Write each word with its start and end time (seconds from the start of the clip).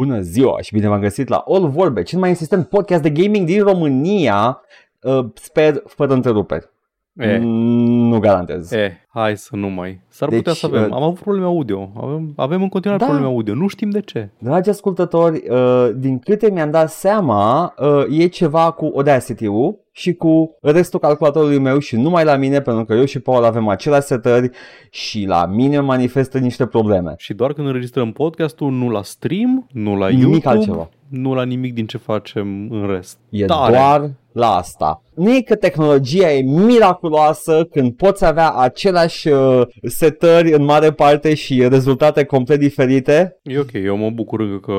Bună 0.00 0.20
ziua 0.20 0.60
și 0.60 0.72
bine 0.74 0.88
v-am 0.88 1.00
găsit 1.00 1.28
la 1.28 1.44
All 1.48 1.68
Vorbe, 1.68 2.02
cel 2.02 2.18
mai 2.18 2.28
insistent 2.28 2.68
podcast 2.68 3.02
de 3.02 3.10
gaming 3.10 3.46
din 3.46 3.62
România. 3.62 4.60
Uh, 5.02 5.24
sper 5.34 5.82
fără 5.86 6.12
întreruperi. 6.12 6.68
E, 7.16 7.38
Nu 7.38 8.18
garantez. 8.18 8.72
e, 8.72 9.06
hai 9.08 9.36
să 9.36 9.56
nu 9.56 9.68
mai. 9.68 10.00
S-ar 10.08 10.28
Deci, 10.28 10.38
putea 10.38 10.52
să 10.52 10.66
avem. 10.66 10.82
uh, 10.82 10.88
Am 10.92 11.02
avut 11.02 11.18
probleme 11.18 11.46
audio. 11.46 11.90
Avem, 12.02 12.32
avem 12.36 12.62
în 12.62 12.68
continuare 12.68 13.02
Da. 13.04 13.08
probleme 13.10 13.32
audio. 13.34 13.54
Nu 13.54 13.66
știm 13.66 13.90
de 13.90 14.00
ce. 14.00 14.30
Dragi 14.38 14.70
ascultători, 14.70 15.42
uh, 15.50 15.90
din 15.96 16.18
câte 16.18 16.50
mi-am 16.50 16.70
dat 16.70 16.90
seama, 16.90 17.74
uh, 17.78 18.18
e 18.18 18.26
ceva 18.26 18.70
cu 18.70 18.84
Audacity-ul 18.94 19.78
și 19.92 20.12
cu 20.14 20.56
restul 20.62 20.98
calculatorului 20.98 21.58
meu 21.58 21.78
și 21.78 21.96
numai 21.96 22.24
la 22.24 22.36
mine, 22.36 22.60
pentru 22.60 22.84
că 22.84 22.94
eu 22.94 23.04
și 23.04 23.18
Paul 23.18 23.44
avem 23.44 23.68
aceleași 23.68 24.06
setări 24.06 24.50
și 24.90 25.24
la 25.26 25.46
mine 25.46 25.80
manifestă 25.80 26.38
niște 26.38 26.66
probleme. 26.66 27.14
Și 27.16 27.34
doar 27.34 27.52
când 27.52 27.66
înregistrăm 27.66 28.12
podcastul, 28.12 28.70
nu 28.70 28.90
la 28.90 29.02
stream, 29.02 29.66
nu 29.72 29.96
la 29.96 30.08
Nimic 30.08 30.22
YouTube, 30.28 30.48
altceva. 30.48 30.88
nu 31.08 31.34
la 31.34 31.42
nimic 31.44 31.74
din 31.74 31.86
ce 31.86 31.96
facem 31.98 32.68
în 32.70 32.86
rest. 32.90 33.18
E 33.28 33.44
Tare. 33.44 33.72
doar 33.76 34.10
la 34.32 34.46
asta. 34.54 35.02
Nu 35.14 35.34
e 35.34 35.40
că 35.40 35.54
tehnologia 35.54 36.32
e 36.32 36.42
miraculoasă 36.42 37.68
când 37.70 37.92
poți 37.92 38.24
avea 38.24 38.50
aceleași 38.50 39.28
uh, 39.28 39.62
setări 39.82 40.52
în 40.52 40.64
mare 40.64 40.92
parte 40.92 41.34
și 41.34 41.68
rezultate 41.68 42.24
complet 42.24 42.58
diferite. 42.58 43.38
E 43.42 43.58
ok, 43.58 43.72
eu 43.72 43.96
mă 43.96 44.10
bucur 44.10 44.40
încă 44.40 44.58
că 44.58 44.72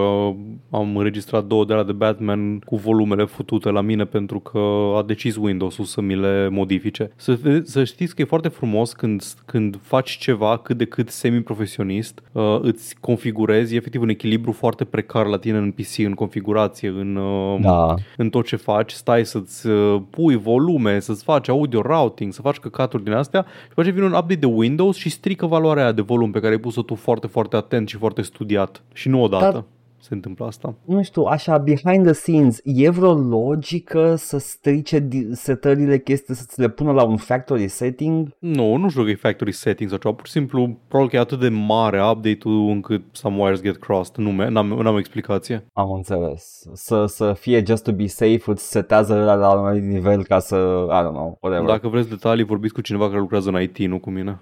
am 0.77 0.97
înregistrat 0.97 1.43
două 1.45 1.65
de 1.65 1.73
la 1.73 1.83
de 1.83 1.91
Batman 1.91 2.59
cu 2.59 2.75
volumele 2.75 3.25
futute 3.25 3.69
la 3.69 3.81
mine 3.81 4.03
pentru 4.05 4.39
că 4.39 4.59
a 5.01 5.05
decis 5.05 5.35
Windows-ul 5.35 5.85
să 5.85 6.01
mi 6.01 6.15
le 6.15 6.47
modifice. 6.49 7.11
Să, 7.15 7.61
să 7.63 7.83
știți 7.83 8.15
că 8.15 8.21
e 8.21 8.25
foarte 8.25 8.47
frumos 8.47 8.93
când, 8.93 9.23
când 9.45 9.79
faci 9.81 10.09
ceva 10.09 10.57
cât 10.57 10.77
de 10.77 10.85
cât 10.85 11.09
semi-profesionist, 11.09 12.21
uh, 12.31 12.59
îți 12.61 12.95
configurezi, 12.99 13.73
e 13.73 13.77
efectiv 13.77 14.01
un 14.01 14.09
echilibru 14.09 14.51
foarte 14.51 14.83
precar 14.83 15.25
la 15.25 15.37
tine 15.37 15.57
în 15.57 15.71
PC, 15.71 15.97
în 15.97 16.13
configurație, 16.13 16.89
în, 16.89 17.15
uh, 17.15 17.59
Da. 17.61 17.95
în 18.17 18.29
tot 18.29 18.45
ce 18.45 18.55
faci, 18.55 18.91
stai 18.91 19.25
să-ți 19.25 19.67
uh, 19.67 20.01
pui 20.09 20.35
volume, 20.35 20.99
să-ți 20.99 21.23
faci 21.23 21.47
audio 21.47 21.81
routing, 21.81 22.33
să 22.33 22.41
faci 22.41 22.57
căcaturi 22.57 23.03
din 23.03 23.13
astea 23.13 23.45
și 23.61 23.67
după 23.67 23.81
aceea 23.81 23.95
vine 23.95 24.05
un 24.07 24.13
update 24.13 24.35
de 24.35 24.45
Windows 24.45 24.95
și 24.95 25.09
strică 25.09 25.45
valoarea 25.45 25.83
aia 25.83 25.91
de 25.91 26.01
volum 26.01 26.31
pe 26.31 26.39
care 26.39 26.53
ai 26.53 26.59
pus-o 26.59 26.81
tu 26.81 26.95
foarte, 26.95 27.27
foarte 27.27 27.55
atent 27.55 27.89
și 27.89 27.97
foarte 27.97 28.21
studiat. 28.21 28.83
Și 28.93 29.09
nu 29.09 29.23
odată 29.23 29.51
Dar- 29.51 29.63
se 30.01 30.13
întâmplă 30.13 30.45
asta. 30.45 30.75
Nu 30.85 31.03
știu, 31.03 31.23
așa, 31.23 31.57
behind 31.57 32.03
the 32.03 32.13
scenes, 32.13 32.59
e 32.63 32.89
vreo 32.89 33.13
logică 33.13 34.15
să 34.15 34.37
strice 34.37 34.99
di- 34.99 35.27
setările 35.31 35.99
chestii, 35.99 36.35
să 36.35 36.43
ți 36.47 36.59
le 36.59 36.69
pună 36.69 36.91
la 36.91 37.03
un 37.03 37.17
factory 37.17 37.67
setting? 37.67 38.35
Nu, 38.39 38.75
nu 38.75 38.89
știu 38.89 39.03
că 39.03 39.09
e 39.09 39.15
factory 39.15 39.51
settings 39.51 39.91
sau 39.91 39.99
ceva, 40.01 40.13
pur 40.13 40.25
și 40.25 40.31
simplu 40.31 40.77
probabil 40.87 41.09
că 41.11 41.15
e 41.15 41.19
atât 41.19 41.39
de 41.39 41.49
mare 41.49 42.03
update-ul 42.03 42.69
încât 42.69 43.03
some 43.11 43.41
wires 43.41 43.61
get 43.61 43.77
crossed. 43.77 44.15
Nu, 44.15 44.31
me- 44.31 44.49
n-am, 44.49 44.67
n-am 44.67 44.95
o 44.95 44.99
explicație. 44.99 45.65
Am 45.73 45.91
înțeles. 45.91 46.63
Să, 46.73 47.05
să 47.05 47.33
fie 47.33 47.63
just 47.67 47.83
to 47.83 47.91
be 47.91 48.05
safe, 48.07 48.41
îți 48.45 48.69
setează 48.69 49.13
ăla 49.13 49.33
la 49.33 49.59
un 49.59 49.65
anumit 49.65 49.89
nivel 49.89 50.23
ca 50.23 50.39
să, 50.39 50.55
I 50.89 51.03
don't 51.07 51.13
know, 51.13 51.37
whatever. 51.41 51.67
Dacă 51.69 51.87
vreți 51.87 52.09
detalii, 52.09 52.43
vorbiți 52.43 52.73
cu 52.73 52.81
cineva 52.81 53.07
care 53.07 53.19
lucrează 53.19 53.49
în 53.49 53.61
IT, 53.61 53.77
nu 53.77 53.99
cu 53.99 54.09
mine. 54.09 54.41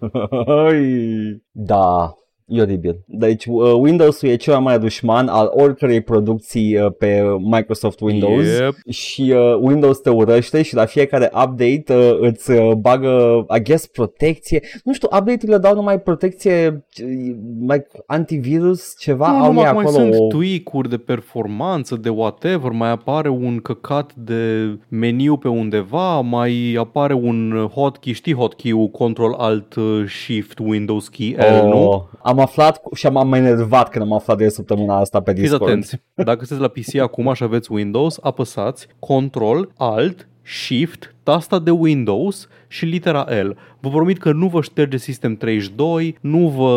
da, 1.50 2.14
e 2.46 2.60
oribil. 2.60 3.00
Deci 3.06 3.44
uh, 3.46 3.72
Windows-ul 3.78 4.28
e 4.28 4.36
cel 4.36 4.52
mai 4.52 4.62
mare 4.62 4.78
dușman 4.78 5.28
al 5.28 5.50
oricărei 5.54 6.00
producții 6.00 6.76
uh, 6.76 6.92
pe 6.98 7.22
Microsoft 7.50 8.00
Windows 8.00 8.46
Yep. 8.58 8.74
și 8.90 9.32
uh, 9.36 9.54
Windows 9.60 9.98
te 9.98 10.10
urăște 10.10 10.62
și 10.62 10.74
la 10.74 10.84
fiecare 10.84 11.30
update 11.44 11.84
uh, 11.94 12.16
îți 12.20 12.50
uh, 12.50 12.72
bagă, 12.72 13.46
I 13.58 13.62
guess, 13.62 13.86
protecție. 13.86 14.60
Nu 14.84 14.92
știu, 14.92 15.08
update-urile 15.12 15.58
dau 15.58 15.74
numai 15.74 16.00
protecție, 16.00 16.84
uh, 17.02 17.34
like 17.68 17.86
antivirus, 18.06 18.94
ceva, 18.98 19.30
Nu, 19.30 19.42
au 19.44 19.46
numai 19.52 19.62
ei 19.64 19.68
că 19.68 19.74
mai 19.74 19.84
acolo. 19.84 19.98
sunt 19.98 20.14
o- 20.20 20.26
tweak-uri 20.26 20.88
de 20.88 20.96
performanță, 20.98 21.96
de 21.96 22.08
whatever, 22.08 22.70
mai 22.70 22.90
apare 22.90 23.28
un 23.28 23.58
căcat 23.58 24.14
de 24.14 24.42
meniu 24.88 25.36
pe 25.36 25.48
undeva, 25.48 26.20
mai 26.20 26.76
apare 26.78 27.14
un 27.14 27.68
hotkey, 27.74 28.12
știi 28.12 28.34
hotkey-ul 28.34 28.88
Control-Alt-Shift 28.88 30.58
Windows 30.58 31.08
Key 31.08 31.36
L, 31.38 31.66
nu? 31.68 32.08
Oh, 32.34 32.40
am 32.40 32.44
aflat 32.44 32.82
cu- 32.82 32.94
și 32.94 33.06
am 33.06 33.28
mai 33.28 33.38
enervat 33.38 33.88
când 33.88 34.04
am 34.04 34.12
aflat 34.12 34.36
de 34.36 34.48
săptămâna 34.48 34.98
asta 34.98 35.20
pe 35.20 35.30
Fiți 35.30 35.42
Discord. 35.42 35.62
atenți, 35.70 36.00
dacă 36.14 36.44
sunteți 36.44 36.60
la 36.60 36.68
PC 36.68 37.00
acum 37.02 37.32
și 37.34 37.42
aveți 37.42 37.72
Windows, 37.72 38.18
apăsați 38.22 38.86
Control, 38.98 39.68
Alt, 39.76 40.28
Shift, 40.42 41.14
tasta 41.22 41.58
de 41.58 41.70
Windows 41.70 42.48
și 42.68 42.84
litera 42.84 43.26
L. 43.42 43.56
Vă 43.80 43.88
promit 43.88 44.18
că 44.18 44.32
nu 44.32 44.46
vă 44.46 44.60
șterge 44.60 44.96
System 44.96 45.36
32, 45.36 46.16
nu 46.20 46.48
vă, 46.48 46.70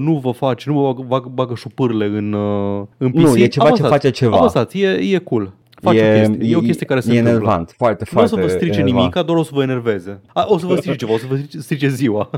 nu 0.00 0.12
vă 0.18 0.30
face, 0.30 0.70
nu 0.70 0.80
vă 0.80 0.86
bagă, 0.86 1.02
bagă, 1.06 1.30
bagă 1.34 1.54
șupârle 1.54 2.04
în, 2.04 2.32
uh, 2.32 2.82
în 2.96 3.10
PC. 3.10 3.18
Nu, 3.18 3.36
e 3.36 3.46
ceva 3.46 3.70
ce 3.70 3.82
face 3.82 4.10
ceva. 4.10 4.36
Apăsați, 4.36 4.78
e, 4.80 4.88
e 5.14 5.18
cool. 5.18 5.52
Face 5.80 5.98
e, 5.98 6.10
o 6.10 6.26
chestie. 6.26 6.48
e 6.50 6.56
o 6.56 6.60
chestie 6.60 6.86
care 6.86 7.00
se 7.00 7.14
e 7.14 7.18
întâmplă. 7.18 7.40
enervant, 7.42 7.74
foarte, 7.76 8.04
Nu 8.12 8.20
o 8.20 8.26
foarte 8.26 8.28
să 8.42 8.46
vă 8.46 8.48
strice 8.48 8.78
enervant. 8.80 9.14
nimic, 9.14 9.26
doar 9.26 9.38
o 9.38 9.42
să 9.42 9.50
vă 9.54 9.62
enerveze. 9.62 10.20
A, 10.26 10.44
o 10.48 10.58
să 10.58 10.66
vă 10.66 10.76
strice 10.76 10.96
ceva, 10.96 11.12
o 11.12 11.18
să 11.18 11.24
vă 11.28 11.34
strice, 11.36 11.58
strice 11.58 11.88
ziua. 11.88 12.30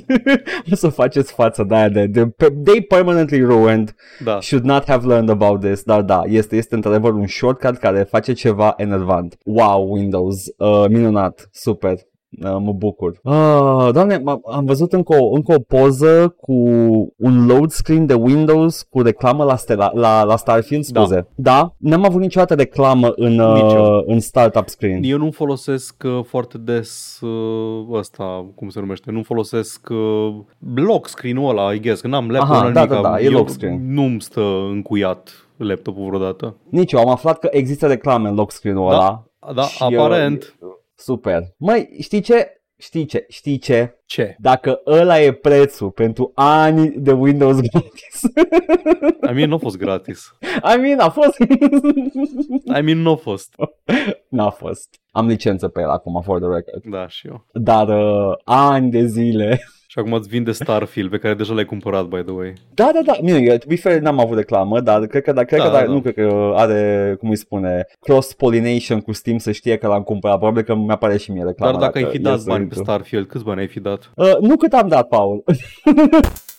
o 0.72 0.74
să 0.74 0.88
faceți 0.88 1.32
față 1.32 1.64
de 1.64 1.74
aia 1.74 1.88
de, 1.88 2.06
de, 2.06 2.24
de 2.36 2.52
they 2.64 2.80
permanently 2.80 3.40
ruined, 3.42 3.94
Da. 4.24 4.40
should 4.40 4.64
not 4.64 4.88
have 4.88 5.06
learned 5.06 5.28
about 5.30 5.60
this, 5.60 5.82
dar 5.82 6.02
da, 6.02 6.22
este, 6.26 6.56
este 6.56 6.74
într-adevăr 6.74 7.12
un 7.14 7.26
shortcut 7.26 7.76
care 7.76 8.02
face 8.02 8.32
ceva 8.32 8.74
enervant. 8.76 9.36
Wow, 9.44 9.92
Windows, 9.92 10.44
uh, 10.56 10.84
minunat, 10.88 11.48
super. 11.52 11.94
Uh, 12.44 12.56
mă 12.58 12.72
bucur. 12.72 13.20
Uh, 13.22 13.88
doamne, 13.92 14.18
m- 14.18 14.40
am 14.52 14.64
văzut 14.64 14.92
încă 14.92 15.16
o, 15.20 15.34
încă 15.34 15.54
o 15.54 15.58
poză 15.60 16.34
cu 16.40 16.52
un 17.16 17.46
load 17.46 17.70
screen 17.70 18.06
de 18.06 18.14
Windows 18.14 18.82
cu 18.82 19.02
reclamă 19.02 19.44
la, 19.44 19.56
Stella, 19.56 19.90
la, 19.94 20.22
la 20.22 20.36
Starfield, 20.36 20.86
Da. 20.86 21.00
scuze. 21.00 21.28
Da. 21.34 21.74
N-am 21.76 22.04
avut 22.04 22.20
niciodată 22.20 22.54
reclamă 22.54 23.12
în, 23.16 23.30
Nici 23.32 23.72
eu. 23.72 23.96
uh, 23.96 24.02
în 24.06 24.20
startup 24.20 24.68
screen. 24.68 25.00
Eu 25.02 25.18
nu 25.18 25.30
folosesc 25.30 26.02
uh, 26.06 26.20
foarte 26.24 26.58
des 26.58 27.20
uh, 27.22 27.86
ăsta, 27.98 28.46
cum 28.54 28.68
se 28.68 28.80
numește, 28.80 29.10
nu 29.10 29.22
folosesc 29.22 29.88
uh, 29.90 30.34
lock 30.74 31.08
screen-ul 31.08 31.48
ăla, 31.50 31.72
I 31.72 31.80
guess, 31.80 32.00
că 32.00 32.08
n-am 32.08 32.30
laptop, 32.30 32.50
Aha, 32.54 32.62
n-am 32.62 32.72
da, 32.72 32.80
nimic, 32.84 32.94
da, 33.02 33.08
da, 33.08 33.20
e 33.20 33.24
eu 33.24 33.30
lock 33.30 33.48
screen. 33.48 33.92
Nu-mi 33.94 34.20
stă 34.20 34.40
încuiat 34.70 35.30
laptopul 35.56 36.04
vreodată. 36.06 36.56
Nici 36.68 36.92
eu, 36.92 37.00
am 37.00 37.08
aflat 37.08 37.38
că 37.38 37.48
există 37.50 37.86
reclame 37.86 38.28
în 38.28 38.34
lock 38.34 38.50
screen-ul 38.50 38.88
Da. 38.90 38.94
ăla. 38.96 39.24
Da, 39.54 39.62
Și, 39.62 39.82
aparent. 39.82 40.56
uh, 40.60 40.68
Super. 40.96 41.42
Măi, 41.56 41.96
știi 42.00 42.20
ce? 42.20 42.60
Știi 42.78 43.04
ce? 43.04 43.26
Știi 43.28 43.58
ce? 43.58 44.00
Ce? 44.06 44.36
Dacă 44.38 44.80
ăla 44.86 45.20
e 45.20 45.32
prețul 45.32 45.90
pentru 45.90 46.32
ani 46.34 46.90
de 46.90 47.12
Windows 47.12 47.60
gratis. 47.60 48.20
I 49.30 49.32
mean, 49.32 49.48
nu 49.48 49.54
a 49.54 49.58
fost 49.58 49.76
gratis. 49.76 50.36
I 50.74 50.80
mean, 50.80 50.98
a 50.98 51.08
fost. 51.08 51.38
I 52.78 52.80
mean, 52.82 52.98
nu 52.98 53.10
a 53.10 53.16
fost. 53.16 53.54
N-a 54.28 54.50
fost. 54.50 54.88
Am 55.10 55.26
licență 55.26 55.68
pe 55.68 55.80
el 55.80 55.90
acum, 55.90 56.22
for 56.22 56.40
the 56.40 56.48
record. 56.48 56.82
Da, 56.84 57.08
și 57.08 57.26
eu. 57.26 57.46
Dar 57.52 57.88
uh, 57.88 58.36
ani 58.44 58.90
de 58.90 59.06
zile. 59.06 59.60
Și 59.96 60.02
acum 60.02 60.12
îți 60.12 60.28
vinde 60.28 60.52
Starfield, 60.52 61.10
pe 61.10 61.18
care 61.18 61.34
deja 61.34 61.54
l-ai 61.54 61.64
cumpărat, 61.64 62.04
by 62.04 62.22
the 62.22 62.32
way. 62.32 62.52
Da, 62.74 62.90
da, 62.94 63.00
da. 63.04 63.12
Bine, 63.24 63.38
eu, 63.38 63.56
to 63.56 63.64
be 63.68 63.76
fair, 63.76 64.00
n-am 64.00 64.20
avut 64.20 64.36
reclamă, 64.36 64.80
dar 64.80 65.06
cred 65.06 65.22
că, 65.22 65.32
da, 65.32 65.44
cred 65.44 65.58
Da, 65.60 65.64
că 65.66 65.70
da, 65.72 65.78
da. 65.78 65.92
nu 65.92 66.00
cred 66.00 66.14
că 66.14 66.52
are, 66.54 67.14
cum 67.18 67.30
îi 67.30 67.36
spune, 67.36 67.86
cross-pollination 68.00 69.00
cu 69.00 69.12
Steam 69.12 69.38
să 69.38 69.52
știe 69.52 69.76
că 69.76 69.86
l-am 69.86 70.02
cumpărat. 70.02 70.38
Probabil 70.38 70.62
că 70.62 70.74
mi-apare 70.74 71.16
și 71.16 71.30
mie 71.30 71.44
reclama. 71.44 71.72
Dar 71.72 71.80
dacă 71.80 71.98
ai 71.98 72.04
fi 72.04 72.18
dat 72.18 72.32
iese 72.32 72.44
bani 72.48 72.58
pe 72.58 72.74
link-ul. 72.74 72.84
Starfield, 72.84 73.26
câți 73.26 73.44
bani 73.44 73.60
ai 73.60 73.66
fi 73.66 73.80
dat? 73.80 74.10
Uh, 74.16 74.36
nu 74.40 74.56
cât 74.56 74.72
am 74.72 74.88
dat, 74.88 75.08
Paul. 75.08 75.44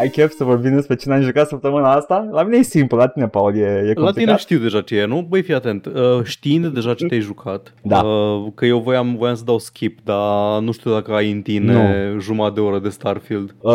Ai 0.00 0.08
chef 0.08 0.32
să 0.32 0.44
vorbim 0.44 0.74
despre 0.74 0.94
cine 0.96 1.14
am 1.14 1.20
jucat 1.22 1.48
săptămâna 1.48 1.92
asta? 1.92 2.28
La 2.32 2.42
mine 2.42 2.56
e 2.56 2.62
simplu, 2.62 2.96
la 2.96 3.06
tine, 3.06 3.28
Paul, 3.28 3.56
e, 3.56 3.60
e 3.60 3.64
La 3.64 3.80
complicat. 3.94 4.14
tine 4.14 4.36
știu 4.36 4.58
deja 4.58 4.80
ce 4.80 4.96
e, 4.96 5.04
nu? 5.04 5.26
Băi, 5.28 5.42
fii 5.42 5.54
atent. 5.54 5.86
Uh, 5.86 5.92
știind 6.24 6.66
deja 6.66 6.94
ce 6.94 7.06
te-ai 7.06 7.20
jucat, 7.20 7.74
Da. 7.82 8.00
uh, 8.02 8.46
că 8.54 8.66
eu 8.66 8.78
voiam, 8.78 9.16
voiam 9.16 9.34
să 9.34 9.44
dau 9.44 9.58
skip, 9.58 9.98
dar 10.04 10.60
nu 10.60 10.72
știu 10.72 10.92
dacă 10.92 11.12
ai 11.12 11.30
în 11.30 11.40
tine 11.42 12.14
jumătate 12.18 12.54
de 12.54 12.60
oră 12.60 12.78
de 12.78 12.88
Starfield. 12.88 13.54
Uh, 13.60 13.72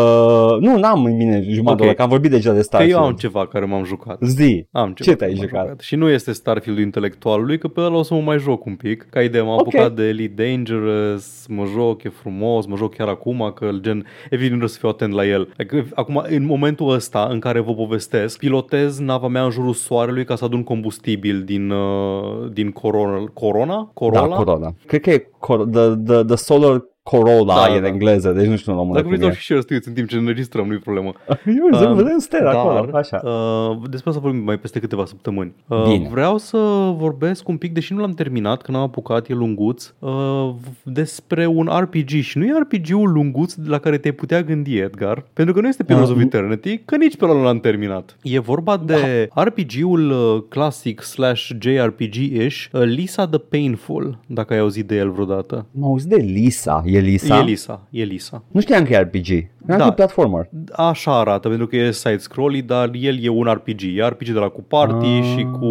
nu, 0.59 0.77
n-am 0.77 1.05
în 1.05 1.15
mine 1.15 1.41
jumătate 1.49 1.71
Ok. 1.71 1.77
de 1.77 1.83
oră, 1.85 1.93
că 1.93 2.01
am 2.01 2.09
vorbit 2.09 2.31
deja 2.31 2.51
de 2.51 2.57
Că 2.57 2.63
Starfield. 2.63 2.97
eu 2.99 3.05
am 3.05 3.13
ceva 3.13 3.47
care 3.47 3.65
m-am 3.65 3.83
jucat. 3.83 4.17
Zi, 4.21 4.67
Am 4.71 4.93
ceva 4.93 5.09
ce 5.11 5.15
te-ai 5.15 5.33
care 5.33 5.49
m-am 5.53 5.61
jucat? 5.65 5.79
Și 5.79 5.95
nu 5.95 6.09
este 6.09 6.31
Starfield-ul 6.31 6.83
intelectualului, 6.85 7.57
că 7.57 7.67
pe 7.67 7.81
ăla 7.81 7.97
o 7.97 8.03
să 8.03 8.13
mă 8.13 8.21
mai 8.21 8.37
joc 8.39 8.65
un 8.65 8.75
pic. 8.75 9.07
Ca 9.09 9.21
idee, 9.21 9.41
m-am 9.41 9.53
Ok. 9.59 9.59
apucat 9.67 9.93
de 9.93 10.03
Elite 10.07 10.43
Dangerous, 10.43 11.45
mă 11.47 11.63
joc, 11.73 12.03
e 12.03 12.09
frumos, 12.09 12.65
mă 12.65 12.75
joc 12.75 12.95
chiar 12.95 13.07
acum, 13.07 13.51
că 13.55 13.69
gen, 13.81 14.05
evident 14.29 14.53
vreau 14.53 14.67
să 14.67 14.77
fiu 14.79 14.89
atent 14.89 15.13
la 15.13 15.25
el. 15.25 15.49
Adică, 15.57 15.85
acum, 16.17 16.35
în 16.35 16.45
momentul 16.45 16.89
ăsta 16.89 17.27
în 17.31 17.39
care 17.39 17.59
vă 17.59 17.73
povestesc, 17.73 18.37
pilotez 18.37 18.99
nava 18.99 19.27
mea 19.27 19.43
în 19.43 19.49
jurul 19.49 19.73
soarelui 19.73 20.25
ca 20.25 20.35
să 20.35 20.45
adun 20.45 20.63
combustibil 20.63 21.43
din, 21.43 21.69
uh, 21.69 22.51
din 22.51 22.71
Corona. 22.71 23.23
Corona? 23.33 23.91
Corolla? 23.93 24.27
Da, 24.27 24.35
Corona. 24.35 24.73
Cred 24.85 25.01
că 25.01 25.09
e 25.09 25.29
cor- 25.39 25.69
the, 25.71 25.95
the, 26.05 26.23
the 26.23 26.35
Solar 26.35 26.81
Corolla 27.09 27.53
Da, 27.55 27.65
e 27.65 27.69
da, 27.69 27.75
în 27.75 27.81
da. 27.81 27.87
engleză, 27.87 28.31
deci 28.31 28.47
nu 28.47 28.55
știu 28.55 28.71
în 28.71 28.77
română 28.77 28.95
Dacă 28.95 29.07
vrei 29.07 29.19
cum 29.19 29.27
dau 29.27 29.35
e. 29.35 29.39
și 29.39 29.45
share 29.45 29.61
știți 29.61 29.87
în 29.87 29.93
timp 29.93 30.07
ce 30.07 30.17
înregistrăm, 30.17 30.67
nu-i 30.67 30.77
problemă. 30.77 31.13
Eu 31.59 31.79
zic, 31.79 31.87
Um, 31.87 31.95
vedem 31.95 32.17
stele 32.19 32.49
acolo, 32.49 32.97
așa. 32.97 33.21
Uh, 33.23 33.77
despre 33.89 34.09
asta 34.09 34.21
vorbim 34.21 34.43
mai 34.43 34.57
peste 34.57 34.79
câteva 34.79 35.05
săptămâni. 35.05 35.53
Uh, 35.67 35.83
Bine. 35.83 36.07
Vreau 36.11 36.37
să 36.37 36.57
vorbesc 36.97 37.47
un 37.47 37.57
pic, 37.57 37.73
deși 37.73 37.93
nu 37.93 37.99
l-am 37.99 38.11
terminat, 38.13 38.61
că 38.61 38.71
n-am 38.71 38.81
apucat, 38.81 39.29
e 39.29 39.33
lunguț, 39.33 39.93
uh, 39.99 40.49
despre 40.83 41.45
un 41.45 41.69
RPG 41.79 42.09
și 42.09 42.37
nu 42.37 42.45
e 42.45 42.51
RPG-ul 42.59 43.11
lunguț 43.11 43.53
de 43.53 43.69
la 43.69 43.77
care 43.77 43.97
te-ai 43.97 44.13
putea 44.13 44.41
gândi, 44.41 44.77
Edgar, 44.77 45.25
pentru 45.33 45.53
că 45.53 45.61
nu 45.61 45.67
este 45.67 45.83
Pillars 45.83 46.09
Uh, 46.09 46.15
of 46.15 46.21
Eternity, 46.21 46.77
că 46.77 46.95
nici 46.95 47.17
pe 47.17 47.25
ăla 47.25 47.33
nu 47.33 47.43
l-am 47.43 47.59
terminat. 47.59 48.17
E 48.23 48.39
vorba 48.39 48.77
de 48.77 49.29
RPG-ul 49.35 50.09
uh, 50.09 50.43
classic 50.49 51.01
slash 51.01 51.51
JRPG-ish, 51.59 52.65
uh, 52.71 52.81
Lisa 52.83 53.27
the 53.27 53.39
Painful, 53.39 54.17
dacă 54.27 54.53
ai 54.53 54.59
auzit 54.59 54.87
de 54.87 54.95
el 54.95 55.11
vreodată. 55.11 55.65
Mă 55.71 55.85
auzi 55.85 56.07
de 56.07 56.15
Lisa, 56.15 56.83
e 56.95 56.99
Lisa? 56.99 57.37
E 57.39 57.43
Lisa, 57.43 57.87
e 57.89 58.03
Lisa. 58.03 58.43
Nu 58.51 58.59
știam 58.61 58.83
că 58.83 58.93
e 58.93 58.97
RPG, 58.97 59.25
credeam 59.25 59.49
Da. 59.65 59.75
că 59.77 59.83
e 59.87 59.93
platformer. 59.93 60.49
Așa 60.71 61.19
arată, 61.19 61.47
pentru 61.47 61.67
că 61.67 61.75
e 61.75 61.91
side-scrolly, 61.91 62.61
dar 62.61 62.89
el 62.93 63.23
e 63.23 63.29
un 63.29 63.45
RPG. 63.53 63.81
E 63.81 64.05
RPG 64.07 64.25
de 64.27 64.39
la 64.39 64.47
cu 64.47 64.61
party 64.61 65.05
Ah. 65.07 65.23
și 65.35 65.43
cu, 65.59 65.65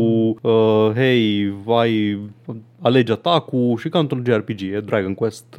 uh, 0.48 0.90
hei, 0.94 1.52
vai, 1.64 2.18
alegi 2.84 3.12
atacul 3.12 3.76
și 3.76 3.88
ca 3.88 3.98
într-un 3.98 4.22
JRPG, 4.26 4.60
e 4.60 4.80
Dragon 4.84 5.14
Quest, 5.14 5.56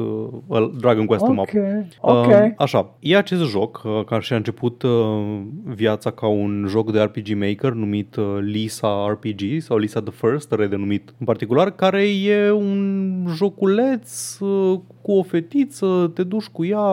uh, 0.48 0.70
Dragon 0.80 1.06
Quest 1.06 1.24
în 1.26 1.38
Ok, 1.38 1.54
mapă. 1.54 2.20
ok. 2.20 2.28
Uh, 2.28 2.52
așa, 2.58 2.96
e 3.00 3.18
acest 3.18 3.50
joc 3.50 3.82
uh, 3.86 4.04
care 4.06 4.22
și-a 4.22 4.36
început 4.36 4.82
uh, 4.84 5.42
viața 5.64 6.12
ca 6.12 6.28
un 6.28 6.66
joc 6.70 6.92
de 6.92 7.02
RPG 7.02 7.28
Maker 7.38 7.72
numit 7.72 8.16
uh, 8.16 8.38
Lisa 8.42 9.08
RPG 9.10 9.62
sau 9.62 9.78
Lisa 9.78 10.02
the 10.02 10.14
First, 10.14 10.52
redenumit 10.52 11.14
în 11.20 11.26
particular, 11.26 11.72
care 11.72 12.04
e 12.10 12.52
un 12.52 13.26
joculeț 13.36 14.40
uh, 14.40 14.80
cu 15.02 15.12
o 15.12 15.24
fetiță, 15.24 16.12
te 16.14 16.24
duci 16.24 16.46
cu 16.46 16.66
ea 16.66 16.88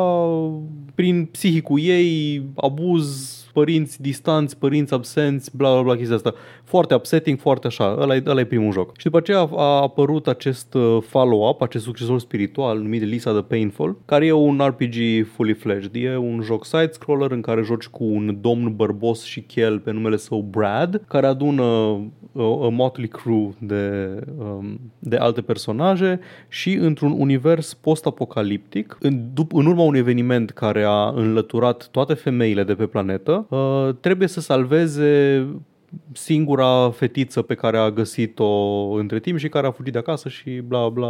prin 0.95 1.25
psihicul 1.25 1.81
ei, 1.83 2.43
abuz, 2.55 3.37
părinți 3.53 4.03
distanți, 4.03 4.59
părinți 4.59 4.95
absenți, 4.95 5.57
bla 5.57 5.73
bla 5.73 5.83
bla 5.83 5.97
chestia 5.97 6.17
asta. 6.17 6.35
Foarte 6.65 6.95
upsetting, 6.95 7.39
foarte 7.39 7.67
așa. 7.67 7.97
Ăla 8.01 8.15
e, 8.15 8.23
ăla 8.27 8.41
e 8.41 8.45
primul 8.45 8.73
joc. 8.73 8.97
Și 8.97 9.05
după 9.05 9.17
aceea 9.17 9.39
a, 9.39 9.49
a 9.57 9.81
apărut 9.83 10.27
acest 10.27 10.75
uh, 10.75 10.99
follow-up, 11.07 11.63
acest 11.63 11.85
succesor 11.85 12.19
spiritual 12.19 12.79
numit 12.79 13.03
Lisa 13.03 13.33
the 13.33 13.43
Painful, 13.43 13.99
care 14.05 14.27
e 14.27 14.33
un 14.33 14.63
RPG 14.67 15.27
fully 15.35 15.53
fledged. 15.53 15.91
E 15.95 16.17
un 16.17 16.41
joc 16.43 16.65
side-scroller 16.65 17.31
în 17.31 17.41
care 17.41 17.63
joci 17.63 17.87
cu 17.87 18.05
un 18.05 18.39
domn 18.41 18.77
bărbos 18.77 19.25
și 19.25 19.41
chel 19.41 19.79
pe 19.79 19.91
numele 19.91 20.17
său 20.17 20.41
Brad, 20.51 21.03
care 21.09 21.27
adună 21.27 21.63
uh, 21.63 22.61
a 22.63 22.69
motley 22.69 23.09
crew 23.09 23.55
de, 23.59 24.17
um, 24.39 24.81
de 24.99 25.17
alte 25.17 25.41
personaje 25.41 26.21
și 26.49 26.73
într-un 26.73 27.15
univers 27.19 27.75
post-apocaliptic, 27.75 28.97
în, 29.01 29.21
dup- 29.33 29.53
în 29.53 29.67
urma 29.67 29.83
unui 29.83 29.99
eveniment 29.99 30.51
care 30.51 30.83
a 30.83 31.09
înlăturat 31.09 31.89
toate 31.91 32.15
femeile 32.15 32.65
de 32.65 32.75
pe 32.75 32.87
planetă, 32.87 33.33
uh, 33.33 33.42
trebuie 34.01 34.29
să 34.29 34.41
salveze 34.41 35.47
singura 36.13 36.91
fetiță 36.91 37.43
pe 37.43 37.55
care 37.55 37.77
a 37.77 37.91
găsit-o 37.91 38.49
între 38.91 39.21
timp 39.21 39.39
și 39.39 39.49
care 39.49 39.67
a 39.67 39.71
fugit 39.71 39.93
de 39.93 39.99
acasă 39.99 40.29
și 40.29 40.51
bla 40.51 40.89
bla 40.89 41.09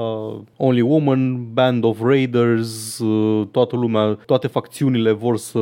Only 0.57 0.81
Woman, 0.81 1.53
Band 1.53 1.85
of 1.85 2.01
Raiders, 2.03 2.99
uh, 2.99 3.47
toată 3.51 3.77
lumea, 3.77 4.19
toate 4.27 4.47
facțiunile 4.47 5.13
vor 5.13 5.37
să 5.37 5.59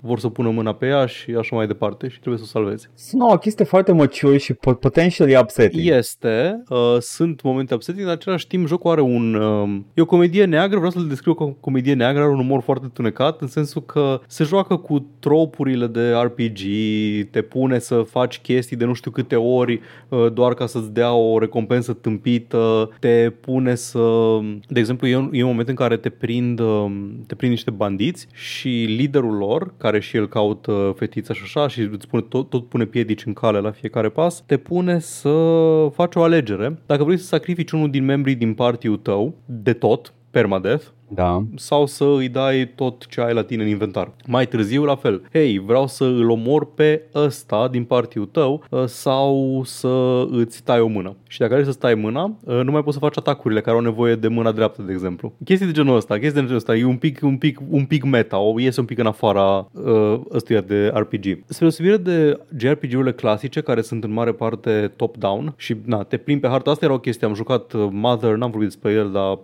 vor 0.00 0.18
să 0.18 0.28
pună 0.28 0.50
mâna 0.50 0.72
pe 0.72 0.86
ea 0.86 1.06
și 1.06 1.30
așa 1.30 1.56
mai 1.56 1.66
departe 1.66 2.08
și 2.08 2.18
trebuie 2.20 2.38
să 2.38 2.44
o 2.46 2.58
salveze. 2.58 2.90
Sună 2.94 3.24
o 3.24 3.38
chestie 3.38 3.64
foarte 3.64 3.92
mature 3.92 4.36
și 4.36 4.52
pot- 4.52 4.80
potentially 4.80 5.36
upsetting. 5.36 5.86
Este, 5.86 6.62
uh, 6.68 6.96
sunt 7.00 7.42
momente 7.42 7.74
upsetting, 7.74 8.06
în 8.06 8.12
același 8.12 8.46
timp 8.46 8.66
jocul 8.66 8.90
are 8.90 9.00
un... 9.00 9.34
Uh, 9.34 9.80
e 9.94 10.02
o 10.02 10.06
comedie 10.06 10.44
neagră, 10.44 10.76
vreau 10.76 10.90
să-l 10.90 11.06
descriu 11.06 11.34
ca 11.34 11.44
o 11.44 11.48
comedie 11.60 11.94
neagră, 11.94 12.22
are 12.22 12.32
un 12.32 12.38
umor 12.38 12.62
foarte 12.62 12.86
tunecat, 12.92 13.40
în 13.40 13.46
sensul 13.46 13.82
că 13.82 14.20
se 14.26 14.44
joacă 14.44 14.76
cu 14.76 15.06
tropurile 15.18 15.86
de 15.86 16.12
RPG, 16.12 16.60
te 17.30 17.42
pune 17.42 17.78
să 17.78 18.02
faci 18.02 18.25
chestii 18.34 18.76
de 18.76 18.84
nu 18.84 18.92
știu 18.92 19.10
câte 19.10 19.36
ori 19.36 19.80
uh, 20.08 20.32
doar 20.32 20.54
ca 20.54 20.66
să-ți 20.66 20.92
dea 20.92 21.12
o 21.12 21.38
recompensă 21.38 21.92
tâmpită, 21.92 22.90
te 23.00 23.30
pune 23.40 23.74
să... 23.74 24.38
De 24.68 24.78
exemplu, 24.78 25.06
e 25.06 25.16
un, 25.16 25.28
e 25.32 25.42
un 25.42 25.48
moment 25.48 25.68
în 25.68 25.74
care 25.74 25.96
te 25.96 26.08
prind, 26.08 26.60
uh, 26.60 26.86
te 27.26 27.34
prind 27.34 27.52
niște 27.52 27.70
bandiți 27.70 28.26
și 28.32 28.68
liderul 28.68 29.36
lor, 29.36 29.74
care 29.76 30.00
și 30.00 30.16
el 30.16 30.28
caută 30.28 30.94
fetița 30.96 31.34
și 31.34 31.42
așa 31.44 31.68
și 31.68 31.80
îți 31.80 32.08
pune, 32.08 32.22
tot, 32.28 32.48
tot 32.48 32.68
pune 32.68 32.84
piedici 32.84 33.26
în 33.26 33.32
cale 33.32 33.58
la 33.58 33.70
fiecare 33.70 34.08
pas, 34.08 34.44
te 34.46 34.56
pune 34.56 34.98
să 34.98 35.30
faci 35.92 36.14
o 36.14 36.22
alegere. 36.22 36.78
Dacă 36.86 37.04
vrei 37.04 37.18
să 37.18 37.24
sacrifici 37.24 37.70
unul 37.70 37.90
din 37.90 38.04
membrii 38.04 38.34
din 38.34 38.54
party-ul 38.54 38.96
tău, 38.96 39.34
de 39.44 39.72
tot, 39.72 40.12
permadeath, 40.30 40.84
Da. 41.08 41.44
sau 41.54 41.86
să 41.86 42.04
îi 42.04 42.28
dai 42.28 42.70
tot 42.74 43.06
ce 43.06 43.20
ai 43.20 43.34
la 43.34 43.42
tine 43.42 43.62
în 43.62 43.68
inventar. 43.68 44.12
Mai 44.26 44.46
târziu, 44.46 44.84
la 44.84 44.96
fel. 44.96 45.22
Hei, 45.32 45.58
vreau 45.58 45.86
să 45.86 46.04
îl 46.04 46.30
omor 46.30 46.74
pe 46.74 47.02
ăsta 47.14 47.68
din 47.68 47.84
parțiul 47.84 48.26
tău 48.26 48.64
uh, 48.70 48.84
sau 48.84 49.62
să 49.64 50.24
îți 50.30 50.62
tai 50.62 50.80
o 50.80 50.86
mână. 50.86 51.16
Și 51.28 51.38
dacă 51.38 51.52
vrei 51.52 51.64
să 51.64 51.70
stai 51.70 51.94
mâna, 51.94 52.36
uh, 52.44 52.60
nu 52.62 52.70
mai 52.70 52.82
poți 52.82 52.94
să 52.94 53.02
faci 53.02 53.16
atacurile 53.16 53.60
care 53.60 53.76
au 53.76 53.82
nevoie 53.82 54.14
de 54.14 54.28
mâna 54.28 54.52
dreaptă, 54.52 54.82
de 54.82 54.92
exemplu. 54.92 55.32
Chestii 55.44 55.66
de 55.66 55.72
genul 55.72 55.96
ăsta, 55.96 56.14
chestii 56.14 56.32
de 56.32 56.40
genul 56.40 56.56
ăsta, 56.56 56.76
e 56.76 56.84
un 56.84 56.96
pic, 56.96 57.18
un 57.22 57.36
pic, 57.36 57.60
un 57.70 57.84
pic 57.84 58.04
meta, 58.04 58.38
o 58.38 58.60
iese 58.60 58.80
un 58.80 58.86
pic 58.86 58.98
în 58.98 59.06
afara 59.06 59.68
uh, 59.72 60.20
ăstuia 60.32 60.60
de 60.60 60.92
RPG. 60.94 61.24
Spre 61.46 61.58
deosebire 61.58 61.96
de 61.96 62.40
JRPG-urile 62.56 63.12
clasice, 63.12 63.60
care 63.60 63.80
sunt 63.80 64.04
în 64.04 64.12
mare 64.12 64.32
parte 64.32 64.92
top-down 64.96 65.54
și 65.56 65.76
na, 65.84 66.02
te 66.02 66.16
plimbi 66.16 66.42
pe 66.42 66.48
harta, 66.48 66.70
asta 66.70 66.84
era 66.84 66.94
o 66.94 66.98
chestie, 66.98 67.26
am 67.26 67.34
jucat 67.34 67.72
uh, 67.72 67.88
Mother, 67.90 68.36
n-am 68.36 68.50
vorbit 68.50 68.68
despre 68.68 68.92
el, 68.92 69.10
dar 69.10 69.38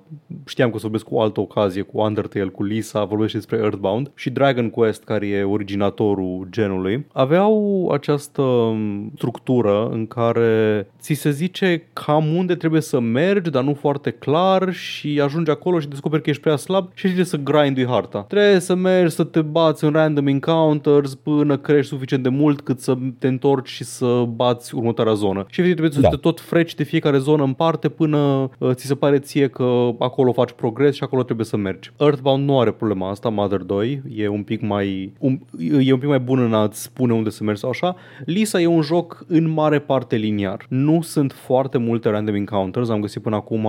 știam 0.47 0.69
că 0.69 0.75
o 0.75 0.79
să 0.79 0.83
vorbesc 0.83 1.05
cu 1.05 1.15
o 1.15 1.21
altă 1.21 1.41
ocazie, 1.57 1.83
cu 1.83 2.01
Undertale, 2.01 2.45
cu 2.49 2.63
Lisa, 2.63 3.05
vorbește 3.05 3.37
despre 3.37 3.59
Earthbound 3.59 4.11
și 4.15 4.31
Dragon 4.31 4.71
Quest, 4.71 5.05
care 5.05 5.27
e 5.27 5.43
originatorul 5.43 6.47
genului, 6.51 7.07
aveau 7.13 7.89
această 7.93 8.43
um, 8.43 9.13
structură 9.17 9.89
în 9.93 10.07
care 10.07 10.87
ți 11.01 11.13
se 11.15 11.31
zice 11.31 11.89
cam 11.93 12.35
unde 12.35 12.55
trebuie 12.55 12.81
să 12.81 13.01
mergi, 13.01 13.51
dar 13.51 13.63
nu 13.63 13.75
foarte 13.75 14.11
clar 14.11 14.73
și 14.73 15.21
ajungi 15.21 15.51
acolo 15.51 15.81
și 15.81 15.89
descoperi 15.89 16.23
că 16.23 16.31
ești 16.31 16.43
prea 16.43 16.57
slab 16.57 16.89
și 16.95 17.03
trebuie 17.05 17.25
să 17.25 17.37
grindui 17.37 17.87
harta. 17.87 18.25
Trebuie 18.29 18.59
să 18.59 18.75
mergi 18.75 19.15
să 19.15 19.25
te 19.25 19.41
bați 19.41 19.85
în 19.85 19.93
random 19.93 20.27
encounters 20.27 21.15
până 21.15 21.57
crești 21.57 21.91
suficient 21.91 22.23
de 22.23 22.29
mult 22.29 22.61
cât 22.61 22.81
să 22.81 22.97
te 23.19 23.27
întorci 23.27 23.69
și 23.69 23.85
să 23.85 24.25
bați 24.35 24.75
următoarea 24.75 25.13
zonă. 25.13 25.45
Și 25.49 25.61
efectiv 25.61 25.73
trebuie 25.73 25.93
să 25.93 26.01
Da. 26.01 26.09
te 26.09 26.17
tot 26.17 26.41
freci 26.41 26.75
de 26.75 26.83
fiecare 26.83 27.19
zonă 27.19 27.43
în 27.43 27.53
parte 27.53 27.89
până 27.89 28.51
uh, 28.59 28.71
ți 28.73 28.87
se 28.87 28.95
pare 28.95 29.19
ție 29.19 29.49
că 29.49 29.91
acolo 29.99 30.33
faci 30.33 30.51
progres 30.53 30.95
și 30.95 31.03
acolo 31.03 31.23
trebuie 31.23 31.42
să 31.43 31.57
mergi. 31.57 31.93
Earthbound 31.97 32.49
nu 32.49 32.61
are 32.61 32.71
problema 32.71 33.11
asta, 33.11 33.29
Mother 33.29 33.61
2 33.61 34.03
e 34.15 34.29
un 34.29 34.43
pic 34.43 34.61
mai 34.61 35.13
un, 35.19 35.39
e 35.81 35.93
un 35.93 35.99
pic 35.99 36.09
mai 36.09 36.21
bun 36.21 36.39
în 36.39 36.55
a-ți 36.55 36.83
spune 36.83 37.13
unde 37.13 37.31
să 37.31 37.45
mergi 37.45 37.61
sau 37.61 37.71
așa. 37.71 37.97
Lisa 38.25 38.61
e 38.61 38.67
un 38.67 38.83
joc 38.83 39.25
în 39.29 39.51
mare 39.51 39.79
parte 39.79 40.17
liniar. 40.17 40.67
Nu 40.69 41.01
sunt 41.01 41.33
foarte 41.33 41.79
multe 41.79 42.09
random 42.09 42.35
encounters, 42.35 42.89
am 42.89 43.01
găsit 43.01 43.23
până 43.23 43.37
acum 43.37 43.67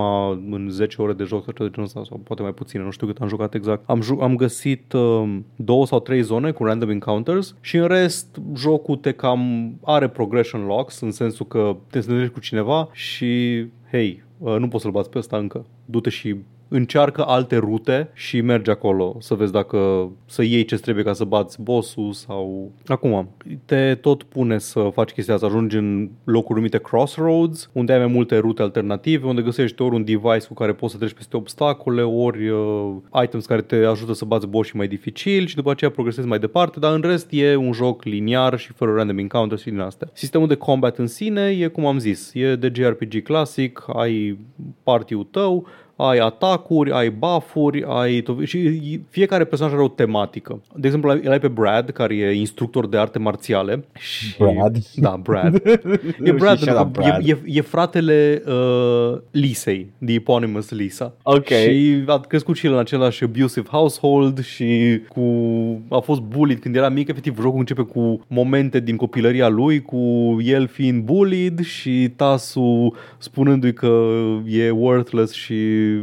în 0.50 0.66
10 0.70 1.02
ore 1.02 1.12
de 1.12 1.24
joc 1.24 1.44
sau 1.44 1.52
ceva 1.52 1.68
de 1.68 1.74
genul 1.74 1.88
ăsta, 1.88 2.02
sau 2.08 2.20
poate 2.24 2.42
mai 2.42 2.52
puține, 2.52 2.82
nu 2.82 2.90
știu 2.90 3.06
cât 3.06 3.18
am 3.18 3.28
jucat 3.28 3.54
exact. 3.54 3.82
Am, 3.86 4.02
ju- 4.02 4.18
am 4.20 4.36
găsit 4.36 4.92
uh, 4.92 5.38
două 5.56 5.86
sau 5.86 6.00
trei 6.00 6.22
zone 6.22 6.50
cu 6.50 6.64
random 6.64 6.90
encounters 6.90 7.54
și 7.60 7.76
în 7.76 7.86
rest 7.86 8.40
jocul 8.56 8.96
te 8.96 9.12
cam 9.12 9.74
are 9.84 10.08
progression 10.08 10.64
locks 10.66 11.00
în 11.00 11.10
sensul 11.10 11.46
că 11.46 11.76
te 11.90 11.98
întâlnești 11.98 12.32
cu 12.32 12.40
cineva 12.40 12.88
și 12.92 13.64
hei, 13.90 14.22
uh, 14.38 14.56
nu 14.58 14.68
poți 14.68 14.82
să-l 14.82 14.92
bați 14.92 15.10
pe 15.10 15.18
ăsta 15.18 15.36
încă. 15.36 15.66
Du-te 15.84 16.10
și 16.10 16.36
încearcă 16.76 17.24
alte 17.26 17.56
rute 17.56 18.10
și 18.12 18.40
mergi 18.40 18.70
acolo 18.70 19.16
să 19.18 19.34
vezi 19.34 19.52
dacă 19.52 20.10
să 20.26 20.42
iei 20.42 20.64
ce 20.64 20.76
trebuie 20.76 21.04
ca 21.04 21.12
să 21.12 21.24
bați 21.24 21.62
bossul 21.62 22.12
sau... 22.12 22.72
Acum, 22.86 23.28
te 23.64 23.94
tot 23.94 24.22
pune 24.22 24.58
să 24.58 24.90
faci 24.92 25.10
chestia 25.10 25.34
asta, 25.34 25.46
ajungi 25.46 25.76
în 25.76 26.10
locuri 26.24 26.58
numite 26.58 26.78
crossroads, 26.78 27.70
unde 27.72 27.92
ai 27.92 27.98
mai 27.98 28.12
multe 28.12 28.38
rute 28.38 28.62
alternative, 28.62 29.26
unde 29.26 29.42
găsești 29.42 29.82
ori 29.82 29.94
un 29.94 30.04
device 30.04 30.46
cu 30.48 30.54
care 30.54 30.72
poți 30.72 30.92
să 30.92 30.98
treci 30.98 31.12
peste 31.12 31.36
obstacole, 31.36 32.02
ori 32.02 32.48
uh, 32.48 32.94
items 33.22 33.46
care 33.46 33.60
te 33.60 33.76
ajută 33.76 34.12
să 34.12 34.24
bați 34.24 34.46
boss 34.46 34.72
mai 34.72 34.88
dificil 34.88 35.46
și 35.46 35.54
după 35.54 35.70
aceea 35.70 35.90
progresezi 35.90 36.26
mai 36.26 36.38
departe, 36.38 36.78
dar 36.78 36.94
în 36.94 37.00
rest 37.00 37.26
e 37.30 37.56
un 37.56 37.72
joc 37.72 38.04
liniar 38.04 38.58
și 38.58 38.72
fără 38.72 38.94
random 38.94 39.18
encounters 39.18 39.60
și 39.60 39.70
din 39.70 39.80
astea. 39.80 40.08
Sistemul 40.12 40.48
de 40.48 40.54
combat 40.54 40.98
în 40.98 41.06
sine 41.06 41.42
e 41.48 41.66
cum 41.66 41.86
am 41.86 41.98
zis, 41.98 42.30
e 42.34 42.56
de 42.56 42.72
JRPG 42.74 43.22
clasic, 43.22 43.84
ai 43.92 44.38
party-ul 44.82 45.24
tău, 45.30 45.66
ai 45.96 46.18
atacuri, 46.18 46.90
ai 46.92 47.10
buff-uri, 47.10 47.84
ai 47.88 48.22
to- 48.22 48.44
și 48.44 49.00
fiecare 49.08 49.44
personaj 49.44 49.74
are 49.74 49.82
o 49.82 49.88
tematică. 49.88 50.62
De 50.76 50.86
exemplu, 50.86 51.10
îl 51.10 51.30
ai 51.30 51.40
pe 51.40 51.48
Brad, 51.48 51.90
care 51.90 52.14
e 52.14 52.30
instructor 52.32 52.86
de 52.88 52.96
arte 52.96 53.18
marțiale. 53.18 53.84
Și, 53.98 54.34
Brad? 54.38 54.76
Da, 54.94 55.20
Brad. 55.22 55.54
e 55.66 55.80
Nu, 56.18 56.32
Brad, 56.32 56.58
și 56.58 56.64
pentru 56.64 56.64
shut 56.64 56.74
că 56.74 56.80
up, 56.80 56.92
Brad. 56.92 57.28
E, 57.28 57.30
e, 57.30 57.38
e 57.44 57.60
fratele 57.60 58.42
uh, 58.46 59.18
Lisei, 59.30 59.92
The 60.04 60.14
Eponymous 60.14 60.70
Lisa. 60.70 61.14
Ok. 61.22 61.46
Și 61.46 62.02
a 62.06 62.20
crescut 62.20 62.56
și 62.56 62.66
el 62.66 62.72
în 62.72 62.78
același 62.78 63.24
abusive 63.24 63.68
household 63.70 64.44
și 64.44 65.00
cu 65.08 65.22
a 65.88 65.98
fost 65.98 66.20
bullied 66.20 66.58
când 66.58 66.76
era 66.76 66.88
mic. 66.88 67.08
Efectiv, 67.08 67.40
jocul 67.40 67.58
începe 67.58 67.82
cu 67.82 68.24
momente 68.28 68.80
din 68.80 68.96
copilăria 68.96 69.48
lui, 69.48 69.82
cu 69.82 70.36
el 70.42 70.66
fiind 70.66 71.02
bullied 71.02 71.60
și 71.60 72.12
tasul 72.16 72.96
spunându-i 73.18 73.72
că 73.72 74.06
e 74.46 74.70
worthless 74.70 75.32
și 75.32 75.54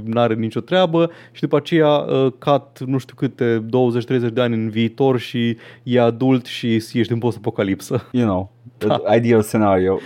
n-are 0.04 0.34
nicio 0.34 0.60
treabă 0.60 1.12
și 1.32 1.42
după 1.42 1.56
aceea 1.56 1.90
uh, 1.90 2.32
cat 2.38 2.80
nu 2.86 2.98
știu 2.98 3.16
câte 3.18 3.66
20-30 4.30 4.34
de 4.34 4.42
ani 4.42 4.54
în 4.54 4.70
viitor 4.70 5.20
și 5.20 5.58
e 5.84 6.00
adult 6.00 6.46
și 6.46 6.76
ești 6.76 7.12
în 7.12 7.20
post-apocalipsă. 7.20 8.08
You 8.12 8.26
know, 8.26 8.52
da. 8.78 9.16
ideal 9.16 9.42
scenario. 9.42 10.00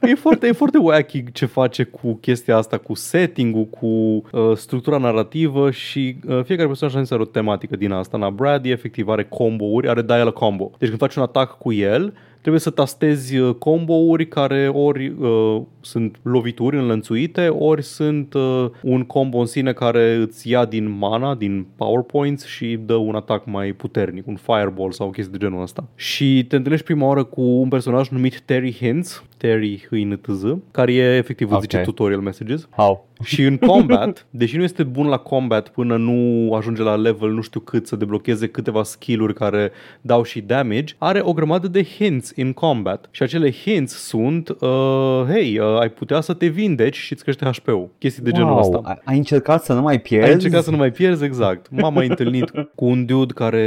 e 0.00 0.14
foarte, 0.14 0.46
e 0.46 0.52
foarte 0.52 0.78
wacky 0.78 1.32
ce 1.32 1.46
face 1.46 1.82
cu 1.82 2.14
chestia 2.14 2.56
asta, 2.56 2.78
cu 2.78 2.94
setting-ul, 2.94 3.64
cu 3.64 3.86
uh, 3.86 4.56
structura 4.56 4.98
narrativă 4.98 5.70
și 5.70 6.16
uh, 6.28 6.40
fiecare 6.44 6.68
personaj 6.68 7.10
are 7.10 7.22
o 7.22 7.24
tematică 7.24 7.76
din 7.76 7.92
asta. 7.92 8.16
Na, 8.16 8.30
Brad 8.30 8.64
efectiv 8.64 9.08
are 9.08 9.24
combo-uri, 9.24 9.88
are 9.88 10.02
dial 10.02 10.32
combo. 10.32 10.70
Deci 10.78 10.88
când 10.88 11.00
faci 11.00 11.14
un 11.14 11.22
atac 11.22 11.58
cu 11.58 11.72
el, 11.72 12.14
trebuie 12.44 12.62
să 12.62 12.70
tastezi 12.70 13.36
uh, 13.36 13.54
combo-uri 13.54 14.28
care 14.28 14.68
ori 14.68 15.08
uh, 15.08 15.62
sunt 15.80 16.16
lovituri 16.22 16.76
înlănțuite, 16.76 17.48
ori 17.48 17.82
sunt 17.82 18.34
uh, 18.34 18.70
un 18.82 19.02
combo 19.02 19.38
în 19.38 19.46
sine 19.46 19.72
care 19.72 20.14
îți 20.14 20.50
ia 20.50 20.64
din 20.64 20.96
mana, 20.98 21.34
din 21.34 21.66
powerpoints 21.76 22.46
și 22.46 22.78
dă 22.86 22.94
un 22.94 23.14
atac 23.14 23.46
mai 23.46 23.72
puternic, 23.72 24.26
un 24.26 24.36
fireball 24.36 24.92
sau 24.92 25.06
o 25.06 25.10
chestie 25.10 25.38
de 25.38 25.44
genul 25.44 25.62
ăsta. 25.62 25.88
Și 25.94 26.44
te 26.48 26.56
întâlnești 26.56 26.86
prima 26.86 27.06
oară 27.06 27.24
cu 27.24 27.42
un 27.42 27.68
personaj 27.68 28.08
numit 28.08 28.40
Terry 28.40 28.72
Hintz, 28.72 29.22
Terry 29.36 29.86
HINTZ, 29.90 30.42
care 30.70 30.92
e 30.92 31.16
efectiv 31.16 31.46
okay. 31.46 31.60
zice 31.60 31.78
tutorial 31.78 32.20
messages. 32.20 32.68
How? 32.70 33.08
Și 33.22 33.42
în 33.42 33.56
combat, 33.56 34.26
deși 34.30 34.56
nu 34.56 34.62
este 34.62 34.82
bun 34.82 35.06
la 35.06 35.16
combat 35.16 35.68
până 35.68 35.96
nu 35.96 36.54
ajunge 36.54 36.82
la 36.82 36.96
level 36.96 37.30
nu 37.30 37.40
știu 37.40 37.60
cât 37.60 37.86
să 37.86 37.96
deblocheze 37.96 38.48
câteva 38.48 38.82
skill-uri 38.82 39.34
care 39.34 39.72
dau 40.00 40.22
și 40.22 40.40
damage, 40.40 40.94
are 40.98 41.20
o 41.22 41.32
grămadă 41.32 41.68
de 41.68 41.82
hints 41.82 42.32
in 42.34 42.52
combat. 42.52 43.08
Și 43.10 43.22
acele 43.22 43.52
hints 43.52 43.92
sunt, 43.92 44.48
uh, 44.48 45.24
hey, 45.28 45.58
uh, 45.58 45.78
ai 45.80 45.88
putea 45.88 46.20
să 46.20 46.32
te 46.32 46.46
vindeci 46.46 46.96
și 46.96 47.12
îți 47.12 47.22
crește 47.22 47.44
HP-ul. 47.44 47.88
Chestii 47.98 48.22
de 48.22 48.30
wow, 48.32 48.40
genul 48.40 48.58
ăsta. 48.58 49.00
Ai 49.04 49.16
încercat 49.16 49.64
să 49.64 49.72
nu 49.72 49.80
mai 49.80 50.00
pierzi? 50.00 50.26
Ai 50.26 50.32
încercat 50.32 50.62
să 50.62 50.70
nu 50.70 50.76
mai 50.76 50.90
pierzi, 50.90 51.24
exact. 51.24 51.66
M-am 51.70 51.94
mai 51.94 52.06
întâlnit 52.06 52.50
cu 52.74 52.84
un 52.84 53.04
dude 53.06 53.32
care 53.32 53.62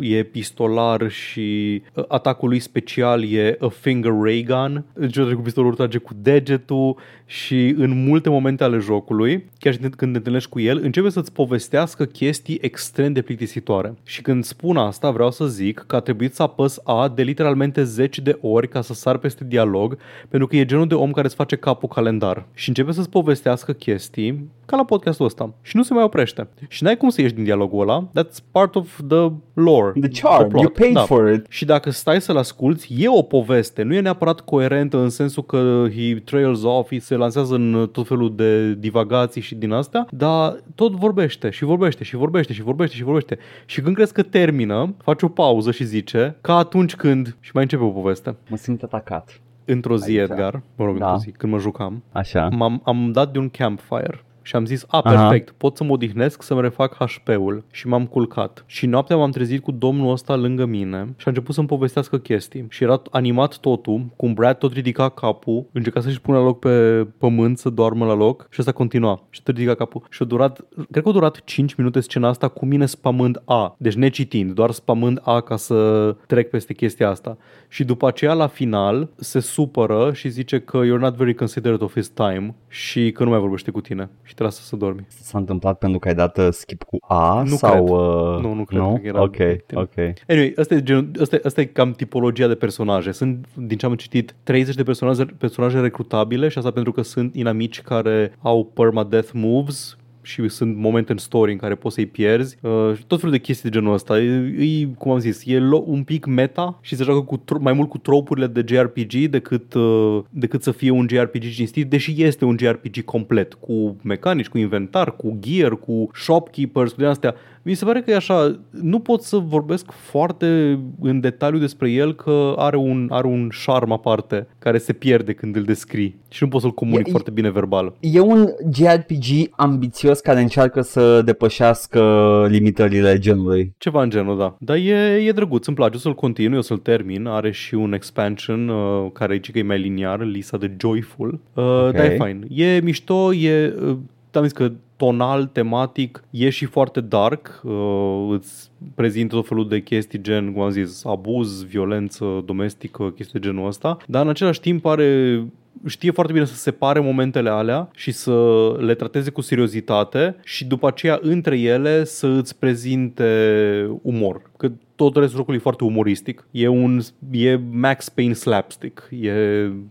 e 0.00 0.22
pistolar 0.22 1.08
și 1.08 1.82
uh, 1.94 2.04
atacul 2.08 2.48
lui 2.48 2.58
special 2.58 3.32
e 3.32 3.56
a 3.60 3.68
finger 3.68 4.12
ray 4.22 4.42
gun. 4.42 4.84
Deci 4.92 5.18
cu 5.18 5.40
pistolul 5.42 5.74
trage 5.74 5.98
cu 5.98 6.12
degetul 6.22 6.96
și 7.26 7.74
în 7.78 8.04
multe 8.04 8.28
momente 8.28 8.64
ale 8.64 8.78
jocului, 8.78 9.44
chiar 9.58 9.72
și 9.72 9.78
când 9.78 10.12
te 10.12 10.16
întâlnești 10.18 10.48
cu 10.48 10.60
el, 10.60 10.80
începe 10.82 11.08
să-ți 11.08 11.32
povestească 11.32 12.04
chestii 12.04 12.58
extrem 12.60 13.12
de 13.12 13.22
plictisitoare. 13.22 13.94
Și 14.04 14.22
când 14.22 14.44
spun 14.44 14.76
asta, 14.76 15.10
vreau 15.10 15.30
să 15.30 15.46
zic 15.46 15.84
că 15.86 15.96
a 15.96 16.00
trebuit 16.00 16.34
să 16.34 16.42
apăs 16.42 16.80
A 16.84 17.12
de 17.14 17.22
literalmente 17.22 17.84
zeci 17.98 18.18
de 18.18 18.38
ori 18.40 18.68
ca 18.68 18.80
să 18.80 18.94
sar 18.94 19.16
peste 19.16 19.44
dialog, 19.44 19.96
pentru 20.28 20.48
că 20.48 20.56
e 20.56 20.64
genul 20.64 20.86
de 20.86 20.94
om 20.94 21.10
care 21.10 21.26
îți 21.26 21.34
face 21.34 21.56
capul 21.56 21.88
calendar. 21.88 22.46
Și 22.54 22.68
începe 22.68 22.92
să-ți 22.92 23.10
povestească 23.10 23.72
chestii 23.72 24.48
ca 24.66 24.76
la 24.76 24.84
podcastul 24.84 25.26
ăsta. 25.26 25.54
Și 25.62 25.76
nu 25.76 25.82
se 25.82 25.94
mai 25.94 26.02
oprește. 26.02 26.48
Și 26.68 26.82
n-ai 26.82 26.96
cum 26.96 27.08
să 27.08 27.20
ieși 27.20 27.34
din 27.34 27.44
dialogul 27.44 27.80
ăla. 27.80 28.08
That's 28.08 28.36
part 28.50 28.74
of 28.74 29.00
the 29.08 29.30
lore. 29.54 30.00
The 30.00 30.20
charm. 30.22 30.56
You 30.56 30.68
paid 30.68 30.92
da. 30.92 31.00
for 31.00 31.32
it. 31.32 31.46
Și 31.48 31.64
dacă 31.64 31.90
stai 31.90 32.20
să-l 32.20 32.36
asculti, 32.36 32.94
e 32.98 33.08
o 33.08 33.22
poveste. 33.22 33.82
Nu 33.82 33.94
e 33.94 34.00
neapărat 34.00 34.40
coerentă 34.40 34.98
în 34.98 35.08
sensul 35.08 35.44
că 35.44 35.86
he 35.94 36.14
trails 36.24 36.62
off, 36.62 36.92
se 36.98 37.16
lansează 37.16 37.54
în 37.54 37.88
tot 37.92 38.06
felul 38.06 38.34
de 38.36 38.74
divagații 38.74 39.40
și 39.40 39.54
din 39.54 39.72
astea, 39.72 40.06
dar 40.10 40.62
tot 40.74 40.92
vorbește 40.92 41.50
și 41.50 41.64
vorbește 41.64 42.04
și 42.04 42.16
vorbește 42.16 42.52
și 42.52 42.62
vorbește 42.62 42.96
și 42.96 43.02
vorbește. 43.02 43.38
Și 43.66 43.80
când 43.80 43.94
crezi 43.94 44.12
că 44.12 44.22
termină, 44.22 44.94
face 45.02 45.24
o 45.24 45.28
pauză 45.28 45.70
și 45.70 45.84
zice 45.84 46.36
ca 46.40 46.56
atunci 46.56 46.96
când 46.96 47.36
și 47.40 47.50
mai 47.54 47.62
începe 47.62 47.84
o 47.88 47.92
poveste. 47.92 48.36
Mă 48.50 48.56
simt 48.56 48.82
atacat. 48.82 49.40
Într-o 49.64 49.96
zi, 49.96 50.10
Aici. 50.18 50.30
Edgar, 50.30 50.62
mă 50.76 50.84
rog, 50.84 50.98
da. 50.98 51.04
într-o 51.06 51.20
zi, 51.22 51.30
când 51.30 51.52
mă 51.52 51.58
jucam, 51.58 52.02
Așa. 52.12 52.48
m-am, 52.48 52.80
am 52.84 53.12
dat 53.12 53.32
de 53.32 53.38
un 53.38 53.48
campfire 53.48 54.22
și 54.48 54.56
am 54.56 54.64
zis, 54.64 54.84
a, 54.86 55.00
perfect, 55.00 55.48
Aha. 55.48 55.56
pot 55.56 55.76
să 55.76 55.84
mă 55.84 55.92
odihnesc 55.92 56.42
să-mi 56.42 56.60
refac 56.60 56.96
HP-ul 56.96 57.64
și 57.70 57.86
m-am 57.86 58.06
culcat. 58.06 58.64
Și 58.66 58.86
noaptea 58.86 59.16
m-am 59.16 59.30
trezit 59.30 59.62
cu 59.62 59.70
domnul 59.70 60.12
ăsta 60.12 60.36
lângă 60.36 60.64
mine 60.64 61.04
și 61.16 61.24
a 61.26 61.30
început 61.30 61.54
să-mi 61.54 61.66
povestească 61.66 62.18
chestii. 62.18 62.66
Și 62.68 62.82
era 62.82 63.02
animat 63.10 63.56
totul, 63.56 64.06
cum 64.16 64.34
Brad 64.34 64.58
tot 64.58 64.72
ridica 64.72 65.08
capul, 65.08 65.66
încerca 65.72 66.00
să-și 66.00 66.20
pună 66.20 66.38
loc 66.38 66.58
pe 66.58 67.06
pământ 67.18 67.58
să 67.58 67.70
doarmă 67.70 68.06
la 68.06 68.14
loc 68.14 68.46
și 68.50 68.60
asta 68.60 68.72
continua. 68.72 69.22
Și 69.30 69.42
tot 69.42 69.54
ridica 69.54 69.74
capul. 69.74 70.02
Și 70.10 70.22
a 70.22 70.24
durat, 70.24 70.60
cred 70.90 71.02
că 71.02 71.08
a 71.08 71.12
durat 71.12 71.44
5 71.44 71.74
minute 71.74 72.00
scena 72.00 72.28
asta 72.28 72.48
cu 72.48 72.66
mine 72.66 72.86
spamând 72.86 73.42
A. 73.44 73.74
Deci 73.78 73.94
necitind, 73.94 74.52
doar 74.52 74.70
spamând 74.70 75.20
A 75.22 75.40
ca 75.40 75.56
să 75.56 76.16
trec 76.26 76.50
peste 76.50 76.74
chestia 76.74 77.08
asta. 77.08 77.36
Și 77.68 77.84
după 77.84 78.06
aceea, 78.06 78.32
la 78.32 78.46
final, 78.46 79.08
se 79.16 79.40
supără 79.40 80.12
și 80.12 80.28
zice 80.28 80.60
că 80.60 80.80
you're 80.84 81.00
not 81.00 81.14
very 81.14 81.34
considerate 81.34 81.84
of 81.84 81.92
his 81.92 82.08
time 82.08 82.54
și 82.68 83.12
că 83.12 83.24
nu 83.24 83.30
mai 83.30 83.38
vorbește 83.38 83.70
cu 83.70 83.80
tine. 83.80 84.10
Și 84.22 84.34
te 84.38 84.44
lasă 84.44 84.62
să 84.62 84.76
dormi. 84.76 85.06
S-a 85.08 85.38
întâmplat 85.38 85.78
pentru 85.78 85.98
că 85.98 86.08
ai 86.08 86.14
dat 86.14 86.38
uh, 86.38 86.48
skip 86.50 86.82
cu 86.82 86.98
A? 87.08 87.42
Nu 87.46 87.56
sau, 87.56 87.84
cred. 87.84 87.88
Uh... 87.88 88.42
Nu, 88.42 88.52
nu 88.54 88.64
cred 88.64 88.80
nu? 88.80 88.98
că 89.02 89.06
era 89.06 89.22
Ok, 89.22 89.36
victim. 89.36 89.78
ok. 89.78 89.94
Anyway, 90.28 90.52
asta 90.56 90.74
e, 90.74 90.82
gen, 90.82 91.10
asta, 91.20 91.38
asta 91.44 91.60
e 91.60 91.64
cam 91.64 91.92
tipologia 91.92 92.46
de 92.46 92.54
personaje. 92.54 93.12
Sunt, 93.12 93.46
din 93.54 93.78
ce 93.78 93.86
am 93.86 93.94
citit, 93.94 94.34
30 94.42 94.74
de 94.74 94.82
personaje, 94.82 95.24
personaje 95.24 95.80
recrutabile 95.80 96.48
și 96.48 96.58
asta 96.58 96.70
pentru 96.70 96.92
că 96.92 97.02
sunt 97.02 97.34
inamici 97.34 97.80
care 97.80 98.32
au 98.42 98.64
permadeath 98.64 99.30
moves 99.32 99.96
și 100.28 100.48
sunt 100.48 100.76
momente 100.76 101.12
în 101.12 101.18
story 101.18 101.52
în 101.52 101.58
care 101.58 101.74
poți 101.74 101.94
să-i 101.94 102.06
pierzi. 102.06 102.58
Uh, 102.60 102.92
tot 103.06 103.18
felul 103.18 103.34
de 103.34 103.40
chestii 103.40 103.70
de 103.70 103.76
genul 103.78 103.92
ăsta. 103.92 104.20
E, 104.20 104.54
e 104.58 104.84
cum 104.98 105.10
am 105.12 105.18
zis, 105.18 105.42
e 105.46 105.58
lo- 105.58 105.84
un 105.86 106.02
pic 106.02 106.26
meta 106.26 106.78
și 106.80 106.96
se 106.96 107.04
joacă 107.04 107.20
cu 107.20 107.38
tro- 107.38 107.60
mai 107.60 107.72
mult 107.72 107.88
cu 107.88 107.98
tropurile 107.98 108.46
de 108.46 108.64
JRPG 108.66 109.12
decât, 109.30 109.74
uh, 109.74 110.20
decât 110.30 110.62
să 110.62 110.70
fie 110.70 110.90
un 110.90 111.06
JRPG 111.10 111.42
cinstit, 111.42 111.90
deși 111.90 112.22
este 112.22 112.44
un 112.44 112.56
JRPG 112.58 113.04
complet, 113.04 113.54
cu 113.54 113.96
mecanici, 114.02 114.48
cu 114.48 114.58
inventar, 114.58 115.16
cu 115.16 115.38
gear, 115.40 115.76
cu 115.76 116.10
shopkeepers, 116.14 116.92
cu 116.92 117.00
de 117.00 117.06
astea. 117.06 117.34
Mi 117.62 117.74
se 117.74 117.84
pare 117.84 118.00
că 118.00 118.10
e 118.10 118.14
așa, 118.16 118.60
nu 118.70 118.98
pot 118.98 119.22
să 119.22 119.36
vorbesc 119.36 119.90
foarte 119.90 120.78
în 121.00 121.20
detaliu 121.20 121.58
despre 121.58 121.90
el 121.90 122.14
că 122.14 122.54
are 122.56 122.76
un, 122.76 123.06
are 123.10 123.26
un 123.26 123.48
șarm 123.52 123.92
aparte 123.92 124.46
care 124.58 124.78
se 124.78 124.92
pierde 124.92 125.32
când 125.32 125.56
îl 125.56 125.62
descrii 125.62 126.18
și 126.28 126.42
nu 126.42 126.48
pot 126.48 126.60
să-l 126.60 126.70
comunic 126.74 127.06
E- 127.06 127.10
foarte 127.10 127.30
bine 127.30 127.50
verbal. 127.50 127.94
E 128.00 128.20
un 128.20 128.48
JRPG 128.72 129.50
ambițios 129.50 130.20
care 130.20 130.40
încearcă 130.40 130.80
să 130.80 131.22
depășească 131.22 132.00
limitările 132.48 133.18
genului. 133.18 133.74
Ceva 133.78 134.02
în 134.02 134.10
genul, 134.10 134.38
da. 134.38 134.56
Dar 134.58 134.76
e, 134.76 135.22
e 135.26 135.32
drăguț, 135.32 135.66
îmi 135.66 135.76
place, 135.76 135.96
o 135.96 135.98
să-l 135.98 136.14
continui, 136.14 136.58
o 136.58 136.60
să-l 136.60 136.78
termin. 136.78 137.26
Are 137.26 137.50
și 137.50 137.74
un 137.74 137.92
expansion 137.92 138.68
uh, 138.68 139.10
care 139.12 139.34
zice 139.34 139.52
că 139.52 139.58
e 139.58 139.62
mai 139.62 139.78
liniar, 139.78 140.20
Lisa 140.24 140.56
de 140.56 140.74
Joyful. 140.80 141.40
Uh, 141.54 141.64
Ok. 141.88 141.92
Dar 141.94 142.04
e 142.04 142.16
fain. 142.16 142.46
E 142.48 142.80
mișto, 142.80 143.32
e... 143.34 143.74
Uh, 143.82 143.96
am 144.32 144.42
zis 144.42 144.52
că 144.52 144.72
tonal, 144.98 145.46
tematic, 145.46 146.24
e 146.30 146.50
și 146.50 146.64
foarte 146.64 147.00
dark, 147.00 147.60
uh, 147.64 148.28
îți 148.30 148.70
prezintă 148.94 149.34
tot 149.34 149.48
felul 149.48 149.68
de 149.68 149.82
chestii 149.82 150.20
gen, 150.20 150.52
cum 150.52 150.62
am 150.62 150.70
zis, 150.70 151.04
abuz, 151.04 151.64
violență 151.64 152.42
domestică, 152.44 153.10
chestii 153.10 153.40
de 153.40 153.46
genul 153.46 153.66
ăsta, 153.66 153.96
dar 154.06 154.22
în 154.22 154.28
același 154.28 154.60
timp 154.60 154.86
are 154.86 155.42
știe 155.86 156.10
foarte 156.10 156.32
bine 156.32 156.44
să 156.44 156.54
separe 156.54 157.00
momentele 157.00 157.50
alea 157.50 157.90
și 157.94 158.12
să 158.12 158.76
le 158.78 158.94
trateze 158.94 159.30
cu 159.30 159.40
seriozitate 159.40 160.36
și 160.44 160.64
după 160.64 160.86
aceea 160.86 161.18
între 161.22 161.58
ele 161.58 162.04
să 162.04 162.26
îți 162.26 162.58
prezinte 162.58 163.98
umor. 164.02 164.50
Că 164.56 164.70
tot 164.98 165.16
restul 165.16 165.36
jocului 165.36 165.58
e 165.58 165.62
foarte 165.62 165.84
umoristic. 165.84 166.46
E 166.50 166.68
un 166.68 167.00
e 167.30 167.56
Max 167.70 168.08
Payne 168.08 168.32
slapstick. 168.32 169.08
E, 169.10 169.32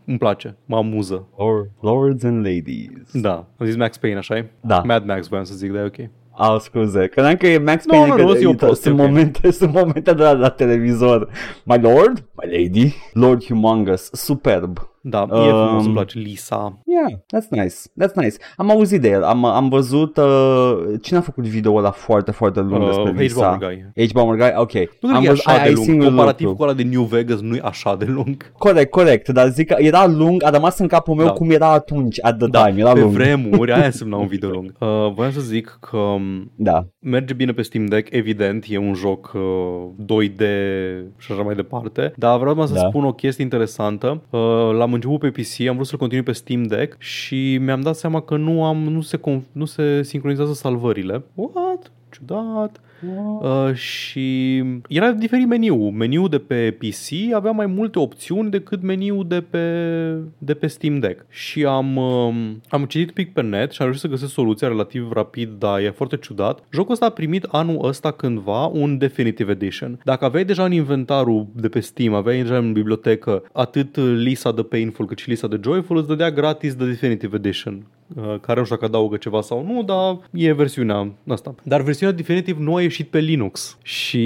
îmi 0.05 0.17
place, 0.17 0.57
mă 0.65 0.77
amuză. 0.77 1.27
Or, 1.35 1.69
lords 1.81 2.23
and 2.23 2.45
ladies. 2.45 3.11
Da, 3.13 3.47
am 3.57 3.65
zis 3.65 3.75
Max 3.75 3.97
Payne, 3.97 4.17
așa 4.17 4.37
e? 4.37 4.51
Da. 4.61 4.81
Mad 4.85 5.05
Max 5.05 5.27
voiam 5.27 5.43
să 5.45 5.55
zic, 5.55 5.71
dar 5.71 5.81
e 5.81 5.85
ok. 5.85 6.09
Au, 6.39 6.59
scuze. 6.59 7.07
Credeam 7.07 7.35
că 7.35 7.47
e 7.47 7.57
Max 7.57 7.85
Nu, 7.85 7.91
Payne, 7.91 8.07
nu, 8.07 8.15
că 8.15 8.21
nu, 8.21 8.33
zi-o 8.33 8.49
e- 8.49 8.55
prost, 8.55 8.81
sunt, 8.81 8.99
e 8.99 9.01
ok. 9.01 9.07
momente, 9.07 9.51
sunt 9.59 9.73
momente 9.73 10.13
de 10.13 10.23
la, 10.23 10.31
la 10.31 10.49
televizor. 10.49 11.29
My 11.63 11.77
lord, 11.81 12.23
my 12.41 12.51
lady, 12.51 12.93
Lord 13.13 13.43
Humongous, 13.43 14.09
superb. 14.11 14.89
Da, 15.09 15.25
e 15.31 15.35
Um, 15.35 15.65
frumos, 15.65 15.85
îmi 15.85 15.93
place 15.93 16.19
Lisa. 16.19 16.77
Yeah, 16.85 17.19
that's 17.33 17.47
nice. 17.49 17.75
That's 18.01 18.13
nice. 18.15 18.35
Am 18.57 18.69
auzit 18.69 19.01
de 19.01 19.09
el. 19.09 19.23
Am, 19.23 19.45
am 19.45 19.69
văzut 19.69 20.17
uh, 20.17 20.77
cine 21.01 21.17
a 21.17 21.21
făcut 21.21 21.43
video 21.43 21.75
ăla 21.75 21.91
foarte, 21.91 22.31
foarte 22.31 22.59
lung 22.59 22.85
despre 22.85 23.09
Uh, 23.09 23.15
H. 23.15 23.19
Lisa. 23.19 23.49
Bomber 23.49 23.69
Guy. 23.93 24.05
H. 24.07 24.11
Bomber 24.13 24.37
Guy, 24.37 24.51
ok. 24.55 24.73
Nu 24.73 24.79
cred 24.99 25.11
am 25.11 25.19
că 25.21 25.25
e 25.25 25.29
văzut, 25.29 25.45
așa 25.47 25.51
ai, 25.57 25.57
de 25.63 25.67
ai 25.67 25.73
lung. 25.73 25.85
singurul 25.85 26.07
Comparativ 26.09 26.45
lucru. 26.47 26.57
cu 26.63 26.69
ăla 26.69 26.77
de 26.77 26.83
New 26.83 27.03
Vegas, 27.03 27.39
nu 27.41 27.55
e 27.55 27.59
așa 27.63 27.95
de 27.95 28.05
lung. 28.05 28.51
Corect, 28.57 28.91
corect, 28.91 29.29
dar 29.29 29.47
zic 29.49 29.67
că 29.67 29.75
era 29.79 30.07
lung, 30.07 30.43
a 30.43 30.49
rămas 30.49 30.77
în 30.79 30.87
capul 30.87 31.15
meu 31.15 31.25
Da. 31.25 31.31
cum 31.31 31.49
era 31.49 31.71
atunci, 31.71 32.17
at 32.21 32.37
the 32.37 32.47
Da, 32.47 32.65
time, 32.65 32.79
era 32.81 32.91
pe 32.93 32.99
lung. 32.99 33.11
vremuri, 33.11 33.71
aia 33.71 33.85
însemna 33.85 34.17
un 34.17 34.27
video 34.35 34.49
lung. 34.49 34.73
Uh, 34.79 34.87
voiam 35.15 35.31
să 35.31 35.39
zic 35.41 35.77
că 35.81 35.97
um, 35.97 36.51
Da. 36.55 36.85
merge 36.99 37.33
bine 37.33 37.51
pe 37.51 37.61
Steam 37.61 37.85
Deck, 37.85 38.13
evident, 38.13 38.65
e 38.69 38.77
un 38.77 38.93
joc 38.93 39.31
uh, 39.35 39.41
2D 40.05 40.41
și 41.17 41.31
așa 41.31 41.41
mai 41.41 41.55
departe, 41.55 42.13
dar 42.15 42.39
vreau 42.39 42.65
să 42.65 42.73
Da. 42.73 42.79
spun 42.79 43.03
o 43.05 43.11
chestie 43.13 43.43
interesantă. 43.43 44.21
Uh, 44.29 44.39
l-am 44.77 44.93
început 44.97 45.19
pe 45.19 45.41
PC, 45.41 45.67
am 45.67 45.75
vrut 45.75 45.87
să-l 45.87 45.97
continui 45.97 46.25
pe 46.25 46.31
Steam 46.31 46.63
Deck 46.63 47.01
și 47.01 47.57
mi-am 47.57 47.81
dat 47.81 47.95
seama 47.95 48.21
că 48.21 48.37
nu 48.37 48.63
am 48.63 48.77
nu 48.77 49.01
se, 49.01 49.17
conf- 49.17 49.51
nu 49.51 49.65
se 49.65 50.03
sincronizează 50.03 50.53
salvările. 50.53 51.23
What? 51.33 51.91
ciudat. 52.09 52.81
Uh, 53.01 53.73
și 53.73 54.57
era 54.87 55.11
diferit 55.11 55.47
meniu. 55.47 55.75
Meniul 55.75 56.29
de 56.29 56.37
pe 56.37 56.77
PC 56.79 57.33
avea 57.33 57.51
mai 57.51 57.65
multe 57.65 57.99
opțiuni 57.99 58.49
decât 58.49 58.81
meniul 58.81 59.27
de 59.27 59.41
pe, 59.41 59.65
de 60.37 60.53
pe 60.53 60.67
Steam 60.67 60.99
Deck. 60.99 61.25
Și 61.29 61.65
am, 61.65 61.95
uh, 61.95 62.35
am 62.69 62.85
citit 62.85 63.11
pic 63.11 63.33
pe 63.33 63.41
net 63.41 63.71
și 63.71 63.81
am 63.81 63.87
reușit 63.87 64.03
să 64.03 64.07
găsesc 64.07 64.33
soluția 64.33 64.67
relativ 64.67 65.11
rapid, 65.11 65.49
dar 65.57 65.79
e 65.79 65.89
foarte 65.89 66.17
ciudat. 66.17 66.63
Jocul 66.71 66.91
ăsta 66.91 67.05
a 67.05 67.09
primit 67.09 67.43
anul 67.43 67.85
ăsta 67.85 68.11
cândva 68.11 68.65
un 68.65 68.97
Definitive 68.97 69.51
Edition. 69.51 69.99
Dacă 70.03 70.25
aveai 70.25 70.45
deja 70.45 70.65
în 70.65 70.71
inventarul 70.71 71.47
de 71.55 71.69
pe 71.69 71.79
Steam, 71.79 72.13
aveai 72.13 72.41
deja 72.41 72.57
în 72.57 72.73
bibliotecă 72.73 73.43
atât 73.53 73.95
Lisa 73.97 74.51
de 74.51 74.63
Painful 74.63 75.05
cât 75.05 75.17
și 75.17 75.29
Lisa 75.29 75.47
de 75.47 75.59
Joyful, 75.63 75.97
îți 75.97 76.07
dădea 76.07 76.31
gratis 76.31 76.75
de 76.75 76.85
Definitive 76.85 77.35
Edition 77.35 77.73
uh, 77.73 77.96
care 78.15 78.59
nu 78.59 78.65
știu 78.65 78.75
dacă 78.75 78.85
adaugă 78.85 79.17
ceva 79.17 79.41
sau 79.41 79.65
nu, 79.65 79.83
dar 79.83 80.19
e 80.31 80.53
versiunea 80.53 81.11
asta. 81.27 81.55
Dar 81.63 81.81
versiunea 81.81 82.15
Definitive 82.15 82.61
nu 82.61 82.75
a 82.75 82.81
ieșit 82.81 83.07
pe 83.07 83.19
Linux 83.19 83.77
și 83.83 84.25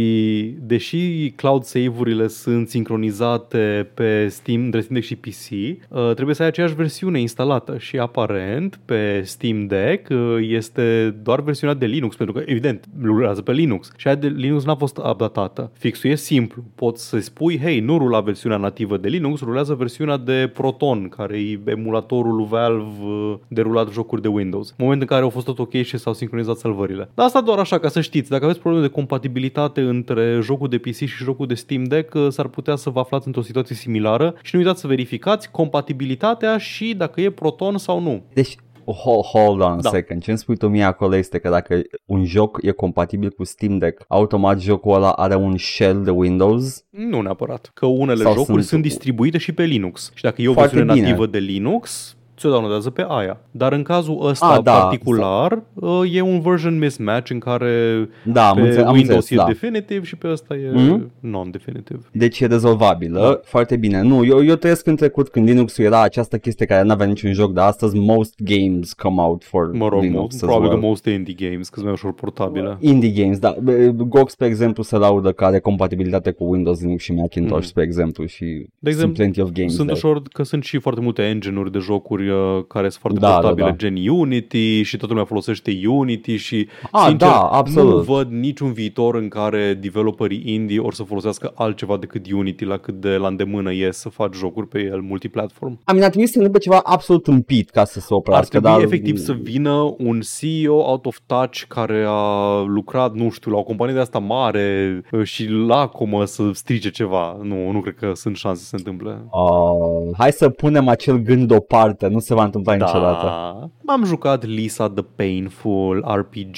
deși 0.59 1.31
cloud 1.35 1.63
save-urile 1.63 2.27
sunt 2.27 2.69
sincronizate 2.69 3.89
pe 3.93 4.27
Steam, 4.27 4.63
între 4.63 4.81
Steam 4.81 4.99
Deck 4.99 5.05
și 5.05 5.15
PC, 5.15 5.49
uh, 5.89 6.13
trebuie 6.13 6.35
să 6.35 6.41
ai 6.41 6.47
aceeași 6.47 6.75
versiune 6.75 7.19
instalată 7.19 7.77
și 7.77 7.97
aparent 7.97 8.79
pe 8.85 9.21
Steam 9.23 9.67
Deck 9.67 10.09
uh, 10.09 10.37
este 10.39 11.15
doar 11.23 11.41
versiunea 11.41 11.75
de 11.75 11.85
Linux, 11.85 12.15
pentru 12.15 12.35
că 12.35 12.43
evident 12.45 12.85
lucrează 13.01 13.41
pe 13.41 13.51
Linux 13.51 13.91
și 13.97 14.07
aia 14.07 14.15
de 14.15 14.27
Linux 14.27 14.65
n-a 14.65 14.75
fost 14.75 14.97
updatată. 14.97 15.71
Fixul 15.77 16.09
e 16.09 16.15
simplu, 16.15 16.63
poți 16.75 17.07
să 17.09 17.19
spui, 17.19 17.59
hei, 17.59 17.79
nu 17.79 17.97
rula 17.97 18.19
versiunea 18.19 18.57
nativă 18.57 18.97
de 18.97 19.07
Linux, 19.07 19.41
rulează 19.41 19.73
versiunea 19.73 20.17
de 20.17 20.51
Proton, 20.53 21.07
care 21.09 21.37
e 21.39 21.59
emulatorul 21.65 22.35
lui 22.35 22.45
Valve 22.49 23.05
uh, 23.05 23.35
de 23.47 23.61
rulat 23.71 23.91
jocuri 23.91 24.21
de 24.21 24.27
Windows. 24.27 24.73
Moment 24.77 25.01
în 25.01 25.07
care 25.07 25.23
au 25.23 25.29
fost 25.29 25.45
tot 25.45 25.59
ok 25.59 25.73
și 25.73 25.97
s-au 25.97 26.13
sincronizat 26.13 26.57
salvările. 26.57 27.09
Dar 27.13 27.25
asta 27.25 27.41
doar 27.41 27.59
așa, 27.59 27.79
ca 27.79 27.87
să 27.87 28.01
știți, 28.01 28.29
dacă 28.29 28.43
aveți 28.43 28.59
probleme 28.59 28.85
de 28.85 28.91
compatibilitate 28.91 29.81
între 29.81 30.39
jocul 30.41 30.67
de 30.69 30.77
PC 30.77 30.95
și 30.95 31.23
jocul 31.23 31.47
de 31.47 31.53
Steam 31.53 31.83
Deck, 31.83 32.13
uh, 32.13 32.27
s-ar 32.29 32.47
putea 32.47 32.75
să 32.75 32.89
vă 32.89 32.99
aflați 32.99 33.27
într-o 33.27 33.41
situație 33.41 33.75
similară 33.75 34.35
și 34.41 34.55
nu 34.55 34.61
uitați 34.61 34.81
să 34.81 34.87
verificați 34.87 35.51
compatibilitatea 35.51 36.57
și 36.57 36.93
dacă 36.97 37.21
e 37.21 37.29
Proton 37.29 37.77
sau 37.77 37.99
nu. 37.99 38.23
Deci, 38.33 38.55
hold, 38.85 39.23
hold 39.23 39.61
on 39.61 39.71
a 39.71 39.81
da. 39.81 39.89
second. 39.89 40.21
Ce 40.21 40.29
îmi 40.29 40.39
spui 40.39 40.57
tu 40.57 40.67
mie 40.67 40.83
acolo 40.83 41.15
este 41.15 41.39
că 41.39 41.49
dacă 41.49 41.81
un 42.05 42.25
joc 42.25 42.59
e 42.61 42.71
compatibil 42.71 43.29
cu 43.29 43.43
Steam 43.43 43.77
Deck, 43.77 44.03
automat 44.07 44.61
jocul 44.61 44.93
ăla 44.93 45.11
are 45.11 45.35
un 45.35 45.57
shell 45.57 46.03
de 46.03 46.11
Windows? 46.11 46.83
Nu 46.89 47.21
neapărat. 47.21 47.71
Că 47.73 47.85
unele 47.85 48.23
sau 48.23 48.33
jocuri 48.33 48.51
sunt... 48.51 48.63
sunt 48.63 48.81
distribuite 48.81 49.37
și 49.37 49.51
pe 49.51 49.63
Linux. 49.63 50.11
Și 50.13 50.23
dacă 50.23 50.41
e 50.41 50.47
o 50.47 50.53
versiune 50.53 50.83
nativă 50.83 51.25
de 51.25 51.37
Linux, 51.37 52.15
ți-o 52.41 52.49
downloadează 52.49 52.89
pe 52.89 53.05
aia. 53.07 53.39
Dar 53.51 53.73
în 53.73 53.83
cazul 53.83 54.17
ăsta 54.25 54.45
A, 54.45 54.61
da, 54.61 54.71
particular, 54.79 55.63
da. 55.73 55.87
e 56.11 56.21
un 56.21 56.39
version 56.41 56.77
mismatch 56.77 57.29
în 57.31 57.39
care 57.39 58.07
da, 58.23 58.41
pe 58.53 58.59
am 58.59 58.65
înțeles, 58.65 58.77
Windows 58.77 58.87
am 58.87 58.95
înțeles, 58.95 59.29
e 59.31 59.35
da. 59.35 59.45
definitive 59.45 60.03
și 60.05 60.15
pe 60.15 60.27
ăsta 60.31 60.55
e 60.55 60.71
Mhm. 60.73 61.11
non-definitive. 61.19 61.99
Deci 62.11 62.39
e 62.39 62.45
rezolvabilă, 62.45 63.19
Da. 63.19 63.39
foarte 63.43 63.75
bine. 63.77 64.01
Nu, 64.01 64.25
eu, 64.25 64.43
eu 64.45 64.55
trăiesc 64.55 64.87
în 64.87 64.95
trecut 64.95 65.29
când 65.29 65.47
Linux 65.47 65.77
era 65.77 66.01
această 66.01 66.37
chestie 66.37 66.65
care 66.65 66.83
nu 66.83 66.91
avea 66.91 67.05
niciun 67.05 67.33
joc, 67.33 67.51
dar 67.53 67.67
astăzi 67.67 67.97
most 67.97 68.33
games 68.43 68.93
come 68.93 69.21
out 69.21 69.43
for 69.43 69.71
Mă 69.73 69.87
rog, 69.87 70.01
Linux 70.01 70.23
mo- 70.25 70.35
as 70.35 70.39
probabil 70.39 70.67
well. 70.67 70.79
că 70.79 70.85
most 70.85 71.05
indie 71.05 71.35
games, 71.49 71.67
că 71.67 71.73
sunt 71.73 71.83
mai 71.85 71.93
ușor 71.93 72.13
portabile. 72.13 72.77
Indie 72.79 73.23
games, 73.23 73.39
da. 73.39 73.55
GOG, 73.95 74.29
spre 74.29 74.47
exemplu, 74.47 74.83
se 74.83 74.97
laudă 74.97 75.31
că 75.31 75.45
are 75.45 75.59
compatibilitate 75.59 76.31
cu 76.31 76.43
Windows, 76.51 76.81
Linux 76.81 77.03
și 77.03 77.13
Macintosh, 77.13 77.59
Mhm. 77.59 77.67
spre 77.67 77.83
exemplu, 77.83 78.25
și 78.25 78.45
De 78.79 78.89
exemplu, 78.89 78.99
sunt 78.99 79.13
plenty 79.13 79.41
of 79.41 79.49
games 79.51 79.73
Sunt 79.75 79.87
there. 79.87 80.07
ușor 80.07 80.21
că 80.31 80.43
sunt 80.43 80.63
și 80.63 80.77
foarte 80.79 81.01
multe 81.01 81.21
engine-uri 81.21 81.71
de 81.71 81.79
jocuri 81.79 82.30
uh, 82.31 82.63
care 82.67 82.89
sunt 82.89 83.01
foarte 83.01 83.19
Da, 83.19 83.27
da, 83.27 83.33
portabile, 83.33 83.69
da. 83.69 83.75
gen 83.75 84.09
Unity 84.09 84.81
și 84.81 84.97
toată 84.97 85.13
lumea 85.13 85.27
folosește 85.27 85.79
Unity 85.87 86.35
și 86.35 86.67
Ah, 86.91 87.03
sincer, 87.07 87.27
da, 87.27 87.39
absolut. 87.41 88.07
nu 88.07 88.13
văd 88.13 88.31
niciun 88.31 88.73
viitor 88.73 89.15
în 89.15 89.27
care 89.27 89.73
developerii 89.73 90.43
indie 90.45 90.79
or 90.79 90.93
să 90.93 91.03
folosească 91.03 91.51
altceva 91.55 91.97
decât 91.97 92.31
Unity 92.31 92.65
la 92.65 92.77
cât 92.77 92.93
de 92.93 93.09
la 93.09 93.27
îndemână 93.27 93.73
e 93.73 93.91
să 93.91 94.09
faci 94.09 94.35
jocuri 94.35 94.67
pe 94.67 94.79
el 94.79 95.01
multiplatform. 95.01 95.71
I 95.71 95.79
mean, 95.91 96.03
ar 96.03 96.09
trebui 96.09 96.25
să 96.25 96.31
se 96.31 96.37
întâmple 96.37 96.59
ceva 96.61 96.79
absolut 96.83 97.27
împit 97.27 97.69
ca 97.69 97.85
să 97.85 97.99
se 97.99 98.07
Ar 98.09 98.17
oprească, 98.17 98.47
trebui 98.59 98.69
dar... 98.69 98.81
efectiv 98.81 99.17
să 99.17 99.33
vină 99.41 99.95
un 99.97 100.19
CEO 100.39 100.75
out 100.75 101.05
of 101.05 101.17
touch 101.25 101.61
care 101.67 102.05
a 102.07 102.61
lucrat, 102.67 103.13
nu 103.13 103.29
știu, 103.29 103.51
la 103.51 103.57
o 103.57 103.63
companie 103.63 103.93
de 103.93 103.99
asta 103.99 104.19
mare 104.19 105.01
uh, 105.11 105.23
și 105.23 105.47
lacomă 105.49 106.25
să 106.25 106.49
strice 106.53 106.89
ceva. 106.89 107.39
Nu, 107.43 107.71
nu 107.71 107.79
cred 107.81 107.95
că 107.95 108.11
sunt 108.15 108.35
șanse 108.35 108.61
să 108.61 108.67
se 108.67 108.75
întâmple. 108.77 109.21
Uh, 109.31 110.15
hai 110.17 110.31
să 110.31 110.49
punem 110.49 110.87
acel 110.87 111.17
gând 111.17 111.47
deoparte, 111.47 112.07
nu 112.07 112.19
se 112.21 112.33
va 112.33 112.43
întâmpla 112.43 112.73
niciodată. 112.73 113.25
Da. 113.25 113.69
M-am 113.81 114.05
jucat 114.05 114.45
Lisa 114.45 114.89
The 114.89 115.03
Painful 115.15 116.05
RPG 116.15 116.55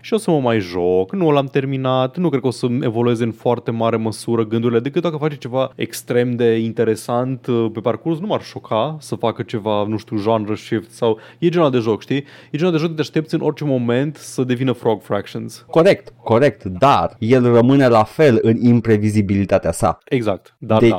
și 0.00 0.12
o 0.12 0.16
să 0.16 0.30
mă 0.30 0.40
mai 0.40 0.60
joc. 0.60 1.12
Nu 1.12 1.30
l-am 1.30 1.46
terminat, 1.46 2.16
nu 2.16 2.28
cred 2.28 2.40
că 2.40 2.46
o 2.46 2.50
să 2.50 2.66
evolueze 2.80 3.24
în 3.24 3.32
foarte 3.32 3.70
mare 3.70 3.96
măsură 3.96 4.44
gândurile, 4.46 4.80
decât 4.80 5.02
dacă 5.02 5.16
face 5.16 5.36
ceva 5.36 5.72
extrem 5.74 6.36
de 6.36 6.56
interesant 6.58 7.46
uh, 7.46 7.70
pe 7.72 7.80
parcurs, 7.80 8.18
nu 8.18 8.26
m-ar 8.26 8.42
șoca 8.42 8.96
să 9.00 9.14
facă 9.14 9.42
ceva, 9.42 9.84
nu 9.86 9.96
știu, 9.96 10.20
genre 10.20 10.54
shift 10.54 10.90
sau... 10.90 11.18
E 11.38 11.48
genul 11.48 11.70
de 11.70 11.78
joc, 11.78 12.00
știi? 12.00 12.24
E 12.50 12.56
genul 12.56 12.72
de 12.72 12.78
joc 12.78 12.88
de 12.88 12.94
te 12.94 13.00
aștepți 13.00 13.34
în 13.34 13.40
orice 13.40 13.64
moment 13.64 14.16
să 14.16 14.44
devină 14.44 14.72
Frog 14.72 15.02
Fractions. 15.02 15.64
Corect, 15.70 16.12
corect, 16.22 16.64
dar 16.64 17.16
el 17.18 17.52
rămâne 17.52 17.88
la 17.88 18.02
fel 18.02 18.38
în 18.42 18.56
imprevizibilitatea 18.56 19.72
sa. 19.72 19.98
Exact, 20.04 20.56
dar 20.58 20.80
da. 20.88 20.98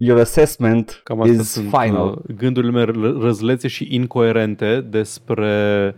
Deci, 0.00 0.08
your 0.08 0.20
assessment 0.20 1.00
Cam 1.04 1.20
asta 1.20 1.32
is 1.40 1.50
sunt 1.50 1.68
final. 1.80 2.06
uh, 2.06 2.34
gândurile 2.36 2.72
mele 2.72 2.90
ră- 2.92 3.22
răzlețe 3.22 3.68
și 3.68 3.88
incoerente 3.90 4.86
despre 4.90 5.50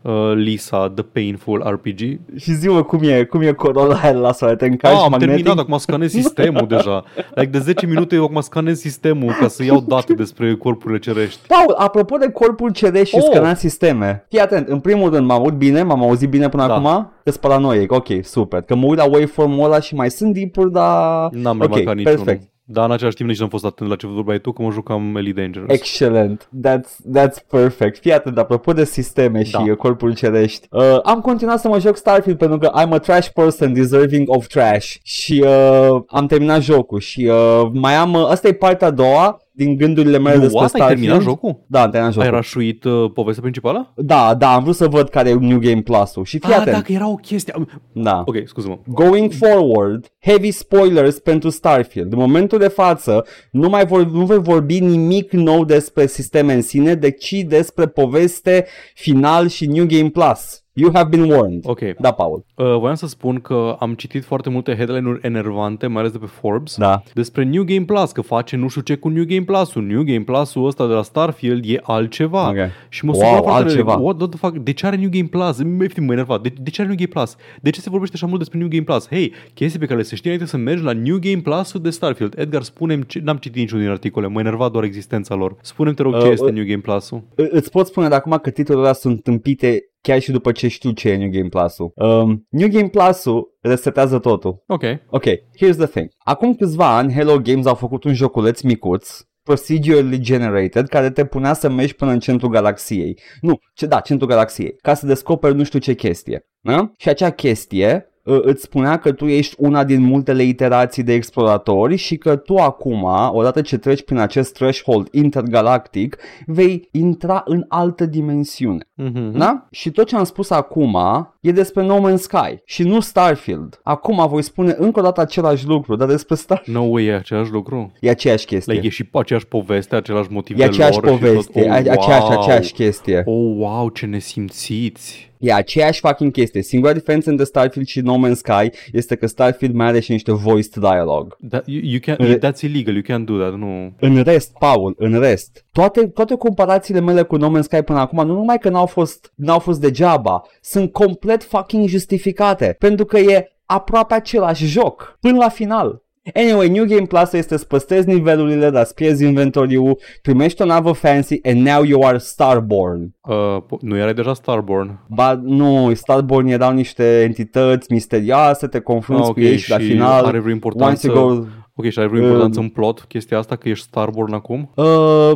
uh, 0.02 0.32
Lisa 0.34 0.90
The 0.94 1.02
Painful 1.04 1.62
RPG. 1.66 1.98
Și 2.38 2.52
zi 2.54 2.66
cum 2.68 3.00
e, 3.02 3.24
cum 3.24 3.40
e 3.40 3.52
Corolla 3.52 3.98
aia 4.02 4.12
la 4.12 4.32
soare, 4.32 4.56
te 4.56 4.66
încarci 4.66 4.94
Ah, 4.96 5.02
am 5.04 5.10
magnetic? 5.10 5.34
terminat, 5.44 5.58
acum 5.64 5.78
scanez 5.78 6.10
sistemul 6.22 6.66
deja. 6.68 7.04
Like 7.34 7.50
de 7.50 7.58
10 7.58 7.86
minute 7.86 8.14
eu 8.14 8.24
acum 8.24 8.40
scanez 8.40 8.78
sistemul 8.78 9.32
ca 9.40 9.48
să 9.48 9.64
iau 9.64 9.80
date 9.88 10.14
despre 10.14 10.54
corpurile 10.54 10.98
cerești. 10.98 11.40
Paul, 11.46 11.74
apropo 11.78 12.16
de 12.16 12.30
corpul 12.30 12.70
ceresc 12.70 13.04
și 13.06 13.16
Oh! 13.16 13.22
scanat 13.30 13.58
sisteme, 13.58 14.24
fii 14.28 14.38
atent, 14.40 14.68
în 14.68 14.80
primul 14.80 15.10
rând 15.10 15.26
m-am 15.26 15.40
auzit 15.40 15.58
bine, 15.58 15.82
m-am 15.82 16.02
auzit 16.02 16.28
bine 16.28 16.48
până 16.48 16.66
Da. 16.66 16.74
acum, 16.74 17.10
sunt 17.24 17.36
paranoic, 17.36 17.92
ok, 17.92 18.06
super, 18.22 18.60
că 18.60 18.74
mă 18.74 18.86
uit 18.86 18.98
la 18.98 19.04
waveform-ul 19.04 19.64
ăla 19.64 19.80
și 19.80 19.94
mai 19.94 20.10
sunt 20.10 20.34
deep-uri, 20.34 20.72
dar... 20.72 21.28
N-am 21.30 21.56
ok, 21.60 21.62
remarcat 21.62 21.96
niciunul. 21.96 22.24
perfect. 22.24 22.50
Dar 22.64 22.85
în 22.85 22.92
același 22.92 23.16
timp 23.16 23.29
nici 23.29 23.38
n-am 23.38 23.48
fost 23.48 23.64
atent 23.64 23.88
la 23.90 23.96
ce 23.96 24.07
vorbeai 24.07 24.38
tu, 24.38 24.53
că 24.53 24.62
mă 24.62 24.70
jucam 24.70 25.16
Elite 25.16 25.40
Dangerous. 25.40 25.70
Excellent, 25.72 26.48
that's, 26.66 27.18
that's 27.18 27.46
perfect. 27.51 27.98
Fii 27.98 28.12
atent, 28.12 28.38
apropo 28.38 28.72
de 28.72 28.85
sisteme 28.85 29.42
și 29.42 29.51
Da. 29.53 29.61
uh, 29.61 29.77
corpul 29.77 30.14
cerești, 30.14 30.66
uh, 30.70 30.98
am 31.03 31.20
continuat 31.20 31.61
să 31.61 31.68
mă 31.68 31.79
joc 31.81 31.96
Starfield 31.96 32.38
pentru 32.38 32.59
că 32.59 32.70
I'm 32.81 32.90
a 32.90 32.98
trash 32.98 33.29
person 33.29 33.72
deserving 33.72 34.29
of 34.31 34.46
trash 34.46 34.94
și 35.03 35.44
uh, 35.46 36.01
am 36.07 36.27
terminat 36.27 36.62
jocul 36.62 37.01
și 37.01 37.25
uh, 37.31 37.70
mai 37.72 37.94
am, 37.94 38.12
uh, 38.14 38.27
asta 38.29 38.48
e 38.48 38.53
partea 38.53 38.87
a 38.87 38.90
doua 38.90 39.41
din 39.54 39.76
gândurile 39.76 40.18
mele 40.18 40.34
nu, 40.34 40.40
despre 40.40 40.58
what? 40.58 40.72
Ai 40.72 40.80
Starfield. 40.80 41.00
terminat 41.00 41.22
jocul? 41.22 41.64
Da, 41.66 41.82
am 41.82 41.90
terminat 41.90 42.16
Ai 42.16 42.22
jocul. 42.22 42.36
rașuit 42.36 42.84
uh, 42.84 43.10
povestea 43.14 43.42
principală? 43.42 43.92
Da, 43.96 44.34
da, 44.34 44.54
am 44.54 44.62
vrut 44.62 44.74
să 44.74 44.88
văd 44.88 45.08
care 45.08 45.28
e 45.28 45.34
New 45.34 45.58
Game 45.58 45.80
Plus-ul 45.80 46.24
și 46.24 46.38
fii 46.38 46.52
ah, 46.52 46.58
atent. 46.58 46.76
dacă 46.76 46.92
era 46.92 47.08
o 47.08 47.14
chestie. 47.14 47.54
Da. 47.92 48.22
Ok, 48.26 48.36
scuză-mă. 48.44 48.78
Going 48.86 49.32
forward, 49.32 50.06
heavy 50.20 50.50
spoilers 50.50 51.18
pentru 51.18 51.50
Starfield. 51.50 52.12
În 52.12 52.18
momentul 52.18 52.58
de 52.58 52.68
față, 52.68 53.26
nu 53.50 53.68
mai 53.68 53.86
vor, 53.86 54.06
nu 54.06 54.24
voi 54.24 54.38
vorbi 54.38 54.80
nimic 54.80 55.32
nou 55.32 55.64
despre 55.64 56.06
sisteme 56.06 56.52
în 56.54 56.62
sine, 56.62 56.94
deci 56.94 57.44
despre 57.46 57.86
poveste, 57.86 58.66
final 58.94 59.48
și 59.48 59.66
New 59.66 59.86
Game 59.86 60.08
Plus. 60.08 60.62
You 60.74 60.90
have 60.94 61.08
been 61.16 61.30
warned. 61.30 61.62
Ok. 61.66 61.80
Da, 62.00 62.11
Paul. 62.11 62.44
Uh, 62.54 62.76
voiam 62.78 62.94
să 62.94 63.06
spun 63.06 63.40
că 63.40 63.76
am 63.78 63.94
citit 63.94 64.24
foarte 64.24 64.50
multe 64.50 64.74
headline-uri 64.76 65.18
enervante, 65.22 65.87
mai 65.87 66.00
ales 66.00 66.12
de 66.12 66.18
pe 66.18 66.26
Forbes, 66.26 66.76
Da. 66.76 67.02
despre 67.14 67.44
New 67.44 67.62
Game 67.64 67.85
Plus, 67.85 68.12
că 68.12 68.20
face 68.20 68.56
nu 68.56 68.68
știu 68.68 68.80
ce 68.80 68.94
cu 68.96 69.08
New 69.08 69.24
Game 69.24 69.42
Plus-ul. 69.42 69.82
New 69.82 70.02
Game 70.02 70.20
Plus-ul 70.20 70.66
ăsta 70.66 70.87
de 70.87 70.92
la 70.92 71.02
Starfield 71.02 71.64
e 71.66 71.80
altceva. 71.82 72.48
Ok. 72.48 72.56
Și 72.88 73.04
mă 73.04 73.12
Wow, 73.12 73.20
supăra 73.22 73.42
foarte 73.42 73.62
altceva. 73.64 73.90
tare. 73.92 74.02
What 74.02 74.16
the 74.28 74.38
fuck? 74.38 74.56
De 74.56 74.72
ce 74.72 74.87
are 74.87 74.96
New 74.96 75.08
Game 75.12 75.26
Plus? 75.28 75.58
Efectiv, 75.58 76.04
mă 76.04 76.12
enervat. 76.12 76.40
De, 76.42 76.52
de 76.62 76.70
ce 76.70 76.80
are 76.80 76.90
New 76.90 76.98
Game 76.98 77.11
Plus? 77.12 77.37
De 77.62 77.70
ce 77.70 77.80
se 77.80 77.90
vorbește 77.90 78.14
așa 78.16 78.26
mult 78.26 78.38
despre 78.38 78.58
New 78.58 78.68
Game 78.68 78.82
Plus? 78.82 79.08
Hei, 79.08 79.32
chestii 79.54 79.78
pe 79.78 79.87
care 79.87 79.98
le 79.98 80.04
se 80.04 80.14
știe 80.16 80.30
înainte 80.30 80.50
să 80.50 80.56
mergi 80.56 80.82
la 80.82 80.92
New 80.92 81.18
Game 81.20 81.40
Plus-ul 81.42 81.80
de 81.80 81.90
Starfield. 81.90 82.35
Edgar, 82.38 82.62
spune-mi, 82.62 83.06
ce... 83.06 83.20
n-am 83.24 83.37
citit 83.37 83.58
niciunul 83.58 83.82
din 83.82 83.92
articole, 83.92 84.26
mă 84.26 84.40
enerva 84.40 84.68
doar 84.68 84.85
existența 84.85 85.35
lor. 85.35 85.56
Spune-mi, 85.62 85.94
te 85.94 86.02
rog, 86.02 86.12
ce 86.20 86.26
Uh, 86.26 86.32
este 86.32 86.44
uh, 86.44 86.52
New 86.52 86.64
Game 86.64 86.80
Plus-ul? 86.80 87.22
I- 87.38 87.48
Îți 87.50 87.70
pot 87.70 87.87
spune 87.87 88.08
de 88.08 88.14
acum 88.14 88.38
că 88.42 88.50
titlurile 88.50 88.85
ăla 88.85 88.92
sunt 88.94 89.22
tâmpite 89.22 89.87
chiar 90.02 90.20
și 90.20 90.30
după 90.30 90.52
ce 90.52 90.68
știu 90.68 90.90
ce 90.90 91.08
e 91.08 91.16
New 91.16 91.30
Game 91.30 91.48
Plus-ul. 91.48 91.92
Um, 91.94 92.46
New 92.50 92.68
Game 92.68 92.88
Plus-ul 92.88 93.56
resetează 93.60 94.18
totul. 94.18 94.62
Ok. 94.66 94.82
Ok, 95.06 95.24
here's 95.24 95.76
the 95.76 95.86
thing. 95.86 96.08
Acum 96.18 96.54
câțiva 96.54 96.96
ani, 96.96 97.12
Hello 97.12 97.38
Games 97.38 97.66
au 97.66 97.74
făcut 97.74 98.04
un 98.04 98.14
joculeț 98.14 98.60
micuț, 98.60 99.20
procedurally 99.42 100.18
generated, 100.18 100.88
care 100.88 101.10
te 101.10 101.24
punea 101.24 101.52
să 101.52 101.68
mergi 101.68 101.94
până 101.94 102.10
în 102.10 102.18
centrul 102.18 102.50
galaxiei. 102.50 103.18
Nu, 103.40 103.58
ce, 103.74 103.86
da, 103.86 104.00
centrul 104.00 104.28
galaxiei, 104.28 104.76
ca 104.80 104.94
să 104.94 105.06
descoperi 105.06 105.54
nu 105.54 105.64
știu 105.64 105.78
ce 105.78 105.94
chestie. 105.94 106.46
Da? 106.60 106.92
Și 106.96 107.08
acea 107.08 107.30
chestie 107.30 108.06
uh, 108.06 108.12
îți 108.24 108.62
spunea 108.62 108.96
că 108.96 109.12
tu 109.12 109.26
ești 109.26 109.54
una 109.58 109.85
din 109.85 110.02
multele 110.02 110.42
iterații 110.42 111.02
de 111.02 111.12
exploratori 111.12 111.96
și 111.96 112.16
că 112.16 112.37
tu 112.37 112.56
acum, 112.56 113.06
odată 113.32 113.61
ce 113.61 113.78
treci 113.78 114.04
prin 114.04 114.18
acest 114.18 114.52
threshold 114.52 115.08
intergalactic, 115.11 116.16
vei 116.46 116.88
intra 116.90 117.42
în 117.46 117.64
altă 117.68 118.06
dimensiune. 118.06 118.85
Mm-hmm. 119.02 119.32
Da? 119.32 119.66
Și 119.70 119.90
tot 119.90 120.06
ce 120.06 120.16
am 120.16 120.24
spus 120.24 120.50
acum 120.50 120.96
e 121.40 121.52
despre 121.52 121.82
No 121.82 122.11
Man's 122.11 122.16
Sky 122.16 122.61
și 122.64 122.82
nu 122.82 123.00
Starfield. 123.00 123.80
Acum 123.82 124.28
voi 124.28 124.42
spune 124.42 124.74
încă 124.78 125.00
o 125.00 125.02
dată 125.02 125.20
același 125.20 125.66
lucru, 125.66 125.96
dar 125.96 126.08
despre 126.08 126.35
Starfield. 126.35 126.78
No 126.78 126.85
way, 126.85 127.04
e 127.04 127.14
același 127.14 127.50
lucru. 127.50 127.92
E 128.00 128.11
aceeași 128.11 128.46
chestie. 128.46 128.72
Like, 128.72 128.87
e 128.87 128.90
și 128.90 129.08
aceeași 129.12 129.46
poveste, 129.46 129.96
același 129.96 130.32
motive 130.32 130.62
e 130.62 130.64
aceeași 130.64 131.00
lor 131.00 131.12
și 131.12 131.18
poveste, 131.18 131.61
tot. 131.61 131.68
Oh, 131.68 131.70
a- 131.70 131.74
aceeași, 131.74 132.22
wow. 132.28 132.40
aceeași 132.40 132.72
chestie. 132.72 133.22
Oh, 133.24 133.54
wow, 133.56 133.88
ce 133.88 134.06
nesimțiți. 134.06 135.32
E 135.42 135.52
aceeași 135.52 136.00
fucking 136.00 136.33
chestie. 136.33 136.62
Singura 136.62 136.92
diferență 136.92 137.31
între 137.31 137.44
Starfield 137.44 137.87
și 137.87 138.00
No 138.00 138.16
Man's 138.26 138.37
Sky 138.37 138.70
este 138.92 139.14
că 139.16 139.26
Starfield 139.26 139.74
mai 139.74 139.87
are 139.87 140.00
și 140.00 140.11
niște 140.11 140.33
voiced 140.33 140.74
dialogue. 140.74 141.37
That, 141.48 141.66
you, 141.66 141.81
you 141.85 142.00
can, 142.00 142.16
Re- 142.18 142.38
that's 142.38 142.61
illegal, 142.61 142.94
you 142.94 143.02
can't 143.02 143.24
do 143.24 143.38
that, 143.38 143.59
nu. 143.59 143.92
În 144.00 144.22
rest, 144.22 144.52
Paul, 144.59 144.94
în 144.98 145.18
rest, 145.20 145.64
toate, 145.72 146.07
toate 146.07 146.35
comparațiile 146.35 147.00
mele 147.00 147.22
cu 147.22 147.37
No 147.37 147.59
Man's 147.59 147.62
Sky 147.62 147.83
până 147.83 147.98
acum, 147.98 148.26
nu 148.26 148.33
numai 148.35 148.59
că 148.59 148.68
n-au 148.68 148.87
fost, 148.87 149.33
n-au 149.35 149.59
fost 149.59 149.81
degeaba, 149.81 150.42
sunt 150.61 150.92
complet 150.92 151.42
fucking 151.42 151.88
justificate, 151.88 152.76
pentru 152.78 153.05
că 153.05 153.18
e 153.18 153.52
aproape 153.66 154.14
același 154.14 154.66
joc, 154.66 155.16
până 155.20 155.37
la 155.38 155.48
final. 155.48 156.02
Anyway, 156.35 156.68
New 156.68 156.85
Game 156.85 157.06
Plus 157.06 157.32
este 157.32 157.56
să 157.56 157.64
păstrezi 157.64 158.08
nivelurile, 158.08 158.70
dar 158.70 158.85
să 158.85 158.92
pierzi 158.92 159.24
inventoriu, 159.24 159.96
primești 160.22 160.62
o 160.62 160.64
navă 160.64 160.92
fancy 160.92 161.40
and 161.42 161.66
now 161.66 161.82
you 161.85 162.04
are 162.06 162.18
Starborn. 162.18 163.14
Uh, 163.20 163.56
po- 163.66 163.80
nu 163.80 163.96
era 163.96 164.12
deja 164.12 164.35
Starborn. 164.35 164.98
Ba 165.08 165.40
nu, 165.42 165.94
Starborn 165.94 166.46
erau 166.46 166.72
niște 166.72 167.20
entități 167.22 167.92
misterioase, 167.92 168.66
te 168.66 168.80
confrunți 168.80 169.28
Ah, 169.28 169.35
cu 169.35 169.40
ei 169.40 169.56
și 169.56 169.70
la 169.70 169.76
final, 169.78 170.24
are 170.24 170.38
vreo 170.38 170.40
once 170.40 170.50
importanță. 170.52 171.06
you 171.06 171.14
go 171.38 171.44
Ok, 171.74 171.90
și 171.90 171.98
are 171.98 172.08
vreo 172.08 172.22
importanță 172.22 172.58
Uh, 172.58 172.64
în 172.64 172.70
plot 172.70 173.00
chestia 173.00 173.38
asta 173.38 173.56
că 173.56 173.68
ești 173.68 173.85
Starborn 173.87 174.32
acum? 174.32 174.72
Uh, 174.76 175.30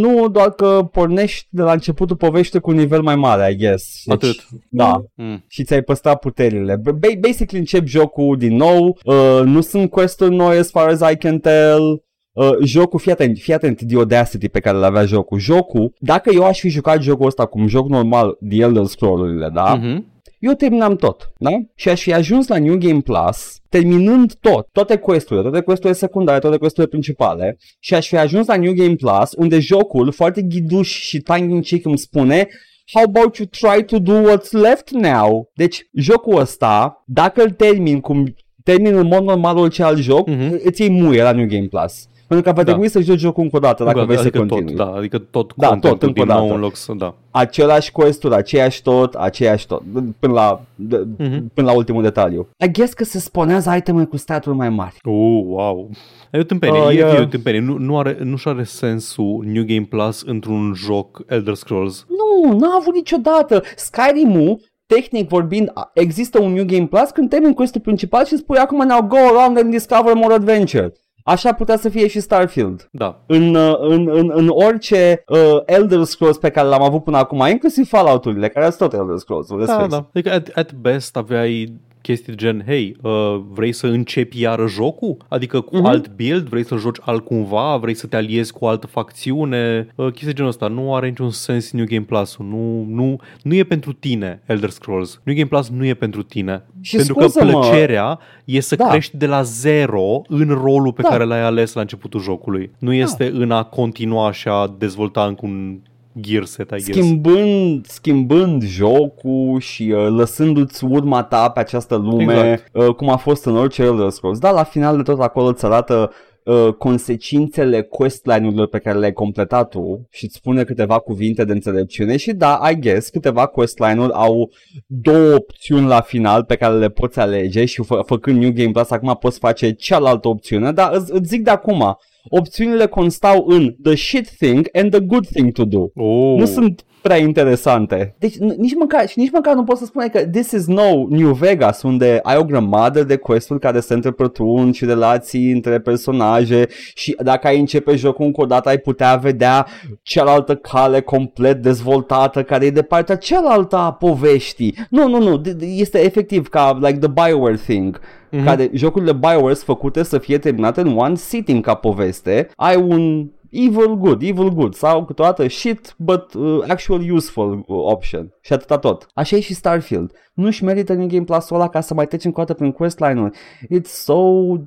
nu, 0.00 0.28
doar 0.28 0.50
că 0.50 0.88
pornești 0.92 1.46
de 1.50 1.62
la 1.62 1.72
începutul 1.72 2.16
povește 2.16 2.58
cu 2.58 2.70
un 2.70 2.76
nivel 2.76 3.02
mai 3.02 3.16
mare, 3.16 3.50
I 3.52 3.56
guess. 3.56 4.02
Deci, 4.04 4.14
Atât. 4.14 4.48
Da. 4.68 5.04
Mm. 5.14 5.44
Și 5.48 5.64
ți-ai 5.64 5.82
păstrat 5.82 6.18
puterile. 6.18 6.76
Ba- 6.76 6.96
basically 7.20 7.58
încep 7.58 7.86
jocul 7.86 8.36
din 8.36 8.56
nou. 8.56 8.98
Uh, 9.04 9.40
nu 9.44 9.60
sunt 9.60 9.90
quest-uri 9.90 10.34
noi 10.34 10.56
as 10.58 10.70
far 10.70 10.88
as 10.88 11.10
I 11.12 11.16
can 11.16 11.38
tell. 11.38 12.02
Uh, 12.32 12.56
jocul, 12.64 12.98
fii 12.98 13.12
atent, 13.12 13.38
fii 13.38 13.54
atent 13.54 13.82
de 13.82 13.96
Audacity 13.96 14.48
pe 14.48 14.60
care 14.60 14.76
îl 14.76 14.82
avea 14.84 15.04
jocul. 15.04 15.38
Jocul, 15.38 15.92
dacă 15.98 16.30
eu 16.34 16.44
aș 16.44 16.58
fi 16.60 16.68
jucat 16.68 17.02
jocul 17.02 17.26
ăsta 17.26 17.46
cum 17.46 17.66
joc 17.66 17.88
normal 17.88 18.38
The 18.48 18.60
Elder 18.62 18.84
Scrolls-urile, 18.84 19.48
da? 19.54 19.74
Mhm. 19.74 20.06
Eu 20.42 20.52
terminam 20.52 20.96
tot, 20.96 21.32
da? 21.38 21.50
Și 21.74 21.88
aș 21.88 22.02
fi 22.02 22.12
ajuns 22.12 22.46
la 22.48 22.58
New 22.58 22.76
Game 22.76 23.00
Plus, 23.00 23.56
terminând 23.68 24.34
tot, 24.34 24.68
toate 24.72 24.96
questurile, 24.96 25.42
toate 25.48 25.64
questurile 25.64 25.98
secundare, 25.98 26.38
toate 26.38 26.56
questurile 26.56 26.90
principale, 26.90 27.58
și 27.80 27.94
aș 27.94 28.08
fi 28.08 28.16
ajuns 28.16 28.46
la 28.46 28.56
New 28.56 28.72
Game 28.72 28.94
Plus, 28.94 29.30
unde 29.36 29.58
jocul, 29.58 30.12
foarte 30.12 30.42
ghiduș 30.42 30.88
și 31.00 31.20
tongue 31.20 31.54
in 31.54 31.62
cheek 31.62 31.84
îmi 31.84 31.98
spune 31.98 32.48
How 32.92 33.02
about 33.02 33.36
you 33.36 33.48
try 33.50 33.84
to 33.84 33.98
do 33.98 34.12
what's 34.30 34.50
left 34.50 34.90
now? 34.90 35.50
Deci, 35.54 35.88
jocul 35.94 36.40
ăsta, 36.40 37.02
dacă 37.06 37.42
îl 37.42 37.50
termin 37.50 38.00
cum 38.00 38.34
termin 38.64 38.94
în 38.96 39.06
mod 39.06 39.22
normal 39.22 39.56
orice 39.56 39.82
alt 39.82 39.98
joc, 39.98 40.28
Mhm. 40.28 40.60
îți 40.64 40.80
iei 40.80 40.90
muie 40.90 41.22
la 41.22 41.32
New 41.32 41.46
Game 41.46 41.66
Plus. 41.66 42.06
Pentru 42.32 42.50
că 42.52 42.56
va 42.56 42.62
Da. 42.62 42.70
trebui 42.70 42.88
să 42.88 43.00
joci 43.00 43.18
jocul 43.18 43.42
încă 43.42 43.56
o 43.56 43.58
dată 43.58 43.84
dacă 43.84 43.98
Încă- 44.00 44.04
vrei 44.12 44.16
să 44.16 44.22
adică 44.28 44.38
continui. 44.38 44.74
tot, 44.74 44.86
da, 44.86 44.92
adică 44.98 45.18
tot 45.18 45.52
Da, 45.56 45.66
contentul 45.68 45.98
tot, 45.98 46.08
încă 46.08 46.20
o 46.20 46.24
din 46.24 46.32
nou 46.34 46.42
dată. 46.42 46.54
în 46.54 46.60
loc 46.60 46.76
să, 46.76 46.92
da. 46.96 47.14
același 47.30 47.92
quest 47.92 48.24
aceeași 48.24 48.82
tot, 48.82 49.14
aceeași 49.14 49.66
tot, 49.66 49.82
până 50.18 50.32
la, 50.32 50.60
de, 50.74 51.06
Mhm. 51.18 51.50
până 51.54 51.66
la 51.66 51.76
ultimul 51.76 52.02
detaliu. 52.02 52.48
I 52.66 52.70
guess 52.70 52.92
că 52.92 53.04
se 53.04 53.18
sponează 53.18 53.74
iteme 53.76 54.04
cu 54.04 54.16
staturi 54.16 54.56
mai 54.56 54.68
mari. 54.68 54.96
Oh, 55.02 55.42
wow. 55.46 55.90
E 56.30 56.38
o 56.38 56.42
tâmpenie, 56.42 56.80
Uh, 56.80 56.86
uh, 56.86 56.92
e, 56.92 56.96
yeah. 56.96 57.18
e 57.18 57.20
o 57.20 57.24
tâmpenie. 57.24 57.60
Nu, 57.60 57.76
nu, 57.78 57.98
are, 57.98 58.18
nu-și 58.22 58.48
are 58.48 58.62
sensul 58.64 59.44
New 59.46 59.64
Game 59.66 59.86
Plus 59.90 60.22
într-un 60.26 60.72
joc 60.76 61.22
Elder 61.26 61.54
Scrolls. 61.54 62.06
Nu, 62.08 62.58
n-a 62.58 62.76
avut 62.80 62.94
niciodată. 62.94 63.62
Skyrim-ul, 63.76 64.60
tehnic 64.86 65.28
vorbind, 65.28 65.70
a- 65.74 65.90
există 65.94 66.40
un 66.40 66.52
New 66.52 66.64
Game 66.64 66.86
Plus 66.86 67.10
când 67.10 67.28
termin 67.28 67.52
quest 67.52 67.78
principal 67.78 68.24
și 68.24 68.36
spui 68.36 68.58
acum 68.58 68.86
now 68.86 69.02
go 69.02 69.16
around 69.16 69.58
and 69.58 69.70
discover 69.70 70.14
more 70.14 70.34
adventure. 70.34 70.92
Așa 71.24 71.52
putea 71.52 71.76
să 71.76 71.88
fie 71.88 72.06
și 72.06 72.20
Starfield. 72.20 72.88
Da. 72.92 73.22
În, 73.26 73.54
uh, 73.54 73.76
în, 73.80 74.08
în, 74.12 74.30
în 74.34 74.48
orice 74.48 75.24
uh, 75.28 75.60
Elder 75.64 76.02
Scrolls 76.02 76.36
pe 76.38 76.50
care 76.50 76.68
l-am 76.68 76.82
avut 76.82 77.04
până 77.04 77.16
acum, 77.16 77.46
inclusiv 77.46 77.88
Fallout-urile, 77.88 78.48
care 78.48 78.70
sunt 78.70 78.90
tot 78.90 79.00
Elder 79.00 79.16
Scrolls-uri, 79.16 79.62
let's 79.62 79.66
Da, 79.66 79.74
face 79.74 79.88
da. 79.88 80.06
Adică 80.14 80.32
at, 80.32 80.50
at 80.54 80.72
best 80.72 81.16
aveai 81.16 81.80
chestii 82.02 82.36
gen, 82.36 82.62
hei, 82.66 82.96
uh, 83.02 83.40
vrei 83.50 83.72
să 83.72 83.86
începi 83.86 84.40
iară 84.40 84.66
jocul? 84.66 85.16
Adică 85.28 85.60
cu 85.60 85.76
Mhm. 85.76 85.84
alt 85.86 86.08
build, 86.16 86.48
vrei 86.48 86.64
să 86.64 86.76
joci 86.76 86.96
altcumva, 87.00 87.76
vrei 87.76 87.94
să 87.94 88.06
te 88.06 88.16
aliezi 88.16 88.52
cu 88.52 88.64
o 88.64 88.68
altă 88.68 88.86
facțiune, 88.86 89.86
uh, 89.94 90.06
chestii 90.06 90.26
de 90.26 90.32
genul 90.32 90.50
ăsta. 90.50 90.66
Nu 90.68 90.94
are 90.94 91.08
niciun 91.08 91.30
sens 91.30 91.70
New 91.72 91.84
Game 91.88 92.04
Plus-ul. 92.04 92.46
Nu, 92.46 92.84
nu, 92.88 93.16
nu 93.42 93.54
e 93.54 93.62
pentru 93.64 93.92
tine 93.92 94.42
Elder 94.46 94.70
Scrolls. 94.70 95.20
New 95.24 95.34
Game 95.34 95.48
Plus 95.48 95.68
nu 95.68 95.84
e 95.86 95.94
pentru 95.94 96.22
tine. 96.22 96.64
Și 96.80 96.96
pentru 96.96 97.14
că 97.14 97.26
scuză-mă, 97.26 97.50
plăcerea 97.50 98.18
e 98.44 98.60
să 98.60 98.76
Da. 98.76 98.88
crești 98.88 99.16
de 99.16 99.26
la 99.26 99.42
zero 99.42 100.22
în 100.28 100.48
rolul 100.48 100.92
pe 100.92 101.02
Da. 101.02 101.08
care 101.08 101.24
l-ai 101.24 101.42
ales 101.42 101.72
la 101.72 101.80
începutul 101.80 102.20
jocului. 102.20 102.70
Nu 102.78 102.92
este 102.92 103.30
în 103.34 103.50
a 103.50 103.62
continua 103.62 104.32
și 104.32 104.48
a 104.48 104.74
dezvolta 104.78 105.24
încă 105.26 105.40
un 105.46 105.78
gear 106.20 106.44
set, 106.44 106.70
I 106.70 106.74
guess. 106.74 106.86
Schimbând, 106.86 107.86
schimbând 107.86 108.62
jocul 108.62 109.60
și 109.60 109.82
uh, 109.82 110.06
lăsându-ți 110.08 110.84
urma 110.84 111.22
ta 111.22 111.48
pe 111.48 111.60
această 111.60 111.96
lume, 111.96 112.32
Exact. 112.32 112.68
uh, 112.72 112.94
cum 112.94 113.08
a 113.08 113.16
fost 113.16 113.44
în 113.44 113.56
orice 113.56 113.82
Elder 113.82 114.08
Scrolls. 114.10 114.38
Dar 114.38 114.52
la 114.52 114.64
final 114.64 114.96
de 114.96 115.02
tot 115.02 115.20
acolo 115.20 115.46
îți 115.46 115.64
arată 115.64 116.12
uh, 116.44 116.68
consecințele 116.78 117.82
questline-urilor 117.82 118.68
pe 118.68 118.78
care 118.78 118.98
le-ai 118.98 119.12
completat 119.12 119.68
tu 119.68 120.06
și 120.10 120.24
îți 120.24 120.34
spune 120.34 120.64
câteva 120.64 120.98
cuvinte 120.98 121.44
de 121.44 121.52
înțelepciune 121.52 122.16
și 122.16 122.32
da, 122.32 122.60
I 122.70 122.78
guess, 122.80 123.08
câteva 123.08 123.46
questline-uri 123.46 124.12
au 124.12 124.50
două 124.86 125.34
opțiuni 125.34 125.86
la 125.86 126.00
final 126.00 126.44
pe 126.44 126.56
care 126.56 126.74
le 126.74 126.88
poți 126.88 127.18
alege 127.18 127.64
și 127.64 127.82
fă, 127.82 128.02
făcând 128.06 128.38
New 128.38 128.50
Game 128.50 128.70
Plus 128.70 128.90
acum 128.90 129.16
poți 129.20 129.38
face 129.38 129.70
cealaltă 129.72 130.28
opțiune, 130.28 130.72
dar 130.72 130.92
îți, 130.94 131.12
îți 131.12 131.28
zic 131.28 131.42
de 131.42 131.50
acum, 131.50 131.96
opțiunile 132.28 132.86
constau 132.86 133.44
în 133.46 133.74
the 133.82 133.94
shit 133.94 134.28
thing 134.28 134.68
and 134.72 134.90
the 134.90 135.00
good 135.00 135.26
thing 135.26 135.52
to 135.52 135.64
do. 135.64 135.80
Oh. 135.94 136.38
Nu 136.38 136.44
sunt 136.44 136.84
prea 137.02 137.16
interesante. 137.16 138.14
Deci 138.18 138.34
n- 138.34 138.56
nici 138.56 138.74
măcar, 138.74 139.08
și 139.08 139.18
nici 139.18 139.30
măcar 139.32 139.54
nu 139.54 139.64
pot 139.64 139.76
să 139.76 139.84
spune 139.84 140.08
că 140.08 140.26
this 140.26 140.50
is 140.50 140.66
no 140.66 141.06
New 141.08 141.32
Vegas, 141.32 141.82
unde 141.82 142.20
ai 142.22 142.36
o 142.36 142.44
grămadă 142.44 143.02
de 143.04 143.16
quest-uri 143.16 143.60
care 143.60 143.80
se 143.80 143.94
întrepătrund 143.94 144.74
și 144.74 144.84
relații 144.84 145.50
între 145.52 145.80
personaje 145.80 146.66
și 146.94 147.16
dacă 147.22 147.46
ai 147.46 147.58
începe 147.58 147.96
jocul 147.96 148.24
încă 148.24 148.40
o 148.40 148.46
dată 148.46 148.68
ai 148.68 148.78
putea 148.78 149.16
vedea 149.16 149.66
cealaltă 150.02 150.54
cale 150.54 151.00
complet 151.00 151.62
dezvoltată 151.62 152.42
care 152.42 152.64
e 152.64 152.70
de 152.70 152.82
partea 152.82 153.16
cealaltă 153.16 153.76
a 153.76 153.92
poveștii. 153.92 154.74
Nu, 154.90 155.08
nu, 155.08 155.18
nu, 155.22 155.40
d- 155.40 155.54
d- 155.56 155.76
este 155.76 156.04
efectiv 156.04 156.48
ca 156.48 156.78
like 156.80 156.98
the 156.98 157.08
Bioware 157.08 157.56
thing. 157.56 158.00
Mhm. 158.30 158.44
Care 158.44 158.70
jocurile 158.72 159.12
Bioware 159.12 159.54
sunt 159.54 159.66
făcute 159.66 160.02
să 160.02 160.18
fie 160.18 160.38
terminate 160.38 160.80
în 160.80 160.96
one 160.96 161.14
sitting 161.14 161.64
ca 161.64 161.74
poveste. 161.74 162.48
Ai 162.56 162.76
un 162.76 163.26
evil 163.52 163.96
good, 163.96 164.22
evil 164.22 164.48
good 164.48 164.74
sau 164.74 165.04
câteodată 165.04 165.48
shit 165.48 165.94
but 165.98 166.34
uh, 166.34 166.58
actual 166.68 167.12
useful 167.12 167.52
uh, 167.52 167.64
option 167.66 168.34
și 168.40 168.52
atâta 168.52 168.78
tot. 168.78 169.06
Așa 169.14 169.36
e 169.36 169.40
și 169.40 169.54
Starfield. 169.54 170.12
Nu-și 170.34 170.64
merită 170.64 170.92
New 170.92 171.06
Game 171.06 171.24
Plus-ul 171.24 171.56
ăla 171.56 171.68
ca 171.68 171.80
să 171.80 171.94
mai 171.94 172.06
treci 172.06 172.24
încă 172.24 172.40
o 172.40 172.44
dată 172.44 172.58
prin 172.58 172.72
questline-uri. 172.72 173.38
It's 173.64 173.88
so 173.88 174.14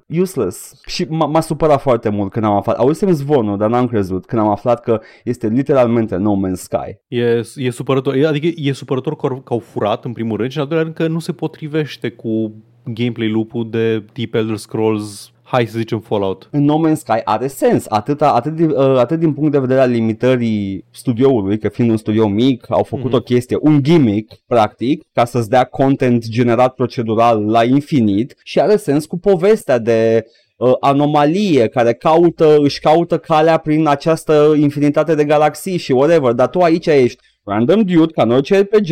useless. 0.08 0.82
Și 0.86 1.06
m- 1.06 1.10
m-a 1.10 1.40
supărat 1.40 1.82
foarte 1.82 2.10
mult 2.10 2.32
când 2.32 2.46
am 2.46 2.54
aflat. 2.54 2.78
Auzisem 2.78 3.12
zvonul, 3.12 3.58
dar 3.58 3.70
n-am 3.70 3.88
crezut 3.88 4.26
când 4.26 4.42
am 4.42 4.48
aflat 4.48 4.82
că 4.82 5.02
este 5.24 5.48
literalmente 5.48 6.16
No 6.16 6.36
Man's 6.36 6.54
Sky. 6.54 6.98
E, 7.08 7.42
e 7.56 7.70
supărător, 7.70 8.16
e- 8.16 8.28
adică 8.28 8.48
e 8.56 8.72
supărător 8.72 9.16
că 9.16 9.26
au, 9.26 9.36
că 9.36 9.54
au 9.54 9.60
furat 9.60 10.06
în 10.06 10.14
primul 10.14 10.38
rând 10.38 10.52
și 10.52 10.58
în 10.58 10.64
al 10.64 10.70
doilea 10.70 10.86
rând 10.86 10.98
că 10.98 11.14
nu 11.14 11.20
se 11.20 11.32
potrivește 11.32 12.10
cu 12.10 12.54
gameplay 12.84 13.30
loop-ul 13.30 13.70
de 13.70 14.06
tip 14.14 14.34
Elder 14.34 14.56
Scrolls, 14.56 15.32
hai 15.48 15.66
să 15.66 15.78
zicem 15.78 16.00
Fallout. 16.00 16.48
în 16.52 16.64
No 16.64 16.76
Man's 16.88 16.96
Sky 17.00 17.22
are 17.24 17.48
sens, 17.48 17.86
atât, 17.90 18.22
atât, 18.22 18.54
din, 18.56 18.70
uh, 18.70 18.98
atât 18.98 19.20
din 19.20 19.34
punct 19.34 19.52
de 19.52 19.60
vedere 19.60 19.80
al 19.80 19.90
limitării 19.90 20.86
studioului, 20.92 21.58
că 21.58 21.70
fiind 21.70 21.90
un 21.90 21.98
studio 21.98 22.28
mic, 22.28 22.66
au 22.70 22.84
făcut 22.84 23.06
Mhm. 23.06 23.16
o 23.16 23.20
chestie, 23.20 23.58
un 23.62 23.84
gimmick, 23.84 24.34
practic, 24.48 25.04
ca 25.14 25.26
să-ți 25.26 25.50
dea 25.50 25.64
content 25.64 26.28
generat 26.28 26.74
procedural 26.74 27.46
la 27.46 27.64
infinit 27.64 28.36
și 28.44 28.60
are 28.60 28.76
sens 28.76 29.06
cu 29.06 29.18
povestea 29.18 29.78
de 29.80 30.26
uh, 30.58 30.74
anomalie 30.80 31.68
care 31.68 31.94
caută, 31.94 32.58
își 32.60 32.80
caută 32.80 33.18
calea 33.18 33.58
prin 33.58 33.88
această 33.88 34.54
infinitate 34.58 35.16
de 35.16 35.24
galaxii 35.26 35.78
și 35.78 35.92
whatever, 35.92 36.32
dar 36.32 36.48
tu 36.48 36.60
aici 36.60 36.86
ești 36.86 37.24
random 37.46 37.82
dude, 37.82 38.12
ca 38.14 38.24
în 38.24 38.32
orice 38.32 38.60
RPG 38.60 38.92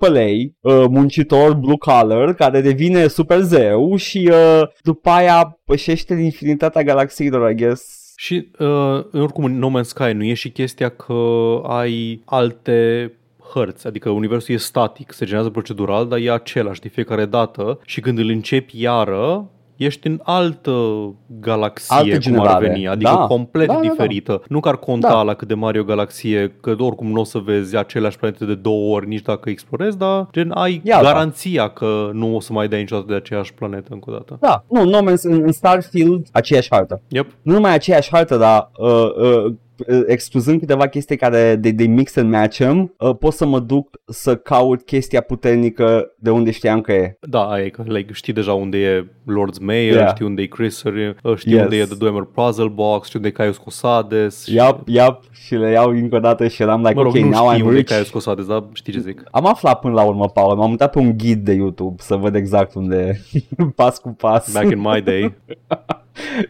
AAA, 0.00 0.26
uh, 0.60 0.84
muncitor 0.90 1.54
blue 1.54 1.76
collar, 1.78 2.34
care 2.34 2.60
devine 2.60 3.06
super 3.06 3.40
zeu 3.40 3.96
și 3.96 4.30
uh, 4.32 4.62
după 4.82 5.10
aia 5.10 5.58
pășește 5.64 6.12
în 6.12 6.20
infinitatea 6.20 6.82
galaxiilor, 6.82 7.50
I 7.50 7.54
guess. 7.54 8.12
Și 8.16 8.50
uh, 8.58 9.04
oricum 9.12 9.44
în 9.44 9.58
No 9.58 9.70
Man's 9.78 9.84
Sky 9.84 10.12
nu 10.12 10.24
e 10.24 10.34
și 10.34 10.50
chestia 10.50 10.88
că 10.88 11.14
ai 11.62 12.22
alte 12.24 13.12
hărți, 13.52 13.86
adică 13.86 14.10
universul 14.10 14.54
e 14.54 14.58
static, 14.58 15.12
se 15.12 15.24
generează 15.24 15.50
procedural, 15.50 16.08
dar 16.08 16.18
e 16.18 16.30
același 16.30 16.80
de 16.80 16.88
fiecare 16.88 17.24
dată 17.24 17.80
și 17.84 18.00
când 18.00 18.18
îl 18.18 18.28
începi 18.28 18.80
iară, 18.80 19.50
ești 19.84 20.06
în 20.06 20.20
altă 20.22 20.74
galaxie, 21.40 21.96
Altă 21.96 22.10
cum 22.10 22.18
generare. 22.20 22.50
ar 22.52 22.58
veni, 22.72 22.88
adică 22.88 23.10
Da. 23.10 23.16
complet 23.16 23.66
Da, 23.66 23.72
da, 23.74 23.80
da. 23.80 23.88
diferită. 23.88 24.42
Nu 24.48 24.60
că 24.60 24.68
ar 24.68 24.76
conta 24.76 25.08
Da. 25.08 25.22
la 25.22 25.34
cât 25.34 25.48
de 25.48 25.54
mare 25.54 25.78
e 25.78 25.80
o 25.80 25.84
galaxie, 25.84 26.56
că 26.60 26.74
oricum 26.78 27.10
nu 27.10 27.20
o 27.20 27.24
să 27.24 27.38
vezi 27.38 27.76
aceleași 27.76 28.18
planete 28.18 28.44
de 28.44 28.54
două 28.54 28.94
ori 28.94 29.08
nici 29.08 29.22
dacă 29.22 29.50
explorezi, 29.50 29.98
dar 29.98 30.28
gen 30.32 30.50
ai 30.50 30.80
E 30.84 30.92
alta. 30.94 31.12
garanția 31.12 31.68
că 31.68 32.10
nu 32.12 32.36
o 32.36 32.40
să 32.40 32.52
mai 32.52 32.68
dai 32.68 32.78
niciodată 32.80 33.06
de 33.08 33.14
aceeași 33.14 33.54
planetă 33.54 33.88
încă 33.90 34.10
o 34.10 34.12
dată. 34.12 34.36
Da, 34.40 34.64
nu, 34.70 34.84
No 34.84 34.98
Man's 35.10 35.20
în, 35.22 35.42
în 35.44 35.52
Starfield 35.52 36.26
aceeași 36.32 36.68
hartă. 36.70 37.00
Yep. 37.08 37.26
Nu 37.42 37.52
numai 37.52 37.74
aceeași 37.74 38.10
hartă, 38.12 38.36
dar 38.36 38.70
uh, 38.78 38.88
uh, 39.44 39.52
excluzând 40.06 40.58
câteva 40.60 40.86
chestii 40.88 41.16
care 41.16 41.56
de, 41.56 41.70
de 41.70 41.84
mix 41.84 42.16
and 42.16 42.30
match 42.30 42.58
uh, 42.60 43.16
pot 43.18 43.32
să 43.32 43.46
mă 43.46 43.58
duc 43.60 44.00
să 44.06 44.36
caut 44.36 44.82
chestia 44.82 45.20
puternică 45.20 46.12
de 46.18 46.30
unde 46.30 46.50
știam 46.50 46.80
că 46.80 46.92
e. 46.92 47.18
Da, 47.20 47.40
aia 47.50 47.64
e 47.64 47.68
că 47.68 47.82
like, 47.86 48.12
știi 48.12 48.32
deja 48.32 48.52
unde 48.52 48.78
e 48.78 49.04
Lord's 49.04 49.60
Mayor, 49.60 49.94
Yeah. 49.96 50.08
știi 50.14 50.24
unde 50.26 50.42
e 50.42 50.46
Chrysler, 50.46 51.16
știi 51.36 51.52
Yes. 51.52 51.62
unde 51.62 51.76
e 51.76 51.84
The 51.84 51.94
Dwemer 51.94 52.22
Puzzle 52.34 52.68
Box, 52.68 53.06
știi 53.06 53.18
unde 53.18 53.28
e 53.28 53.32
Caius 53.32 53.56
Cosades. 53.56 54.44
și- 54.46 54.54
Yep, 54.54 54.76
yep, 54.86 55.18
și 55.30 55.54
le 55.54 55.70
iau 55.70 55.90
încă 55.90 56.16
o 56.16 56.18
dată 56.18 56.48
și 56.48 56.62
eram 56.62 56.80
like, 56.80 56.94
Mă 56.94 57.02
rog, 57.02 57.14
ok, 57.14 57.20
nu 57.22 57.28
now 57.28 57.48
știi 57.48 57.60
I'm 57.60 57.64
unde 57.64 57.76
e 57.76 57.78
rich. 57.78 57.90
Caius 57.92 58.08
Cosades, 58.10 58.46
dar 58.46 58.64
știi 58.72 58.92
ce 58.92 58.98
zic. 59.00 59.22
Am 59.30 59.46
aflat 59.46 59.78
până 59.80 59.94
la 59.94 60.02
urmă, 60.02 60.28
Paul, 60.28 60.56
m-am 60.56 60.70
mutat 60.70 60.90
pe 60.90 60.98
un 60.98 61.16
ghid 61.16 61.44
de 61.44 61.52
YouTube 61.52 61.94
să 62.02 62.16
văd 62.16 62.34
exact 62.34 62.74
unde 62.74 63.20
e, 63.32 63.64
pas 63.76 63.98
cu 63.98 64.08
pas. 64.08 64.52
Back 64.52 64.70
in 64.70 64.80
my 64.80 65.00
day. 65.02 65.34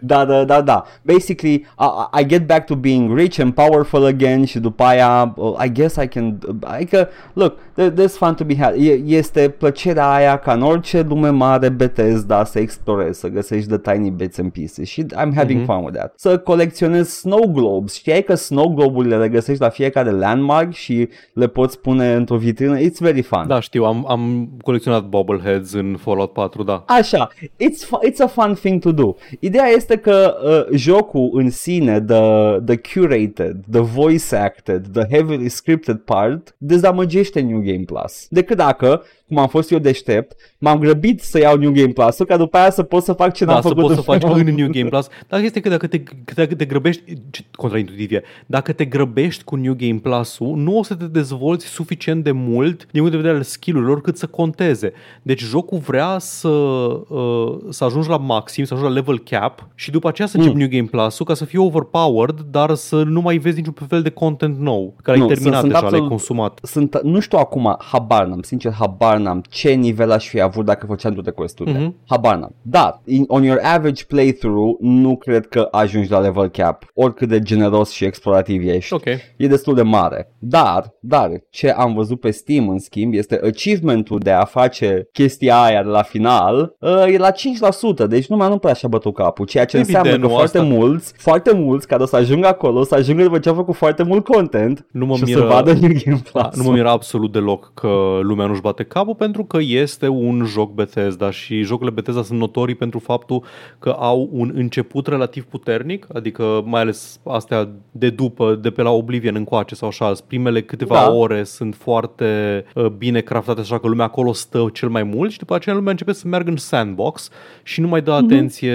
Da, 0.00 0.24
da, 0.24 0.44
da, 0.44 0.60
da. 0.60 0.84
Basically, 1.02 1.54
I, 1.78 2.20
I 2.20 2.26
get 2.26 2.46
back 2.46 2.66
to 2.66 2.74
being 2.74 3.16
rich 3.18 3.40
and 3.40 3.54
powerful 3.54 4.04
again 4.04 4.44
și 4.44 4.58
după 4.58 4.82
aia, 4.82 5.32
uh, 5.36 5.64
I 5.64 5.72
guess 5.72 5.96
I 5.96 6.06
can, 6.06 6.38
adică, 6.60 7.08
look, 7.32 7.56
there, 7.74 7.90
there's 7.92 8.16
fun 8.16 8.34
to 8.34 8.44
be 8.44 8.56
had. 8.56 8.74
E, 8.78 8.92
este 8.92 9.48
plăcerea 9.48 10.10
aia 10.12 10.36
ca 10.38 10.52
în 10.52 10.62
orice 10.62 11.00
lume 11.08 11.28
mare 11.28 11.68
Bethesda 11.68 12.44
să 12.44 12.58
explorezi, 12.58 13.20
să 13.20 13.28
găsești 13.28 13.68
the 13.68 13.78
tiny 13.92 14.10
bits 14.10 14.38
and 14.38 14.52
pieces 14.52 14.88
și 14.88 15.04
I'm 15.04 15.34
having 15.34 15.60
Mhm. 15.60 15.72
fun 15.72 15.84
with 15.84 15.96
that. 15.98 16.12
Să 16.16 16.38
colecționezi 16.38 17.18
snow 17.18 17.46
globes. 17.52 17.94
Știai 17.94 18.22
că 18.22 18.34
snow 18.34 18.68
globe-urile 18.74 19.16
le 19.16 19.28
găsești 19.28 19.62
la 19.62 19.68
fiecare 19.68 20.10
landmark 20.10 20.72
și 20.72 21.08
le 21.32 21.46
poți 21.46 21.78
pune 21.80 22.12
într-o 22.14 22.36
vitrină? 22.36 22.78
It's 22.78 22.98
very 22.98 23.22
fun. 23.22 23.44
Da, 23.46 23.60
știu, 23.60 23.84
am, 23.84 24.04
am 24.08 24.48
colecționat 24.62 25.04
bobbleheads 25.08 25.72
în 25.72 25.96
Fallout 26.00 26.32
4, 26.32 26.62
da. 26.62 26.84
Așa, 26.86 27.28
it's, 27.42 27.84
fu- 27.86 27.98
it's 28.10 28.18
a 28.22 28.26
fun 28.26 28.54
thing 28.54 28.80
to 28.82 28.92
do. 28.92 29.14
Ideea 29.40 29.59
este 29.68 29.96
că 29.96 30.36
uh, 30.44 30.76
jocul 30.76 31.30
în 31.32 31.50
sine, 31.50 32.00
the, 32.00 32.20
the 32.64 32.76
curated, 32.76 33.56
the 33.70 33.80
voice 33.80 34.36
acted, 34.36 34.86
the 34.92 35.06
heavily 35.10 35.48
scripted 35.48 35.96
part, 35.96 36.54
dezamăgește 36.58 37.40
New 37.40 37.60
Game 37.60 37.84
Plus. 37.86 38.26
Decât 38.28 38.56
dacă, 38.56 39.02
cum 39.28 39.38
am 39.38 39.48
fost 39.48 39.70
eu 39.70 39.78
deștept, 39.78 40.36
m-am 40.58 40.78
grăbit 40.78 41.20
să 41.20 41.38
iau 41.38 41.56
New 41.56 41.70
Game 41.70 41.92
Plus-ul 41.92 42.26
ca 42.26 42.36
după 42.36 42.56
aia 42.56 42.70
să 42.70 42.82
pot 42.82 43.02
să 43.02 43.12
fac 43.12 43.34
ce 43.34 43.44
Da, 43.44 43.52
n-am 43.52 43.62
să 43.62 43.68
făcut 43.68 43.82
poți 43.82 43.94
să 43.94 44.00
faci 44.00 44.22
în 44.22 44.48
în 44.48 44.54
New 44.54 44.68
Game 44.70 44.88
Plus. 44.88 45.08
Dar 45.28 45.40
este 45.40 45.60
că 45.60 45.68
dacă 45.68 45.86
te, 45.86 46.02
că 46.02 46.32
dacă 46.34 46.54
te 46.54 46.64
grăbești, 46.64 47.02
ce 47.30 47.44
contraintuitiv 47.50 48.12
e, 48.12 48.22
dacă 48.46 48.72
te 48.72 48.84
grăbești 48.84 49.44
cu 49.44 49.56
New 49.56 49.74
Game 49.76 49.98
Plus-ul, 50.02 50.56
nu 50.56 50.78
o 50.78 50.82
să 50.82 50.94
te 50.94 51.04
dezvolți 51.04 51.66
suficient 51.66 52.24
de 52.24 52.32
mult 52.32 52.86
din 52.90 53.00
punct 53.00 53.10
de 53.10 53.16
vedere 53.16 53.36
al 53.36 53.42
skill-urilor 53.42 54.00
cât 54.00 54.16
să 54.16 54.26
conteze. 54.26 54.92
Deci 55.22 55.42
jocul 55.42 55.78
vrea 55.78 56.18
să, 56.18 56.48
uh, 56.48 57.58
să 57.68 57.84
ajungi 57.84 58.08
la 58.08 58.16
maxim, 58.16 58.64
să 58.64 58.74
ajungi 58.74 58.92
la 58.92 58.98
level 58.98 59.18
cap 59.18 59.39
și 59.74 59.90
după 59.90 60.08
aceea 60.08 60.28
să 60.28 60.36
începi 60.36 60.54
Mm. 60.54 60.60
New 60.60 60.68
Game 60.70 60.88
Plus-ul 60.90 61.26
ca 61.26 61.34
să 61.34 61.44
fie 61.44 61.58
overpowered, 61.58 62.40
dar 62.50 62.74
să 62.74 63.02
nu 63.02 63.20
mai 63.20 63.36
vezi 63.36 63.56
niciun 63.56 63.74
fel 63.88 64.02
de 64.02 64.10
content 64.10 64.58
nou, 64.58 64.94
care 65.02 65.18
Nu, 65.18 65.22
ai 65.22 65.28
terminat 65.28 65.60
sunt- 65.60 65.72
sunt 65.72 65.72
deja, 65.72 65.80
l-ai 65.80 65.88
absolut- 65.90 66.08
consumat. 66.08 66.58
Sunt, 66.62 67.00
nu 67.02 67.20
știu 67.20 67.38
acum, 67.38 67.76
habar 67.78 68.26
n-am, 68.26 68.42
sincer 68.42 68.72
habar 68.72 69.18
n-am 69.18 69.42
ce 69.48 69.70
nivel 69.70 70.10
aș 70.10 70.28
fi 70.28 70.40
avut 70.40 70.64
dacă 70.64 70.86
făceam 70.86 71.12
toate 71.12 71.30
questurile. 71.30 71.78
Mhm. 71.78 71.94
Habar 72.06 72.36
n-am. 72.36 72.54
Dar, 72.62 73.00
in, 73.04 73.24
on 73.28 73.42
your 73.42 73.58
average 73.62 74.04
playthrough, 74.04 74.76
nu 74.80 75.16
cred 75.16 75.46
că 75.46 75.68
ajungi 75.70 76.10
la 76.10 76.18
level 76.18 76.48
cap, 76.48 76.84
oricât 76.94 77.28
de 77.28 77.38
generos 77.40 77.90
și 77.90 78.04
explorativ 78.04 78.68
ești. 78.68 78.92
Ok. 78.94 79.04
E 79.36 79.46
destul 79.46 79.74
de 79.74 79.82
mare. 79.82 80.34
Dar, 80.38 80.94
dar, 81.00 81.30
ce 81.50 81.70
am 81.70 81.94
văzut 81.94 82.20
pe 82.20 82.30
Steam, 82.30 82.68
în 82.68 82.78
schimb, 82.78 83.14
este 83.14 83.40
achievementul 83.44 84.18
de 84.18 84.30
a 84.30 84.44
face 84.44 85.08
chestia 85.12 85.62
aia 85.62 85.82
de 85.82 85.88
la 85.88 86.02
final, 86.02 86.76
uh, 86.80 87.04
e 87.12 87.18
la 87.18 87.30
5%, 87.30 88.06
deci 88.06 88.26
numai 88.26 88.48
nu 88.48 88.58
prea 88.58 88.72
și-a 88.72 88.88
bătut 88.88 89.14
capul, 89.30 89.46
ceea 89.46 89.64
ce 89.64 89.76
Evident, 89.76 89.96
înseamnă 89.98 90.20
că 90.26 90.28
nu 90.32 90.38
foarte 90.38 90.58
asta. 90.58 90.70
mulți, 90.76 91.12
foarte 91.16 91.54
mulți 91.54 91.86
care 91.86 92.02
o 92.02 92.06
să 92.06 92.16
ajungă 92.16 92.46
acolo, 92.46 92.78
o 92.78 92.84
să 92.84 92.94
ajungă 92.94 93.22
după 93.22 93.38
ce 93.38 93.48
au 93.48 93.54
făcut 93.54 93.74
foarte 93.74 94.02
mult 94.02 94.24
content 94.24 94.86
Nu 94.90 95.06
mă 95.06 95.14
și 95.16 95.22
o 95.22 95.26
să 95.26 95.32
miră- 95.34 95.46
vadă 95.46 95.72
New 95.72 95.90
Game 96.04 96.20
Plus. 96.30 96.32
Da, 96.32 96.50
nu 96.54 96.62
mă 96.62 96.70
mira 96.72 96.90
absolut 96.90 97.32
deloc 97.32 97.70
că 97.74 98.18
lumea 98.22 98.46
nu-și 98.46 98.60
bate 98.60 98.82
capul 98.82 99.14
pentru 99.14 99.44
că 99.44 99.58
este 99.60 100.08
un 100.08 100.44
joc 100.46 100.72
Bethesda 100.74 101.30
și 101.30 101.62
jocurile 101.62 101.94
Bethesda 101.94 102.22
sunt 102.22 102.38
notorii 102.38 102.74
pentru 102.74 102.98
faptul 102.98 103.44
că 103.78 103.88
au 103.98 104.28
un 104.32 104.52
început 104.54 105.06
relativ 105.06 105.44
puternic, 105.44 106.06
adică 106.14 106.62
mai 106.64 106.80
ales 106.80 107.20
astea 107.24 107.68
de 107.90 108.10
după, 108.10 108.58
de 108.62 108.70
pe 108.70 108.82
la 108.82 108.90
Oblivion 108.90 109.34
încoace 109.34 109.74
sau 109.74 109.88
așa, 109.88 110.12
primele 110.26 110.62
câteva 110.62 110.94
Da. 110.94 111.10
ore 111.12 111.44
sunt 111.44 111.74
foarte 111.74 112.64
uh, 112.74 112.86
bine 112.86 113.20
craftate 113.20 113.60
așa 113.60 113.78
că 113.78 113.88
lumea 113.88 114.04
acolo 114.04 114.32
stă 114.32 114.68
cel 114.72 114.88
mai 114.88 115.02
mult 115.02 115.30
și 115.30 115.38
după 115.38 115.54
aceea 115.54 115.74
lumea 115.74 115.90
începe 115.90 116.12
să 116.12 116.28
meargă 116.28 116.50
în 116.50 116.56
sandbox 116.56 117.30
și 117.62 117.80
nu 117.80 117.88
mai 117.88 118.02
dă 118.02 118.12
atenție 118.12 118.74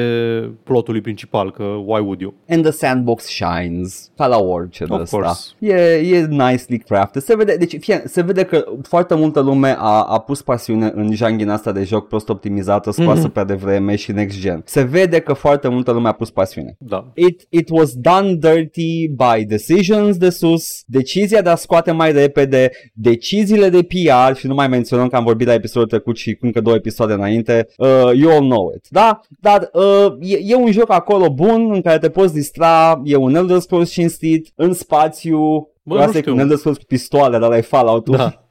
plotului 0.64 1.02
principal, 1.02 1.52
că 1.52 1.64
why 1.64 2.00
would 2.00 2.20
you? 2.22 2.34
And 2.50 2.62
the 2.64 2.72
sandbox 2.72 3.24
shines, 3.24 4.12
ca 4.18 4.28
la 4.28 4.38
orice 4.38 4.86
de 4.86 4.94
Of 4.94 5.00
ăsta. 5.02 5.18
course. 5.18 5.52
E, 5.60 5.74
e 6.16 6.26
nicely 6.30 6.78
crafted. 6.88 7.22
Se 7.22 7.36
vede, 7.36 7.56
deci, 7.56 7.76
fie, 7.80 8.04
se 8.06 8.22
vede 8.22 8.44
că 8.44 8.64
foarte 8.82 9.16
multă 9.16 9.40
lume 9.40 9.76
a, 9.78 10.04
a 10.04 10.20
pus 10.20 10.42
pasiune 10.42 10.92
în 10.96 11.14
janghina 11.16 11.54
asta 11.54 11.72
de 11.72 11.84
joc 11.84 12.08
prost 12.08 12.30
optimizată, 12.30 12.92
scoasă 12.92 13.22
Mhm. 13.22 13.32
pe 13.32 13.44
devreme 13.44 13.96
și 13.96 14.12
next 14.12 14.40
gen. 14.40 14.62
Se 14.66 14.82
vede 14.82 15.20
că 15.20 15.34
foarte 15.34 15.68
multă 15.68 15.92
lume 15.92 16.08
a 16.08 16.12
pus 16.12 16.30
pasiune. 16.30 16.76
Da. 16.80 17.12
It, 17.16 17.42
it 17.50 17.70
was 17.72 17.94
done 17.94 18.34
dirty 18.34 19.08
by 19.10 19.46
decisions 19.46 20.18
de 20.18 20.30
sus, 20.30 20.82
decizia 20.86 21.42
de 21.42 21.50
a 21.50 21.56
scoate 21.56 21.92
mai 21.92 22.12
repede, 22.12 22.72
deciziile 22.94 23.70
de 23.70 23.82
PR 23.84 24.36
și 24.38 24.48
nu 24.48 24.54
mai 24.54 24.68
menționăm 24.68 25.08
că 25.08 25.16
am 25.16 25.24
vorbit 25.24 25.48
la 25.48 25.54
episodul 25.54 25.88
trecut 25.88 26.18
și 26.18 26.38
încă 26.42 26.62
două 26.62 26.76
episoade 26.76 27.14
înainte, 27.14 27.68
uh, 27.78 27.88
you 28.14 28.32
all 28.32 28.46
know 28.50 28.74
it, 28.76 28.86
da? 28.90 29.20
Dar 29.40 29.70
uh, 29.74 30.14
e, 30.20 30.35
e 30.44 30.56
un 30.56 30.72
joc 30.72 30.92
acolo 30.92 31.30
bun 31.30 31.72
în 31.74 31.82
care 31.82 32.00
te 32.00 32.10
poți 32.10 32.34
distra, 32.34 33.02
e 33.04 33.16
un 33.16 33.36
Elder 33.36 33.60
Scrolls 33.60 33.92
cinstit, 33.92 34.52
în 34.56 34.74
spațiu, 34.74 35.70
Bă, 35.84 35.96
Asta 35.96 36.06
nu 36.12 36.18
e 36.18 36.20
știu. 36.20 36.32
cu 36.32 36.38
un 36.38 36.44
Elder 36.44 36.58
Scrolls 36.58 36.78
cu 36.78 36.84
pistoale, 36.88 37.38
dar 37.38 37.50
la 37.50 37.62
Fallout 37.62 38.10
Da. 38.10 38.45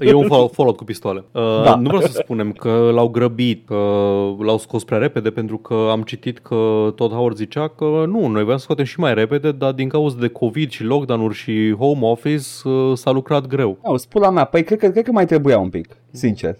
E 0.00 0.12
un 0.12 0.26
Fallout, 0.26 0.52
Fallout 0.52 0.76
cu 0.76 0.84
pistoale. 0.84 1.24
Uh, 1.32 1.42
Da. 1.42 1.62
da. 1.64 1.74
Nu 1.74 1.82
vreau 1.82 2.00
să 2.00 2.12
spunem 2.12 2.52
că 2.52 2.90
l-au 2.92 3.08
grăbit, 3.08 3.66
că 3.66 3.74
l-au 4.38 4.58
scos 4.58 4.84
prea 4.84 4.98
repede, 4.98 5.30
pentru 5.30 5.58
că 5.58 5.88
am 5.90 6.02
citit 6.02 6.38
că 6.38 6.92
Todd 6.94 7.12
Howard 7.12 7.36
zicea 7.36 7.68
că 7.68 7.84
nu, 7.84 8.26
noi 8.26 8.42
vreau 8.42 8.56
să 8.56 8.62
scoatem 8.62 8.84
și 8.84 9.00
mai 9.00 9.14
repede, 9.14 9.52
dar 9.52 9.72
din 9.72 9.88
cauza 9.88 10.16
de 10.20 10.28
COVID 10.28 10.70
și 10.70 10.82
lockdown-uri 10.84 11.34
și 11.34 11.74
home 11.78 12.06
office 12.06 12.46
uh, 12.64 12.92
s-a 12.94 13.10
lucrat 13.10 13.46
greu. 13.46 13.78
Au, 13.82 13.96
spula 13.96 14.30
mea, 14.30 14.44
păi 14.44 14.64
cred 14.64 14.78
că, 14.78 14.88
cred 14.88 15.04
că 15.04 15.12
mai 15.12 15.26
trebuia 15.26 15.58
un 15.58 15.68
pic, 15.68 15.96
sincer. 16.10 16.56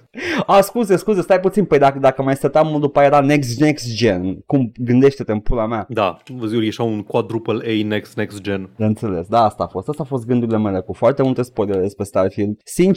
A, 0.47 0.61
scuze, 0.61 0.97
scuze, 0.97 1.23
stai 1.23 1.41
puțin, 1.41 1.65
păi 1.65 1.79
dacă, 1.79 1.99
dacă 1.99 2.23
mai 2.23 2.37
stăteam 2.37 2.67
mult 2.67 2.81
după 2.81 2.99
aia 2.99 3.09
era 3.09 3.21
next, 3.21 3.61
next 3.61 3.95
gen, 3.95 4.39
cum 4.47 4.73
gândește-te 4.77 5.33
în 5.33 5.39
pula 5.41 5.67
mea. 5.67 5.87
Da, 5.89 6.17
văzut, 6.39 6.63
e 6.63 6.67
așa 6.67 6.83
un 6.83 7.03
quadruple 7.03 7.61
A 7.67 7.87
next, 7.87 8.17
next 8.17 8.41
gen. 8.41 8.71
De 8.77 8.85
înțeles, 8.85 9.27
da, 9.27 9.45
asta 9.45 9.65
a 9.65 9.67
fost. 9.67 9.89
Asta 9.89 10.03
a 10.03 10.07
fost 10.07 10.27
gândurile 10.27 10.59
mele 10.59 10.81
cu 10.81 10.93
foarte 10.93 11.23
multe 11.23 11.43
spoilere 11.43 11.81
despre 11.81 12.05
Starfield. 12.05 12.61
Sincer, 12.65 12.89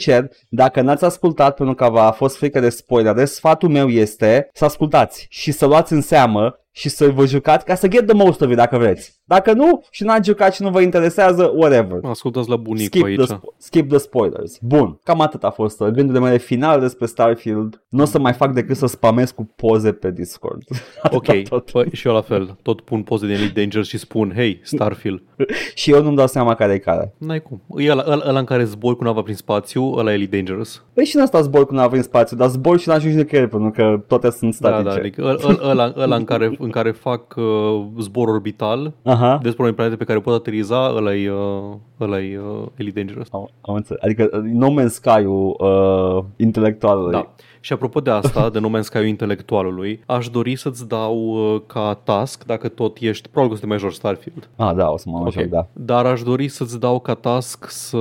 dacă 0.48 0.80
n-ați 0.80 1.04
ascultat 1.04 1.54
pentru 1.54 1.74
că 1.74 1.88
v-a 1.88 2.10
fost 2.10 2.36
frică 2.36 2.60
de 2.60 2.68
spoilere, 2.68 3.24
sfatul 3.24 3.68
meu 3.68 3.88
este 3.88 4.48
să 4.52 4.64
ascultați 4.64 5.26
și 5.30 5.52
să 5.52 5.66
luați 5.66 5.92
în 5.92 6.00
seamă 6.00 6.63
și 6.76 6.88
să 6.88 7.08
vă 7.08 7.26
jucați 7.26 7.64
ca 7.64 7.74
să 7.74 7.88
get 7.88 8.06
the 8.06 8.16
most 8.16 8.40
of 8.40 8.50
it 8.50 8.56
dacă 8.56 8.78
vreți. 8.78 9.22
Dacă 9.24 9.52
nu 9.52 9.84
și 9.90 10.02
n-ați 10.04 10.28
jucat 10.28 10.54
și 10.54 10.62
nu 10.62 10.70
vă 10.70 10.80
interesează, 10.80 11.52
whatever. 11.56 11.98
Ascultați 12.02 12.48
la 12.48 12.56
bunicul 12.56 12.86
Skip 12.86 13.04
aici. 13.04 13.20
the, 13.26 13.34
spo- 13.34 13.56
skip 13.58 13.88
the 13.88 13.98
spoilers. 13.98 14.58
Bun, 14.60 15.00
cam 15.04 15.20
atât 15.20 15.44
a 15.44 15.50
fost 15.50 15.80
uh, 15.80 15.86
gândurile 15.88 16.24
mele 16.24 16.36
finale 16.38 16.80
despre 16.80 17.06
Starfield. 17.06 17.82
Nu 17.88 18.02
o 18.02 18.04
să 18.06 18.18
mai 18.18 18.32
fac 18.32 18.52
decât 18.52 18.76
să 18.76 18.86
spamez 18.86 19.30
cu 19.30 19.52
poze 19.56 19.92
pe 19.92 20.10
Discord. 20.10 20.62
Ok, 21.10 21.28
Atâta 21.28 21.48
tot. 21.48 21.70
păi, 21.70 21.88
și 21.92 22.06
eu 22.06 22.14
la 22.14 22.20
fel. 22.20 22.56
Tot 22.62 22.80
pun 22.80 23.02
poze 23.02 23.26
din 23.26 23.34
Elite 23.34 23.60
Dangerous 23.60 23.88
și 23.88 23.98
spun, 23.98 24.32
hey, 24.34 24.60
Starfield. 24.64 25.22
Și 25.74 25.90
eu 25.92 26.02
nu-mi 26.02 26.16
dau 26.16 26.26
seama 26.26 26.54
care 26.54 26.72
e 26.72 26.78
care. 26.78 27.14
N-ai 27.18 27.42
cum. 27.42 27.62
E 27.76 27.90
ăla, 27.90 28.04
ăla, 28.06 28.22
ăla 28.28 28.38
în 28.38 28.44
care 28.44 28.64
zbori 28.64 28.96
cu 28.96 29.04
nava 29.04 29.22
prin 29.22 29.34
spațiu, 29.34 29.92
ăla 29.96 30.10
e 30.10 30.14
Elite 30.14 30.36
Dangerous. 30.36 30.84
Păi 30.94 31.04
și 31.04 31.16
în 31.16 31.22
asta 31.22 31.40
zbor 31.40 31.66
când 31.66 31.80
avem 31.80 32.02
spațiu, 32.02 32.36
dar 32.36 32.48
zbor 32.48 32.78
și 32.78 32.88
n-ajungi 32.88 33.16
nicăieri 33.16 33.48
pentru 33.48 33.70
că 33.70 34.02
toate 34.08 34.30
sunt 34.30 34.56
Da, 34.58 34.68
statice. 34.68 34.88
da, 34.88 35.00
adică 35.00 35.22
ăla, 35.22 35.38
ăla, 35.48 35.70
ăla, 35.70 35.92
ăla 35.96 36.16
în, 36.16 36.24
care, 36.24 36.56
în 36.64 36.70
care 36.70 36.90
fac 36.90 37.34
uh, 37.36 37.84
zbor 38.00 38.28
orbital, 38.28 38.92
Aha. 39.02 39.38
despre 39.42 39.62
unei 39.62 39.74
planete 39.74 39.96
pe 39.96 40.04
care 40.04 40.20
pot 40.20 40.34
ateriza, 40.34 40.92
ăla 40.96 41.14
e, 41.14 41.30
uh, 41.30 41.76
ăla 42.00 42.20
e 42.20 42.38
uh, 42.38 42.66
Elite 42.76 42.98
Dangerous. 43.00 43.28
Am, 43.32 43.50
am 43.60 43.74
înțeles. 43.74 44.02
Adică 44.02 44.28
uh, 44.32 44.40
No 44.42 44.68
Man's 44.68 44.86
Sky-ul 44.86 45.56
uh, 45.58 46.24
intelectualului. 46.36 47.12
Da. 47.12 47.34
Și 47.64 47.72
apropo 47.72 48.00
de 48.00 48.10
asta, 48.10 48.50
de 48.50 48.58
No 48.58 48.68
Man's 48.78 48.82
Sky 48.82 49.08
intelectualului, 49.08 50.00
aș 50.06 50.28
dori 50.28 50.56
să-ți 50.56 50.88
dau 50.88 51.16
uh, 51.54 51.60
ca 51.66 52.00
task, 52.04 52.44
dacă 52.44 52.68
tot 52.68 52.96
ești, 53.00 53.28
probabil 53.28 53.48
că 53.48 53.52
o 53.52 53.54
să 53.54 53.60
te 53.60 53.66
mai 53.66 53.78
joci 53.78 53.92
Starfield. 53.92 54.48
Ah, 54.56 54.74
da, 54.76 54.90
o 54.90 54.96
să 54.98 55.04
mă 55.08 55.18
okay. 55.18 55.32
joc, 55.42 55.44
da. 55.44 55.66
Dar 55.72 56.06
aș 56.06 56.22
dori 56.22 56.48
să-ți 56.48 56.80
dau 56.80 57.00
ca 57.00 57.14
task 57.14 57.70
să 57.70 57.98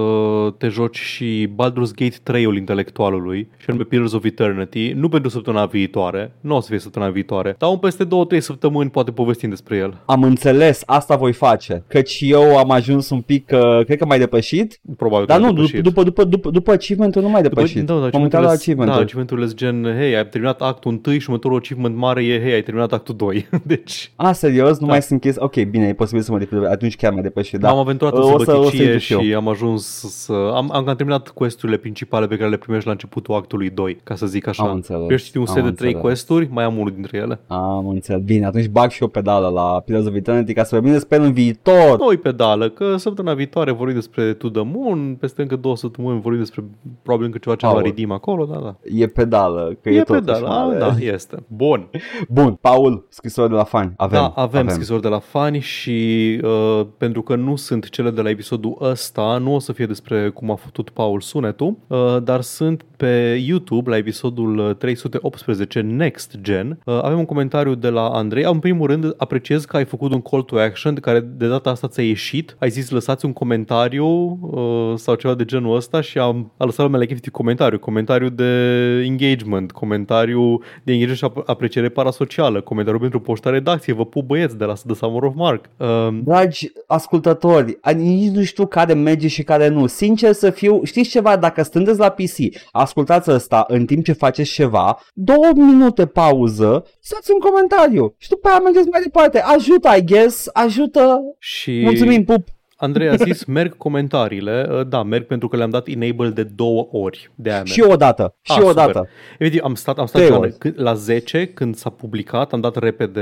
te 0.58 0.68
joci 0.68 0.98
și 0.98 1.48
Baldur's 1.48 1.94
Gate 1.96 2.16
3-ul 2.32 2.56
intelectualului, 2.56 3.50
și 3.58 3.66
anume 3.70 3.84
Pillars 3.84 4.14
of 4.14 4.24
Eternity, 4.24 4.92
nu 4.92 5.10
pentru 5.10 5.30
săptămâna 5.30 5.66
viitoare, 5.66 6.32
nu 6.42 6.56
o 6.56 6.60
să 6.60 6.68
fie 6.70 6.80
săptămâna 6.80 7.12
viitoare, 7.12 7.56
dar 7.58 7.70
un 7.70 7.78
peste 7.78 8.06
2-3 8.06 8.08
săptămâni 8.38 8.90
poate 8.90 9.12
povestim 9.12 9.50
despre 9.50 9.78
el. 9.78 9.98
Am 10.06 10.24
înțeles, 10.24 10.84
asta 10.86 11.16
voi 11.16 11.34
face, 11.34 11.84
căci 11.88 12.20
eu 12.22 12.58
am 12.58 12.72
ajuns 12.72 13.10
un 13.10 13.22
pic, 13.22 13.50
uh, 13.54 13.86
cred 13.86 13.98
că 13.98 14.06
mai 14.06 14.20
depășit, 14.20 14.80
Probabil 14.98 15.26
dar 15.26 15.38
că 15.38 15.44
nu, 15.44 15.48
ai 15.48 15.54
după, 15.54 15.66
depășit. 15.68 15.84
după, 15.84 16.04
după, 16.04 16.24
după, 16.24 16.50
după 16.50 16.72
achievement-ul 16.72 17.22
nu 17.22 17.30
mai 17.30 17.42
depășit. 17.42 17.80
După, 17.86 17.94
da, 17.94 18.00
da, 18.00 18.10
M-am 18.14 18.22
uitat 18.22 18.42
la 18.42 18.50
achievementurile- 18.50 18.62
achievement 18.62 18.90
Da, 18.90 19.02
achievementurile 19.04 19.46
sunt 19.58 19.84
gen, 19.84 19.96
hei, 19.98 20.16
ai 20.16 20.28
terminat 20.28 20.62
actul 20.62 21.02
1 21.08 21.18
și 21.18 21.26
următorul 21.30 21.58
achievement 21.58 21.96
mare 21.96 22.24
e, 22.26 22.42
hei, 22.42 22.54
ai 22.54 22.62
terminat 22.62 22.94
actul 22.94 23.16
2. 23.16 23.48
deci, 23.64 24.12
A, 24.16 24.32
serios? 24.32 24.78
Nu 24.80 24.86
Da. 24.86 24.92
mai 24.92 25.02
sunt 25.02 25.22
chestii? 25.22 25.44
Ok, 25.44 25.64
bine, 25.70 25.88
e 25.88 25.94
posibil 25.94 26.22
să 26.22 26.32
mă 26.32 26.38
ridic, 26.38 26.66
atunci 26.66 26.96
chiar 26.96 27.14
mai 27.14 27.22
depășit, 27.22 27.60
da. 27.60 27.68
da. 27.68 27.74
am 27.74 27.80
aventurat 27.80 28.14
în 28.14 28.20
O 28.22 28.24
să- 28.26 28.34
o 28.34 28.38
să 28.38 28.44
săbăticie 28.52 28.84
intru 28.84 29.00
și 29.00 29.14
eu. 29.14 29.20
și 29.22 29.34
am 29.34 29.48
ajuns 29.48 29.86
să... 30.24 30.34
Am, 30.56 30.70
am 30.74 30.84
cam 30.84 30.96
terminat 30.96 31.28
questurile 31.30 31.78
principale 31.78 32.28
pe 32.28 32.38
care 32.38 32.50
le 32.50 32.58
primești 32.58 32.86
la 32.86 32.92
începutul 32.92 33.36
actului 33.36 33.70
2, 33.70 33.98
ca 34.04 34.16
să 34.16 34.26
zic 34.26 34.48
așa. 34.48 34.64
Am 34.64 34.74
înțeles, 34.74 35.02
Primești 35.02 35.38
un 35.38 35.46
am 35.48 35.54
set 35.54 35.64
de 35.64 35.72
3 35.72 35.88
înțeles. 35.92 36.02
questuri, 36.02 36.48
mai 36.52 36.64
am 36.64 36.78
unul 36.78 36.92
dintre 36.94 37.18
ele. 37.18 37.40
Am 37.48 37.88
înțeles. 37.88 38.22
Bine, 38.24 38.46
atunci 38.46 38.68
bag 38.68 38.90
și 38.90 39.04
o 39.04 39.08
pedală 39.08 39.48
la 39.48 39.80
Pillars 39.86 40.06
of 40.06 40.16
Eternity 40.16 40.54
ca 40.54 40.64
să 40.64 40.76
rămâne 40.76 40.98
sper 40.98 41.20
în 41.20 41.32
viitor. 41.34 41.98
Noi 42.00 42.18
pedală, 42.18 42.70
că 42.70 42.96
săptămâna 42.98 43.36
viitoare 43.36 43.72
vorbim 43.72 43.96
despre 43.96 44.34
To 44.34 44.50
The 44.50 44.64
Moon, 44.74 45.16
peste 45.20 45.42
încă 45.42 45.56
două 45.56 45.76
săptămâni 45.76 46.22
vorbim 46.22 46.40
despre 46.42 46.64
probabil 47.02 47.26
încă 47.26 47.38
ceva 47.42 47.56
ce 47.56 47.66
va 47.66 47.72
Paul. 47.72 47.84
redeem 47.86 48.12
acolo, 48.12 48.46
da, 48.46 48.58
da. 48.64 48.76
E 48.96 49.06
pedală, 49.08 49.43
că 49.82 49.90
e, 49.90 49.96
E 49.96 50.04
totuși 50.04 50.20
pedală, 50.20 50.48
a, 50.48 50.66
mare. 50.66 50.78
da, 50.78 50.96
este. 51.00 51.44
Bun. 51.48 51.90
Bun, 52.30 52.58
Paul, 52.62 53.06
scrisori 53.10 53.50
de 53.50 53.56
la 53.56 53.64
fani. 53.64 53.94
Avem, 53.98 54.20
da, 54.20 54.28
avem, 54.36 54.60
avem. 54.60 54.74
scrisori 54.74 55.02
de 55.02 55.08
la 55.08 55.20
fani 55.20 55.60
și 55.60 56.40
uh, 56.44 56.86
pentru 56.98 57.22
că 57.22 57.36
nu 57.36 57.56
sunt 57.56 57.90
cele 57.90 58.10
de 58.10 58.22
la 58.22 58.30
episodul 58.30 58.78
ăsta, 58.82 59.38
nu 59.38 59.56
o 59.56 59.60
să 59.60 59.72
fie 59.72 59.86
despre 59.86 60.30
cum 60.30 60.52
a 60.52 60.56
făcut 60.56 60.90
Paul 60.90 61.22
sunetul, 61.22 61.78
uh, 61.88 62.18
dar 62.24 62.42
sunt 62.42 62.86
pe 62.98 63.42
YouTube 63.46 63.90
la 63.90 63.98
episodul 63.98 64.58
uh, 64.58 64.76
318 64.76 65.82
Next 65.82 66.38
Gen. 66.42 66.80
Uh, 66.86 67.00
avem 67.02 67.18
un 67.18 67.26
comentariu 67.26 67.76
de 67.76 67.90
la 67.90 68.08
Andrei. 68.08 68.44
În 68.44 68.60
primul 68.60 68.88
rând, 68.88 69.14
apreciez 69.18 69.66
că 69.66 69.78
ai 69.78 69.86
făcut 69.86 70.14
un 70.14 70.22
call 70.22 70.42
to 70.42 70.60
action 70.60 70.96
care 70.96 71.20
de 71.20 71.48
data 71.48 71.70
asta 71.70 71.88
ți-a 71.88 72.04
ieșit. 72.04 72.56
Ai 72.60 72.70
zis 72.70 72.90
lăsați 72.90 73.26
un 73.26 73.34
comentariu 73.34 74.06
uh, 74.42 74.94
sau 74.96 75.16
ceva 75.16 75.34
de 75.34 75.46
genul 75.46 75.76
ăsta 75.76 76.02
și 76.02 76.18
am 76.18 76.52
a 76.58 76.66
lăsat 76.66 76.86
lumea 76.86 77.00
la 77.00 77.06
efectiv 77.06 77.32
comentariu. 77.32 77.80
Comentariu 77.80 78.30
de 78.30 79.04
engagement, 79.34 79.72
comentariu 79.72 80.62
de 80.84 80.92
engagement 80.92 81.18
și 81.18 81.26
ap- 81.30 81.46
apreciere 81.46 81.90
parasocială, 81.90 82.62
comentariu 82.62 83.00
pentru 83.00 83.20
poșta 83.20 83.50
redacție. 83.50 83.94
Vă 83.94 84.06
pup 84.06 84.26
băieți 84.26 84.58
de 84.58 84.66
la 84.66 84.74
The 84.74 84.96
Summer 84.96 85.24
of 85.24 85.34
Mark. 85.36 85.66
Uh, 85.78 86.08
Dragi 86.24 86.72
ascultători, 86.88 87.78
a- 87.82 87.92
nici 87.92 88.32
nu 88.32 88.44
știu 88.44 88.66
care 88.68 88.94
merge 88.94 89.28
și 89.28 89.44
care 89.44 89.68
nu. 89.68 89.88
Sincer 89.88 90.32
să 90.32 90.50
fiu, 90.50 90.84
știți 90.84 91.10
ceva, 91.10 91.38
dacă 91.38 91.64
stândeți 91.64 92.00
la 92.00 92.10
PC, 92.10 92.38
ascultați 92.72 93.32
ăsta 93.32 93.66
în 93.68 93.86
timp 93.86 94.04
ce 94.06 94.12
faceți 94.14 94.52
ceva, 94.52 95.00
două 95.14 95.50
minute 95.56 96.06
pauză, 96.06 96.86
să 97.00 97.16
un 97.34 97.40
comentariu 97.40 98.16
și 98.18 98.30
după 98.30 98.48
aia 98.48 98.60
mergeți 98.60 98.88
mai 98.88 99.02
departe. 99.02 99.40
Ajută, 99.40 99.90
I 99.98 100.04
guess, 100.06 100.50
ajută. 100.54 101.20
și 101.40 101.82
Mulțumim, 101.84 102.24
pup. 102.24 102.48
Andrei 102.84 103.08
a 103.10 103.16
zis, 103.16 103.46
merg 103.46 103.78
comentariile. 103.78 104.68
Uh, 104.72 104.88
Da, 104.88 105.04
merg 105.04 105.26
pentru 105.26 105.48
că 105.48 105.56
le-am 105.58 105.70
dat 105.70 105.88
enable 105.88 106.30
de 106.30 106.44
două 106.44 106.88
ori. 106.92 107.32
De 107.36 107.50
aia 107.50 107.58
merg. 107.58 107.70
Și 107.70 107.82
o 107.82 107.96
dată, 107.96 108.36
și 108.42 108.52
Ah, 108.52 108.64
o 108.64 108.68
super. 108.68 108.86
dată. 108.86 109.08
Efectiv, 109.40 109.62
am 109.64 109.76
stat, 109.76 109.98
am 110.00 110.06
stat 110.06 110.22
Trei 110.22 110.34
la, 110.34 110.40
ori. 110.40 110.56
când- 110.58 110.74
la 110.82 110.94
10 110.94 111.46
când 111.46 111.76
s-a 111.76 111.90
publicat, 111.90 112.54
am 112.54 112.60
dat 112.62 112.76
repede 112.76 113.22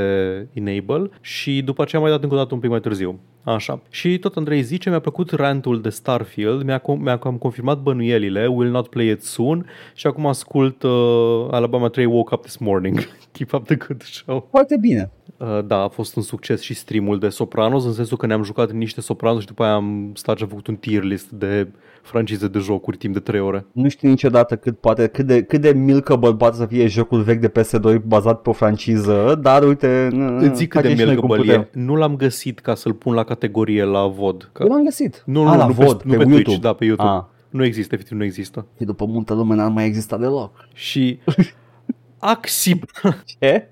enable 0.53 1.09
și 1.21 1.61
după 1.61 1.81
aceea 1.81 2.01
am 2.01 2.07
mai 2.07 2.15
dat 2.17 2.23
încă 2.23 2.35
o 2.35 2.39
dată 2.39 2.53
un 2.53 2.59
pic 2.59 2.69
mai 2.69 2.79
târziu. 2.79 3.19
Așa. 3.43 3.81
Și 3.89 4.17
tot 4.19 4.35
Andrei 4.35 4.61
zice, 4.61 4.89
mi-a 4.89 4.99
plăcut 4.99 5.31
rantul 5.31 5.81
de 5.81 5.89
Starfield, 5.89 6.63
mi-a, 6.63 6.79
com- 6.79 6.99
mi-a 6.99 7.17
cam 7.17 7.37
confirmat 7.37 7.81
bănuielile, 7.81 8.47
will 8.47 8.71
not 8.71 8.87
play 8.87 9.07
it 9.09 9.23
soon 9.23 9.65
și 9.93 10.07
acum 10.07 10.25
ascult 10.25 10.83
uh, 10.83 10.91
Alabama 11.51 11.87
3 11.87 12.05
Woke 12.05 12.33
Up 12.33 12.41
This 12.41 12.57
Morning. 12.57 12.97
Keep 13.33 13.53
up 13.53 13.65
the 13.65 13.75
good 13.87 14.01
show. 14.01 14.47
Foarte 14.49 14.77
bine. 14.81 15.11
Uh, 15.37 15.59
da, 15.65 15.81
a 15.81 15.87
fost 15.87 16.15
un 16.15 16.21
succes 16.21 16.61
și 16.61 16.73
streamul 16.73 17.19
de 17.19 17.29
Sopranos, 17.29 17.85
în 17.85 17.93
sensul 17.93 18.17
că 18.17 18.25
ne-am 18.25 18.43
jucat 18.43 18.71
niște 18.71 19.01
Sopranos 19.01 19.41
și 19.41 19.47
după 19.47 19.63
aia 19.63 19.73
am 19.73 20.11
stat 20.15 20.37
și 20.37 20.43
am 20.43 20.49
făcut 20.49 20.67
un 20.67 20.75
tier 20.75 21.03
list 21.03 21.29
de 21.29 21.67
francize 22.01 22.47
de 22.47 22.59
jocuri 22.59 22.97
timp 22.97 23.13
de 23.13 23.19
3 23.19 23.39
ore. 23.39 23.65
Nu 23.71 23.89
știu 23.89 24.09
niciodată 24.09 24.55
cât, 24.55 24.79
poate, 24.79 25.07
cât, 25.07 25.25
de, 25.25 25.43
cât 25.43 25.61
de 25.61 25.71
milkable 25.71 26.35
poate 26.35 26.55
să 26.55 26.65
fie 26.65 26.87
jocul 26.87 27.21
vechi 27.21 27.39
de 27.39 27.51
PS2 27.61 28.01
bazat 28.05 28.41
pe 28.41 28.49
o 28.49 28.53
franciză, 28.53 29.39
dar 29.41 29.63
uite... 29.63 30.07
Îți 30.39 30.55
zic 30.55 30.69
cât 30.69 30.81
de 30.81 30.87
facem 30.87 30.97
și 30.97 31.05
noi 31.05 31.15
cum 31.15 31.27
milkable 31.27 31.37
putem. 31.37 31.61
e. 31.61 31.85
Nu 31.85 31.95
l-am 31.95 32.15
găsit 32.15 32.59
ca 32.59 32.75
să-l 32.75 32.93
pun 32.93 33.13
la 33.13 33.23
categorie 33.23 33.83
la 33.83 34.07
VOD. 34.07 34.49
Că... 34.53 34.63
Eu 34.63 34.69
l-am 34.69 34.83
găsit. 34.83 35.23
Nu, 35.25 35.43
nu, 35.43 35.49
A, 35.49 35.51
nu, 35.51 35.57
la 35.57 35.65
nu, 35.65 35.73
vod, 35.73 36.01
pe, 36.01 36.07
nu 36.07 36.17
pe, 36.17 36.17
YouTube. 36.17 36.43
Twitch, 36.43 36.61
da, 36.61 36.73
pe 36.73 36.85
YouTube. 36.85 37.09
Ah. 37.09 37.23
Nu 37.49 37.63
există, 37.63 37.95
efectiv 37.95 38.17
nu 38.17 38.23
există. 38.23 38.65
Și 38.77 38.83
după 38.83 39.05
multă 39.05 39.33
lume 39.33 39.55
n-ar 39.55 39.69
mai 39.69 39.85
exista 39.85 40.17
deloc. 40.17 40.67
Și 40.73 41.19
Axi... 42.21 42.79
Ce? 43.39 43.67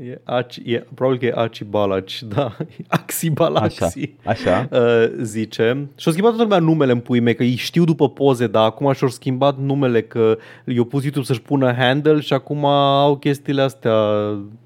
e, 0.00 0.20
Aci, 0.24 0.60
e, 0.64 0.86
probabil 0.94 1.18
că 1.18 1.26
e 1.26 1.32
Aci 1.34 1.62
Balaci, 1.62 2.22
da. 2.34 2.56
Axi 2.88 3.30
Balaxi. 3.30 4.14
Așa, 4.24 4.50
așa. 4.50 4.68
Uh, 4.80 5.10
zice 5.22 5.88
și-au 5.96 6.12
schimbat 6.12 6.36
toată 6.36 6.42
lumea 6.42 6.58
numele 6.58 6.92
în 6.92 7.00
pui 7.00 7.20
mei, 7.20 7.34
că 7.34 7.42
îi 7.42 7.54
știu 7.54 7.84
după 7.84 8.08
poze, 8.08 8.46
dar 8.46 8.64
acum 8.64 8.92
și-au 8.92 9.10
schimbat 9.10 9.58
numele, 9.58 10.02
că 10.02 10.38
i-au 10.64 10.84
pus 10.84 11.02
YouTube 11.02 11.24
să-și 11.24 11.42
pună 11.42 11.74
handle 11.74 12.20
și 12.20 12.32
acum 12.32 12.64
au 12.64 13.16
chestiile 13.16 13.62
astea 13.62 13.92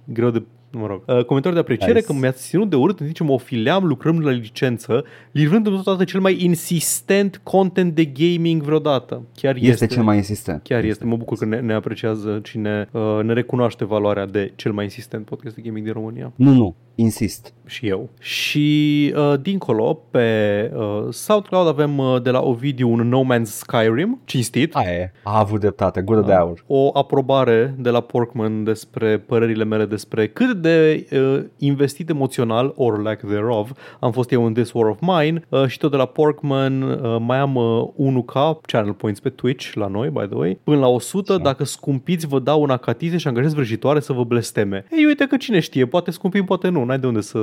greu 0.04 0.30
de 0.30 0.42
mă 0.78 0.86
rog. 0.86 1.02
Uh, 1.06 1.24
comentariu 1.24 1.56
de 1.56 1.62
apreciere 1.62 1.92
Nice. 1.92 2.06
că 2.06 2.12
mi-ați 2.12 2.48
ținut 2.48 2.70
de 2.70 2.76
urât 2.76 2.98
în 2.98 3.04
timp 3.04 3.16
ce 3.16 3.24
mă 3.24 3.32
ofileam 3.32 3.84
lucrând 3.84 4.24
la 4.24 4.30
licență, 4.30 5.04
livrând 5.30 5.64
totodată 5.64 6.04
cel 6.04 6.20
mai 6.20 6.36
insistent 6.44 7.40
content 7.42 7.94
de 7.94 8.04
gaming 8.04 8.62
vreodată. 8.62 9.22
Chiar 9.36 9.54
este, 9.56 9.68
Este 9.68 9.86
cel 9.86 10.02
mai 10.02 10.16
insistent. 10.16 10.62
Chiar 10.62 10.84
este, 10.84 11.04
mă 11.04 11.16
bucur 11.16 11.38
că 11.38 11.44
ne, 11.44 11.60
ne 11.60 11.72
apreciază 11.74 12.40
cine 12.42 12.88
uh, 12.92 13.18
ne 13.22 13.32
recunoaște 13.32 13.84
valoarea 13.84 14.26
de 14.26 14.52
cel 14.56 14.72
mai 14.72 14.84
insistent 14.84 15.24
podcast 15.24 15.54
de 15.54 15.60
gaming 15.64 15.84
din 15.84 15.94
România 15.94 16.32
Nu, 16.36 16.50
nu, 16.52 16.74
insist. 16.94 17.54
și 17.66 17.88
eu. 17.88 18.08
Și 18.20 19.12
uh, 19.16 19.34
dincolo, 19.40 20.00
pe 20.10 20.70
uh, 20.74 21.06
SoundCloud 21.10 21.66
avem 21.66 21.98
uh, 21.98 22.22
de 22.22 22.30
la 22.30 22.40
Ovidiu 22.40 22.92
un 22.92 23.08
No 23.08 23.22
Man's 23.22 23.42
Skyrim, 23.42 24.20
cinstit. 24.24 24.74
Aia 24.74 24.90
e. 24.90 25.12
A 25.22 25.38
avut 25.38 25.60
dreptate, 25.60 26.00
gură 26.00 26.20
de 26.20 26.32
aur. 26.32 26.64
O 26.66 26.90
aprobare 26.92 27.74
de 27.78 27.90
la 27.90 28.00
Porkman 28.00 28.64
despre 28.64 29.18
părerile 29.18 29.64
mele 29.64 29.84
despre 29.84 30.26
cât 30.26 30.56
de 30.56 31.06
uh, 31.12 31.44
investit 31.58 32.08
emoțional, 32.08 32.72
or 32.76 33.02
lack 33.02 33.20
thereof, 33.20 33.70
am 34.00 34.12
fost 34.12 34.32
eu 34.32 34.46
în 34.46 34.52
This 34.52 34.72
War 34.72 34.86
of 34.86 34.98
Mine 35.00 35.42
uh, 35.48 35.66
și 35.66 35.78
tot 35.78 35.90
de 35.90 35.96
la 35.96 36.06
Porkman 36.06 36.82
uh, 36.82 37.16
mai 37.20 37.38
am 37.38 37.54
uh, 37.54 38.22
1K 38.22 38.60
channel 38.60 38.92
points 38.92 39.20
pe 39.20 39.28
Twitch 39.28 39.72
la 39.72 39.86
noi, 39.86 40.08
by 40.08 40.26
the 40.26 40.36
way, 40.36 40.58
până 40.64 40.78
la 40.78 40.88
100, 40.88 41.32
Așa. 41.32 41.42
dacă 41.42 41.64
scumpiți 41.64 42.26
vă 42.26 42.38
dau 42.38 42.62
una 42.62 42.76
catize 42.76 43.16
și 43.16 43.28
angajez 43.28 43.52
vrăjitoare 43.52 44.00
să 44.00 44.12
vă 44.12 44.24
blesteme. 44.24 44.84
Ei, 44.90 45.04
uite 45.04 45.26
că 45.26 45.36
cine 45.36 45.60
știe, 45.60 45.86
poate 45.86 46.10
scumpim, 46.10 46.44
poate 46.44 46.68
nu, 46.68 46.83
n-ai 46.84 46.98
de 46.98 47.06
unde 47.06 47.20
să... 47.20 47.38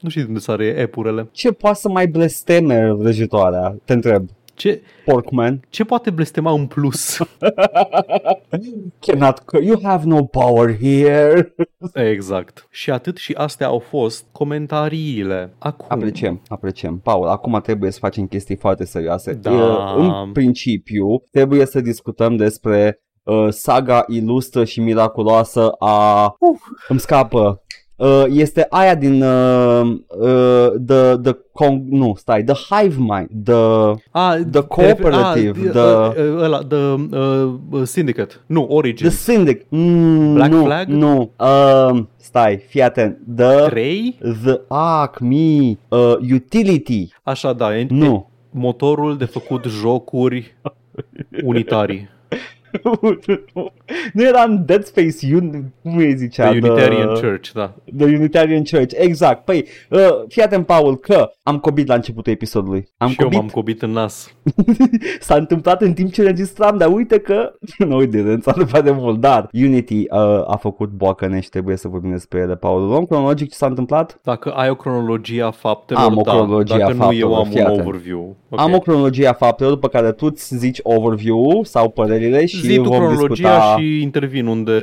Nu 0.00 0.08
știi 0.08 0.20
de 0.20 0.26
unde 0.28 0.40
să 0.40 0.50
are 0.50 0.64
epurile. 0.66 1.28
Ce 1.32 1.52
poate 1.52 1.78
să 1.78 1.88
mai 1.88 2.06
blesteme 2.06 2.92
vrăjitoarea? 2.92 3.76
Te 3.84 3.92
întreb. 3.92 4.28
Ce, 4.54 4.82
Porkman. 5.04 5.60
ce 5.68 5.84
poate 5.84 6.10
blestema 6.10 6.52
în 6.52 6.66
plus? 6.66 7.18
Cannot, 9.06 9.42
you 9.62 9.80
have 9.82 10.06
no 10.06 10.24
power 10.24 10.76
here. 10.78 11.54
exact. 12.12 12.66
Și 12.70 12.90
atât 12.90 13.16
și 13.16 13.32
astea 13.32 13.66
au 13.66 13.78
fost 13.78 14.26
comentariile. 14.32 15.54
Acum, 15.58 15.86
Apreciem, 15.88 16.42
apreciem. 16.48 16.98
Paul, 16.98 17.26
acum 17.26 17.60
trebuie 17.62 17.90
să 17.90 17.98
facem 17.98 18.26
chestii 18.26 18.56
foarte 18.56 18.84
serioase. 18.84 19.32
Da. 19.32 19.50
E, 19.50 20.00
În 20.24 20.32
principiu, 20.32 21.22
trebuie 21.30 21.66
să 21.66 21.80
discutăm 21.80 22.36
despre 22.36 23.02
uh, 23.22 23.46
saga 23.48 24.04
ilustră 24.08 24.64
și 24.64 24.80
miraculoasă 24.80 25.68
a... 25.78 26.24
Uh, 26.24 26.58
îmi 26.88 27.00
scapă. 27.00 27.62
Uh, 28.00 28.24
este 28.28 28.66
aia 28.70 28.94
din 28.94 29.22
uh, 29.22 29.80
uh, 30.08 30.68
the, 30.86 31.16
the 31.22 31.32
con- 31.32 31.82
nu, 31.90 32.14
stai, 32.16 32.44
The 32.44 32.54
Hive 32.70 32.96
Mind, 32.98 33.28
the, 33.44 33.54
A, 34.10 34.36
The 34.50 34.62
Cooperative, 34.62 35.68
a, 35.68 35.70
the- 35.72 36.20
uh, 36.20 36.42
ăla, 36.42 36.58
the 36.62 36.76
uh, 36.76 37.82
Syndicate. 37.84 38.34
Nu, 38.46 38.66
Origin. 38.68 39.08
the 39.08 39.16
Syndic. 39.16 39.62
Mm, 39.68 40.34
Black 40.34 40.50
nu, 40.52 40.64
Flag? 40.64 40.88
Nu, 40.88 41.30
uh, 41.38 42.02
stai, 42.16 42.56
fii 42.68 42.82
atent. 42.82 43.18
The, 43.36 43.66
3? 43.68 44.16
the, 44.44 44.60
ah, 44.68 45.08
me, 45.20 45.78
uh, 45.88 46.14
utility. 46.34 47.08
Așa, 47.22 47.52
da. 47.52 47.76
E, 47.78 47.86
Nu. 47.90 48.26
e 48.54 48.58
motorul 48.58 49.16
de 49.16 49.24
făcut 49.24 49.64
jocuri 49.64 50.54
unitarii. 51.44 52.08
nu 54.14 54.22
era 54.22 54.42
în 54.42 54.64
Dead 54.64 54.84
Space, 54.84 55.34
un, 55.34 55.64
cum 55.82 55.96
îi 55.96 56.16
zicea? 56.16 56.48
The 56.48 56.58
Unitarian 56.58 57.06
Church, 57.06 57.50
da. 57.52 57.74
The 57.98 58.06
Unitarian 58.06 58.62
Church, 58.64 58.92
exact. 58.96 59.44
Păi, 59.44 59.64
uh, 59.90 60.08
fii 60.28 60.42
atent, 60.42 60.66
Paul, 60.66 60.96
că 60.96 61.30
am 61.42 61.58
cobit 61.58 61.86
la 61.86 61.94
începutul 61.94 62.32
episodului. 62.32 62.88
Am 62.96 63.08
și 63.08 63.16
cobit, 63.16 63.32
eu 63.32 63.38
m-am 63.38 63.48
cobit 63.48 63.82
în 63.82 63.90
nas. 63.90 64.34
s-a 65.20 65.34
întâmplat 65.34 65.82
în 65.82 65.92
timp 65.92 66.12
ce 66.12 66.22
registram, 66.22 66.76
dar 66.76 66.92
uite 66.92 67.18
că, 67.18 67.52
nu 67.88 67.96
uite, 67.96 68.22
de 68.22 68.30
întâmplat 68.32 68.84
de 68.84 68.90
mult, 68.90 69.20
dar 69.20 69.48
Unity 69.52 69.94
uh, 70.10 70.18
a 70.46 70.56
făcut 70.60 70.90
boacăne 70.90 71.40
și 71.40 71.48
trebuie 71.48 71.76
să 71.76 71.88
vorbim 71.88 72.10
despre 72.10 72.38
ele, 72.38 72.56
Paul. 72.56 72.86
Luăm 72.86 73.04
cronologic 73.04 73.50
ce 73.50 73.56
s-a 73.56 73.66
întâmplat? 73.66 74.18
Dacă 74.22 74.50
ai 74.50 74.70
o 74.70 74.74
cronologie 74.74 75.42
a 75.42 75.50
faptelor, 75.50 76.02
Am 76.02 76.16
o 76.16 76.22
da. 76.22 76.30
cronologie 76.30 76.78
Dacă 76.78 76.90
a 76.90 76.94
nu, 76.94 77.12
eu 77.12 77.28
faptelor, 77.28 77.38
am 77.38 77.50
fii 77.50 77.60
un 77.60 77.66
atent. 77.66 77.80
overview. 77.80 78.36
Okay. 78.48 78.64
Am 78.64 78.74
o 78.74 78.78
cronologie 78.78 79.26
a 79.26 79.32
faptelor, 79.32 79.72
după 79.72 79.88
care 79.88 80.12
tu 80.12 80.26
îți 80.26 80.56
zici 80.56 80.80
overview 80.82 81.60
sau 81.62 81.88
părerile 81.88 82.46
și 82.46 82.59
Zi 82.60 82.76
tu 82.76 82.82
vom 82.82 82.92
cronologia 82.98 83.26
discuta... 83.28 83.76
și 83.78 84.00
intervin 84.02 84.46
unde, 84.46 84.80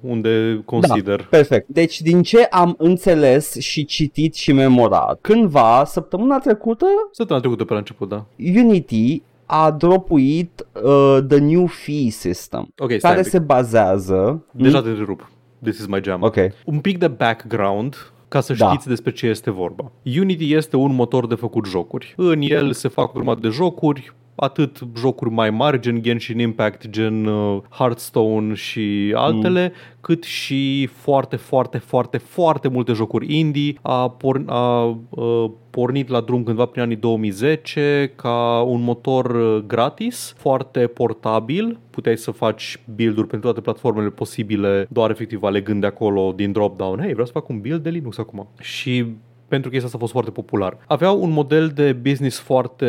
unde 0.00 0.62
consider. 0.64 1.16
Da. 1.16 1.26
Perfect. 1.30 1.68
Deci, 1.68 2.00
din 2.00 2.22
ce 2.22 2.42
am 2.42 2.74
înțeles 2.78 3.56
și 3.58 3.84
citit 3.84 4.34
și 4.34 4.52
memorat, 4.52 5.18
cândva, 5.20 5.84
săptămâna 5.86 6.38
trecută, 6.38 6.86
Săptămâna 7.10 7.44
trecută 7.44 7.64
pe 7.64 7.72
la 7.72 7.78
început, 7.78 8.08
da. 8.08 8.24
Unity 8.56 9.22
a 9.46 9.70
dropuit 9.70 10.66
uh, 10.82 11.18
the 11.28 11.38
new 11.38 11.66
fee 11.66 12.08
system, 12.10 12.68
Ok, 12.78 12.88
stai 12.88 12.98
care 13.00 13.16
un 13.16 13.22
pic. 13.22 13.30
se 13.32 13.38
bazează... 13.38 14.44
Deja 14.50 14.82
te 14.82 14.88
întrerup. 14.88 15.30
This 15.62 15.78
is 15.78 15.86
my 15.86 16.00
jam. 16.02 16.22
Ok. 16.22 16.36
Un 16.64 16.78
pic 16.78 16.98
de 16.98 17.08
background 17.08 17.96
ca 18.28 18.40
să 18.40 18.54
Da. 18.54 18.68
știți 18.68 18.88
despre 18.88 19.12
ce 19.12 19.26
este 19.26 19.50
vorba. 19.50 19.92
Unity 20.18 20.54
este 20.54 20.76
un 20.76 20.94
motor 20.94 21.26
de 21.26 21.34
făcut 21.34 21.66
jocuri. 21.66 22.14
În 22.16 22.40
el 22.40 22.72
se 22.72 22.88
fac 22.88 23.14
urmat 23.14 23.38
de 23.40 23.48
jocuri, 23.48 24.12
atât 24.34 24.78
jocuri 24.96 25.30
mai 25.30 25.50
mari, 25.50 25.80
gen 25.80 26.02
Genshin 26.02 26.38
Impact, 26.38 26.88
gen 26.88 27.26
uh, 27.26 27.62
Hearthstone 27.70 28.54
și 28.54 29.12
altele, 29.16 29.72
mm. 29.74 29.98
cât 30.00 30.22
și 30.22 30.86
foarte, 30.86 31.36
foarte, 31.36 31.78
foarte, 31.78 32.18
foarte 32.18 32.68
multe 32.68 32.92
jocuri 32.92 33.38
indie. 33.38 33.78
A, 33.82 34.08
por- 34.08 34.44
a 34.46 34.84
uh, 35.08 35.50
pornit 35.70 36.08
la 36.08 36.20
drum 36.20 36.42
cândva 36.42 36.64
prin 36.66 36.82
anii 36.82 36.96
2010 36.96 38.12
ca 38.16 38.60
un 38.60 38.82
motor 38.82 39.30
uh, 39.30 39.64
gratis, 39.66 40.34
foarte 40.36 40.86
portabil. 40.86 41.78
Puteai 41.90 42.16
să 42.16 42.30
faci 42.30 42.80
build-uri 42.94 43.28
pentru 43.28 43.48
toate 43.48 43.60
platformele 43.60 44.08
posibile, 44.08 44.86
doar 44.90 45.10
efectiv 45.10 45.42
alegând 45.42 45.80
de 45.80 45.86
acolo 45.86 46.32
din 46.36 46.52
drop-down. 46.52 46.98
Hei, 46.98 47.10
vreau 47.10 47.26
să 47.26 47.32
fac 47.32 47.48
un 47.48 47.60
build 47.60 47.82
de 47.82 47.90
Linux 47.90 48.18
acum. 48.18 48.48
Și 48.60 49.06
pentru 49.48 49.70
chestia 49.70 49.86
asta 49.86 49.96
a 49.96 50.00
fost 50.00 50.12
foarte 50.12 50.30
popular. 50.30 50.78
Avea 50.86 51.10
un 51.10 51.30
model 51.30 51.68
de 51.68 51.92
business 51.92 52.38
foarte 52.38 52.86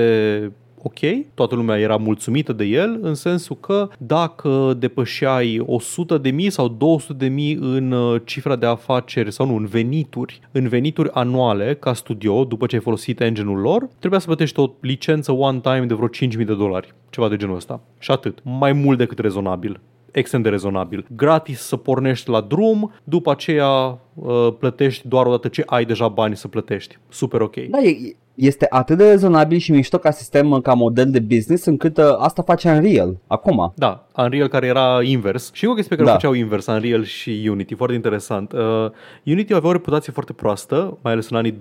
ok, 0.87 1.33
toată 1.33 1.55
lumea 1.55 1.79
era 1.79 1.95
mulțumită 1.95 2.53
de 2.53 2.63
el, 2.63 2.99
în 3.01 3.13
sensul 3.13 3.57
că 3.59 3.89
dacă 3.97 4.75
depășeai 4.79 5.63
100 5.65 6.17
de 6.17 6.29
mii 6.29 6.49
sau 6.49 6.67
200 6.67 7.13
de 7.13 7.27
mii 7.27 7.53
în 7.61 7.91
uh, 7.91 8.21
cifra 8.25 8.55
de 8.55 8.65
afaceri 8.65 9.31
sau 9.31 9.45
nu, 9.45 9.55
în 9.55 9.65
venituri, 9.65 10.39
în 10.51 10.67
venituri 10.67 11.09
anuale 11.11 11.75
ca 11.75 11.93
studio, 11.93 12.43
după 12.43 12.65
ce 12.65 12.75
ai 12.75 12.81
folosit 12.81 13.21
engine-ul 13.21 13.57
lor, 13.57 13.89
trebuia 13.99 14.19
să 14.19 14.25
plătești 14.25 14.59
o 14.59 14.71
licență 14.79 15.31
one 15.31 15.59
time 15.59 15.85
de 15.85 15.93
vreo 15.93 16.07
5.000 16.07 16.45
de 16.45 16.55
dolari, 16.55 16.93
ceva 17.09 17.29
de 17.29 17.35
genul 17.35 17.55
ăsta. 17.55 17.81
Și 17.99 18.11
atât. 18.11 18.39
Mai 18.43 18.73
mult 18.73 18.97
decât 18.97 19.19
rezonabil 19.19 19.79
extrem 20.11 20.41
de 20.41 20.49
rezonabil. 20.49 21.05
Gratis 21.15 21.59
să 21.59 21.75
pornești 21.75 22.29
la 22.29 22.41
drum, 22.41 22.93
după 23.03 23.31
aceea 23.31 23.99
uh, 24.13 24.53
plătești 24.59 25.07
doar 25.07 25.25
odată 25.25 25.47
ce 25.47 25.63
ai 25.65 25.85
deja 25.85 26.07
bani 26.07 26.35
să 26.35 26.47
plătești. 26.47 26.97
Super 27.09 27.41
ok. 27.41 27.55
Da, 27.55 27.79
e, 27.81 28.15
este 28.35 28.65
atât 28.69 28.97
de 28.97 29.09
rezonabil 29.09 29.57
și 29.57 29.71
mișto 29.71 29.97
ca 29.97 30.11
sistem, 30.11 30.59
ca 30.63 30.73
model 30.73 31.11
de 31.11 31.19
business, 31.19 31.65
încât 31.65 31.97
uh, 31.97 32.03
asta 32.17 32.41
face 32.41 32.69
Unreal 32.69 33.17
acum. 33.27 33.73
Da, 33.75 34.07
Unreal 34.17 34.47
care 34.47 34.67
era 34.67 35.03
invers. 35.03 35.49
Și 35.53 35.63
încă 35.63 35.73
o 35.73 35.77
chestie 35.77 35.95
pe 35.95 36.03
care 36.03 36.07
Da. 36.07 36.11
o 36.15 36.19
făceau 36.19 36.43
invers, 36.43 36.65
Unreal 36.65 37.03
și 37.03 37.47
Unity, 37.49 37.75
foarte 37.75 37.95
interesant. 37.95 38.51
Uh, 38.51 38.89
Unity 39.25 39.53
avea 39.53 39.69
o 39.69 39.71
reputație 39.71 40.11
foarte 40.11 40.33
proastă, 40.33 40.97
mai 41.01 41.11
ales 41.13 41.29
în 41.29 41.37
anii 41.37 41.51
2014-2015, 41.51 41.57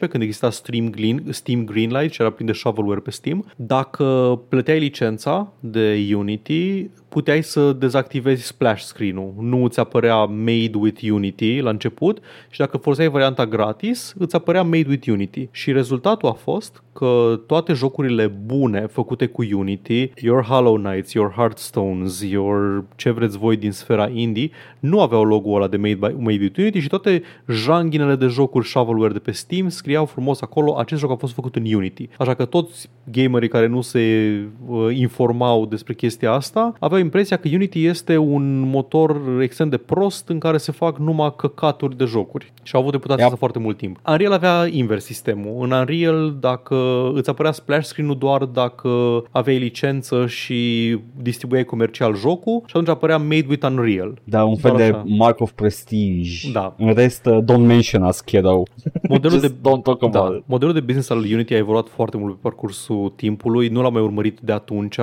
Oh, 0.00 0.08
când 0.08 0.22
exista 0.22 0.50
Steam, 0.50 0.90
Green, 0.90 1.24
Steam 1.30 1.64
Greenlight 1.64 2.12
și 2.12 2.20
era 2.20 2.30
plin 2.30 2.46
de 2.46 2.52
shovelware 2.52 3.00
pe 3.00 3.10
Steam. 3.10 3.44
Dacă 3.56 4.40
plăteai 4.48 4.78
licența 4.78 5.52
de 5.60 6.14
Unity, 6.16 6.90
puteai 7.08 7.42
să 7.42 7.72
dezactivezi 7.72 8.46
splash 8.46 8.82
screen-ul. 8.82 9.34
Nu 9.40 9.64
îți 9.64 9.80
apărea 9.80 10.24
Made 10.24 10.70
with 10.74 11.02
Unity 11.10 11.60
la 11.60 11.70
început 11.70 12.18
și 12.50 12.58
dacă 12.58 12.76
foloseai 12.76 13.08
varianta 13.08 13.46
gratis, 13.46 14.14
îți 14.18 14.34
apărea 14.34 14.62
Made 14.62 14.86
with 14.88 15.08
Unity. 15.08 15.48
Și 15.50 15.72
rezultatul 15.72 16.28
a 16.28 16.32
fost 16.32 16.82
că 16.92 17.40
toate 17.46 17.72
jocurile 17.72 18.26
bune 18.26 18.86
făcute 18.86 19.26
cu 19.26 19.42
Unity, 19.52 20.10
your 20.16 20.42
Hollow 20.42 20.74
Knights, 20.74 21.12
your 21.12 21.32
Hearthstones, 21.36 22.22
your 22.30 22.84
ce 22.96 23.10
vreți 23.10 23.38
voi 23.38 23.56
din 23.56 23.72
sfera 23.72 24.08
indie, 24.12 24.50
nu 24.78 25.00
aveau 25.00 25.24
logo-ul 25.24 25.56
ăla 25.56 25.68
de 25.68 25.76
Made, 25.76 25.94
by, 25.94 26.22
Made 26.22 26.38
with 26.40 26.58
Unity 26.58 26.78
și 26.80 26.88
toate 26.88 27.22
janghinele 27.48 28.14
de 28.14 28.26
jocuri 28.26 28.66
shovelware 28.66 29.12
de 29.12 29.18
pe 29.18 29.30
Steam 29.30 29.68
scriau 29.68 30.04
frumos 30.06 30.40
acolo, 30.40 30.76
acest 30.78 31.00
joc 31.00 31.10
a 31.10 31.14
fost 31.14 31.34
făcut 31.34 31.56
în 31.56 31.74
Unity. 31.74 32.08
Așa 32.18 32.34
că 32.34 32.44
toți 32.44 32.90
gamerii 33.10 33.48
care 33.48 33.66
nu 33.66 33.80
se 33.80 34.32
uh, 34.66 34.96
informau 34.96 35.66
despre 35.66 35.94
chestia 35.94 36.32
asta 36.32 36.72
aveau 36.78 36.97
impresia 36.98 37.36
că 37.36 37.48
Unity 37.52 37.86
este 37.86 38.16
un 38.16 38.58
motor 38.60 39.20
extrem 39.42 39.68
de 39.68 39.76
prost 39.76 40.28
în 40.28 40.38
care 40.38 40.56
se 40.56 40.72
fac 40.72 40.98
numai 40.98 41.34
căcaturi 41.36 41.96
de 41.96 42.04
jocuri. 42.04 42.52
Și 42.62 42.74
au 42.74 42.80
avut 42.80 42.92
reputația 42.92 43.22
Yep. 43.24 43.32
asta 43.32 43.44
foarte 43.46 43.58
mult 43.58 43.76
timp. 43.76 43.98
Unreal 44.08 44.32
avea 44.32 44.66
invers 44.70 45.04
sistemul. 45.04 45.64
În 45.64 45.70
Unreal, 45.70 46.36
dacă 46.40 47.10
îți 47.14 47.30
apărea 47.30 47.52
splash 47.52 47.86
screen-ul 47.86 48.18
doar 48.18 48.44
dacă 48.44 48.88
aveai 49.30 49.58
licență 49.58 50.26
și 50.26 50.96
distribuiai 51.22 51.64
comercial 51.64 52.16
jocul 52.16 52.58
și 52.66 52.72
atunci 52.74 52.88
apărea 52.88 53.16
Made 53.18 53.46
with 53.48 53.66
Unreal. 53.66 54.18
Da, 54.24 54.44
un 54.44 54.56
fel 54.56 54.70
Doar 54.70 54.82
de 54.90 54.96
așa. 54.96 55.04
mark 55.06 55.40
of 55.40 55.50
prestige. 55.50 56.50
Da. 56.52 56.74
În 56.78 56.94
rest, 56.94 57.26
uh, 57.26 57.38
don't 57.42 57.66
mention 57.66 58.02
us, 58.02 58.20
kiddo. 58.20 58.62
Modelul 59.08 59.38
Just 59.38 59.52
de, 59.52 59.70
don't 59.70 59.82
talk 59.82 60.02
about 60.02 60.12
da, 60.30 60.36
it. 60.36 60.42
modelul 60.46 60.74
de 60.74 60.80
business 60.80 61.10
al 61.10 61.18
Unity 61.18 61.54
a 61.54 61.56
evoluat 61.56 61.88
foarte 61.88 62.16
mult 62.16 62.32
pe 62.34 62.38
parcursul 62.42 63.12
timpului, 63.16 63.68
nu 63.68 63.82
l-am 63.82 63.92
mai 63.92 64.02
urmărit 64.02 64.38
de 64.40 64.52
atunci, 64.52 64.96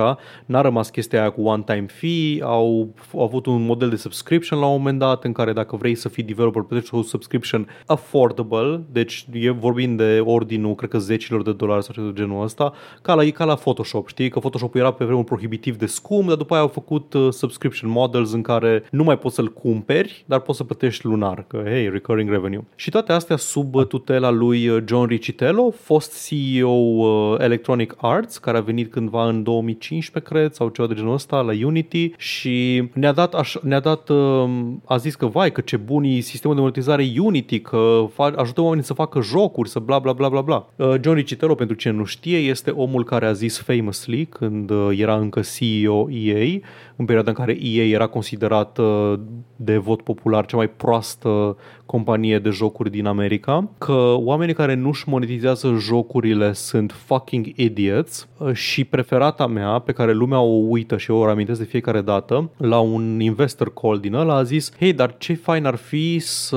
n-a 0.46 0.60
rămas 0.60 0.90
chestia 0.90 1.20
aia 1.20 1.30
cu 1.30 1.40
one-time 1.42 1.85
fee, 1.86 2.42
au, 2.42 2.94
au 3.12 3.22
avut 3.22 3.46
un 3.46 3.64
model 3.64 3.88
de 3.88 3.96
subscription 3.96 4.58
la 4.58 4.66
un 4.66 4.76
moment 4.76 4.98
dat 4.98 5.24
în 5.24 5.32
care 5.32 5.52
dacă 5.52 5.76
vrei 5.76 5.94
să 5.94 6.08
fii 6.08 6.22
developer 6.22 6.62
plătești 6.62 6.94
o 6.94 7.02
subscription 7.02 7.68
affordable, 7.86 8.82
deci 8.92 9.26
e 9.32 9.50
vorbind 9.50 9.96
de 9.96 10.20
ordinul, 10.24 10.74
cred 10.74 10.90
că 10.90 10.98
zecilor 10.98 11.42
de 11.42 11.52
dolari 11.52 11.84
sau 11.84 11.94
ceva 11.94 12.06
de 12.06 12.12
genul 12.12 12.42
ăsta, 12.42 12.72
ca 13.02 13.14
la, 13.14 13.30
ca 13.30 13.44
la 13.44 13.54
Photoshop, 13.54 14.08
știi? 14.08 14.28
Că 14.28 14.38
Photoshop 14.38 14.74
era 14.74 14.90
pe 14.90 15.04
vremuri 15.04 15.26
prohibitiv 15.26 15.76
de 15.76 15.86
scump, 15.86 16.28
dar 16.28 16.36
după 16.36 16.54
aia 16.54 16.62
au 16.62 16.68
făcut 16.68 17.12
uh, 17.12 17.32
subscription 17.32 17.90
models 17.90 18.32
în 18.32 18.42
care 18.42 18.84
nu 18.90 19.04
mai 19.04 19.18
poți 19.18 19.34
să-l 19.34 19.52
cumperi, 19.52 20.24
dar 20.26 20.40
poți 20.40 20.58
să 20.58 20.64
plătești 20.64 21.06
lunar, 21.06 21.44
că 21.48 21.62
hey, 21.64 21.90
recurring 21.90 22.30
revenue. 22.30 22.64
Și 22.74 22.90
toate 22.90 23.12
astea 23.12 23.36
sub 23.36 23.74
uh, 23.74 23.86
tutela 23.86 24.30
lui 24.30 24.68
uh, 24.68 24.82
John 24.86 25.06
Riccitello, 25.06 25.70
fost 25.70 26.28
CEO 26.28 26.68
uh, 26.68 27.34
Electronic 27.38 27.94
Arts, 27.96 28.38
care 28.38 28.56
a 28.56 28.60
venit 28.60 28.90
cândva 28.90 29.28
în 29.28 29.42
2015, 29.42 30.32
cred, 30.32 30.52
sau 30.52 30.68
ceva 30.68 30.88
de 30.88 30.94
genul 30.94 31.12
ăsta, 31.12 31.40
la 31.40 31.52
Unity 31.66 31.75
și 32.16 32.88
ne-a 32.92 33.12
dat, 33.12 33.34
aș, 33.34 33.56
ne-a 33.62 33.80
dat 33.80 34.08
uh, 34.08 34.50
a 34.84 34.96
zis 34.96 35.14
că 35.14 35.26
vai, 35.26 35.52
că 35.52 35.60
ce 35.60 35.76
bun 35.76 36.04
e 36.04 36.20
sistemul 36.20 36.56
de 36.56 36.62
monetizare 36.62 37.12
Unity, 37.18 37.60
că 37.60 38.06
fa- 38.12 38.34
ajută 38.36 38.60
oamenii 38.60 38.84
să 38.84 38.94
facă 38.94 39.20
jocuri, 39.20 39.68
să 39.68 39.78
bla 39.78 39.98
bla 39.98 40.12
bla 40.12 40.28
bla 40.28 40.40
bla. 40.40 40.68
Uh, 40.76 40.94
John 41.00 41.16
Riccitello, 41.16 41.54
pentru 41.54 41.76
cine 41.76 41.92
nu 41.92 42.04
știe, 42.04 42.38
este 42.38 42.70
omul 42.70 43.04
care 43.04 43.26
a 43.26 43.32
zis 43.32 43.58
famously 43.58 44.24
când 44.24 44.70
uh, 44.70 44.98
era 44.98 45.16
încă 45.16 45.40
CEO 45.40 46.10
EA, 46.10 46.58
în 46.96 47.04
perioada 47.04 47.30
în 47.30 47.36
care 47.36 47.58
EA 47.62 47.84
era 47.84 48.06
considerat 48.06 48.78
uh, 48.78 49.18
de 49.56 49.76
vot 49.76 50.02
popular 50.02 50.46
cea 50.46 50.56
mai 50.56 50.68
proastă 50.70 51.56
companie 51.86 52.38
de 52.38 52.50
jocuri 52.50 52.90
din 52.90 53.06
America, 53.06 53.68
că 53.78 54.14
oamenii 54.16 54.54
care 54.54 54.74
nu-și 54.74 55.08
monetizează 55.08 55.76
jocurile 55.78 56.52
sunt 56.52 56.92
fucking 56.92 57.46
idiots 57.54 58.28
uh, 58.38 58.52
și 58.52 58.84
preferata 58.84 59.46
mea, 59.46 59.78
pe 59.78 59.92
care 59.92 60.12
lumea 60.12 60.40
o 60.40 60.64
uită 60.68 60.96
și 60.96 61.10
eu 61.10 61.16
o 61.16 61.24
reamintesc 61.24 61.58
de 61.58 61.64
fiecare 61.64 62.00
dată, 62.00 62.50
la 62.56 62.78
un 62.78 63.20
investor 63.20 63.72
call 63.74 63.98
din 63.98 64.14
ăla 64.14 64.34
a 64.34 64.42
zis, 64.42 64.72
hei, 64.78 64.92
dar 64.92 65.14
ce 65.18 65.34
fain 65.34 65.64
ar 65.64 65.74
fi 65.74 66.18
să, 66.18 66.56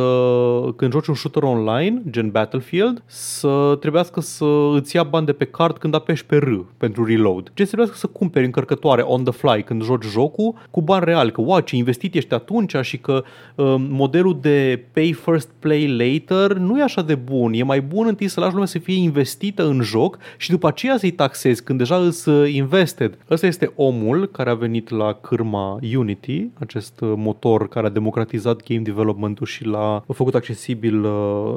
când 0.76 0.92
joci 0.92 1.08
un 1.08 1.16
shooter 1.16 1.44
online, 1.44 2.02
gen 2.10 2.30
Battlefield, 2.30 3.04
să 3.06 3.78
trebuiască 3.80 4.22
să 4.22 4.46
îți 4.76 4.96
ia 4.96 5.04
bani 5.04 5.26
de 5.26 5.34
pe 5.34 5.46
card 5.46 5.78
când 5.78 5.96
apeși 5.96 6.26
pe 6.26 6.36
R 6.36 6.50
pentru 6.78 7.06
reload. 7.06 7.52
Ce 7.54 7.64
să 7.64 7.68
trebuiască 7.68 7.98
să 7.98 8.08
cumperi 8.08 8.46
încărcătoare 8.46 9.02
on 9.02 9.24
the 9.24 9.34
fly 9.34 9.64
când 9.64 9.84
joci 9.84 10.06
jocul 10.06 10.56
cu 10.72 10.82
bani 10.82 11.06
reali, 11.06 11.32
că 11.32 11.42
wow, 11.42 11.60
ce 11.60 11.76
investit 11.76 12.16
ești 12.16 12.34
atunci 12.34 12.76
și 12.82 12.98
că 12.98 13.24
um, 13.56 13.82
modelul 13.82 14.38
de 14.42 14.86
pay 14.94 15.12
first 15.20 15.50
play 15.60 15.88
later 15.88 16.58
nu 16.58 16.80
e 16.80 16.84
așa 16.84 17.02
de 17.02 17.16
bun. 17.16 17.54
E 17.54 17.64
mai 17.64 17.82
bun 17.82 18.08
întâi 18.08 18.28
să 18.28 18.40
lași 18.40 18.52
lumea 18.52 18.68
să 18.68 18.80
fie 18.80 18.98
investită 18.98 19.68
în 19.68 19.82
joc 19.82 20.18
și 20.38 20.50
după 20.50 20.68
aceea 20.68 20.98
să-i 20.98 21.12
taxezi 21.12 21.64
când 21.64 21.78
deja 21.78 21.96
îs 21.96 22.26
uh, 22.26 22.54
invested. 22.54 23.18
Ăsta 23.30 23.46
este 23.46 23.72
omul 23.76 24.28
care 24.28 24.50
a 24.50 24.54
venit 24.54 24.90
la 24.90 25.14
cârma 25.14 25.80
Unity, 25.96 26.48
acest 26.60 27.00
uh, 27.02 27.14
motor 27.16 27.68
care 27.68 27.86
a 27.86 27.90
democratizat 27.90 28.64
game 28.68 28.82
development-ul 28.82 29.46
și 29.46 29.66
l-a 29.66 30.04
făcut 30.14 30.36
accesibil 30.36 31.04
uh, 31.04 31.56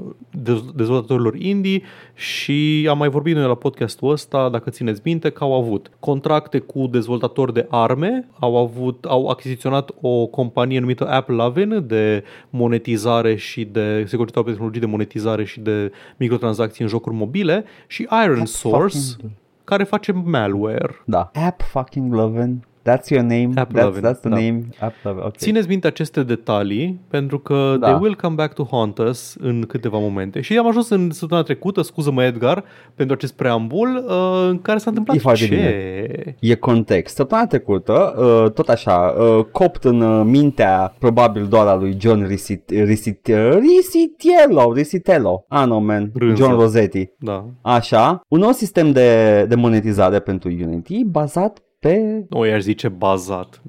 dezvoltatorilor 0.75 1.35
indie 1.37 1.83
și 2.15 2.87
am 2.91 2.99
mai 2.99 3.09
vorbit 3.09 3.35
noi 3.35 3.47
la 3.47 3.55
podcastul 3.55 4.11
ăsta, 4.11 4.49
dacă 4.49 4.71
țineți 4.71 5.01
minte, 5.05 5.31
că 5.31 5.45
au 5.45 5.55
avut 5.55 5.91
contracte 6.01 6.59
cu 6.59 6.87
dezvoltatori 6.87 7.53
de 7.53 7.67
arme, 7.71 8.29
au 8.39 8.57
avut, 8.57 9.05
au 9.05 9.27
achiziționat 9.27 9.91
o 10.01 10.27
companie 10.27 10.81
numită 10.81 11.09
App 11.09 11.29
Lavin 11.29 11.85
de 11.87 12.25
monetizare 12.51 13.37
și 13.37 13.52
de 13.61 14.05
securitate 14.07 14.45
pe 14.45 14.51
tehnologii 14.51 14.81
de 14.81 14.87
monetizare 14.87 15.45
și 15.45 15.61
de 15.61 15.93
microtransacții 16.17 16.85
în 16.85 16.91
jocuri 16.91 17.15
mobile 17.15 17.65
și 17.87 18.09
Iron 18.25 18.39
App 18.39 18.47
Source 18.47 18.99
fucking... 18.99 19.31
care 19.65 19.85
face 19.85 20.13
malware. 20.13 21.03
Da. 21.05 21.31
App 21.35 21.63
fucking 21.63 22.15
Lavin. 22.15 22.65
That's 22.85 23.09
your 23.09 23.23
name. 23.23 23.51
App 23.55 23.73
that's, 23.73 24.01
that's 24.01 24.21
the 24.21 24.29
da. 24.29 24.37
name. 24.37 24.63
App 24.81 24.95
Okay. 25.05 25.31
Țineți 25.37 25.69
minte 25.69 25.87
aceste 25.87 26.23
detalii 26.23 27.01
pentru 27.09 27.39
că 27.39 27.77
da. 27.81 27.87
they 27.87 27.99
will 28.01 28.17
come 28.17 28.35
back 28.35 28.55
to 28.55 28.67
haunt 28.71 28.99
us 28.99 29.37
în 29.41 29.65
câteva 29.69 29.99
momente. 29.99 30.41
Și 30.41 30.59
am 30.59 30.67
ajuns 30.67 30.89
în 30.89 31.11
săptămâna 31.11 31.47
trecută, 31.47 31.83
scuză-mă 31.83 32.25
Edgar, 32.25 32.65
pentru 32.95 33.15
acest 33.15 33.35
preambul 33.35 34.05
uh, 34.07 34.49
în 34.49 34.63
care 34.63 34.79
s-a 34.79 34.91
întâmplat 34.91 35.17
e 35.17 35.35
ce? 35.35 35.47
Bine. 35.47 36.37
E 36.41 36.55
context. 36.55 37.15
Săptămâna 37.15 37.47
trecută, 37.47 38.15
uh, 38.19 38.51
tot 38.51 38.69
așa, 38.69 39.15
uh, 39.19 39.45
copt 39.45 39.85
în 39.85 40.01
uh, 40.01 40.25
mintea 40.25 40.95
probabil 40.99 41.47
doar 41.47 41.67
a 41.67 41.75
lui 41.75 41.97
John 42.01 42.27
Risit, 42.27 42.71
Risit, 42.71 43.31
Risitiello, 43.59 44.73
Risitello. 44.73 45.45
Ah, 45.49 45.67
no, 45.67 45.79
man. 45.79 46.11
Rânză. 46.15 46.43
John 46.43 46.55
Rosetti. 46.55 47.11
Da. 47.19 47.45
Așa. 47.61 48.21
Un 48.29 48.39
nou 48.39 48.51
sistem 48.51 48.93
de, 48.93 49.45
de 49.49 49.55
monetizare 49.55 50.19
pentru 50.19 50.49
Unity 50.49 51.05
bazat 51.05 51.63
pe... 51.83 52.25
Nu 52.29 52.47
i-aș 52.47 52.63
zice 52.63 52.89
bazat. 52.89 53.63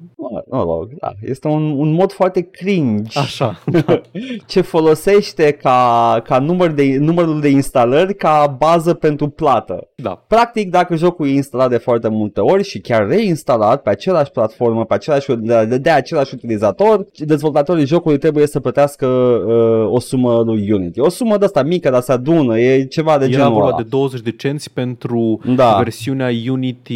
Mă 0.48 0.62
rog, 0.62 0.88
da. 1.00 1.12
Este 1.22 1.48
un, 1.48 1.62
un 1.62 1.92
mod 1.92 2.12
foarte 2.12 2.40
cringe. 2.40 3.18
Așa. 3.18 3.62
Da. 3.86 4.00
ce 4.46 4.60
folosește 4.60 5.50
ca, 5.52 6.20
ca 6.24 6.38
număr 6.38 6.70
de, 6.70 6.96
numărul 7.00 7.40
de 7.40 7.48
instalări 7.48 8.14
ca 8.14 8.56
bază 8.58 8.94
pentru 8.94 9.28
plată. 9.28 9.88
Da. 9.94 10.24
Practic, 10.26 10.70
dacă 10.70 10.96
jocul 10.96 11.26
e 11.26 11.30
instalat 11.30 11.70
de 11.70 11.76
foarte 11.76 12.08
multe 12.08 12.40
ori 12.40 12.64
și 12.64 12.80
chiar 12.80 13.06
reinstalat 13.06 13.82
pe 13.82 13.90
același 13.90 14.30
platformă, 14.30 14.84
pe 14.84 14.94
același, 14.94 15.32
de, 15.36 15.78
de 15.78 15.90
același 15.90 16.34
utilizator, 16.34 17.06
dezvoltatorii 17.16 17.86
jocului 17.86 18.18
trebuie 18.18 18.46
să 18.46 18.60
plătească 18.60 19.06
uh, 19.06 19.92
o 19.92 20.00
sumă 20.00 20.42
lui 20.44 20.72
Unity. 20.72 21.00
O 21.00 21.08
sumă 21.08 21.36
de 21.38 21.44
asta 21.44 21.62
mică, 21.62 21.90
dar 21.90 22.00
se 22.00 22.12
adună, 22.12 22.58
e 22.58 22.84
ceva 22.84 23.18
de 23.18 23.24
Era 23.24 23.34
genul 23.34 23.52
vorba 23.52 23.66
ăla. 23.66 23.76
de 23.76 23.82
20 23.82 24.20
de 24.20 24.30
cenți 24.30 24.72
pentru 24.72 25.40
da. 25.54 25.76
versiunea 25.76 26.30
Unity 26.50 26.92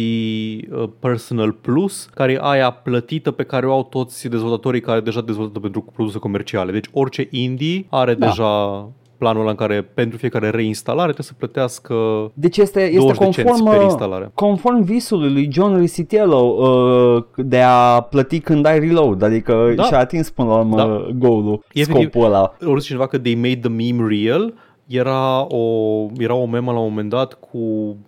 uh, 0.71 0.89
Personal 0.99 1.51
Plus, 1.51 2.07
care 2.13 2.31
e 2.31 2.39
aia 2.41 2.71
plătită 3.19 3.31
pe 3.31 3.43
care 3.43 3.67
o 3.67 3.71
au 3.71 3.83
toți 3.83 4.27
dezvoltatorii 4.27 4.81
care 4.81 4.99
deja 4.99 5.21
dezvoltă 5.21 5.59
pentru 5.59 5.85
produse 5.93 6.17
comerciale. 6.17 6.71
Deci 6.71 6.85
orice 6.93 7.27
indie 7.31 7.85
are 7.89 8.13
da. 8.13 8.25
deja 8.25 8.87
planul 9.17 9.41
ăla 9.41 9.49
în 9.49 9.55
care 9.55 9.81
pentru 9.81 10.17
fiecare 10.17 10.49
reinstalare 10.49 11.11
trebuie 11.11 11.25
să 11.25 11.33
plătească 11.37 11.95
Deci 12.33 12.57
este, 12.57 12.81
este 12.91 13.13
conform, 13.13 13.67
uh, 13.67 14.25
conform 14.33 14.81
visului 14.83 15.31
lui 15.31 15.49
John 15.51 15.79
Risitiello 15.79 16.37
uh, 16.37 17.23
de 17.35 17.61
a 17.61 18.01
plăti 18.01 18.39
când 18.39 18.65
ai 18.65 18.79
reload, 18.79 19.21
adică 19.21 19.73
da. 19.75 19.83
și-a 19.83 19.99
atins 19.99 20.29
până 20.29 20.47
la 20.47 20.57
urmă 20.57 20.75
da. 20.75 21.07
goal-ul, 21.17 21.63
scopul 21.73 22.23
ăla. 22.23 22.55
Ori 22.65 22.81
cineva 22.81 23.07
că 23.07 23.17
they 23.17 23.35
made 23.35 23.59
the 23.59 23.69
meme 23.69 24.07
real, 24.09 24.53
era 24.85 25.45
o, 25.55 26.05
era 26.17 26.33
o 26.33 26.45
memă 26.45 26.71
la 26.71 26.79
un 26.79 26.89
moment 26.89 27.09
dat 27.09 27.33
cu 27.33 27.57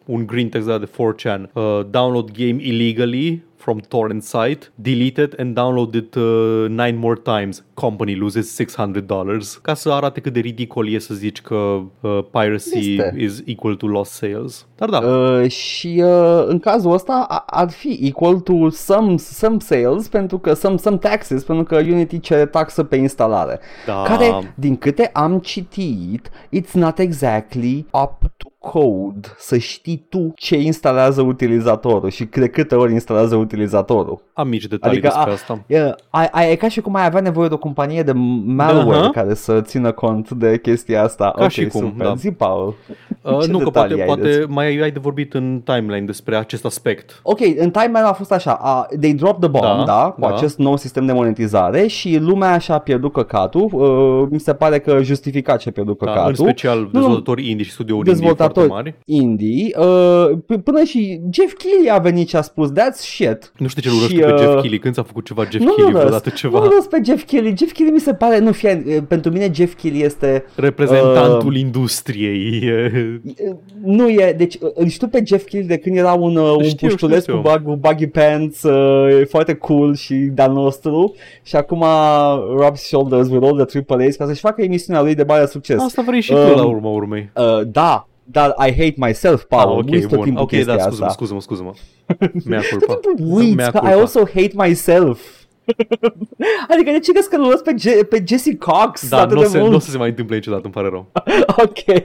un 0.06 0.26
green 0.26 0.50
text 0.50 0.68
de 0.68 0.90
4chan. 0.90 1.52
Uh, 1.54 1.80
download 1.90 2.32
game 2.32 2.58
illegally 2.60 3.44
from 3.62 3.80
torrent 3.80 4.24
site, 4.24 4.72
delete 4.76 5.22
it 5.22 5.40
and 5.40 5.56
download 5.56 5.96
it 5.96 6.16
uh, 6.16 6.68
nine 6.68 6.98
more 6.98 7.16
times. 7.16 7.64
Company 7.74 8.16
loses 8.16 8.62
$600. 8.62 9.62
Ca 9.62 9.74
să 9.74 9.92
arate 9.92 10.20
cât 10.20 10.34
de 10.34 10.40
ridicol 10.40 10.90
e 10.90 11.00
să 11.00 11.14
zici 11.14 11.42
că 11.42 11.56
uh, 11.56 12.20
piracy 12.32 12.96
este. 12.96 13.16
is 13.18 13.42
equal 13.46 13.76
to 13.76 13.88
lost 13.88 14.12
sales. 14.12 14.66
Dar 14.76 14.90
da. 14.90 14.98
Uh, 14.98 15.50
și 15.50 16.02
uh, 16.06 16.44
în 16.48 16.60
cazul 16.60 16.94
ăsta 16.94 17.44
ar 17.46 17.70
fi 17.70 18.00
equal 18.02 18.40
to 18.40 18.70
some, 18.70 19.18
some 19.18 19.58
sales 19.60 20.08
pentru 20.08 20.38
că 20.38 20.54
some, 20.54 20.78
some 20.78 20.98
taxes 20.98 21.44
pentru 21.44 21.64
că 21.64 21.76
Unity 21.76 22.20
cere 22.20 22.46
taxă 22.46 22.84
pe 22.84 22.96
instalare. 22.96 23.60
Da. 23.86 24.04
Care, 24.04 24.54
din 24.56 24.78
câte 24.78 25.10
am 25.14 25.40
citit, 25.40 26.30
it's 26.56 26.72
not 26.72 27.00
exactly 27.00 27.86
up 27.92 28.20
to 28.38 28.51
code 28.62 29.28
să 29.38 29.58
știi 29.58 30.06
tu 30.10 30.32
ce 30.36 30.58
instalează 30.58 31.22
utilizatorul 31.22 32.10
și 32.10 32.24
de 32.26 32.48
câte 32.48 32.76
ori 32.76 32.94
instalează 32.94 33.36
utilizatorul. 33.36 34.22
Am 34.34 34.48
mici 34.48 34.66
detalii 34.66 34.98
adică, 34.98 35.14
despre 35.14 35.32
a, 35.32 35.34
asta. 35.34 35.64
E, 35.68 35.96
a, 36.10 36.28
a, 36.32 36.44
e 36.44 36.56
ca 36.56 36.68
și 36.68 36.82
cum 36.82 36.96
ai 36.96 37.06
avea 37.06 37.22
nevoie 37.22 37.48
de 37.48 37.54
o 37.54 37.58
companie 37.58 38.04
de 38.04 38.12
malware 38.46 39.08
uh-huh. 39.08 39.12
care 39.12 39.34
să 39.34 39.62
țină 39.62 39.92
cont 39.92 40.32
de 40.32 40.60
chestia 40.60 41.04
asta. 41.04 41.24
Ca 41.24 41.32
okay, 41.36 41.50
și 41.50 41.68
cum, 41.68 41.82
super. 41.82 42.06
da. 42.06 42.16
Zi, 42.16 42.32
Paul. 42.32 42.76
Uh, 43.22 43.46
nu, 43.48 43.60
că 43.60 43.70
poate, 43.70 43.94
poate 43.96 44.46
mai 44.48 44.80
ai 44.80 44.92
de 44.92 45.00
vorbit 45.00 45.34
în 45.34 45.62
timeline 45.64 46.06
despre 46.06 46.36
acest 46.36 46.66
aspect. 46.66 47.20
Ok, 47.24 47.40
în 47.40 47.72
timeline 47.72 48.00
a 48.00 48.14
fost 48.14 48.32
așa, 48.32 48.60
uh, 48.64 48.98
they 49.00 49.14
dropped 49.14 49.50
the 49.50 49.60
bomb, 49.60 49.78
da, 49.78 49.84
da 49.86 50.14
cu 50.16 50.22
da. 50.22 50.36
acest 50.36 50.58
nou 50.58 50.78
sistem 50.78 51.06
de 51.06 51.12
monetizare 51.12 51.88
și 51.88 52.18
lumea 52.18 52.58
și-a 52.58 52.78
pierdut 52.78 53.12
căcatul. 53.12 53.70
Uh, 53.72 54.28
mi 54.32 54.40
se 54.40 54.54
pare 54.54 54.80
că 54.80 55.00
justificat 55.04 55.60
ce 55.60 55.70
a 55.70 55.72
pierdut 55.72 56.00
da, 56.00 56.06
căcatul. 56.06 56.30
În 56.30 56.36
special 56.36 56.90
dezvoltatori 56.94 57.50
indie 57.50 57.66
și 57.66 57.72
studiouri 57.72 58.10
indie 58.10 58.34
foarte 58.34 58.66
mari. 58.66 58.96
indie. 59.06 59.78
Uh, 59.78 60.60
până 60.64 60.84
și 60.84 61.22
Jeff 61.32 61.54
Keighley 61.54 61.92
a 61.92 61.98
venit 61.98 62.30
și 62.30 62.36
a 62.36 62.42
spus, 62.42 62.70
that's 62.70 62.98
shit. 62.98 63.52
Nu 63.58 63.68
știu 63.68 63.82
ce 63.82 63.98
urăște 63.98 64.26
uh, 64.26 64.34
pe 64.34 64.42
Jeff 64.42 64.54
Keighley, 64.54 64.80
când 64.80 64.94
s-a 64.94 65.04
făcut 65.04 65.26
ceva 65.26 65.44
Jeff 65.52 65.64
nu, 65.64 65.74
Keighley, 65.74 66.00
vreodată 66.00 66.30
ceva. 66.30 66.60
Nu 66.60 66.86
pe 66.90 67.02
Jeff 67.06 67.24
Keighley, 67.24 67.56
Jeff 67.58 67.72
Keighley 67.72 67.94
mi 67.94 68.00
se 68.00 68.14
pare, 68.14 68.40
nu 68.40 68.52
fie, 68.52 68.84
uh, 68.88 68.98
pentru 69.08 69.32
mine 69.32 69.52
Jeff 69.54 69.74
Keighley 69.82 70.06
este... 70.06 70.46
Reprezentantul 70.56 71.52
uh, 71.52 71.60
industriei. 71.60 73.11
Nu 73.84 74.10
e, 74.10 74.34
deci 74.38 74.58
îl 74.74 74.88
știu 74.88 75.08
pe 75.08 75.24
Jeff 75.26 75.46
Keighley 75.46 75.78
de 75.78 75.84
când 75.84 75.98
era 75.98 76.14
un, 76.14 76.36
uh, 76.36 76.56
un 76.56 76.72
puștuleț 76.80 77.26
cu, 77.26 77.42
bug, 77.42 77.62
cu 77.64 77.76
buggy 77.76 78.08
pants, 78.08 78.64
uh, 78.64 79.28
foarte 79.28 79.54
cool 79.54 79.96
și 79.96 80.16
de-al 80.16 80.52
nostru 80.52 81.16
și 81.44 81.56
acum 81.56 81.84
rubs 82.56 82.82
shoulders 82.82 83.30
with 83.30 83.46
all 83.46 83.56
the 83.56 83.66
triple 83.66 84.08
A's 84.08 84.18
ca 84.18 84.26
să-și 84.26 84.40
facă 84.40 84.62
emisiunea 84.62 85.02
lui 85.02 85.16
de 85.16 85.24
mare 85.28 85.46
succes. 85.46 85.82
Asta 85.82 86.04
vrei 86.08 86.22
și 86.22 86.34
uh, 86.34 86.50
tu 86.52 86.56
la 86.56 86.66
um, 86.66 86.74
urma 86.74 86.90
urmei. 86.90 87.30
Uh, 87.36 87.62
da, 87.68 88.08
dar 88.24 88.56
I 88.68 88.72
hate 88.72 88.94
myself, 88.96 89.44
Paul. 89.44 89.72
Ah, 89.72 89.78
ok, 89.78 89.86
bun. 89.86 90.08
tot 90.08 90.24
timpul 90.24 90.42
ok, 90.42 90.66
da, 90.66 90.78
scuză-mă, 90.78 91.10
scuză-mă, 91.10 91.42
scuză-mă. 91.42 91.72
Mea 92.46 92.62
culpa. 92.70 93.00
Uiți 93.30 93.72
că 93.72 93.80
I 93.84 93.92
also 93.92 94.20
hate 94.20 94.52
myself. 94.54 95.41
adică 96.74 96.92
de 96.92 97.00
ce 97.00 97.12
crezi 97.12 97.30
că 97.30 97.38
nu 97.38 97.50
pe, 97.64 97.76
Je- 97.78 98.06
pe 98.10 98.24
Jesse 98.28 98.56
Cox 98.58 99.10
Da, 99.10 99.26
nu 99.26 99.40
o 99.40 99.44
să, 99.44 99.58
n-o 99.58 99.80
să 99.80 99.90
se 99.90 99.98
mai 99.98 100.10
întâmple 100.10 100.36
niciodată, 100.36 100.62
îmi 100.64 100.74
pare 100.74 100.90
rău. 100.90 101.12
ok. 101.66 102.04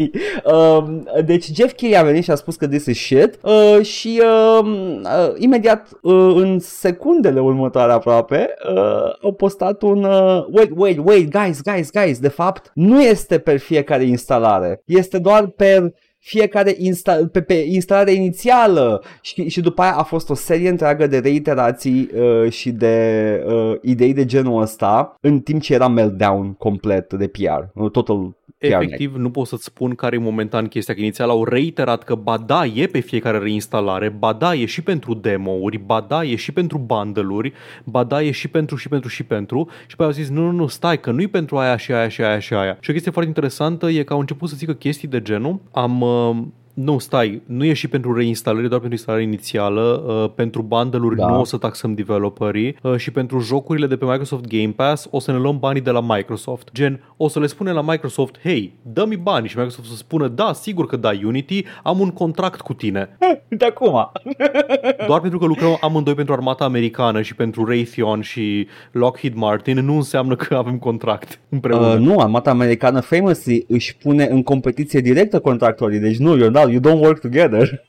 Um, 0.55 1.09
deci 1.25 1.45
Jeff 1.55 1.73
Keighley 1.75 2.01
a 2.01 2.05
venit 2.05 2.25
și 2.25 2.31
a 2.31 2.35
spus 2.35 2.57
că 2.57 2.69
this 2.69 2.87
is 2.87 2.99
shit 2.99 3.39
uh, 3.43 3.85
și 3.85 4.23
uh, 4.23 4.65
uh, 4.65 5.33
imediat 5.37 5.89
uh, 6.03 6.33
în 6.37 6.59
secundele 6.59 7.41
următoare 7.41 7.93
aproape 7.93 8.55
uh, 8.75 9.15
au 9.23 9.33
postat 9.33 9.83
un 9.83 10.05
uh, 10.05 10.45
wait, 10.53 10.71
wait, 10.75 10.99
wait, 11.05 11.31
guys, 11.31 11.61
guys, 11.63 11.91
guys, 11.91 12.19
de 12.19 12.29
fapt 12.29 12.71
nu 12.75 13.03
este 13.03 13.39
pe 13.39 13.57
fiecare 13.57 14.05
instalare, 14.05 14.83
este 14.85 15.19
doar 15.19 15.47
per 15.47 15.93
fiecare 16.27 16.77
insta- 16.79 17.31
pe, 17.33 17.43
pe 17.43 17.55
instalare 17.55 18.13
inițială. 18.13 19.03
Și, 19.21 19.49
și 19.49 19.61
după 19.61 19.83
aia 19.83 19.95
a 19.97 20.03
fost 20.03 20.31
o 20.31 20.35
serie 20.35 20.69
întreagă 20.69 21.07
de 21.07 21.19
reiterații 21.19 22.11
uh, 22.15 22.51
și 22.51 22.71
de 22.71 23.45
uh, 23.47 23.75
idei 23.83 24.13
de 24.13 24.25
genul 24.25 24.63
ăsta 24.63 25.17
în 25.21 25.41
timp 25.41 25.61
ce 25.61 25.75
era 25.75 25.89
meltdown 25.89 26.53
complet 26.53 27.13
de 27.13 27.27
PR, 27.27 27.89
total 27.93 28.35
efectiv 28.67 29.15
nu 29.15 29.31
pot 29.31 29.47
să-ți 29.47 29.65
spun 29.65 29.95
care 29.95 30.17
e 30.17 30.19
momentan 30.19 30.67
chestia, 30.67 30.95
că 30.95 31.01
inițial 31.01 31.29
au 31.29 31.45
reiterat 31.45 32.05
că 32.05 32.15
ba 32.15 32.37
da, 32.37 32.65
e 32.65 32.87
pe 32.87 33.01
fiecare 33.01 33.39
reinstalare, 33.39 34.09
ba 34.09 34.33
da, 34.33 34.55
e 34.55 34.65
și 34.65 34.83
pentru 34.83 35.15
demo-uri, 35.15 35.79
ba 35.79 36.05
da, 36.09 36.25
e 36.25 36.37
și 36.37 36.53
pentru 36.53 36.79
bundle-uri, 36.79 37.53
ba 37.85 38.05
da, 38.05 38.23
e 38.23 38.31
și 38.31 38.49
pentru 38.49 38.77
și 38.77 38.89
pentru 38.89 39.09
și 39.09 39.25
pentru 39.25 39.69
și 39.87 39.97
pe 39.97 40.03
au 40.05 40.11
zis 40.11 40.29
nu, 40.29 40.43
nu, 40.43 40.51
nu, 40.51 40.67
stai, 40.67 41.01
că 41.01 41.11
nu-i 41.11 41.27
pentru 41.27 41.57
aia 41.57 41.77
și 41.77 41.93
aia 41.93 42.09
și 42.09 42.23
aia 42.23 42.39
și 42.39 42.55
aia. 42.55 42.77
Și 42.81 42.91
o 42.91 42.93
chestie 42.93 43.11
foarte 43.11 43.31
interesantă 43.31 43.89
e 43.89 44.03
că 44.03 44.13
au 44.13 44.19
început 44.19 44.49
să 44.49 44.57
zică 44.57 44.73
chestii 44.73 45.09
de 45.09 45.23
genul, 45.23 45.61
am 45.73 46.01
uh, 46.01 46.37
Nu, 46.77 46.99
stai, 46.99 47.43
nu 47.47 47.65
e 47.65 47.73
și 47.73 47.89
pentru 47.89 48.15
reinstalare, 48.15 48.67
doar 48.67 48.81
pentru 48.81 48.97
instalare 48.97 49.23
inițială, 49.23 50.05
uh, 50.07 50.31
pentru 50.35 50.63
bundle-uri 50.63 51.17
Da. 51.17 51.27
nu 51.27 51.41
o 51.41 51.45
să 51.45 51.57
taxăm 51.57 51.95
developerii 51.95 52.77
uh, 52.83 52.97
și 52.97 53.11
pentru 53.11 53.39
jocurile 53.39 53.87
de 53.87 53.97
pe 53.97 54.05
Microsoft 54.05 54.47
Game 54.47 54.73
Pass 54.77 55.09
o 55.11 55.19
să 55.19 55.33
ne 55.33 55.39
luăm 55.39 55.59
banii 55.59 55.81
de 55.81 55.91
la 55.91 56.01
Microsoft. 56.01 56.69
Gen, 56.73 57.01
o 57.17 57.29
să 57.29 57.41
le 57.41 57.47
spunem 57.47 57.75
la 57.75 57.83
Microsoft, 57.83 58.39
hei, 58.43 58.73
dă-mi 58.83 59.17
bani 59.17 59.49
și 59.49 59.57
Microsoft 59.57 59.89
să 59.89 59.97
spună, 59.97 60.29
da, 60.29 60.53
sigur 60.53 60.87
că 60.87 60.97
da, 60.97 61.11
Unity, 61.25 61.65
am 61.83 62.01
un 62.01 62.11
contract 62.11 62.61
cu 62.61 62.75
tine. 62.75 63.17
De 63.49 63.65
acum. 63.65 64.13
Doar 65.07 65.21
pentru 65.21 65.39
că 65.39 65.47
lucrăm 65.47 65.79
amândoi 65.81 66.15
pentru 66.15 66.35
armata 66.35 66.65
americană 66.65 67.23
și 67.23 67.35
pentru 67.35 67.65
Raytheon 67.65 68.21
și 68.21 68.67
Lockheed 68.93 69.35
Martin 69.35 69.79
nu 69.79 69.95
înseamnă 69.95 70.37
că 70.37 70.55
avem 70.55 70.79
contract 70.79 71.41
împreună. 71.49 71.87
Uh, 71.87 71.99
nu, 71.99 72.19
armata 72.19 72.51
americană 72.51 73.01
famously 73.01 73.65
își 73.69 73.97
pune 73.97 74.25
în 74.31 74.43
competiție 74.43 75.01
directă 75.01 75.39
contractorii, 75.39 75.99
deci 75.99 76.17
nu, 76.17 76.37
you're 76.37 76.51
not, 76.51 76.66
you 76.71 76.81
don't 76.81 77.01
work 77.01 77.21
together. 77.21 77.83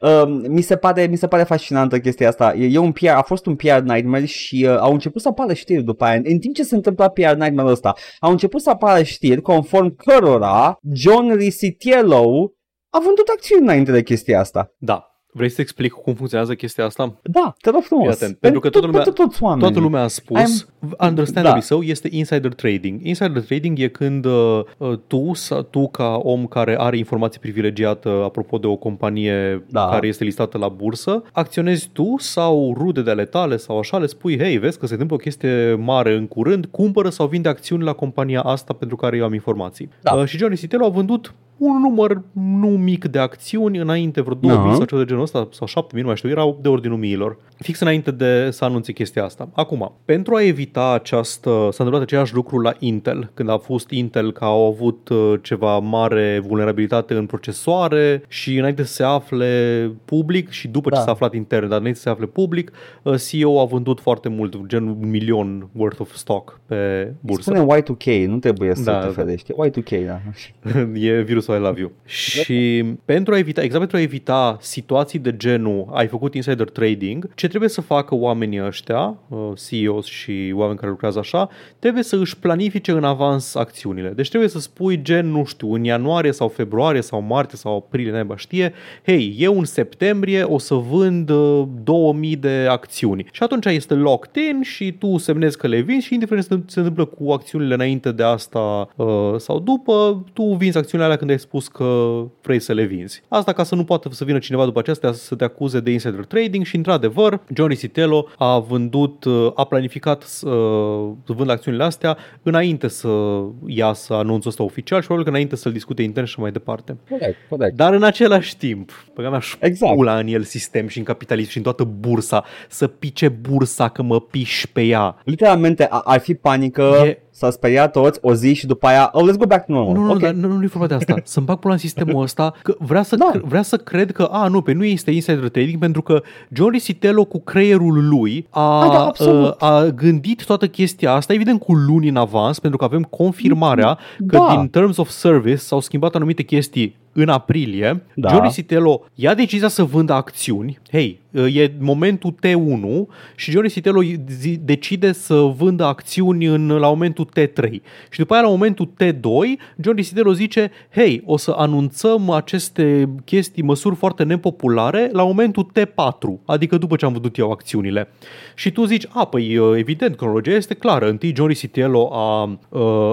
uh, 0.00 0.24
mi, 0.48 0.60
se 0.62 0.76
pare, 0.76 1.06
mi 1.06 1.16
se 1.16 1.26
pare 1.26 1.42
fascinantă 1.42 1.98
chestia 1.98 2.28
asta. 2.28 2.54
E, 2.54 2.66
e 2.72 2.78
un 2.78 2.92
PR, 2.92 3.06
a 3.06 3.22
fost 3.22 3.46
un 3.46 3.56
PR 3.56 3.78
nightmare 3.80 4.24
și 4.24 4.66
uh, 4.68 4.76
au 4.78 4.92
început 4.92 5.20
să 5.20 5.28
apară 5.28 5.52
știri 5.52 5.82
după 5.82 6.04
aia. 6.04 6.20
În 6.24 6.38
timp 6.38 6.54
ce 6.54 6.62
se 6.62 6.74
întâmpla 6.74 7.08
PR 7.08 7.34
nightmare 7.34 7.70
ăsta, 7.70 7.94
au 8.20 8.30
început 8.30 8.60
să 8.60 8.70
apară 8.70 9.02
știri 9.02 9.40
conform 9.40 9.96
cărora 9.96 10.78
John 10.92 11.34
Risitiello 11.34 12.52
a 12.90 12.98
vândut 13.04 13.28
acțiuni 13.28 13.62
înainte 13.62 13.92
de 13.92 14.02
chestia 14.02 14.40
asta. 14.40 14.74
Da. 14.78 15.13
Vrei 15.36 15.48
să 15.48 15.60
explic 15.60 15.92
cum 15.92 16.14
funcționează 16.14 16.54
chestia 16.54 16.84
asta? 16.84 17.14
Da, 17.22 17.54
te 17.60 17.70
rog 17.70 17.82
frumos. 17.82 18.04
Fii 18.16 18.24
atent, 18.24 18.38
pentru 18.38 18.60
că 18.60 18.68
toată 18.70 18.86
lumea- 18.86 19.02
pentru 19.02 19.24
toți 19.24 19.42
oamenii. 19.42 19.64
Toată 19.64 19.80
lumea 19.80 20.02
a 20.02 20.06
spus, 20.06 20.68
understandably 21.00 21.60
da. 21.60 21.66
so, 21.66 21.84
este 21.84 22.08
insider 22.10 22.52
trading. 22.54 23.00
Insider 23.06 23.42
trading 23.42 23.78
e 23.78 23.88
când 23.88 24.24
uh, 24.24 24.60
uh, 24.78 24.92
tu, 25.06 25.30
sa- 25.34 25.62
tu 25.70 25.88
ca 25.88 26.20
om 26.22 26.46
care 26.46 26.76
are 26.78 26.96
informații 26.96 27.40
privilegiate 27.40 28.08
apropo 28.08 28.58
de 28.58 28.66
o 28.66 28.76
companie 28.76 29.64
Da. 29.68 29.88
care 29.88 30.06
este 30.06 30.24
listată 30.24 30.58
la 30.58 30.68
bursă, 30.68 31.22
acționezi 31.32 31.88
tu 31.92 32.14
sau 32.18 32.74
rude 32.78 33.02
de 33.02 33.10
ale 33.10 33.24
tale 33.24 33.56
sau 33.56 33.78
așa, 33.78 33.98
le 33.98 34.06
spui, 34.06 34.38
hei, 34.38 34.58
vezi 34.58 34.78
că 34.78 34.86
se 34.86 34.92
întâmplă 34.92 35.16
o 35.16 35.18
chestie 35.18 35.74
mare 35.74 36.14
în 36.14 36.26
curând, 36.26 36.66
cumpără 36.66 37.08
sau 37.08 37.26
vinde 37.26 37.48
acțiuni 37.48 37.82
la 37.82 37.92
compania 37.92 38.40
asta 38.40 38.72
pentru 38.72 38.96
care 38.96 39.16
eu 39.16 39.24
am 39.24 39.32
informații. 39.32 39.88
Da. 40.00 40.12
Uh, 40.12 40.24
și 40.24 40.36
Johnny 40.36 40.56
Sitelo 40.56 40.84
a 40.84 40.88
vândut 40.88 41.34
un 41.58 41.80
număr 41.80 42.22
nu 42.32 42.66
mic 42.68 43.04
de 43.04 43.18
acțiuni 43.18 43.78
înainte, 43.78 44.20
vreo 44.20 44.34
2000 44.40 44.68
Da. 44.70 44.74
sau 44.74 44.84
ceva 44.84 45.00
de 45.00 45.06
genul 45.06 45.22
ăsta, 45.22 45.48
sau 45.52 45.66
7000, 45.66 46.02
nu 46.02 46.08
mai 46.08 46.16
știu, 46.16 46.28
erau 46.30 46.58
de 46.62 46.68
ordinul 46.68 46.98
miilor, 46.98 47.36
fix 47.58 47.80
înainte 47.80 48.10
de 48.10 48.48
să 48.50 48.64
anunțe 48.64 48.92
chestia 48.92 49.24
asta. 49.24 49.48
Acum, 49.54 49.92
pentru 50.04 50.34
a 50.34 50.42
evita 50.42 50.92
această, 50.92 51.50
s-a 51.50 51.84
întâmplat 51.84 52.00
același 52.02 52.34
lucru 52.34 52.58
la 52.58 52.72
Intel, 52.78 53.30
când 53.34 53.48
a 53.48 53.56
fost 53.56 53.90
Intel 53.90 54.32
că 54.32 54.44
au 54.44 54.66
avut 54.66 55.08
uh, 55.08 55.34
ceva 55.42 55.78
mare 55.78 56.42
vulnerabilitate 56.46 57.14
în 57.14 57.26
procesoare 57.26 58.22
și 58.28 58.58
înainte 58.58 58.82
să 58.84 58.92
se 58.92 59.02
afle 59.02 59.90
public 60.04 60.50
și 60.50 60.68
după 60.68 60.88
ce 60.90 60.94
Da. 60.96 61.00
s-a 61.02 61.10
aflat 61.10 61.34
intern, 61.34 61.68
dar 61.68 61.78
înainte 61.78 61.98
să 61.98 62.04
se 62.04 62.10
afle 62.10 62.26
public, 62.26 62.72
uh, 63.02 63.14
CEO 63.28 63.60
a 63.60 63.64
vândut 63.64 64.00
foarte 64.00 64.28
mult, 64.28 64.66
gen 64.66 64.82
un 64.86 64.96
milion 65.10 65.68
worth 65.72 66.00
of 66.00 66.14
stock 66.14 66.60
pe 66.66 67.12
bursă. 67.20 67.50
Spune 67.54 67.80
Y2K, 67.80 68.26
nu 68.26 68.38
trebuie 68.38 68.74
să 68.74 68.82
Da, 68.82 68.98
te 68.98 69.06
da. 69.06 69.12
ferești. 69.12 69.52
Y2K, 69.52 70.06
da. 70.06 70.20
e 71.00 71.22
virusul 71.44 71.54
I 71.54 71.66
love 71.66 71.80
you. 71.80 71.92
Și 72.04 72.84
pentru 73.04 73.34
a 73.34 73.38
evita, 73.38 73.62
exact 73.62 73.80
pentru 73.80 73.96
a 73.96 74.00
evita 74.00 74.56
situații 74.60 75.18
de 75.18 75.36
genul 75.36 75.88
ai 75.92 76.06
făcut 76.06 76.34
insider 76.34 76.70
trading, 76.70 77.34
ce 77.34 77.48
trebuie 77.48 77.68
să 77.68 77.80
facă 77.80 78.14
oamenii 78.14 78.64
ăștia, 78.66 79.16
uh, 79.28 79.50
CEOs 79.68 80.06
și 80.06 80.52
oameni 80.54 80.78
care 80.78 80.90
lucrează 80.90 81.18
așa, 81.18 81.48
trebuie 81.78 82.02
să 82.02 82.16
își 82.16 82.38
planifice 82.38 82.92
în 82.92 83.04
avans 83.04 83.54
acțiunile. 83.54 84.08
Deci 84.08 84.28
trebuie 84.28 84.48
să 84.48 84.58
spui 84.58 85.02
gen, 85.02 85.30
nu 85.30 85.44
știu, 85.44 85.72
în 85.72 85.84
ianuarie 85.84 86.32
sau 86.32 86.48
februarie 86.48 87.00
sau 87.00 87.20
martie 87.20 87.58
sau 87.58 87.76
aprilie, 87.76 88.12
naiba 88.12 88.36
știe, 88.36 88.72
hei, 89.06 89.36
eu 89.38 89.58
în 89.58 89.64
septembrie 89.64 90.42
o 90.42 90.58
să 90.58 90.74
vând 90.74 91.30
uh, 91.30 91.66
2000 91.82 92.36
de 92.36 92.66
acțiuni. 92.68 93.26
Și 93.32 93.42
atunci 93.42 93.64
este 93.64 93.94
locked 93.94 94.42
in 94.44 94.62
și 94.62 94.92
tu 94.92 95.16
semnezi 95.16 95.58
că 95.58 95.66
le 95.66 95.80
vinzi 95.80 96.06
și 96.06 96.14
indiferent 96.14 96.46
ce 96.46 96.62
se 96.66 96.78
întâmplă 96.78 97.04
cu 97.04 97.30
acțiunile 97.30 97.74
înainte 97.74 98.12
de 98.12 98.22
asta 98.22 98.88
uh, 98.96 99.34
sau 99.36 99.58
după, 99.58 100.24
tu 100.32 100.42
vinzi 100.42 100.78
acțiunile 100.78 101.04
alea 101.04 101.18
când 101.18 101.30
ai 101.34 101.40
spus 101.40 101.68
că 101.68 102.20
vrei 102.42 102.58
să 102.60 102.72
le 102.72 102.84
vinzi. 102.84 103.22
Asta 103.28 103.52
ca 103.52 103.62
să 103.62 103.74
nu 103.74 103.84
poată 103.84 104.08
să 104.12 104.24
vină 104.24 104.38
cineva 104.38 104.64
după 104.64 104.78
aceasta 104.78 105.12
să 105.12 105.34
te 105.34 105.44
acuze 105.44 105.80
de 105.80 105.90
insider 105.90 106.24
trading 106.24 106.64
și 106.64 106.76
într-adevăr 106.76 107.40
Johnny 107.54 107.74
Sitelo 107.74 108.26
a 108.38 108.58
vândut, 108.58 109.24
uh, 109.24 109.50
a 109.54 109.64
planificat 109.64 110.22
să 110.22 110.48
uh, 110.48 111.12
să 111.26 111.32
vândă 111.32 111.52
acțiunile 111.52 111.84
astea 111.84 112.16
înainte 112.42 112.88
să 112.88 113.40
iasă 113.66 114.14
anunțul 114.14 114.50
ăsta 114.50 114.62
oficial 114.62 115.00
și 115.00 115.06
probabil 115.06 115.24
că 115.30 115.36
înainte 115.36 115.56
să-l 115.56 115.72
discute 115.72 116.02
intern 116.02 116.26
și 116.26 116.40
mai 116.40 116.50
departe. 116.52 116.96
Corect, 117.08 117.36
corect. 117.48 117.76
Dar 117.76 117.92
în 117.94 118.02
același 118.02 118.56
timp, 118.56 118.90
băga 119.14 119.30
mea 119.30 119.38
și 119.38 119.56
Exact. 119.60 119.94
pula 119.94 120.18
în 120.18 120.26
el 120.26 120.42
sistem 120.42 120.88
și 120.88 120.98
în 120.98 121.04
capitalism 121.04 121.50
și 121.50 121.56
în 121.56 121.62
toată 121.62 121.84
bursa, 121.84 122.44
să 122.68 122.86
pice 122.86 123.28
bursa 123.28 123.88
că 123.88 124.02
mă 124.02 124.20
piși 124.20 124.68
pe 124.72 124.82
ea. 124.82 125.16
Literalmente 125.24 125.86
a- 125.90 125.98
ar 126.04 126.20
fi 126.20 126.34
panică, 126.34 126.82
E- 127.04 127.18
s-a 127.36 127.50
speriat 127.50 127.92
toți 127.92 128.18
o 128.22 128.34
zi 128.34 128.54
și 128.54 128.66
după 128.66 128.86
aia, 128.86 129.08
oh, 129.12 129.22
let's 129.30 129.36
go 129.38 129.46
back 129.46 129.66
to 129.66 129.72
normal. 129.72 129.94
Nu, 129.94 130.00
nu, 130.02 130.10
ok. 130.10 130.16
okay. 130.16 130.32
dar 130.32 130.50
nu, 130.50 130.56
nu 130.56 130.62
e 130.62 130.66
vorba 130.66 130.86
de 130.86 130.94
asta. 130.94 131.14
Să-mi 131.24 131.46
bag 131.46 131.58
pula 131.58 131.72
în 131.72 131.78
sistemul 131.78 132.22
ăsta 132.28 132.54
că 132.62 132.74
vrea 132.78 133.02
să, 133.02 133.16
Da. 133.16 133.30
da. 133.32 133.40
vrea 133.44 133.62
să 133.62 133.76
cred 133.76 134.12
că, 134.12 134.22
a, 134.22 134.48
nu, 134.48 134.60
pe 134.62 134.72
nu 134.72 134.84
este 134.84 135.10
insider 135.10 135.48
trading 135.48 135.78
pentru 135.78 136.02
că 136.02 136.22
John 136.52 136.70
Risitello 136.70 137.24
cu 137.24 137.40
creierul 137.40 138.08
lui 138.08 138.46
a, 138.50 138.82
Ah, 138.84 138.90
da, 138.90 139.04
absolut. 139.06 139.54
a, 139.58 139.66
a 139.76 139.86
gândit 139.86 140.44
toată 140.44 140.66
chestia 140.68 141.12
asta, 141.12 141.32
evident 141.32 141.60
cu 141.60 141.72
luni 141.74 142.08
în 142.08 142.16
avans, 142.16 142.58
pentru 142.58 142.78
că 142.78 142.84
avem 142.84 143.02
confirmarea 143.02 143.98
că 144.26 144.36
Da. 144.36 144.54
din 144.56 144.68
Terms 144.68 144.96
of 144.96 145.08
Service 145.08 145.56
s-au 145.56 145.80
schimbat 145.80 146.14
anumite 146.14 146.42
chestii 146.42 146.96
în 147.14 147.28
aprilie. 147.28 148.02
Da. 148.14 148.28
John 148.28 148.42
Risitello 148.42 149.02
ia 149.14 149.34
decizia 149.34 149.68
să 149.68 149.82
vândă 149.82 150.12
acțiuni. 150.12 150.78
Hei, 150.90 151.20
e 151.32 151.72
momentul 151.78 152.34
T1 152.46 153.14
și 153.36 153.50
John 153.50 153.62
Risitello 153.62 154.02
zi- 154.28 154.60
decide 154.64 155.12
să 155.12 155.34
vândă 155.34 155.84
acțiuni 155.84 156.44
în, 156.44 156.66
la 156.66 156.88
momentul 156.88 157.28
T3. 157.38 157.70
Și 158.10 158.18
după 158.18 158.34
aia 158.34 158.42
la 158.42 158.48
momentul 158.48 158.88
T2, 159.02 159.60
John 159.80 159.96
Risitello 159.96 160.32
zice, 160.32 160.70
hei, 160.90 161.22
o 161.26 161.36
să 161.36 161.54
anunțăm 161.56 162.30
aceste 162.30 163.08
chestii, 163.24 163.62
măsuri 163.62 163.94
foarte 163.94 164.22
nepopulare 164.22 165.10
la 165.12 165.24
momentul 165.24 165.70
T4, 165.80 166.44
adică 166.44 166.78
după 166.78 166.96
ce 166.96 167.04
am 167.04 167.12
vândut 167.12 167.36
eu 167.36 167.50
acțiunile. 167.50 168.08
Și 168.54 168.70
tu 168.70 168.84
zici, 168.84 169.06
a, 169.08 169.24
păi 169.24 169.52
evident, 169.76 170.16
cronologia 170.16 170.54
este 170.54 170.74
clară. 170.74 171.08
Întâi 171.08 171.34
John 171.36 171.48
Risitello 171.48 172.10
a, 172.12 172.58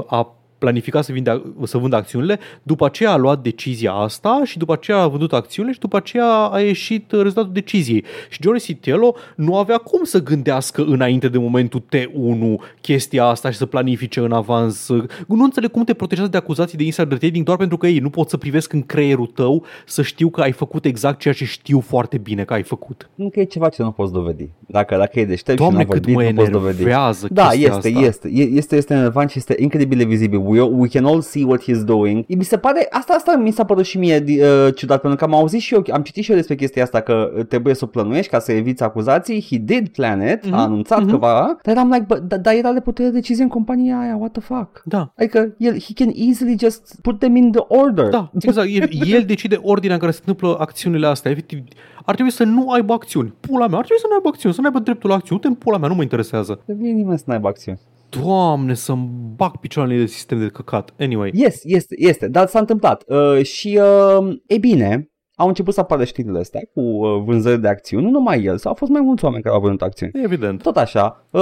a 0.08 0.36
planificat 0.62 1.04
să, 1.04 1.12
vinde, 1.12 1.42
să 1.64 1.78
vândă 1.78 1.96
acțiunile, 1.96 2.40
după 2.64 2.86
aceea 2.86 3.12
a 3.12 3.18
luat 3.18 3.42
decizia 3.42 3.92
asta 3.94 4.42
și 4.44 4.58
după 4.58 4.74
aceea 4.74 4.98
a 4.98 5.08
vândut 5.08 5.34
acțiunile 5.34 5.74
și 5.74 5.80
după 5.80 5.98
aceea 5.98 6.28
a 6.28 6.60
ieșit 6.60 7.12
rezultatul 7.12 7.52
deciziei. 7.54 8.04
Și 8.30 8.40
Johnny 8.42 8.60
Sitiello 8.60 9.16
nu 9.36 9.58
avea 9.58 9.78
cum 9.78 10.04
să 10.04 10.24
gândească 10.24 10.84
înainte 10.84 11.28
de 11.28 11.38
momentul 11.38 11.84
T1 11.96 12.72
chestia 12.82 13.26
asta 13.26 13.52
și 13.52 13.58
să 13.58 13.66
planifice 13.66 14.20
în 14.20 14.32
avans. 14.32 14.88
Nu 15.28 15.44
înțeleg 15.44 15.72
cum 15.72 15.84
te 15.84 15.94
protejează 15.94 16.30
de 16.30 16.38
acuzații 16.38 16.78
de 16.78 16.84
insider 16.84 17.18
trading 17.18 17.46
doar 17.46 17.58
pentru 17.58 17.78
că 17.78 17.88
ei 17.88 18.00
nu 18.00 18.10
pot 18.10 18.30
să 18.30 18.38
privesc 18.38 18.74
în 18.74 18.82
creierul 18.82 19.26
tău 19.26 19.66
să 19.86 20.02
știu 20.02 20.30
că 20.30 20.42
ai 20.42 20.52
făcut 20.52 20.86
exact 20.86 21.20
ceea 21.20 21.34
ce 21.34 21.46
știu 21.46 21.80
foarte 21.80 22.18
bine 22.18 22.44
că 22.44 22.54
ai 22.54 22.64
făcut. 22.64 23.10
Încă 23.16 23.40
e 23.40 23.44
ceva 23.44 23.70
ce 23.70 23.82
nu 23.82 23.92
poți 23.92 24.12
dovedi. 24.14 24.50
Dacă, 24.68 24.98
dacă 24.98 25.20
e 25.20 25.26
deștept 25.26 25.58
Doamne, 25.58 25.80
și 25.80 25.86
n-a 25.86 25.94
cât 25.94 26.06
vorbit, 26.06 26.24
mă 26.24 26.30
nu 26.32 26.36
poți 26.36 26.52
dovedi. 26.52 26.82
enervează 26.82 27.28
Da, 27.32 27.48
chestia 27.48 27.68
este, 27.68 27.88
asta. 27.88 28.00
este, 28.00 28.30
E- 28.34 28.44
este, 28.44 28.76
este, 28.76 28.94
enervant 28.94 29.30
și 29.30 29.38
este 29.38 29.56
incredibil 29.60 29.98
de 29.98 30.04
vizibil. 30.04 30.40
We, 30.52 30.62
we 30.62 30.88
can 30.88 31.06
all 31.06 31.22
see 31.22 31.44
what 31.44 31.62
he's 31.62 31.84
doing. 31.86 32.26
Mi 32.28 32.44
se 32.44 32.58
pare, 32.58 32.88
asta, 32.90 33.14
asta 33.14 33.36
mi 33.36 33.52
s-a 33.52 33.66
părut 33.66 33.86
și 33.86 33.98
mie 33.98 34.24
uh, 34.28 34.74
ciudat, 34.76 35.02
pentru 35.02 35.20
că 35.20 35.24
am 35.26 35.34
auzit 35.40 35.60
și 35.62 35.74
eu, 35.74 35.84
am 35.92 36.02
citit 36.02 36.24
și 36.24 36.30
eu 36.32 36.36
despre 36.38 36.56
chestia 36.56 36.84
asta, 36.84 37.00
că 37.02 37.32
uh, 37.38 37.46
trebuie 37.46 37.74
să 37.74 37.84
o 37.84 37.88
plănuiești 37.88 38.32
ca 38.32 38.40
să 38.40 38.52
eviți 38.52 38.84
acuzații. 38.84 39.46
He 39.50 39.58
did 39.58 39.88
plan 39.88 40.28
it, 40.28 40.46
Mhm, 40.46 40.54
a 40.54 40.62
anunțat 40.62 41.00
mhm. 41.02 41.10
că 41.10 41.18
va, 41.18 41.58
dar 41.64 41.76
eram 41.76 41.90
like, 41.90 42.04
"Bă, 42.08 42.18
da- 42.20 42.38
dar 42.38 42.54
era 42.54 42.72
de 42.72 42.80
putere 42.80 43.08
de 43.10 43.14
decizie 43.14 43.44
în 43.44 43.50
compania 43.50 44.00
aia, 44.00 44.16
what 44.16 44.32
the 44.32 44.42
fuck? 44.42 44.82
Da. 44.86 45.14
Adică 45.18 45.54
el, 45.58 45.74
he 45.80 45.94
can 45.96 46.12
easily 46.16 46.56
just 46.60 46.96
put 47.02 47.20
them 47.20 47.36
in 47.36 47.52
the 47.52 47.62
order. 47.68 48.08
Da, 48.10 48.32
exact. 48.40 48.68
El, 48.72 48.90
el 49.14 49.24
decide 49.26 49.60
ordinea 49.62 49.96
în 49.96 50.02
care 50.02 50.12
se 50.12 50.20
întâmplă 50.26 50.56
acțiunile 50.60 51.08
astea. 51.08 51.32
Efectiv, 51.32 51.60
ar 52.06 52.14
trebui 52.14 52.32
să 52.32 52.44
nu 52.44 52.70
aibă 52.70 52.94
acțiuni. 52.94 53.34
Pula 53.40 53.68
mea, 53.68 53.78
ar 53.78 53.84
trebui 53.84 54.02
să 54.02 54.06
nu 54.10 54.16
aibă 54.16 54.28
acțiuni, 54.28 54.54
să 54.56 54.62
nu 54.62 54.68
aibă 54.68 54.80
dreptul 54.80 55.10
la 55.10 55.16
acțiuni. 55.16 55.42
Uite, 55.44 55.58
pula 55.64 55.78
mea, 55.78 55.88
nu 55.90 55.96
mă 55.96 56.02
interesează. 56.02 56.60
Să 56.66 56.74
vine 56.78 56.90
nimeni 56.90 57.18
să 57.18 57.24
n-aibă 57.28 57.48
acțiuni. 57.48 57.80
Doamne, 58.20 58.74
să-mi 58.74 59.10
bag 59.36 59.58
picioarele 59.58 59.98
de 59.98 60.06
sistem 60.06 60.40
de 60.40 60.48
căcat. 60.48 60.94
Anyway. 61.00 61.32
Yes, 61.34 61.60
este, 61.64 61.96
este, 61.98 62.28
dar 62.28 62.48
s-a 62.48 62.60
întâmplat. 62.60 63.04
Uh, 63.08 63.44
și, 63.44 63.80
uh, 64.20 64.36
e 64.48 64.58
bine, 64.58 65.11
au 65.42 65.48
început 65.48 65.74
să 65.74 65.80
apară 65.80 66.04
știrile 66.04 66.40
astea 66.40 66.62
cu 66.74 66.82
uh, 66.82 67.22
vânzări 67.26 67.62
de 67.62 67.68
acțiuni, 67.68 68.04
nu 68.04 68.10
numai 68.10 68.44
el, 68.44 68.58
sau 68.58 68.72
au 68.72 68.78
fost 68.78 68.92
mai 68.92 69.02
mulți 69.02 69.26
oameni 69.26 69.44
care 69.44 69.56
au 69.56 69.62
vândut 69.62 69.82
acțiuni. 69.82 70.12
Evident. 70.24 70.62
Tot 70.62 70.78
așa, 70.78 71.26
uh, 71.30 71.42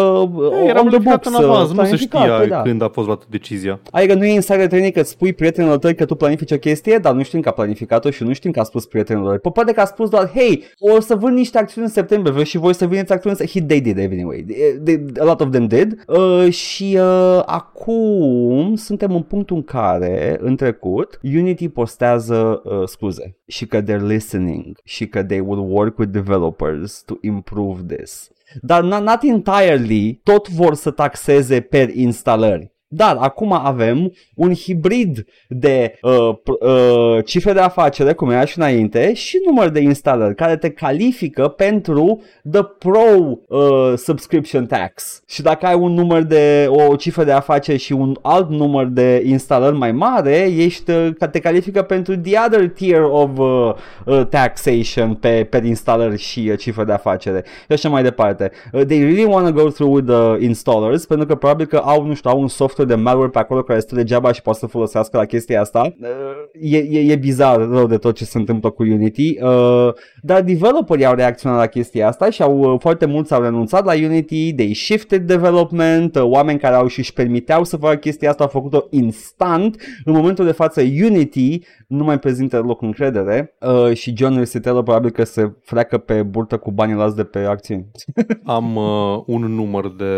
Era 0.68 0.80
on 0.80 0.89
the 0.89 1.00
planificat 1.00 1.02
books, 1.04 1.28
în 1.28 1.36
avans, 1.36 1.70
uh, 1.70 1.76
nu 1.76 1.84
se 1.84 1.89
planificat, 1.89 2.22
știa 2.22 2.38
păi 2.38 2.47
da. 2.47 2.62
când 2.62 2.82
a 2.82 2.89
fost 2.89 3.08
luată 3.08 3.26
decizia. 3.30 3.80
Adică 3.91 4.14
nu 4.14 4.26
e 4.26 4.34
insider 4.34 4.68
training 4.68 4.93
că 4.93 5.00
îți 5.00 5.10
spui 5.10 5.34
prietenilor 5.34 5.78
tăi 5.78 5.95
că 5.95 6.06
tu 6.06 6.16
planifici 6.16 6.52
o 6.52 6.58
chestie, 6.58 6.97
dar 6.97 7.14
nu 7.14 7.24
știm 7.24 7.41
că 7.41 7.50
a 7.50 7.52
planificat-o 7.52 8.10
și 8.10 8.24
nu 8.24 8.34
știm 8.34 8.52
că 8.52 8.60
a 8.60 8.64
spus 8.64 8.86
prietenilor. 8.86 9.38
Po- 9.38 9.54
poate 9.54 9.72
că 9.72 9.82
a 9.82 9.86
spus 9.86 10.10
doar, 10.10 10.32
hei, 10.34 10.64
o 10.80 11.00
să 11.00 11.16
vând 11.16 11.38
niște 11.38 11.58
acțiuni 11.58 11.88
în 11.88 11.93
septembrie, 11.93 12.34
vreți 12.34 12.50
și 12.50 12.58
voi 12.58 12.74
să 12.74 12.86
vindeți 12.86 13.12
acțiuni 13.12 13.36
în 13.39 13.45
septembrie? 13.45 13.78
He, 13.78 13.82
they 13.82 13.93
did 13.93 14.14
anyway. 14.14 14.45
They, 14.47 14.80
they, 14.84 15.06
a 15.20 15.24
lot 15.24 15.41
of 15.41 15.50
them 15.50 15.68
did. 15.68 16.04
Uh, 16.08 16.52
și 16.52 16.97
uh, 17.00 17.41
acum 17.45 18.76
suntem 18.76 19.16
în 19.16 19.22
punctul 19.22 19.56
în 19.56 19.64
care, 19.64 20.38
în 20.41 20.56
trecut, 20.56 21.20
Unity 21.24 21.70
postează 21.70 22.62
uh, 22.64 22.82
scuze 22.86 23.38
și 23.47 23.66
că 23.66 23.82
they're 23.89 24.07
listening 24.07 24.77
și 24.83 25.07
că 25.07 25.23
they 25.23 25.39
will 25.39 25.71
work 25.71 25.97
with 25.97 26.11
developers 26.11 27.03
to 27.05 27.15
improve 27.21 27.95
this. 27.95 28.29
Dar 28.61 28.83
not, 28.83 29.03
not 29.03 29.23
entirely, 29.23 30.19
tot 30.23 30.49
vor 30.49 30.73
să 30.73 30.91
taxeze 30.91 31.61
per 31.61 31.89
instalări. 31.95 32.71
Dar 32.91 33.17
acum 33.19 33.53
avem 33.53 34.13
un 34.35 34.53
hibrid 34.53 35.25
de 35.47 35.99
uh, 36.01 36.29
p- 36.33 36.67
uh, 36.67 37.25
cifre 37.25 37.53
de 37.53 37.59
afacere, 37.59 38.13
cum 38.13 38.29
era 38.29 38.45
și 38.45 38.57
înainte, 38.57 39.13
și 39.13 39.41
număr 39.45 39.69
de 39.69 39.79
instalări 39.79 40.35
care 40.35 40.57
te 40.57 40.69
califică 40.69 41.47
pentru 41.47 42.21
the 42.51 42.63
pro 42.63 42.99
uh, 43.47 43.93
subscription 43.97 44.65
tax. 44.65 45.21
Și 45.27 45.41
dacă 45.41 45.65
ai 45.65 45.75
un 45.75 45.93
număr 45.93 46.21
de 46.21 46.67
o 46.69 46.95
cifră 46.95 47.23
de 47.23 47.31
afaceri 47.31 47.77
și 47.77 47.93
un 47.93 48.17
alt 48.21 48.49
număr 48.49 48.85
de 48.85 49.23
instalări 49.25 49.75
mai 49.75 49.91
mare, 49.91 50.51
ești 50.57 50.91
uh, 50.91 51.09
ca 51.17 51.27
te 51.27 51.39
califică 51.39 51.81
pentru 51.81 52.17
the 52.17 52.37
other 52.45 52.69
tier 52.69 53.01
of 53.01 53.29
uh, 53.37 53.73
uh, 54.05 54.25
taxation 54.25 55.13
pe 55.13 55.47
per 55.49 55.63
instalări 55.63 56.17
și 56.17 56.49
uh, 56.51 56.57
cifră 56.57 56.83
de 56.83 56.91
afacere. 56.91 57.43
Și 57.45 57.71
așa 57.71 57.89
mai 57.89 58.03
departe. 58.03 58.51
Uh, 58.73 58.81
they 58.85 58.99
really 58.99 59.25
want 59.25 59.45
to 59.55 59.63
go 59.63 59.69
through 59.69 59.95
with 59.95 60.07
the 60.07 60.45
installers 60.45 61.05
pentru 61.05 61.27
că 61.27 61.35
probabil 61.35 61.65
că 61.65 61.77
au, 61.77 62.05
nu 62.05 62.13
știu, 62.13 62.29
au 62.29 62.41
un 62.41 62.47
software 62.80 62.95
de 62.95 62.95
malware 62.95 63.30
pe 63.30 63.39
acolo 63.39 63.63
care 63.63 63.80
stă 63.80 63.95
degeaba 63.95 64.32
și 64.32 64.41
poate 64.41 64.59
să 64.59 64.65
folosească 64.65 65.17
la 65.17 65.25
chestia 65.25 65.61
asta. 65.61 65.93
Uh, 66.01 66.07
e, 66.71 66.77
e, 66.77 67.11
e 67.11 67.15
bizar 67.15 67.57
rău 67.57 67.88
de 67.88 67.97
tot 67.97 68.15
ce 68.15 68.25
se 68.25 68.38
întâmplă 68.38 68.69
cu 68.69 68.84
Unity. 68.84 69.38
Uh, 69.41 69.93
dar 70.21 70.41
developerii 70.41 71.05
au 71.05 71.13
reacționat 71.15 71.57
la 71.57 71.65
chestia 71.65 72.07
asta 72.07 72.30
și 72.30 72.41
au 72.41 72.59
uh, 72.59 72.80
foarte 72.80 73.05
mulți 73.05 73.34
au 73.34 73.41
renunțat 73.41 73.86
la 73.86 73.93
Unity, 73.93 74.53
they 74.53 74.73
shifted 74.73 75.27
development, 75.27 76.15
uh, 76.15 76.23
oameni 76.23 76.59
care 76.59 76.75
au 76.75 76.88
și 76.88 76.99
își 76.99 77.13
permiteau 77.13 77.63
să 77.63 77.77
facă 77.77 77.95
chestia 77.95 78.30
asta 78.30 78.43
au 78.43 78.49
făcut-o 78.49 78.86
instant. 78.89 79.75
În 80.05 80.13
momentul 80.13 80.45
de 80.45 80.51
față 80.51 80.82
Unity 80.82 81.59
nu 81.88 82.03
mai 82.03 82.19
prezintă 82.19 82.59
loc 82.59 82.82
încredere 82.82 83.55
uh, 83.59 83.93
și 83.93 84.13
John 84.17 84.38
Risitello 84.38 84.82
probabil 84.82 85.09
că 85.09 85.23
se 85.23 85.51
freacă 85.63 85.97
pe 85.97 86.23
burtă 86.23 86.57
cu 86.57 86.71
banii 86.71 86.95
luați 86.95 87.15
de 87.15 87.23
pe 87.23 87.39
acțiuni. 87.39 87.86
Am 88.43 88.75
uh, 88.75 89.23
un 89.25 89.41
număr 89.41 89.91
de, 89.97 90.13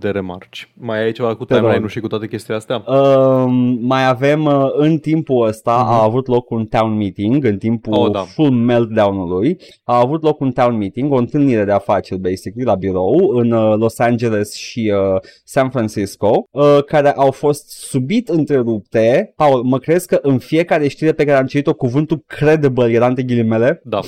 de 0.00 0.08
remarci. 0.08 0.72
Mai 0.74 1.02
ai 1.02 1.12
ceva 1.12 1.34
cu 1.34 1.44
Te 1.44 1.52
rog. 1.52 1.62
timeline-ul 1.62 1.90
și 1.94 2.00
cu 2.00 2.06
toate 2.06 2.26
chestiile 2.26 2.56
astea? 2.56 2.84
Uh, 2.86 3.44
mai 3.80 4.08
avem 4.08 4.44
uh, 4.44 4.66
în 4.76 4.98
timpul 4.98 5.46
ăsta 5.46 5.70
uh-huh. 5.70 5.98
a 5.98 6.02
avut 6.02 6.26
loc 6.26 6.50
un 6.50 6.66
town 6.66 6.96
meeting 6.96 7.44
în 7.44 7.58
timpul 7.58 7.92
Mhm. 7.92 8.00
Oh, 8.00 8.06
oh, 8.06 8.12
da. 8.12 8.18
da. 8.18 8.24
full 8.24 8.50
meltdown-ului. 8.50 9.56
A 9.84 9.98
avut 9.98 10.22
loc 10.22 10.40
un 10.40 10.52
town 10.52 10.76
meeting, 10.76 11.12
o 11.12 11.16
întâlnire 11.16 11.64
de 11.64 11.72
afaceri 11.72 12.20
basically 12.20 12.64
la 12.64 12.74
birou 12.74 13.28
în 13.28 13.50
uh, 13.50 13.74
Los 13.78 13.98
Angeles 13.98 14.54
și 14.54 14.92
uh, 14.94 15.20
San 15.44 15.70
Francisco, 15.70 16.48
uh, 16.50 16.78
care 16.86 17.12
au 17.12 17.30
fost 17.30 17.70
subit 17.70 18.28
întrerupte. 18.28 19.32
Paul, 19.36 19.62
mă 19.62 19.78
crezi 19.78 20.06
că 20.06 20.18
în 20.22 20.38
fiecare 20.38 20.88
știre 20.88 21.12
pe 21.12 21.24
care 21.24 21.38
am 21.38 21.46
citit-o 21.46 21.74
cuvântul 21.74 22.22
credible 22.26 22.92
era 22.92 23.06
între 23.06 23.22
ghilimele? 23.22 23.80
Da. 23.84 24.00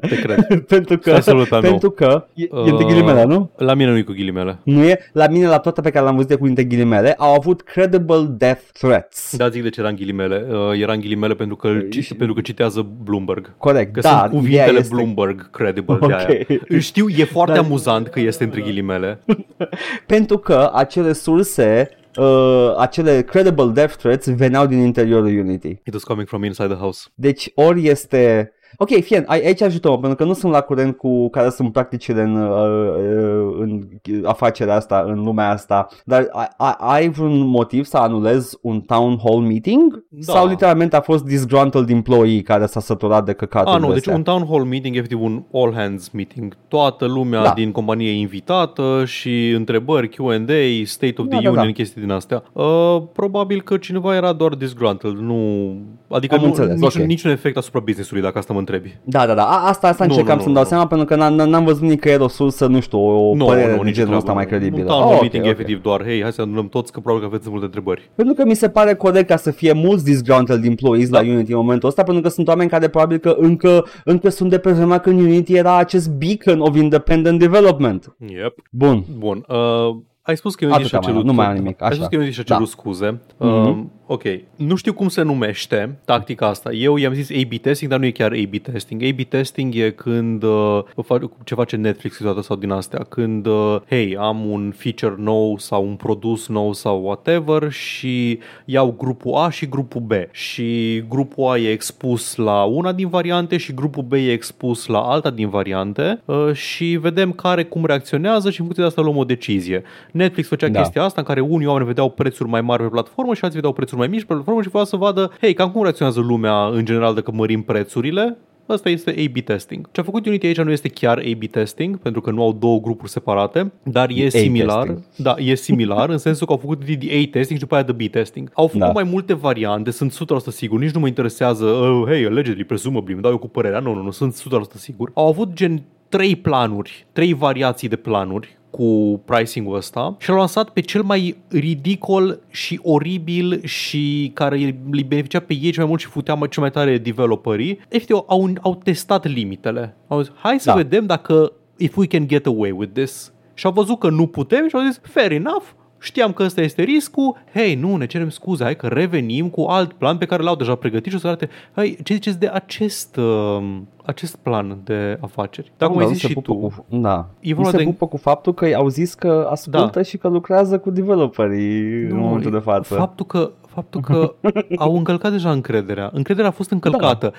Te 0.00 0.20
cred. 0.20 0.46
pentru 0.74 0.98
că, 0.98 1.10
Stai 1.10 1.22
să 1.22 1.32
luăm 1.32 1.46
nou. 1.50 1.60
pentru 1.60 1.90
că 1.90 2.26
e, 2.34 2.42
e 2.42 2.48
între 2.50 2.72
Uh, 2.84 2.86
ghilimele, 2.86 3.24
nu? 3.24 3.50
La 3.56 3.74
mine 3.74 3.90
nu 3.90 3.96
e 3.96 4.02
cu 4.02 4.12
ghilimele. 4.12 4.58
Nu 4.64 4.82
e? 4.84 4.98
La 5.12 5.26
mine, 5.28 5.46
la 5.46 5.58
toate 5.58 5.80
pe 5.80 5.90
care 5.90 6.02
le-am 6.04 6.14
văzut 6.14 6.30
de 6.30 6.36
cu 6.36 6.44
între 6.44 6.64
ghilimele, 6.64 7.12
au 7.18 7.34
avut 7.34 7.62
credible 7.62 8.26
death 8.28 8.62
threats. 8.72 9.36
Da, 9.36 9.48
zic 9.48 9.62
de 9.62 9.68
ce 9.68 9.80
era 9.80 9.88
în 9.88 9.94
ghilimele. 9.94 10.46
Uh, 10.50 10.80
era 10.80 10.92
în 10.92 11.00
ghilimele 11.00 11.34
pentru 11.34 11.56
că, 11.56 11.68
îl 11.68 11.88
ci- 11.88 12.16
pentru 12.16 12.34
că 12.34 12.40
citează 12.40 12.86
Bloomberg. 13.04 13.56
Corect, 13.58 13.92
Că 13.92 14.00
da, 14.00 14.08
sunt 14.08 14.18
ideea 14.20 14.40
cuvintele 14.40 14.78
este... 14.78 14.94
Bloomberg 14.94 15.50
credible 15.50 15.98
de 16.06 16.12
aia. 16.12 16.26
Ok. 16.50 16.62
Îl 16.68 16.78
Știu, 16.78 17.08
e 17.08 17.24
foarte 17.24 17.52
Dar- 17.54 17.64
amuzant 17.64 18.08
că 18.08 18.20
este 18.20 18.44
între 18.44 18.60
ghilimele. 18.60 19.20
Pentru 20.06 20.38
că 20.38 20.70
acele 20.74 21.12
surse, 21.12 21.88
uh, 22.16 22.74
acele 22.78 23.22
credible 23.22 23.70
death 23.74 23.94
threats 23.96 24.26
veneau 24.34 24.66
din 24.66 24.78
interiorul 24.78 25.26
Unity. 25.38 25.68
It 25.68 25.92
was 25.92 26.02
coming 26.04 26.28
from 26.28 26.44
inside 26.44 26.68
the 26.68 26.76
house. 26.78 27.06
Deci 27.14 27.50
ori 27.54 27.86
este... 27.88 28.52
Ok, 28.76 28.88
fie, 29.00 29.22
ai- 29.26 29.40
aici 29.46 29.62
ajutăm 29.62 29.92
pentru 30.00 30.14
că 30.16 30.24
nu 30.24 30.32
sunt 30.32 30.52
la 30.52 30.60
curent 30.60 30.96
cu 30.96 31.28
care 31.30 31.48
sunt 31.50 31.72
practicile 31.72 32.22
în, 32.22 32.36
uh, 32.36 32.48
uh, 32.50 33.56
în 33.60 33.80
afacerea 34.24 34.74
asta, 34.74 35.04
în 35.06 35.24
lumea 35.24 35.50
asta, 35.50 35.86
dar 36.04 36.28
ai, 36.32 36.48
ai- 36.56 36.76
ai 36.78 37.08
vreun 37.08 37.46
motiv 37.46 37.84
să 37.84 37.96
anulezi 37.96 38.58
un 38.62 38.80
town 38.80 39.18
hall 39.24 39.40
meeting? 39.40 40.04
Da. 40.08 40.32
Sau 40.32 40.46
literalmente 40.46 40.96
a 40.96 41.00
fost 41.00 41.24
disgruntled 41.24 41.90
employee 41.90 42.42
care 42.42 42.66
s-a 42.66 42.80
săturat 42.80 43.24
de 43.24 43.32
căcatul 43.32 43.72
Ah, 43.74 43.80
nu, 43.80 43.92
deci 43.92 44.06
un 44.06 44.22
town 44.22 44.46
hall 44.50 44.64
meeting, 44.64 44.96
efectiv 44.96 45.22
un 45.22 45.42
all 45.52 45.74
hands 45.74 46.10
meeting. 46.10 46.56
Toată 46.68 47.06
lumea 47.06 47.42
Da. 47.42 47.52
din 47.54 47.72
companie 47.72 48.08
e 48.10 48.14
invitată 48.18 49.02
și 49.04 49.50
întrebări, 49.50 50.08
Q&A, 50.08 50.84
state 50.84 51.14
of 51.16 51.26
the 51.28 51.36
Da, 51.36 51.42
da, 51.42 51.48
union, 51.50 51.64
da. 51.66 51.70
chestii 51.72 52.00
din 52.00 52.10
astea. 52.10 52.42
Uh, 52.52 53.02
probabil 53.12 53.62
că 53.62 53.76
cineva 53.76 54.14
era 54.16 54.32
doar 54.32 54.54
disgruntled, 54.54 55.16
nu... 55.16 55.72
Adică 56.14 56.34
Am 56.34 56.40
nu, 56.40 56.46
înțeles, 56.46 56.80
niciun, 56.80 57.00
ok. 57.00 57.06
niciun 57.06 57.30
efect 57.30 57.56
asupra 57.56 57.80
business-ului, 57.80 58.22
dacă 58.22 58.38
asta 58.38 58.52
mă 58.52 58.58
întrebi. 58.58 58.98
Da, 59.04 59.26
da, 59.26 59.34
da. 59.34 59.42
A, 59.42 59.68
asta, 59.68 59.88
asta 59.88 60.04
Nu, 60.04 60.10
încercam 60.10 60.36
nu, 60.36 60.42
să-mi 60.42 60.54
nu, 60.54 60.60
dau 60.60 60.62
nu. 60.62 60.68
seama 60.68 60.86
pentru 60.86 61.06
că 61.06 61.16
n-am, 61.16 61.34
n-am 61.48 61.64
văzut 61.64 61.82
nicăieri 61.82 62.22
o 62.22 62.28
sursă, 62.28 62.66
nu 62.66 62.80
știu, 62.80 62.98
o 62.98 63.34
Nu, 63.34 63.44
părere 63.44 63.70
nu, 63.70 63.76
de 63.76 63.82
nici 63.84 63.94
genul 63.94 64.08
treabă. 64.08 64.16
ăsta 64.16 64.32
mai 64.32 64.46
credibilă. 64.46 64.82
Un 64.82 64.86
town 64.88 65.00
hall 65.00 65.10
Oh, 65.10 65.14
ok, 65.16 65.20
meeting 65.20 65.42
ok. 65.42 65.48
e 65.48 65.52
efectiv 65.52 65.82
doar, 65.82 66.04
hei, 66.04 66.22
hai 66.22 66.32
să 66.32 66.40
adunăm 66.42 66.68
toți 66.68 66.92
că 66.92 67.00
probabil 67.00 67.28
că 67.28 67.34
aveți 67.34 67.50
multe 67.50 67.64
întrebări. 67.64 68.10
Pentru 68.14 68.34
că 68.34 68.44
mi 68.44 68.54
se 68.54 68.68
pare 68.68 68.94
corect 68.94 69.28
ca 69.28 69.36
să 69.36 69.50
fie 69.50 69.72
mulți 69.72 70.04
disgruntled 70.04 70.64
employees 70.64 71.08
Da. 71.08 71.20
la 71.20 71.28
Unity 71.28 71.50
în 71.52 71.58
momentul 71.58 71.88
ăsta, 71.88 72.02
pentru 72.02 72.22
că 72.22 72.28
sunt 72.28 72.48
oameni 72.48 72.70
care 72.70 72.88
probabil 72.88 73.18
că 73.18 73.36
încă, 73.38 73.84
încă 74.04 74.28
sunt 74.28 74.50
de 74.50 74.58
pe 74.58 74.70
vremea 74.72 74.98
când 74.98 75.20
Unity 75.20 75.54
era 75.54 75.76
acest 75.76 76.10
beacon 76.10 76.60
of 76.60 76.76
independent 76.76 77.38
development. 77.38 78.16
Yep. 78.26 78.54
Bun. 78.70 79.04
Bun. 79.18 79.44
Uh, 79.48 79.96
ai 80.22 80.36
spus 80.36 80.54
că 80.54 80.64
Unity 80.64 80.80
Atâta 80.80 80.88
și-a 80.96 80.98
mai 80.98 81.08
am, 81.08 81.12
cerut... 81.14 81.24
nu 81.30 81.36
mai 81.36 81.46
am 81.46 81.54
nimic, 81.54 81.82
Ai 81.82 81.88
așa. 81.88 81.96
spus 81.96 82.06
că 82.08 82.16
Unity 82.16 82.32
și-a 82.32 82.42
Da. 82.46 82.54
cerut 82.54 82.68
scuze. 82.68 83.20
Mhm. 83.38 83.48
Uh, 83.68 83.76
ok. 84.06 84.22
Nu 84.56 84.74
știu 84.76 84.92
cum 84.92 85.08
se 85.08 85.22
numește 85.22 85.98
tactica 86.04 86.46
asta. 86.46 86.72
Eu 86.72 86.96
i-am 86.96 87.12
zis 87.12 87.30
A-B 87.30 87.52
testing, 87.60 87.90
dar 87.90 87.98
nu 88.00 88.06
e 88.06 88.10
chiar 88.10 88.32
A-B 88.32 88.56
testing. 88.62 89.02
A-B 89.02 89.20
testing 89.28 89.74
e 89.74 89.90
când 89.90 90.42
uh, 90.42 90.80
fa- 91.04 91.44
ce 91.44 91.54
face 91.54 91.76
Netflix 91.76 92.16
câteodată 92.16 92.42
sau 92.42 92.56
din 92.56 92.70
astea. 92.70 93.06
Când, 93.08 93.46
uh, 93.46 93.76
hey, 93.88 94.16
am 94.18 94.50
un 94.50 94.72
feature 94.76 95.14
nou 95.18 95.58
sau 95.58 95.86
un 95.86 95.94
produs 95.94 96.48
nou 96.48 96.72
sau 96.72 97.02
whatever 97.04 97.70
și 97.70 98.38
iau 98.64 98.94
grupul 98.98 99.34
A 99.34 99.50
și 99.50 99.66
grupul 99.68 100.00
B. 100.00 100.12
Și 100.30 101.02
grupul 101.08 101.44
A 101.50 101.58
e 101.58 101.70
expus 101.70 102.36
la 102.36 102.62
una 102.62 102.92
din 102.92 103.08
variante 103.08 103.56
și 103.56 103.74
grupul 103.74 104.02
B 104.02 104.12
e 104.12 104.32
expus 104.32 104.86
la 104.86 104.98
alta 104.98 105.30
din 105.30 105.48
variante 105.48 106.20
uh, 106.24 106.52
și 106.52 106.84
vedem 107.00 107.32
care 107.32 107.64
cum 107.64 107.84
reacționează 107.86 108.50
și 108.50 108.60
în 108.60 108.64
funcție 108.64 108.82
de 108.82 108.88
asta 108.88 109.02
luăm 109.02 109.16
o 109.16 109.24
decizie. 109.24 109.82
Netflix 110.10 110.48
făcea 110.48 110.68
Da. 110.68 110.78
chestia 110.80 111.02
asta 111.02 111.20
în 111.20 111.26
care 111.26 111.40
unii 111.40 111.66
oameni 111.66 111.86
vedeau 111.86 112.10
prețuri 112.10 112.48
mai 112.48 112.60
mari 112.60 112.82
pe 112.82 112.88
platformă 112.88 113.34
și 113.34 113.40
alții 113.42 113.54
vedeau 113.58 113.72
prețuri 113.72 113.93
mai 113.96 114.06
mici 114.06 114.24
pe 114.24 114.32
platformă 114.32 114.62
și 114.62 114.68
voiau 114.68 114.86
să 114.86 114.96
vadă, 114.96 115.30
hei, 115.40 115.54
cam 115.54 115.70
cum 115.70 115.82
reacționează 115.82 116.20
lumea 116.20 116.66
în 116.66 116.84
general 116.84 117.14
dacă 117.14 117.30
mărim 117.32 117.62
prețurile 117.62 118.36
Asta 118.66 118.88
este 118.88 119.10
A-B 119.10 119.44
testing. 119.44 119.88
Ce 119.92 120.00
a 120.00 120.04
făcut 120.04 120.26
Unity 120.26 120.46
aici 120.46 120.60
nu 120.60 120.70
este 120.70 120.88
chiar 120.88 121.18
A-B 121.18 121.44
testing, 121.50 121.98
pentru 121.98 122.20
că 122.20 122.30
nu 122.30 122.42
au 122.42 122.52
două 122.52 122.80
grupuri 122.80 123.10
separate, 123.10 123.72
dar 123.82 124.10
e 124.10 124.28
similar. 124.28 124.86
testing. 124.86 125.02
Da, 125.16 125.34
e 125.38 125.54
similar 125.54 126.08
în 126.08 126.18
sensul 126.18 126.46
că 126.46 126.52
au 126.52 126.58
făcut 126.58 126.84
the 126.84 126.94
A 126.94 127.28
testing 127.30 127.58
și 127.58 127.58
după 127.58 127.74
aia 127.74 127.84
the 127.84 127.92
B 127.92 128.10
testing. 128.10 128.50
Au 128.54 128.66
făcut 128.66 128.80
Da. 128.80 128.92
mai 128.92 129.02
multe 129.02 129.34
variante, 129.34 129.90
sunt 129.90 130.12
100% 130.12 130.50
sigur, 130.50 130.80
nici 130.80 130.90
nu 130.90 131.00
mă 131.00 131.06
interesează, 131.06 131.64
oh, 131.64 132.06
hey, 132.06 132.24
allegedly, 132.24 132.64
presumably, 132.64 133.12
îmi 133.12 133.22
dau 133.22 133.30
eu 133.30 133.38
cu 133.38 133.48
părerea. 133.48 133.78
Nu, 133.78 133.94
nu, 133.94 134.02
nu, 134.02 134.10
sunt 134.10 134.34
100% 134.34 134.74
sigur. 134.74 135.10
Au 135.14 135.28
avut 135.28 135.52
gen 135.52 135.82
trei 136.08 136.36
planuri, 136.36 137.06
trei 137.12 137.32
variații 137.32 137.88
de 137.88 137.96
planuri 137.96 138.58
cu 138.76 139.20
pricing-ul 139.24 139.76
ăsta 139.76 140.16
și 140.18 140.28
l-au 140.28 140.38
lansat 140.38 140.68
pe 140.70 140.80
cel 140.80 141.02
mai 141.02 141.36
ridicol 141.48 142.40
și 142.50 142.80
oribil 142.82 143.64
și 143.64 144.30
care 144.34 144.56
îi 144.56 145.02
beneficia 145.06 145.40
pe 145.40 145.54
ei 145.54 145.70
cel 145.70 145.80
mai 145.82 145.86
mult 145.86 146.00
și 146.00 146.06
futea 146.06 146.34
mai 146.34 146.48
cel 146.48 146.62
mai 146.62 146.70
tare 146.70 146.98
developerii. 146.98 147.78
Efectiv, 147.88 148.16
au, 148.26 148.50
au 148.60 148.74
testat 148.84 149.26
limitele. 149.26 149.96
Au 150.08 150.20
zis, 150.20 150.32
hai 150.36 150.60
să 150.60 150.70
Da. 150.70 150.76
vedem 150.76 151.06
dacă 151.06 151.52
if 151.76 151.96
we 151.96 152.06
can 152.06 152.26
get 152.28 152.46
away 152.46 152.70
with 152.70 152.92
this. 152.92 153.32
Și 153.54 153.66
au 153.66 153.72
văzut 153.72 153.98
că 153.98 154.08
nu 154.10 154.26
putem 154.26 154.68
și 154.68 154.74
au 154.74 154.82
zis, 154.86 155.00
fair 155.02 155.32
enough, 155.32 155.64
Știam 156.04 156.32
că 156.32 156.42
ăsta 156.42 156.60
este 156.60 156.82
riscul, 156.82 157.36
hei, 157.54 157.74
nu, 157.74 157.96
ne 157.96 158.06
cerem 158.06 158.28
scuze, 158.28 158.62
hai 158.64 158.76
că 158.76 158.86
revenim 158.86 159.48
cu 159.48 159.60
alt 159.62 159.92
plan 159.92 160.16
pe 160.18 160.24
care 160.24 160.42
l-au 160.42 160.56
deja 160.56 160.74
pregătit 160.74 161.10
și 161.10 161.16
o 161.16 161.20
să 161.20 161.26
arate, 161.26 161.48
hai, 161.74 161.98
ce 162.02 162.14
ziceți 162.14 162.38
de 162.38 162.50
acest, 162.52 163.16
uh, 163.16 163.76
acest 164.04 164.36
plan 164.36 164.78
de 164.84 165.18
afaceri? 165.20 165.72
Dar 165.76 165.88
cum 165.88 165.98
Da, 165.98 166.02
ai 166.04 166.08
nu 166.08 166.14
zis 166.16 166.22
se 166.22 166.28
și 166.28 166.34
pupă 166.34 166.52
tu, 166.52 166.58
Cu, 166.58 166.84
da. 166.88 167.26
E 167.40 167.48
nu 167.48 167.54
vorba 167.54 167.70
se 167.70 167.76
de- 167.76 167.84
pupă 167.84 168.06
cu 168.06 168.16
faptul 168.16 168.54
că 168.54 168.66
au 168.76 168.88
zis 168.88 169.14
că 169.14 169.46
ascultă 169.50 169.90
Da. 169.94 170.02
și 170.02 170.16
că 170.18 170.28
lucrează 170.28 170.78
cu 170.78 170.90
developerii 170.90 172.02
în 172.04 172.16
momentul 172.18 172.50
de 172.50 172.58
față. 172.58 172.94
Faptul 172.94 173.26
că, 173.26 173.50
Faptul 173.66 174.00
că 174.00 174.34
au 174.76 174.96
încălcat 174.96 175.30
deja 175.30 175.50
încrederea. 175.50 176.10
Încrederea 176.12 176.48
a 176.48 176.52
fost 176.52 176.70
încălcată. 176.70 177.26
Da. 177.26 177.32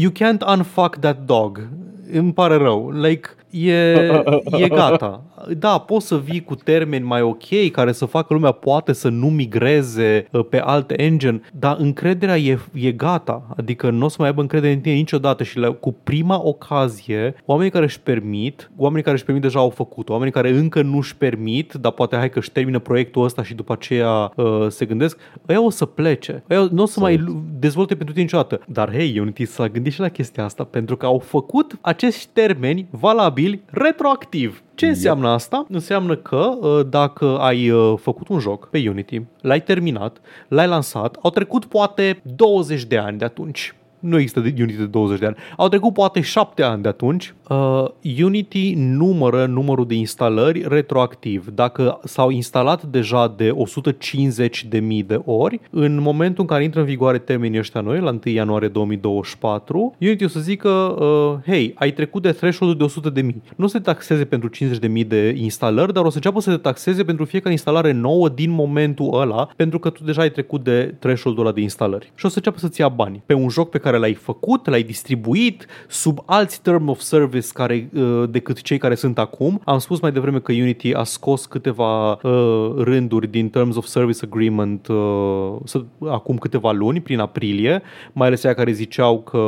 You 0.00 0.10
can't 0.12 0.56
unfuck 0.56 0.96
that 0.96 1.18
dog. 1.26 1.68
Îmi 2.12 2.32
pare 2.32 2.56
rău. 2.56 2.90
Like, 2.90 3.28
e, 3.52 3.72
e 4.62 4.68
gata 4.68 5.22
da, 5.58 5.78
poți 5.78 6.06
să 6.06 6.18
vii 6.18 6.42
cu 6.42 6.54
termeni 6.54 7.04
mai 7.04 7.22
ok, 7.22 7.70
care 7.72 7.92
să 7.92 8.04
facă 8.04 8.34
lumea 8.34 8.50
poate 8.50 8.92
să 8.92 9.08
nu 9.08 9.26
migreze 9.26 10.26
uh, 10.30 10.44
pe 10.48 10.60
alte 10.60 11.02
engine, 11.02 11.40
dar 11.52 11.76
încrederea 11.78 12.38
e, 12.38 12.58
e 12.72 12.92
gata. 12.92 13.46
Adică 13.56 13.90
nu 13.90 14.04
o 14.04 14.08
să 14.08 14.16
mai 14.18 14.28
aibă 14.28 14.40
încredere 14.40 14.72
în 14.72 14.80
tine 14.80 14.94
niciodată 14.94 15.42
și 15.42 15.58
la, 15.58 15.70
cu 15.70 15.96
prima 16.04 16.40
ocazie, 16.42 17.34
oamenii 17.44 17.72
care 17.72 17.84
își 17.84 18.00
permit, 18.00 18.70
oamenii 18.76 19.02
care 19.02 19.16
își 19.16 19.24
permit 19.24 19.42
deja 19.42 19.58
au 19.58 19.70
făcut 19.70 20.08
oamenii 20.08 20.32
care 20.32 20.50
încă 20.50 20.82
nu 20.82 20.96
își 20.96 21.16
permit, 21.16 21.72
dar 21.72 21.92
poate 21.92 22.16
hai 22.16 22.30
că 22.30 22.38
își 22.38 22.50
termină 22.50 22.78
proiectul 22.78 23.24
ăsta 23.24 23.42
și 23.42 23.54
după 23.54 23.72
aceea 23.72 24.32
uh, 24.36 24.66
se 24.68 24.84
gândesc, 24.84 25.18
ăia 25.48 25.64
o 25.64 25.70
să 25.70 25.84
plece. 25.84 26.42
Ăia 26.50 26.68
nu 26.72 26.82
o 26.82 26.86
să 26.86 27.00
mai 27.00 27.24
dezvolte 27.58 27.94
pentru 27.94 28.12
tine 28.12 28.24
niciodată. 28.24 28.60
Dar 28.66 28.92
hei, 28.92 29.18
Unity 29.18 29.44
s-a 29.44 29.68
gândit 29.68 29.92
și 29.92 30.00
la 30.00 30.08
chestia 30.08 30.44
asta 30.44 30.64
pentru 30.64 30.96
că 30.96 31.06
au 31.06 31.18
făcut 31.18 31.78
acești 31.80 32.28
termeni 32.32 32.86
valabili 32.90 33.41
retroactiv. 33.66 34.62
Ce 34.74 34.86
înseamnă 34.86 35.28
asta? 35.28 35.66
Înseamnă 35.68 36.16
că 36.16 36.56
uh, 36.60 36.86
dacă 36.88 37.38
ai 37.38 37.70
uh, 37.70 37.94
făcut 37.98 38.28
un 38.28 38.38
joc 38.38 38.68
pe 38.68 38.88
Unity, 38.88 39.22
l-ai 39.40 39.62
terminat, 39.62 40.20
l-ai 40.48 40.66
lansat, 40.66 41.16
au 41.22 41.30
trecut 41.30 41.64
poate 41.64 42.20
20 42.36 42.84
de 42.84 42.98
ani 42.98 43.18
de 43.18 43.24
atunci 43.24 43.74
nu 44.02 44.18
există 44.18 44.40
Unity 44.40 44.76
de 44.76 44.86
20 44.86 45.18
de 45.18 45.26
ani. 45.26 45.36
Au 45.56 45.68
trecut 45.68 45.92
poate 45.92 46.20
7 46.20 46.62
ani 46.62 46.82
de 46.82 46.88
atunci. 46.88 47.34
Uh, 47.48 47.84
Unity 48.22 48.74
numără 48.76 49.46
numărul 49.46 49.86
de 49.86 49.94
instalări 49.94 50.64
retroactiv. 50.68 51.48
Dacă 51.54 52.00
s-au 52.04 52.30
instalat 52.30 52.82
deja 52.82 53.34
de 53.36 53.50
150.000 53.50 55.06
de 55.06 55.20
ori, 55.24 55.60
în 55.70 56.00
momentul 56.00 56.42
în 56.42 56.46
care 56.46 56.64
intră 56.64 56.80
în 56.80 56.86
vigoare 56.86 57.18
termenii 57.18 57.58
ăștia 57.58 57.80
noi, 57.80 58.00
la 58.00 58.10
1 58.10 58.20
ianuarie 58.24 58.68
2024, 58.68 59.94
Unity 60.00 60.24
o 60.24 60.28
să 60.28 60.40
zică, 60.40 60.68
uh, 60.68 61.52
hei, 61.52 61.74
ai 61.74 61.92
trecut 61.92 62.22
de 62.22 62.32
threshold 62.32 62.78
de 62.78 62.84
100.000. 63.22 63.34
Nu 63.56 63.64
o 63.64 63.68
să 63.68 63.76
te 63.76 63.82
taxeze 63.82 64.24
pentru 64.24 64.48
50.000 64.48 65.06
de 65.06 65.34
instalări, 65.38 65.92
dar 65.92 66.04
o 66.04 66.08
să 66.08 66.16
înceapă 66.16 66.40
să 66.40 66.50
te 66.50 66.56
taxeze 66.56 67.04
pentru 67.04 67.24
fiecare 67.24 67.52
instalare 67.52 67.92
nouă 67.92 68.28
din 68.28 68.50
momentul 68.50 69.20
ăla, 69.20 69.48
pentru 69.56 69.78
că 69.78 69.90
tu 69.90 70.04
deja 70.04 70.20
ai 70.20 70.30
trecut 70.30 70.64
de 70.64 70.94
threshold-ul 70.98 71.44
ăla 71.44 71.54
de 71.54 71.60
instalări. 71.60 72.12
Și 72.14 72.26
o 72.26 72.28
să 72.28 72.36
înceapă 72.36 72.58
să-ți 72.58 72.80
ia 72.80 72.88
bani 72.88 73.22
pe 73.26 73.34
un 73.34 73.48
joc 73.48 73.70
pe 73.70 73.78
care 73.78 73.91
care 73.92 74.04
l-ai 74.04 74.14
făcut, 74.14 74.68
l-ai 74.68 74.82
distribuit 74.82 75.66
sub 75.88 76.22
alți 76.26 76.62
term 76.62 76.88
of 76.88 77.00
service 77.00 77.48
care, 77.52 77.88
uh, 77.94 78.24
decât 78.30 78.62
cei 78.62 78.78
care 78.78 78.94
sunt 78.94 79.18
acum. 79.18 79.60
Am 79.64 79.78
spus 79.78 80.00
mai 80.00 80.12
devreme 80.12 80.38
că 80.38 80.52
Unity 80.52 80.92
a 80.92 81.02
scos 81.02 81.46
câteva 81.46 82.12
uh, 82.12 82.72
rânduri 82.76 83.30
din 83.30 83.48
Terms 83.48 83.76
of 83.76 83.84
Service 83.84 84.18
Agreement 84.24 84.86
uh, 84.86 85.82
acum 86.08 86.38
câteva 86.38 86.72
luni, 86.72 87.00
prin 87.00 87.18
aprilie, 87.18 87.82
mai 88.12 88.26
ales 88.26 88.44
aia 88.44 88.54
care 88.54 88.72
ziceau 88.72 89.20
că 89.20 89.42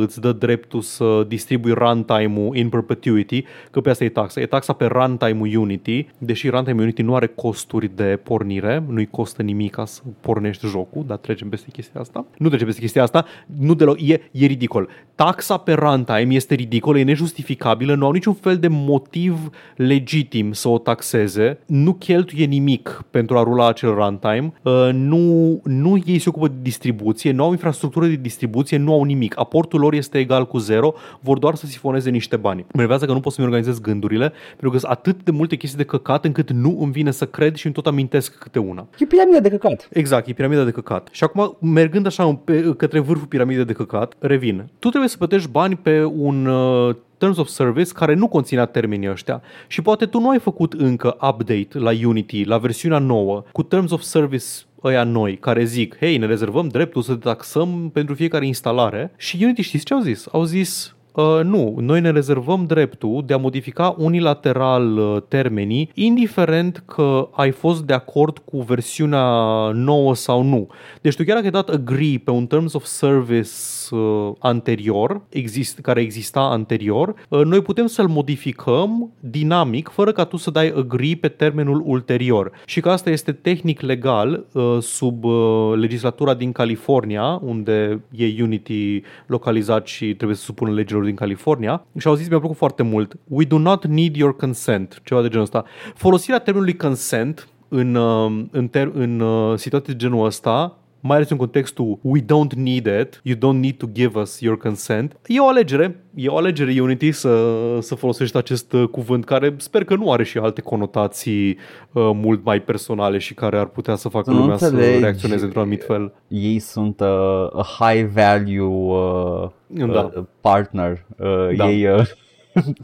îți 0.00 0.20
dă 0.20 0.32
dreptul 0.32 0.80
să 0.80 1.24
distribui 1.28 1.72
runtime-ul 1.72 2.56
in 2.56 2.68
perpetuity, 2.68 3.44
că 3.70 3.80
pe 3.80 3.90
asta 3.90 4.04
e 4.04 4.08
taxa. 4.08 4.40
E 4.40 4.46
taxa 4.46 4.72
pe 4.72 4.84
runtime-ul 4.84 5.56
Unity, 5.56 6.06
deși 6.18 6.48
runtime 6.48 6.82
Unity 6.82 7.02
nu 7.02 7.14
are 7.14 7.26
costuri 7.26 7.90
de 7.94 8.20
pornire, 8.22 8.84
nu-i 8.88 9.06
costă 9.06 9.42
nimic 9.42 9.74
ca 9.74 9.84
să 9.84 10.00
pornești 10.20 10.66
jocul, 10.66 11.04
dar 11.06 11.16
trecem 11.16 11.48
peste 11.48 11.70
chestia 11.70 12.00
asta. 12.00 12.26
Nu 12.36 12.48
trecem 12.48 12.66
peste 12.66 12.80
chestia 12.80 13.02
asta, 13.02 13.24
nu 13.58 13.74
de 13.74 13.84
deloc, 13.94 14.10
e, 14.10 14.20
e 14.30 14.46
ridicol. 14.46 14.88
Taxa 15.14 15.56
pe 15.56 15.72
runtime 15.72 16.34
este 16.34 16.54
ridicolă, 16.54 16.98
e 16.98 17.02
nejustificabilă, 17.02 17.94
nu 17.94 18.04
au 18.04 18.12
niciun 18.12 18.34
fel 18.34 18.56
de 18.56 18.68
motiv 18.70 19.50
legitim 19.76 20.52
să 20.52 20.68
o 20.68 20.78
taxeze, 20.78 21.58
nu 21.66 21.92
cheltuie 21.92 22.44
nimic 22.44 23.04
pentru 23.10 23.38
a 23.38 23.42
rula 23.42 23.68
acel 23.68 23.94
runtime, 23.94 24.52
uh, 24.62 24.88
nu, 24.92 25.60
nu 25.64 26.02
ei 26.06 26.18
se 26.18 26.28
ocupă 26.28 26.48
de 26.48 26.54
distribuție, 26.62 27.32
nu 27.32 27.44
au 27.44 27.50
infrastructură 27.50 28.06
de 28.06 28.14
distribuție, 28.14 28.76
nu 28.76 28.92
au 28.92 29.02
nimic. 29.02 29.38
Aportul 29.38 29.80
lor 29.80 29.94
este 29.94 30.18
egal 30.18 30.46
cu 30.46 30.58
zero, 30.58 30.94
vor 31.20 31.38
doar 31.38 31.54
să 31.54 31.66
sifoneze 31.66 32.10
niște 32.10 32.36
bani. 32.36 32.60
Mă 32.60 32.80
nervează 32.80 33.06
că 33.06 33.12
nu 33.12 33.20
pot 33.20 33.32
să-mi 33.32 33.46
organizez 33.46 33.80
gândurile, 33.80 34.32
pentru 34.48 34.70
că 34.70 34.78
sunt 34.78 34.92
atât 34.92 35.22
de 35.22 35.30
multe 35.30 35.56
chestii 35.56 35.78
de 35.78 35.84
căcat 35.84 36.24
încât 36.24 36.50
nu 36.50 36.78
îmi 36.80 36.92
vine 36.92 37.10
să 37.10 37.26
cred 37.26 37.54
și 37.54 37.66
îmi 37.66 37.74
tot 37.74 37.86
amintesc 37.86 38.34
câte 38.38 38.58
una. 38.58 38.86
E 38.98 39.04
piramida 39.04 39.40
de 39.40 39.48
căcat. 39.48 39.88
Exact, 39.92 40.28
e 40.28 40.32
piramida 40.32 40.64
de 40.64 40.70
căcat. 40.70 41.08
Și 41.12 41.24
acum, 41.24 41.56
mergând 41.60 42.06
așa 42.06 42.40
către 42.76 42.98
vârful 42.98 43.26
piramidei 43.26 43.64
de 43.64 43.72
căcat, 43.78 44.14
revin. 44.18 44.68
Tu 44.78 44.88
trebuie 44.88 45.10
să 45.10 45.16
plătești 45.16 45.50
bani 45.50 45.76
pe 45.76 46.04
un 46.04 46.46
uh, 46.46 46.94
Terms 47.18 47.36
of 47.36 47.48
Service 47.48 47.92
care 47.92 48.14
nu 48.14 48.28
conținea 48.28 48.64
termenii 48.64 49.10
ăștia 49.10 49.42
și 49.66 49.82
poate 49.82 50.06
tu 50.06 50.20
nu 50.20 50.28
ai 50.28 50.38
făcut 50.38 50.72
încă 50.72 51.16
update 51.20 51.68
la 51.78 51.90
Unity, 52.04 52.44
la 52.44 52.58
versiunea 52.58 52.98
nouă, 52.98 53.44
cu 53.52 53.62
Terms 53.62 53.90
of 53.90 54.00
Service 54.00 54.46
ăia 54.82 55.04
noi 55.04 55.36
care 55.36 55.64
zic, 55.64 55.96
hei, 55.98 56.16
ne 56.16 56.26
rezervăm 56.26 56.68
dreptul 56.68 57.02
să 57.02 57.14
taxăm 57.14 57.90
pentru 57.92 58.14
fiecare 58.14 58.46
instalare 58.46 59.12
și 59.16 59.38
Unity 59.42 59.62
știți 59.62 59.84
ce 59.84 59.94
au 59.94 60.00
zis? 60.00 60.26
Au 60.32 60.44
zis, 60.44 60.92
Uh, 60.92 60.97
nu, 61.42 61.74
noi 61.80 62.00
ne 62.00 62.10
rezervăm 62.10 62.64
dreptul 62.64 63.22
de 63.26 63.34
a 63.34 63.36
modifica 63.36 63.94
unilateral 63.98 64.96
uh, 64.96 65.22
termenii, 65.28 65.90
indiferent 65.94 66.82
că 66.86 67.28
ai 67.32 67.50
fost 67.50 67.82
de 67.82 67.92
acord 67.92 68.38
cu 68.38 68.60
versiunea 68.60 69.26
nouă 69.72 70.14
sau 70.14 70.42
nu. 70.42 70.66
Deci 71.00 71.16
tu 71.16 71.24
chiar 71.24 71.34
dacă 71.34 71.46
ai 71.46 71.62
dat 71.62 71.68
agree 71.68 72.20
pe 72.24 72.30
un 72.30 72.46
Terms 72.46 72.72
of 72.72 72.84
Service 72.84 73.50
uh, 73.90 74.32
anterior, 74.38 75.22
exist, 75.28 75.78
care 75.78 76.00
exista 76.00 76.40
anterior, 76.40 77.14
uh, 77.28 77.44
noi 77.44 77.62
putem 77.62 77.86
să-l 77.86 78.06
modificăm 78.06 79.12
dinamic, 79.20 79.88
fără 79.88 80.12
ca 80.12 80.24
tu 80.24 80.36
să 80.36 80.50
dai 80.50 80.72
agree 80.76 81.16
pe 81.20 81.28
termenul 81.28 81.82
ulterior. 81.84 82.50
Și 82.64 82.80
că 82.80 82.90
asta 82.90 83.10
este 83.10 83.32
tehnic 83.32 83.80
legal 83.80 84.46
uh, 84.52 84.76
sub 84.80 85.24
uh, 85.24 85.72
legislatura 85.76 86.34
din 86.34 86.52
California, 86.52 87.40
unde 87.42 88.02
e 88.10 88.42
Unity 88.42 89.02
localizat 89.26 89.86
și 89.86 90.14
trebuie 90.14 90.36
să 90.36 90.42
supună 90.42 90.72
legilor 90.72 91.04
din 91.04 91.14
California 91.14 91.84
și 91.98 92.06
au 92.06 92.14
zis, 92.14 92.28
mi-a 92.28 92.38
plăcut 92.38 92.56
foarte 92.56 92.82
mult, 92.82 93.16
we 93.28 93.44
do 93.44 93.58
not 93.58 93.86
need 93.86 94.16
your 94.16 94.36
consent, 94.36 95.00
ceva 95.04 95.22
de 95.22 95.28
genul 95.28 95.44
ăsta. 95.44 95.64
Folosirea 95.94 96.38
termenului 96.38 96.76
consent 96.76 97.48
în, 97.68 97.94
uh, 97.94 98.44
în, 98.50 98.68
ter- 98.68 98.92
în 98.92 99.20
uh, 99.20 99.58
situații 99.58 99.92
de 99.92 99.98
genul 99.98 100.24
ăsta 100.24 100.78
mai 101.00 101.16
ales 101.16 101.30
în 101.30 101.36
contextul 101.36 101.98
we 102.02 102.20
don't 102.20 102.52
need 102.54 102.86
it, 102.86 103.20
you 103.22 103.36
don't 103.36 103.60
need 103.60 103.76
to 103.76 103.86
give 103.92 104.18
us 104.18 104.40
your 104.40 104.58
consent, 104.58 105.16
e 105.26 105.40
o 105.40 105.46
alegere. 105.46 106.02
E 106.14 106.28
o 106.28 106.36
alegere 106.36 106.80
Unity 106.80 107.12
să, 107.12 107.54
să 107.80 107.94
folosești 107.94 108.36
acest 108.36 108.72
uh, 108.72 108.88
cuvânt 108.88 109.24
care 109.24 109.54
sper 109.56 109.84
că 109.84 109.94
nu 109.94 110.12
are 110.12 110.24
și 110.24 110.38
alte 110.38 110.60
conotații 110.60 111.48
uh, 111.48 112.10
mult 112.14 112.44
mai 112.44 112.60
personale 112.60 113.18
și 113.18 113.34
care 113.34 113.58
ar 113.58 113.66
putea 113.66 113.94
să 113.94 114.08
facă 114.08 114.32
lumea 114.32 114.56
să 114.56 114.98
reacționeze 115.00 115.44
într-un 115.44 115.62
anumit 115.62 115.84
fel. 115.84 116.12
Ei 116.28 116.58
sunt 116.58 117.00
uh, 117.00 117.06
a 117.52 117.66
high 117.78 118.08
value 118.14 118.60
uh, 118.60 119.48
da. 119.92 120.10
uh, 120.16 120.24
partner. 120.40 121.04
Uh, 121.18 121.56
da. 121.56 121.70
Ei, 121.70 121.86
uh... 121.86 122.06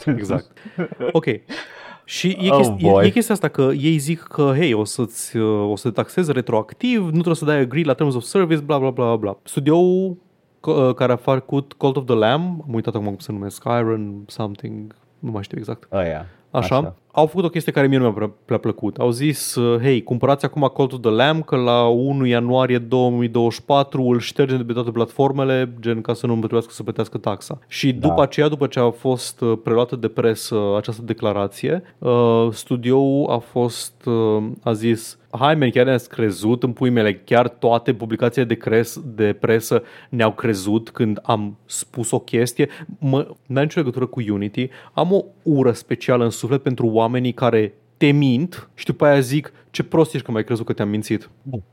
exact. 0.06 0.46
Ok. 1.12 1.24
Și 2.04 2.28
e, 2.40 2.50
oh, 2.50 2.56
chesti- 2.58 2.82
e, 3.02 3.06
e 3.06 3.10
chestia 3.10 3.34
asta 3.34 3.48
că 3.48 3.70
ei 3.76 3.96
zic 3.98 4.20
că, 4.20 4.52
hei, 4.56 4.72
o, 4.72 4.84
să-ți, 4.84 5.36
uh, 5.36 5.70
o 5.70 5.76
să 5.76 5.88
te 5.88 5.94
taxezi 5.94 6.32
retroactiv, 6.32 7.02
nu 7.04 7.10
trebuie 7.10 7.34
să 7.34 7.44
dai 7.44 7.58
agree 7.58 7.84
la 7.84 7.94
terms 7.94 8.14
of 8.14 8.22
service, 8.22 8.60
bla 8.60 8.78
bla 8.78 8.90
bla 8.90 9.16
bla. 9.16 9.36
Studioul 9.42 10.16
uh, 10.60 10.94
care 10.94 11.12
a 11.12 11.16
făcut 11.16 11.72
Cult 11.72 11.96
of 11.96 12.04
the 12.04 12.14
Lamb, 12.14 12.60
am 12.66 12.74
uitat 12.74 12.94
acum 12.94 13.06
cum 13.06 13.18
se 13.18 13.32
numește, 13.32 13.68
Iron 13.68 14.24
something, 14.26 14.94
nu 15.18 15.30
mai 15.30 15.42
știu 15.42 15.58
exact. 15.58 15.88
Oh, 15.92 16.00
yeah. 16.02 16.24
Așa. 16.50 16.76
Așa. 16.76 16.94
Au 17.16 17.26
făcut 17.26 17.44
o 17.44 17.48
chestie 17.48 17.72
care 17.72 17.86
mie 17.86 17.98
nu 17.98 18.10
mi-a 18.10 18.32
prea 18.44 18.58
plăcut. 18.58 18.98
Au 18.98 19.10
zis, 19.10 19.54
uh, 19.54 19.80
hei, 19.80 20.02
cumpărați 20.02 20.44
acum 20.44 20.72
Call 20.76 20.88
to 20.88 20.96
the 20.96 21.10
Lamb 21.10 21.44
că 21.44 21.56
la 21.56 21.86
1 21.86 22.24
ianuarie 22.26 22.78
2024 22.78 24.02
îl 24.02 24.18
ștergem 24.18 24.56
de 24.56 24.64
pe 24.64 24.72
toate 24.72 24.90
platformele, 24.90 25.74
gen 25.80 26.00
ca 26.00 26.14
să 26.14 26.26
nu 26.26 26.36
trebuiască 26.36 26.72
să 26.72 26.82
plătească 26.82 27.18
taxa. 27.18 27.58
Și 27.68 27.92
da. 27.92 28.08
după 28.08 28.22
aceea, 28.22 28.48
după 28.48 28.66
ce 28.66 28.80
a 28.80 28.90
fost 28.90 29.40
uh, 29.40 29.58
preluată 29.62 29.96
de 29.96 30.08
presă 30.08 30.56
această 30.76 31.02
declarație, 31.02 31.82
uh, 31.98 32.48
studioul 32.50 33.30
a 33.30 33.38
fost, 33.38 34.08
a 34.62 34.72
zis, 34.72 35.18
hai 35.38 35.54
men, 35.54 35.70
chiar 35.70 35.84
ne-ați 35.84 36.08
crezut 36.08 36.62
în 36.62 36.72
pui 36.72 36.90
mele, 36.90 37.14
chiar 37.14 37.48
toate 37.48 37.94
publicațiile 37.94 38.46
de, 38.46 38.54
cres, 38.54 39.00
de 39.04 39.32
presă 39.32 39.82
ne-au 40.08 40.32
crezut 40.32 40.90
când 40.90 41.20
am 41.22 41.56
spus 41.64 42.10
o 42.10 42.18
chestie. 42.18 42.68
Mă, 42.98 43.26
n-am 43.46 43.62
nicio 43.62 43.78
legătură 43.78 44.06
cu 44.06 44.22
Unity, 44.28 44.68
am 44.92 45.12
o 45.12 45.24
ură 45.42 45.72
specială 45.72 46.24
în 46.24 46.30
suflet 46.30 46.62
pentru 46.62 46.86
oamenii 47.04 47.32
care 47.32 47.72
te 47.96 48.06
mint 48.06 48.68
și 48.74 48.84
după 48.84 49.04
aia 49.06 49.20
zic 49.20 49.52
ce 49.70 49.82
prost 49.82 50.14
ești 50.14 50.26
că 50.26 50.32
mai 50.32 50.44
crezut 50.44 50.66
că 50.66 50.72
te-am 50.72 50.88
mințit. 50.88 51.30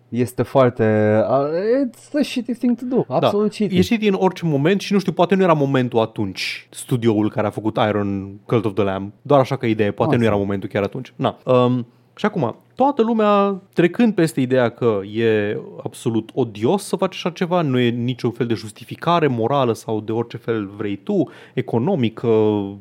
Este 0.09 0.43
foarte... 0.43 1.17
Uh, 1.29 1.88
it's 1.88 2.09
the 2.11 2.23
shitty 2.23 2.53
thing 2.53 2.77
to 2.77 2.86
do. 2.89 3.05
Da. 3.07 3.15
Absolut 3.15 3.45
da. 3.45 3.51
shitty. 3.51 3.77
E 3.77 3.82
shitty 3.82 4.07
în 4.07 4.15
orice 4.19 4.45
moment 4.45 4.82
și 4.82 4.93
nu 4.93 4.99
știu, 4.99 5.11
poate 5.11 5.36
nu 5.36 5.43
era 5.43 5.53
momentul 5.53 5.99
atunci 5.99 6.67
studioul 6.69 7.29
care 7.29 7.47
a 7.47 7.49
făcut 7.49 7.77
Iron 7.88 8.39
Cult 8.45 8.65
of 8.65 8.73
the 8.73 8.84
Lamb. 8.84 9.11
Doar 9.21 9.39
așa 9.39 9.55
că 9.55 9.65
idee, 9.65 9.91
poate 9.91 10.11
Asta. 10.11 10.23
nu 10.23 10.32
era 10.32 10.39
momentul 10.39 10.69
chiar 10.69 10.84
atunci. 10.84 11.13
Na. 11.15 11.38
Um, 11.45 11.88
Și 12.22 12.28
acum, 12.28 12.55
toată 12.76 13.01
lumea 13.01 13.61
trecând 13.74 14.13
peste 14.13 14.41
ideea 14.41 14.69
că 14.69 14.99
e 15.13 15.59
absolut 15.84 16.30
odios 16.34 16.84
să 16.84 16.95
faci 16.95 17.15
așa 17.15 17.30
ceva, 17.30 17.61
nu 17.61 17.80
e 17.80 17.89
niciun 17.89 18.32
fel 18.32 18.47
de 18.47 18.53
justificare 18.53 19.28
morală 19.28 19.74
sau 19.74 20.01
de 20.01 20.11
orice 20.11 20.38
fel 20.38 20.69
vrei 20.78 20.95
tu, 20.95 21.30
economică, 21.53 22.28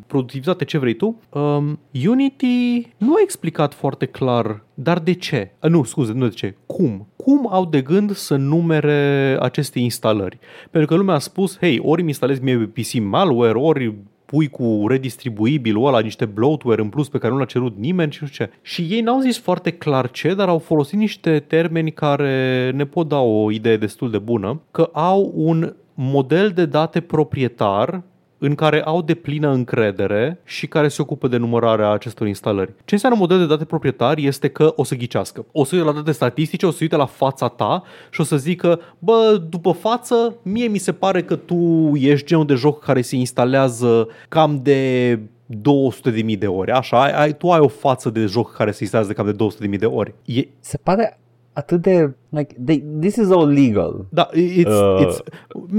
productivitate, 0.07 0.64
ce 0.64 0.78
vrei 0.78 0.95
tu, 0.95 1.20
um, 1.30 1.78
Unity 2.07 2.88
nu 2.97 3.14
a 3.14 3.20
explicat 3.22 3.74
foarte 3.74 4.07
clar, 4.07 4.64
dar 4.74 4.99
de 4.99 5.12
ce? 5.12 5.51
Uh, 5.61 5.70
nu, 5.70 5.84
scuze, 5.84 6.12
nu 6.12 6.28
de 6.28 6.34
ce. 6.34 6.55
Cum? 6.66 7.07
Cum 7.16 7.49
au 7.51 7.64
de 7.66 7.80
gând 7.80 8.14
să 8.14 8.36
numere 8.36 9.36
aceste 9.41 9.78
instalări? 9.78 10.38
Pentru 10.70 10.91
că 10.91 10.97
lumea 10.97 11.14
a 11.14 11.18
spus, 11.18 11.59
hei, 11.59 11.78
ori 11.82 12.01
îmi 12.01 12.09
instalez 12.09 12.38
mie 12.38 12.57
pe 12.57 12.80
PC 12.80 13.03
malware, 13.03 13.59
ori 13.59 13.95
pui 14.31 14.49
cu 14.49 14.85
redistribuibilul 14.89 15.87
ăla 15.87 16.01
niște 16.01 16.24
bloatware 16.24 16.83
în 16.83 16.89
plus 16.89 17.09
pe 17.09 17.18
care 17.18 17.33
nu 17.33 17.39
l-a 17.39 17.45
cerut 17.45 17.78
nimeni 17.78 18.12
și 18.12 18.18
nu 18.20 18.28
știu 18.28 18.45
ce. 18.45 18.53
Și 18.62 18.83
ei 18.83 19.01
n-au 19.01 19.20
zis 19.20 19.39
foarte 19.39 19.70
clar 19.70 20.11
ce, 20.11 20.35
dar 20.35 20.49
au 20.49 20.59
folosit 20.59 20.99
niște 20.99 21.39
termeni 21.39 21.93
care 21.93 22.70
ne 22.74 22.85
pot 22.85 23.09
da 23.09 23.18
o 23.18 23.51
idee 23.51 23.76
destul 23.76 24.11
de 24.11 24.18
bună, 24.18 24.61
că 24.70 24.91
au 24.93 25.33
un 25.35 25.74
model 25.95 26.51
de 26.51 26.64
date 26.64 27.01
proprietar 27.01 28.03
în 28.43 28.55
care 28.55 28.82
au 28.82 29.03
de 29.03 29.14
plină 29.14 29.51
încredere 29.51 30.41
și 30.45 30.66
care 30.66 30.88
se 30.88 31.03
ocupă 31.03 31.28
de 31.28 31.36
numărarea 31.36 31.91
acestor 31.91 32.26
instalări. 32.26 32.72
Ce 32.84 32.95
înseamnă 32.95 33.18
model 33.18 33.38
de 33.38 33.47
date 33.47 33.64
proprietar 33.64 34.18
este 34.18 34.49
că 34.49 34.72
o 34.76 34.84
să 34.84 34.95
ghicească. 34.95 35.47
O 35.53 35.64
să 35.64 35.74
uite 35.74 35.86
la 35.86 35.95
date 35.95 36.12
statistice, 36.12 36.66
o 36.66 36.70
să 36.70 36.78
uite 36.80 36.97
la 36.97 37.07
fața 37.07 37.49
ta 37.49 37.82
și 38.11 38.20
o 38.20 38.24
să 38.24 38.36
zică, 38.36 38.80
bă, 38.99 39.43
după 39.49 39.70
față, 39.70 40.34
mie 40.43 40.66
mi 40.66 40.78
se 40.78 40.93
pare 40.93 41.22
că 41.22 41.36
tu 41.36 41.93
ești 41.95 42.26
genul 42.26 42.47
de 42.47 42.55
joc 42.55 42.84
care 42.84 43.01
se 43.01 43.16
instalează 43.16 44.09
cam 44.28 44.61
de 44.62 45.18
200.000 45.51 46.38
de 46.38 46.47
ori, 46.47 46.70
așa, 46.70 47.03
ai, 47.03 47.12
ai, 47.12 47.36
tu 47.36 47.51
ai 47.51 47.61
o 47.61 47.68
față 47.68 48.11
de 48.11 48.24
joc 48.24 48.53
care 48.53 48.70
se 48.70 48.82
instalează 48.82 49.12
de 49.12 49.22
cam 49.22 49.49
de 49.59 49.66
200.000 49.68 49.78
de 49.78 49.86
ori. 49.86 50.14
E, 50.24 50.43
Se 50.61 50.78
pare 50.82 51.20
atât 51.61 51.82
de, 51.82 52.14
like, 52.28 52.54
they, 52.64 52.84
this 53.00 53.16
is 53.16 53.30
all 53.30 53.48
legal. 53.48 54.06
Da, 54.08 54.28
it's, 54.32 54.66
Uh, 54.66 55.06
it's, 55.06 55.18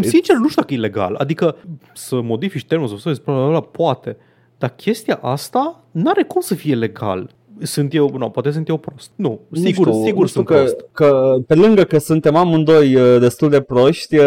sincer, 0.02 0.36
nu 0.36 0.48
știu 0.48 0.62
dacă 0.62 0.74
e 0.74 0.78
legal. 0.78 1.16
Adică 1.16 1.56
să 1.94 2.22
modifici 2.22 2.66
termenul 2.66 2.98
să 2.98 3.22
bla, 3.26 3.34
bla, 3.34 3.48
bla, 3.48 3.60
poate. 3.62 4.18
Dar 4.58 4.70
chestia 4.70 5.20
asta 5.22 5.84
n-are 5.92 6.24
cum 6.24 6.42
să 6.42 6.56
fie 6.56 6.76
legal. 6.76 7.30
Sunt 7.62 7.94
eu, 7.94 8.16
nu, 8.18 8.30
poate 8.30 8.52
sunt 8.52 8.68
eu 8.68 8.78
prost. 8.78 9.12
Nu, 9.16 9.40
sigur, 9.52 9.86
nu 9.86 9.92
știu, 9.94 10.06
sigur 10.06 10.22
nu 10.22 10.28
știu 10.28 10.44
sunt 10.44 10.46
că, 10.46 10.54
prost. 10.54 10.76
că 10.92 11.36
pe 11.48 11.56
lângă 11.56 11.84
că 11.84 11.98
suntem 11.98 12.36
amândoi 12.36 12.96
uh, 12.96 13.20
destul 13.20 13.50
de 13.50 13.62
proști, 13.62 14.18
uh, 14.18 14.26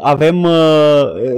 avem 0.00 0.42
uh, 0.42 0.50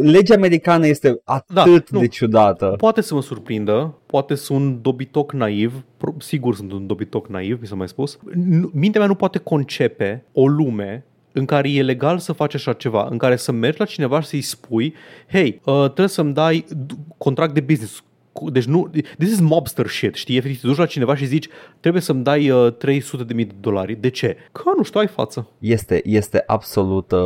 legea 0.01 0.35
americană 0.35 0.87
este 0.87 1.21
atât 1.25 1.91
nu. 1.91 1.99
de 2.01 2.07
ciudată. 2.09 2.75
Poate 2.77 3.01
să 3.01 3.15
mă 3.15 3.23
surprindă, 3.23 3.95
poate 4.07 4.35
sunt 4.35 4.83
dobitoc 4.83 5.33
naiv, 5.33 5.73
pro- 5.97 6.15
sigur 6.19 6.55
sunt 6.55 6.73
un 6.73 6.87
dobitoc 6.87 7.29
naiv, 7.29 7.59
mi 7.61 7.67
s-a 7.67 7.75
mai 7.75 7.89
spus. 7.89 8.19
Nu- 8.35 8.71
Mintea 8.75 9.01
mea 9.01 9.09
nu 9.09 9.15
poate 9.15 9.39
concepe 9.39 10.25
o 10.33 10.47
lume 10.47 11.05
în 11.33 11.45
care 11.45 11.71
e 11.73 11.83
legal 11.83 12.19
să 12.19 12.33
faci 12.33 12.55
așa 12.55 12.73
ceva, 12.73 13.07
în 13.11 13.19
care 13.19 13.37
să 13.37 13.53
mergi 13.53 13.79
la 13.79 13.85
cineva 13.85 14.21
și 14.21 14.29
să-i 14.29 14.41
spui, 14.41 14.95
hei, 15.31 15.61
uh, 15.65 15.75
trebuie 15.85 16.09
să-mi 16.09 16.33
dai 16.35 16.65
d- 16.75 17.17
contract 17.19 17.55
de 17.55 17.61
business, 17.61 17.99
Cu- 17.99 18.05
deci 18.53 18.65
nu, 18.65 18.91
this 19.19 19.31
is 19.31 19.41
mobster 19.41 19.87
shit, 19.87 20.15
știi, 20.15 20.37
efectiv, 20.37 20.61
te 20.61 20.67
duci 20.67 20.77
la 20.77 20.87
cineva 20.87 21.17
și 21.17 21.27
zici, 21.27 21.49
trebuie 21.81 22.03
să-mi 22.03 22.23
dai 22.23 22.51
uh, 22.51 22.73
300 22.73 23.25
de 23.25 23.35
mii 23.35 23.45
de 23.45 23.55
dolari. 23.61 23.95
De 23.95 24.09
ce? 24.09 24.37
Că 24.53 24.63
nu 24.77 24.83
știu, 24.83 25.01
ai 25.01 25.07
față. 25.07 25.49
Este, 25.59 26.01
este 26.05 26.43
absolut, 26.47 27.11
uh, 27.13 27.19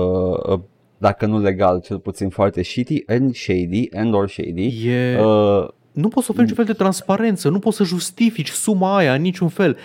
uh, 0.53 0.61
dacă 0.99 1.27
nu 1.27 1.41
legal, 1.41 1.81
cel 1.81 1.99
puțin 1.99 2.29
foarte 2.29 2.63
shitty 2.63 3.03
and 3.07 3.35
shady 3.35 3.89
and 3.95 4.15
or 4.15 4.29
shady. 4.29 4.89
E... 4.89 5.21
Uh, 5.21 5.69
nu 5.93 6.09
poți 6.09 6.27
să 6.27 6.33
oferi 6.33 6.49
niciun 6.49 6.65
fel 6.65 6.75
de 6.75 6.83
transparență, 6.83 7.49
nu 7.49 7.59
poți 7.59 7.77
să 7.77 7.85
justifici 7.85 8.51
suma 8.51 8.97
aia 8.97 9.15
în 9.15 9.23
niciun 9.23 9.49
fel. 9.49 9.77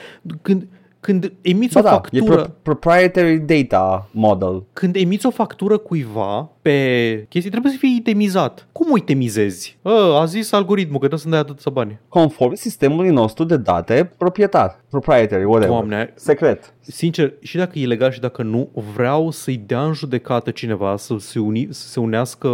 Când, 0.41 0.67
când 1.07 1.31
emiți 1.41 1.73
ba 1.73 1.79
o 1.79 1.83
da, 1.83 1.89
factură, 1.89 2.23
e 2.33 2.35
pro- 2.35 2.45
proprietary 2.61 3.39
data 3.39 4.07
model. 4.11 4.63
când 4.73 4.95
emiți 4.95 5.25
o 5.25 5.29
factură 5.29 5.77
cuiva 5.77 6.49
pe 6.61 7.25
chestii, 7.29 7.51
trebuie 7.51 7.71
să 7.71 7.77
fie 7.77 7.95
itemizat. 7.97 8.67
Cum 8.71 8.91
o 8.91 8.97
itemizezi? 8.97 9.77
A, 9.81 10.19
a 10.19 10.25
zis 10.25 10.51
algoritmul 10.51 10.99
că 10.99 11.07
trebuie 11.07 11.19
să-mi 11.19 11.33
dai 11.33 11.41
atâția 11.41 11.71
bani. 11.71 11.99
Conform 12.09 12.53
sistemului 12.53 13.09
nostru 13.09 13.43
de 13.43 13.57
date 13.57 14.11
proprietar, 14.17 14.79
proprietary, 14.89 15.43
whatever. 15.43 15.67
Doamne, 15.69 16.13
Secret. 16.15 16.73
sincer, 16.81 17.33
și 17.41 17.57
dacă 17.57 17.79
e 17.79 17.85
legal 17.85 18.11
și 18.11 18.19
dacă 18.19 18.43
nu, 18.43 18.69
vreau 18.95 19.31
să-i 19.31 19.61
dea 19.65 19.83
în 19.85 19.93
judecată 19.93 20.51
cineva 20.51 20.95
să 20.97 21.15
se, 21.19 21.39
uni, 21.39 21.67
să 21.71 21.87
se 21.87 21.99
unească 21.99 22.47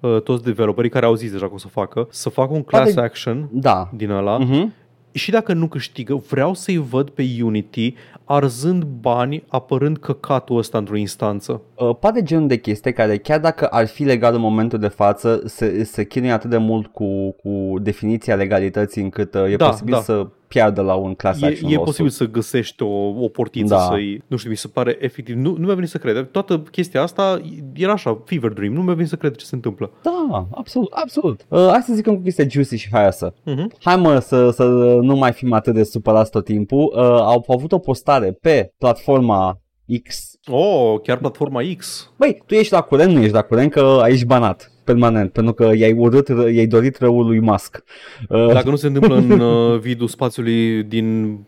uh, 0.00 0.20
toți 0.22 0.44
developerii 0.44 0.90
care 0.90 1.06
au 1.06 1.14
zis 1.14 1.30
deja 1.32 1.46
că 1.46 1.54
o 1.54 1.58
să 1.58 1.68
facă, 1.68 2.06
să 2.10 2.28
facă 2.28 2.52
un 2.54 2.62
class 2.62 2.92
Poate- 2.92 3.08
action 3.08 3.48
Da. 3.52 3.88
din 3.96 4.10
ăla 4.10 4.38
Mhm. 4.38 4.72
Și 5.12 5.30
dacă 5.30 5.52
nu 5.52 5.66
câștigă, 5.66 6.14
vreau 6.14 6.54
să-i 6.54 6.76
văd 6.76 7.10
pe 7.10 7.24
Unity 7.42 7.94
arzând 8.24 8.84
bani 8.84 9.44
apărând 9.48 9.98
căcatul 9.98 10.56
ăsta 10.56 10.78
într-o 10.78 10.96
instanță. 10.96 11.60
Uh, 11.74 11.96
pare 12.00 12.22
genul 12.22 12.48
de 12.48 12.56
chestie 12.56 12.92
care 12.92 13.16
chiar 13.16 13.40
dacă 13.40 13.66
ar 13.66 13.86
fi 13.86 14.04
legal 14.04 14.34
în 14.34 14.40
momentul 14.40 14.78
de 14.78 14.88
față, 14.88 15.42
se, 15.44 15.84
se 15.84 16.04
chinuie 16.04 16.32
atât 16.32 16.50
de 16.50 16.56
mult 16.56 16.86
cu, 16.86 17.30
cu 17.30 17.78
definiția 17.78 18.34
legalității 18.34 19.02
încât 19.02 19.34
uh, 19.34 19.52
e 19.52 19.56
Da, 19.56 19.68
posibil 19.68 19.94
da. 19.94 20.00
să 20.00 20.26
piardă 20.52 20.80
la 20.80 20.94
un 20.94 21.14
class 21.14 21.40
E, 21.42 21.46
action 21.46 21.70
e 21.70 21.74
lawsuit. 21.74 21.84
posibil 21.84 22.10
să 22.10 22.24
găsești 22.28 22.82
o, 22.82 22.86
o 23.24 23.28
portiță 23.28 23.74
Da. 23.74 23.78
să-i... 23.80 24.22
Nu 24.26 24.36
știu, 24.36 24.50
mi 24.50 24.56
se 24.56 24.68
pare 24.68 24.96
efectiv... 25.00 25.36
Nu, 25.36 25.56
nu 25.56 25.64
mi-a 25.66 25.74
venit 25.74 25.88
să 25.90 25.98
cred. 25.98 26.28
Toată 26.30 26.58
chestia 26.58 27.02
asta 27.02 27.40
era 27.74 27.92
așa, 27.92 28.22
fever 28.24 28.50
dream. 28.52 28.72
Nu 28.72 28.82
mi-a 28.82 28.94
venit 28.94 29.08
să 29.08 29.16
cred 29.16 29.34
ce 29.34 29.44
se 29.44 29.54
întâmplă. 29.54 29.90
Da, 30.02 30.48
absolut, 30.50 30.92
absolut. 30.92 31.40
Uh, 31.48 31.66
hai 31.70 31.82
să 31.82 31.94
zicem 31.94 32.14
cu 32.14 32.22
chestia 32.22 32.46
juicy 32.48 32.76
și 32.76 32.88
hai 32.92 33.12
să. 33.12 33.32
Uh-huh. 33.32 33.78
Hai 33.82 33.96
mă 33.96 34.18
să, 34.18 34.50
să 34.50 34.64
nu 35.02 35.16
mai 35.16 35.32
fim 35.32 35.52
atât 35.52 35.74
de 35.74 35.82
supărați 35.82 36.30
tot 36.30 36.44
timpul. 36.44 36.92
Uh, 36.96 37.02
au 37.02 37.44
avut 37.48 37.72
o 37.72 37.78
postare 37.78 38.36
pe 38.40 38.72
platforma 38.78 39.60
X. 40.08 40.30
Oh, 40.50 41.00
chiar 41.02 41.16
platforma 41.18 41.60
X. 41.76 42.10
Băi, 42.18 42.42
tu 42.46 42.54
ești 42.54 42.72
la 42.72 42.80
curent, 42.80 43.12
nu 43.14 43.20
ești 43.20 43.34
la 43.34 43.42
curent 43.42 43.70
că 43.70 43.98
ai 44.02 44.12
ești 44.12 44.26
banat 44.26 44.71
permanent, 44.84 45.32
pentru 45.32 45.52
că 45.52 45.70
i-ai 45.74 45.92
urât, 45.92 46.28
i-ai 46.28 46.66
dorit 46.66 46.98
răul 46.98 47.26
lui 47.26 47.40
Musk. 47.40 47.84
Uh, 48.28 48.52
Dacă 48.52 48.70
nu 48.70 48.76
se 48.76 48.86
întâmplă 48.86 49.14
în 49.16 49.30
uh, 49.40 49.78
vidul 49.78 50.08
spațiului 50.08 50.82
din 50.82 51.38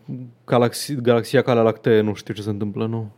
galaxia, 0.45 0.95
galaxia 1.01 1.41
Calea 1.41 1.63
Lactee, 1.63 2.01
nu 2.01 2.13
știu 2.13 2.33
ce 2.33 2.41
se 2.41 2.49
întâmplă, 2.49 2.85
nu. 2.85 3.11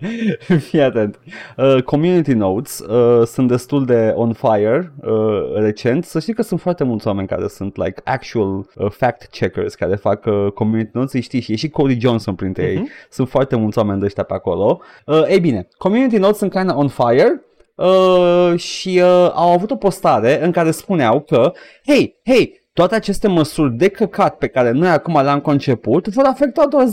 Fii 0.68 0.80
atent. 0.80 1.20
Uh, 1.56 1.82
community 1.82 2.32
notes 2.32 2.78
uh, 2.78 3.26
sunt 3.26 3.48
destul 3.48 3.84
de 3.84 4.12
on 4.16 4.32
fire 4.32 4.92
uh, 5.02 5.54
recent. 5.54 6.04
Să 6.04 6.20
știi 6.20 6.34
că 6.34 6.42
sunt 6.42 6.60
foarte 6.60 6.84
mulți 6.84 7.06
oameni 7.06 7.28
care 7.28 7.48
sunt 7.48 7.76
like 7.76 8.00
actual 8.04 8.56
uh, 8.74 8.90
fact 8.90 9.26
checkers 9.30 9.74
care 9.74 9.94
fac 9.94 10.24
uh, 10.24 10.46
community 10.54 10.90
notes. 10.92 11.12
Îi 11.12 11.20
știi 11.20 11.40
și 11.40 11.52
e 11.52 11.56
și 11.56 11.68
Cody 11.68 12.00
Johnson 12.00 12.34
printre 12.34 12.62
ei. 12.62 12.88
Sunt 13.10 13.28
foarte 13.28 13.56
mulți 13.56 13.78
oameni 13.78 13.98
de 14.00 14.04
ăștia 14.06 14.22
pe 14.22 14.34
acolo. 14.34 14.80
Uh, 15.06 15.24
ei 15.28 15.40
bine, 15.40 15.68
community 15.78 16.16
notes 16.16 16.36
sunt 16.38 16.50
kind 16.50 16.70
of 16.70 16.76
on 16.76 16.88
fire. 16.88 17.44
Uh, 17.80 18.58
și 18.58 19.00
uh, 19.02 19.30
au 19.34 19.52
avut 19.52 19.70
o 19.70 19.76
postare 19.76 20.44
în 20.44 20.52
care 20.52 20.70
spuneau 20.70 21.20
că, 21.20 21.52
hei, 21.86 22.20
hei, 22.24 22.68
toate 22.72 22.94
aceste 22.94 23.28
măsuri 23.28 23.72
de 23.72 23.88
căcat 23.88 24.36
pe 24.36 24.46
care 24.46 24.70
noi 24.70 24.88
acum 24.88 25.22
le-am 25.22 25.40
conceput 25.40 26.08
vor 26.08 26.24
afecta 26.24 26.66
doar 26.66 26.86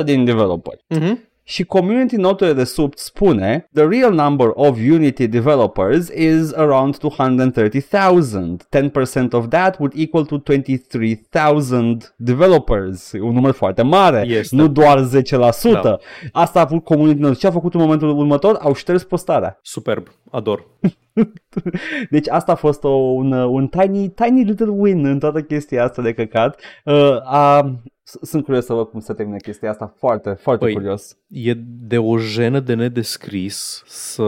10% 0.00 0.04
din 0.04 0.24
developeri. 0.24 0.84
Uh-huh. 0.94 1.12
Și 1.48 1.64
community 1.64 2.16
notul 2.16 2.54
de 2.54 2.64
sub 2.64 2.92
spune 2.94 3.68
The 3.72 3.84
real 3.88 4.12
number 4.14 4.50
of 4.54 4.78
Unity 4.90 5.26
developers 5.28 6.08
is 6.08 6.52
around 6.52 6.96
230,000. 6.98 8.66
10% 8.70 9.32
of 9.32 9.48
that 9.48 9.78
would 9.78 9.92
equal 9.96 10.24
to 10.24 10.36
23,000 10.36 12.14
developers. 12.16 13.12
E 13.12 13.20
un 13.20 13.32
număr 13.32 13.52
foarte 13.52 13.82
mare, 13.82 14.26
Este. 14.28 14.56
nu 14.56 14.68
doar 14.68 14.98
10%. 15.04 15.80
Da. 15.82 15.96
Asta 16.32 16.58
a 16.58 16.62
avut 16.62 16.84
community 16.84 17.20
note. 17.20 17.34
Ce 17.34 17.46
a 17.46 17.50
făcut 17.50 17.74
în 17.74 17.80
momentul 17.80 18.18
următor? 18.18 18.56
Au 18.60 18.74
șters 18.74 19.04
postarea. 19.04 19.58
Superb, 19.62 20.06
ador. 20.30 20.66
Deci 22.10 22.28
asta 22.28 22.52
a 22.52 22.54
fost 22.54 22.84
o, 22.84 22.88
un, 22.88 23.32
un 23.32 23.66
tiny, 23.66 24.08
tiny 24.08 24.42
little 24.42 24.68
win 24.70 25.04
în 25.06 25.18
toată 25.18 25.40
chestia 25.42 25.84
asta 25.84 26.02
de 26.02 26.12
căcat. 26.12 26.60
Uh, 26.84 27.16
a, 27.24 27.60
s- 27.60 27.95
sunt 28.22 28.44
curios 28.44 28.64
să 28.64 28.72
văd 28.72 28.86
cum 28.88 29.00
se 29.00 29.12
termină 29.12 29.36
chestia 29.36 29.70
asta. 29.70 29.94
Foarte, 29.98 30.30
foarte 30.30 30.64
Păi, 30.64 30.74
curios. 30.74 31.16
E 31.28 31.54
de 31.80 31.98
o 31.98 32.18
jenă 32.18 32.60
de 32.60 32.74
nedescris 32.74 33.82
să, 33.86 34.22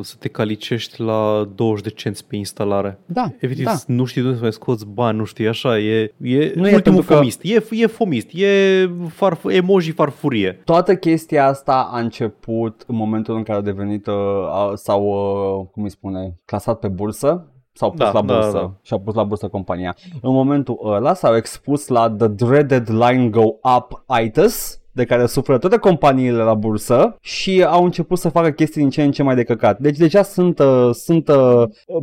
să 0.00 0.14
te 0.18 0.28
calicești 0.28 1.00
la 1.00 1.48
20 1.54 1.82
de 1.84 1.90
cenți 1.90 2.26
pe 2.26 2.36
instalare. 2.36 2.98
Da, 3.06 3.32
Efectiv, 3.38 3.64
da. 3.64 3.74
nu 3.86 4.04
știi 4.04 4.20
de 4.20 4.26
unde 4.26 4.38
să 4.38 4.44
mai 4.44 4.52
scoți 4.52 4.86
bani, 4.86 5.18
nu 5.18 5.24
știi, 5.24 5.48
așa, 5.48 5.78
e, 5.78 6.00
e 6.02 6.52
Nu 6.54 6.68
e 6.68 6.74
ultimul 6.74 6.80
pentru 6.82 7.02
că- 7.02 7.14
fomist, 7.14 7.40
e, 7.42 7.62
e 7.70 7.86
fomist, 7.86 8.28
e 8.32 8.90
farf, 9.08 9.44
emoji 9.48 9.90
farfurie. 9.92 10.60
Toată 10.64 10.96
chestia 10.96 11.46
asta 11.46 11.88
a 11.92 12.00
început 12.00 12.84
în 12.86 12.96
momentul 12.96 13.36
în 13.36 13.42
care 13.42 13.58
a 13.58 13.62
devenit 13.62 14.06
uh, 14.06 14.14
a- 14.50 14.72
sau, 14.74 15.04
uh, 15.60 15.66
cum 15.72 15.82
îi 15.82 15.90
spune, 15.90 16.38
clasat 16.44 16.78
pe 16.78 16.88
bursă 16.88 17.49
s-au 17.72 17.90
pus 17.90 17.98
Da, 17.98 18.10
la 18.12 18.22
da, 18.22 18.34
bursă 18.34 18.52
da. 18.52 18.72
și 18.82 18.92
au 18.92 18.98
pus 19.00 19.14
la 19.14 19.22
bursă 19.22 19.48
compania. 19.48 19.96
În 20.22 20.32
momentul 20.32 20.78
ăla 20.84 21.14
s-au 21.14 21.36
expus 21.36 21.88
la 21.88 22.10
the 22.10 22.28
dreaded 22.28 22.88
line 22.88 23.28
go 23.28 23.42
up 23.76 24.04
itis 24.24 24.74
de 24.92 25.04
care 25.04 25.26
suferă 25.26 25.58
toate 25.58 25.76
companiile 25.76 26.42
la 26.42 26.54
bursă 26.54 27.16
și 27.20 27.64
au 27.68 27.84
început 27.84 28.18
să 28.18 28.28
facă 28.28 28.50
chestii 28.50 28.80
din 28.80 28.90
ce 28.90 29.02
în 29.02 29.10
ce 29.10 29.22
mai 29.22 29.34
de 29.34 29.42
căcat. 29.42 29.78
Deci 29.78 29.96
deja 29.96 30.22
sunt, 30.22 30.58
uh, 30.58 30.88
sunt 30.92 31.28
uh, 31.28 31.62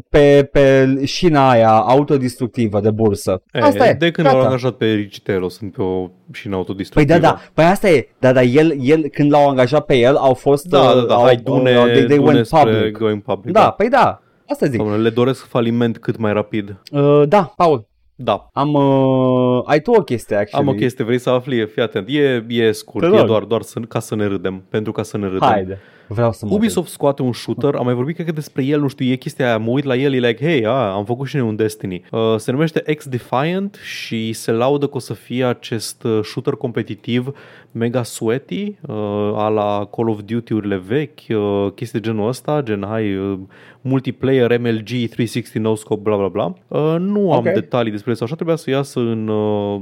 pe, 0.09 0.49
pe 0.51 0.95
șina 1.05 1.49
aia 1.49 1.71
autodistructivă 1.71 2.79
de 2.79 2.91
bursă. 2.91 3.41
E, 3.51 3.59
Asta 3.61 3.87
e. 3.87 3.93
De 3.93 4.11
când 4.11 4.27
gata. 4.27 4.37
l-au 4.39 4.45
angajat 4.45 4.73
pe 4.73 4.85
Ricitelo 4.93 5.49
sunt 5.49 5.71
pe 5.71 5.81
o 5.81 6.09
șină 6.31 6.55
autodistructivă. 6.55 7.17
Păi 7.19 7.21
da, 7.21 7.33
da, 7.33 7.39
păi 7.53 7.65
asta 7.65 7.89
e, 7.89 8.07
da, 8.19 8.31
da, 8.31 8.41
el, 8.41 8.73
el, 8.81 9.07
când 9.07 9.31
l-au 9.31 9.49
angajat 9.49 9.85
pe 9.85 9.95
el, 9.97 10.15
au 10.15 10.33
fost, 10.33 10.65
Da, 10.65 10.77
da, 10.81 10.89
uh, 10.91 11.07
da, 11.07 11.13
au, 11.15 11.23
hai, 11.23 11.35
dune, 11.35 11.77
uh, 11.77 11.83
they, 11.83 12.03
they 12.05 12.17
dune 12.17 12.29
went 12.31 12.45
spre 12.45 12.59
public. 12.59 12.97
going 12.97 13.21
public. 13.21 13.53
Da, 13.53 13.69
păi 13.71 13.89
da, 13.89 14.21
asta 14.49 14.65
zic. 14.65 14.77
Doamne, 14.79 14.97
le 14.97 15.09
doresc 15.09 15.45
faliment 15.45 15.97
cât 15.97 16.17
mai 16.17 16.33
rapid. 16.33 16.75
Uh, 16.91 17.23
da, 17.27 17.53
Paul, 17.55 17.87
Da. 18.15 18.47
am, 18.53 18.73
uh, 18.73 19.61
ai 19.65 19.81
tu 19.81 19.91
o 19.91 20.01
chestie, 20.01 20.35
actually. 20.35 20.67
Am 20.67 20.73
o 20.73 20.77
chestie, 20.77 21.05
vrei 21.05 21.17
să 21.19 21.29
afli? 21.29 21.67
Fii 21.67 21.81
atent. 21.81 22.07
E, 22.09 22.45
e 22.47 22.71
scurt, 22.71 23.09
Te 23.09 23.15
e 23.15 23.17
rog. 23.17 23.27
doar, 23.27 23.43
doar 23.43 23.61
să, 23.61 23.79
ca 23.79 23.99
să 23.99 24.15
ne 24.15 24.25
râdem. 24.25 24.63
Pentru 24.69 24.91
ca 24.91 25.03
să 25.03 25.17
ne 25.17 25.25
râdem. 25.27 25.47
Haide, 25.47 25.79
vreau 26.07 26.31
să 26.31 26.45
mă 26.45 26.53
Ubisoft 26.53 26.91
scoate 26.91 27.21
un 27.21 27.33
shooter, 27.33 27.75
am 27.75 27.85
mai 27.85 27.93
vorbit 27.93 28.15
cred 28.15 28.27
că 28.27 28.33
despre 28.33 28.63
el, 28.63 28.79
nu 28.79 28.87
știu, 28.87 29.05
e 29.05 29.15
chestia 29.15 29.45
aia, 29.45 29.57
mă 29.57 29.69
uit 29.69 29.83
la 29.83 29.95
el, 29.95 30.13
e 30.13 30.27
like, 30.27 30.45
hey, 30.45 30.65
a, 30.65 30.91
am 30.93 31.05
făcut 31.05 31.27
și 31.27 31.35
noi 31.35 31.47
un 31.47 31.55
Destiny. 31.55 32.03
Uh, 32.11 32.35
se 32.37 32.51
numește 32.51 32.79
X-Defiant 32.95 33.79
și 33.83 34.33
se 34.33 34.51
laudă 34.51 34.87
că 34.87 34.95
o 34.95 34.99
să 34.99 35.13
fie 35.13 35.45
acest 35.45 36.03
uh, 36.03 36.19
shooter 36.23 36.53
competitiv 36.53 37.31
mega 37.71 38.03
sweaty, 38.03 38.75
uh, 38.87 38.95
a 39.35 39.47
la 39.47 39.87
Call 39.95 40.09
of 40.09 40.19
Duty-urile 40.21 40.77
vechi, 40.87 41.19
uh, 41.29 41.71
chestii 41.75 41.99
de 41.99 42.07
genul 42.07 42.27
ăsta, 42.27 42.61
gen, 42.63 42.85
hai, 42.87 43.15
uh, 43.15 43.39
multiplayer, 43.81 44.59
MLG, 44.59 45.09
360 45.09 45.61
no 45.61 45.75
scope, 45.75 46.01
bla 46.03 46.15
bla 46.15 46.27
bla. 46.27 46.53
Uh, 46.67 46.95
nu 46.99 47.31
am 47.31 47.45
Ok. 47.45 47.53
detalii 47.53 47.91
despre 47.91 48.11
asta, 48.11 48.25
așa 48.25 48.35
trebuia 48.35 48.55
să 48.55 48.69
iasă 48.69 48.99
în 48.99 49.27
uh, 49.27 49.81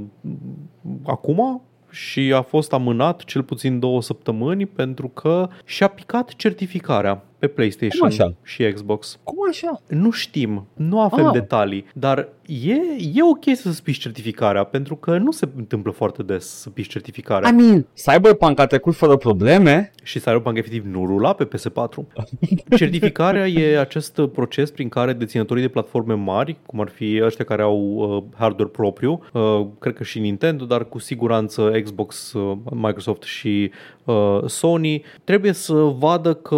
acum, 1.05 1.61
și 1.95 2.33
a 2.35 2.41
fost 2.41 2.73
amânat 2.73 3.23
cel 3.23 3.43
puțin 3.43 3.79
două 3.79 4.01
săptămâni 4.01 4.65
pentru 4.65 5.07
că 5.07 5.47
și-a 5.65 5.87
picat 5.87 6.29
certificarea 6.35 7.23
pe 7.39 7.47
PlayStation 7.47 7.99
Cum 7.99 8.07
așa? 8.07 8.33
și 8.43 8.71
Xbox. 8.73 9.19
Cum 9.23 9.37
așa? 9.49 9.81
Nu 9.87 10.11
știm, 10.11 10.67
nu 10.73 11.01
avem 11.01 11.25
Ah. 11.25 11.31
detalii, 11.33 11.85
dar 11.93 12.27
e, 12.47 12.73
e 13.13 13.23
ok 13.29 13.55
să-ți 13.55 13.83
piși 13.83 13.99
certificarea 13.99 14.63
pentru 14.63 14.95
că 14.95 15.17
nu 15.17 15.31
se 15.31 15.49
întâmplă 15.55 15.91
foarte 15.91 16.23
des 16.23 16.45
să 16.45 16.69
piși 16.69 16.89
certificarea. 16.89 17.49
I 17.49 17.51
mean, 17.51 17.85
Cyberpunk 17.93 18.59
a 18.59 18.65
trecut 18.65 18.95
fără 18.95 19.15
probleme. 19.15 19.91
Și 20.03 20.19
Cyberpunk 20.19 20.57
efectiv 20.57 20.85
nu 20.85 21.05
rula 21.05 21.33
pe 21.33 21.47
PS4. 21.47 22.05
Certificarea 22.77 23.47
e 23.47 23.79
acest 23.79 24.21
proces 24.33 24.71
prin 24.71 24.89
care 24.89 25.13
deținătorii 25.13 25.63
de 25.63 25.69
platforme 25.69 26.13
mari, 26.13 26.57
cum 26.65 26.79
ar 26.79 26.89
fi 26.89 27.21
ăștia 27.23 27.45
care 27.45 27.61
au 27.61 27.79
uh, 27.79 28.23
hardware 28.37 28.69
propriu, 28.69 29.23
uh, 29.33 29.65
cred 29.79 29.93
că 29.93 30.03
și 30.03 30.19
Nintendo, 30.19 30.65
dar 30.65 30.87
cu 30.87 30.99
siguranță 30.99 31.71
Xbox, 31.83 32.33
uh, 32.33 32.57
Microsoft 32.71 33.23
și 33.23 33.71
uh, 34.03 34.39
Sony, 34.45 35.03
trebuie 35.23 35.51
să 35.51 35.73
vadă 35.73 36.33
că 36.33 36.55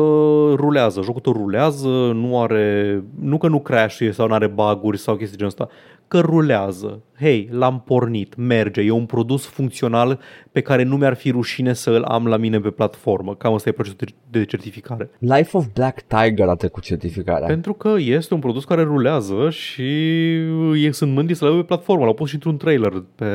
rulează. 0.55 1.01
Jocul 1.01 1.21
tău 1.21 1.33
rulează, 1.33 1.88
nu 2.13 2.41
are, 2.41 3.03
nu 3.19 3.38
că 3.38 3.47
nu 3.47 3.59
crash 3.59 4.09
sau 4.11 4.27
nu 4.27 4.33
are 4.33 4.47
bug-uri 4.47 4.97
sau 4.97 5.15
chestii 5.15 5.38
genul 5.38 5.51
ăsta, 5.51 5.69
că 6.08 6.20
rulează. 6.20 7.01
Hei, 7.20 7.49
l-am 7.51 7.82
pornit, 7.86 8.36
merge, 8.36 8.82
e 8.82 8.91
un 8.91 9.05
produs 9.05 9.45
funcțional 9.45 10.20
pe 10.51 10.61
care 10.61 10.84
nu 10.84 10.95
mi-ar 10.97 11.13
fi 11.15 11.32
rușine 11.32 11.74
să 11.74 11.89
îl 11.89 12.03
am 12.03 12.26
la 12.28 12.38
mine 12.38 12.59
pe 12.59 12.70
platformă. 12.70 13.36
Cam 13.36 13.53
asta 13.53 13.70
e 13.70 13.72
procesul 13.72 13.97
de- 13.99 14.39
de 14.39 14.45
certificare. 14.45 15.09
Life 15.20 15.57
of 15.57 15.65
Black 15.74 16.01
Tiger 16.01 16.47
a 16.47 16.55
trecut 16.55 16.84
certificarea. 16.84 17.47
Pentru 17.47 17.74
că 17.74 17.93
este 17.97 18.34
un 18.34 18.39
produs 18.39 18.63
care 18.65 18.82
rulează 18.82 19.49
și 19.49 19.84
e, 20.86 20.91
sunt 20.91 21.11
mândri 21.13 21.36
să-l 21.36 21.47
aibă 21.47 21.59
pe 21.59 21.65
platformă. 21.65 22.03
L-au 22.03 22.13
pus 22.13 22.28
și 22.30 22.34
într-un 22.36 22.57
trailer 22.57 23.03
pe 23.15 23.26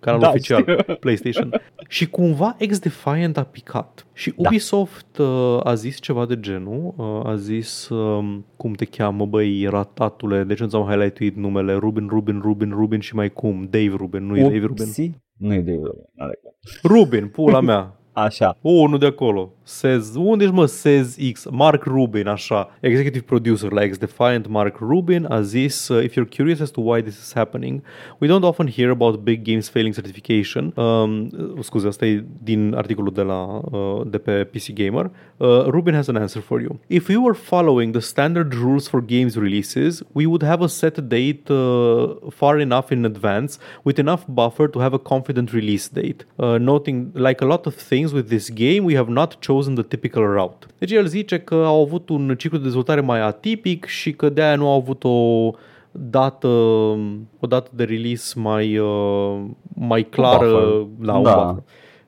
canalul 0.00 0.24
Da, 0.24 0.28
oficial 0.28 0.60
știu. 0.78 0.94
PlayStation. 1.00 1.60
și 1.88 2.08
cumva 2.08 2.56
X-Defiant 2.68 3.36
a 3.36 3.42
picat. 3.42 4.06
Și 4.12 4.32
Da. 4.36 4.48
Ubisoft 4.48 5.18
uh, 5.18 5.60
a 5.64 5.74
zis 5.74 6.00
ceva 6.00 6.26
de 6.26 6.40
genul. 6.40 6.94
Uh, 6.96 7.20
a 7.30 7.36
zis, 7.36 7.88
um, 7.88 8.44
cum 8.56 8.72
te 8.72 8.84
cheamă, 8.84 9.26
băi, 9.26 9.66
ratatule, 9.70 10.42
de 10.44 10.54
ce 10.54 10.62
nu 10.62 10.68
ți-am 10.68 10.82
highlightuit 10.88 11.36
numele? 11.36 11.74
Ruben, 11.74 12.06
Ruben, 12.10 12.40
Ruben, 12.42 12.70
Ruben 12.70 13.00
și 13.00 13.14
mai 13.14 13.27
cum? 13.28 13.68
Dave 13.70 13.94
Ruben, 13.96 14.24
nu 14.24 14.36
e 14.36 14.42
Dave 14.42 14.58
Ruben. 14.66 14.86
Upsi? 14.86 15.20
Nu 15.36 15.54
e 15.54 15.60
Dave 15.60 15.76
Ruben. 15.82 16.04
are 16.16 16.38
cum. 16.42 16.52
Ruben, 16.82 17.28
pula 17.28 17.60
mea. 17.60 17.97
Așa. 18.24 18.56
O, 18.62 18.88
nu 18.88 18.96
de 18.96 19.06
acolo. 19.06 19.52
Sez, 19.62 20.14
unde 20.16 20.44
ești 20.44 20.56
mă 20.56 20.66
Sez 20.66 21.16
X? 21.32 21.46
Mark 21.50 21.84
Rubin, 21.84 22.28
așa. 22.28 22.70
Executive 22.80 23.24
producer 23.24 23.72
la 23.72 23.86
X-Defiant, 23.88 24.46
Mark 24.48 24.78
Rubin, 24.78 25.26
a 25.28 25.40
zis 25.40 25.88
uh, 25.88 26.04
If 26.04 26.14
you're 26.14 26.28
curious 26.28 26.60
as 26.60 26.70
to 26.70 26.80
why 26.80 27.02
this 27.02 27.18
is 27.18 27.32
happening, 27.34 27.82
we 28.20 28.28
don't 28.28 28.44
often 28.44 28.66
hear 28.66 28.90
about 28.90 29.24
big 29.24 29.42
games 29.42 29.68
failing 29.68 29.94
certification. 29.94 30.72
Um, 30.76 31.30
scuze, 31.60 31.86
asta 31.86 32.06
e 32.06 32.24
din 32.42 32.74
articolul 32.76 33.12
de, 33.12 33.22
la, 33.22 33.60
uh, 33.72 34.00
de 34.06 34.18
pe 34.18 34.44
PC 34.44 34.72
Gamer. 34.72 35.10
Uh, 35.36 35.64
Rubin 35.66 35.94
has 35.94 36.08
an 36.08 36.16
answer 36.16 36.42
for 36.42 36.60
you. 36.60 36.80
If 36.86 37.08
we 37.08 37.16
were 37.16 37.34
following 37.34 37.92
the 37.92 38.00
standard 38.00 38.54
rules 38.54 38.88
for 38.88 39.04
games 39.04 39.36
releases, 39.36 40.02
we 40.12 40.24
would 40.26 40.42
have 40.42 40.62
a 40.62 40.68
set 40.68 41.08
date 41.08 41.50
uh, 41.50 42.30
far 42.30 42.58
enough 42.58 42.90
in 42.90 43.04
advance 43.04 43.58
with 43.84 43.98
enough 43.98 44.24
buffer 44.28 44.68
to 44.68 44.78
have 44.80 44.94
a 44.94 44.98
confident 44.98 45.52
release 45.52 45.88
date. 45.88 46.24
Uh, 46.38 46.58
noting, 46.58 47.12
like 47.14 47.40
a 47.42 47.46
lot 47.46 47.66
of 47.66 47.74
things 47.74 48.07
with 48.12 48.26
this 48.28 48.50
game, 48.54 48.84
we 48.84 48.94
have 48.94 49.10
not 49.10 49.38
chosen 49.40 49.74
the 49.74 49.82
typical 49.84 50.22
route. 50.22 50.66
Deci 50.78 50.90
el 50.92 51.06
zice 51.06 51.38
că 51.38 51.54
au 51.54 51.82
avut 51.82 52.08
un 52.08 52.34
ciclu 52.38 52.56
de 52.58 52.64
dezvoltare 52.64 53.00
mai 53.00 53.20
atipic 53.20 53.84
și 53.84 54.12
că 54.12 54.28
de-aia 54.28 54.56
nu 54.56 54.68
au 54.68 54.76
avut 54.76 55.04
o 55.04 55.50
dată, 55.92 56.48
o 57.40 57.46
dată 57.48 57.70
de 57.74 57.84
release 57.84 58.38
mai, 58.40 58.78
uh, 58.78 59.40
mai 59.74 60.02
clară 60.02 60.46
buffer. 60.48 60.86
la 61.06 61.16
un 61.16 61.22
Da. 61.22 61.34
buffer. 61.34 61.62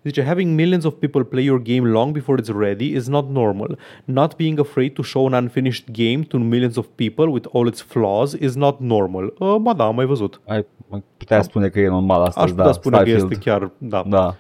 Zice, 0.05 0.23
having 0.23 0.55
millions 0.55 0.85
of 0.85 0.95
people 0.95 1.25
play 1.25 1.45
your 1.45 1.63
game 1.63 1.89
long 1.91 2.13
before 2.13 2.39
it's 2.43 2.51
ready 2.59 2.85
is 2.95 3.07
not 3.09 3.31
normal. 3.31 3.79
Not 4.05 4.37
being 4.37 4.59
afraid 4.59 4.93
to 4.95 5.03
show 5.03 5.27
an 5.27 5.35
unfinished 5.35 5.85
game 5.93 6.23
to 6.23 6.39
millions 6.39 6.77
of 6.77 6.87
people 6.95 7.27
with 7.33 7.47
all 7.53 7.67
its 7.67 7.81
flaws 7.83 8.33
is 8.33 8.55
not 8.55 8.81
normal. 8.81 9.35
Uh, 9.39 9.57
ba 9.61 9.73
da, 9.73 9.85
am 9.85 9.95
mai 9.95 10.05
văzut. 10.07 10.41
Ai 10.47 10.67
mai 10.89 11.03
putea 11.17 11.43
spune 11.43 11.69
că 11.69 11.81
e 11.81 11.89
normal 11.89 12.23
asta, 12.23 12.41
Aș 12.41 12.49
putea 12.51 12.65
da, 12.65 12.73
spune 12.73 12.95
Starfield. 12.97 13.27
că 13.27 13.29
este 13.33 13.51
chiar, 13.51 13.71
da. 13.79 14.05
Da. 14.09 14.37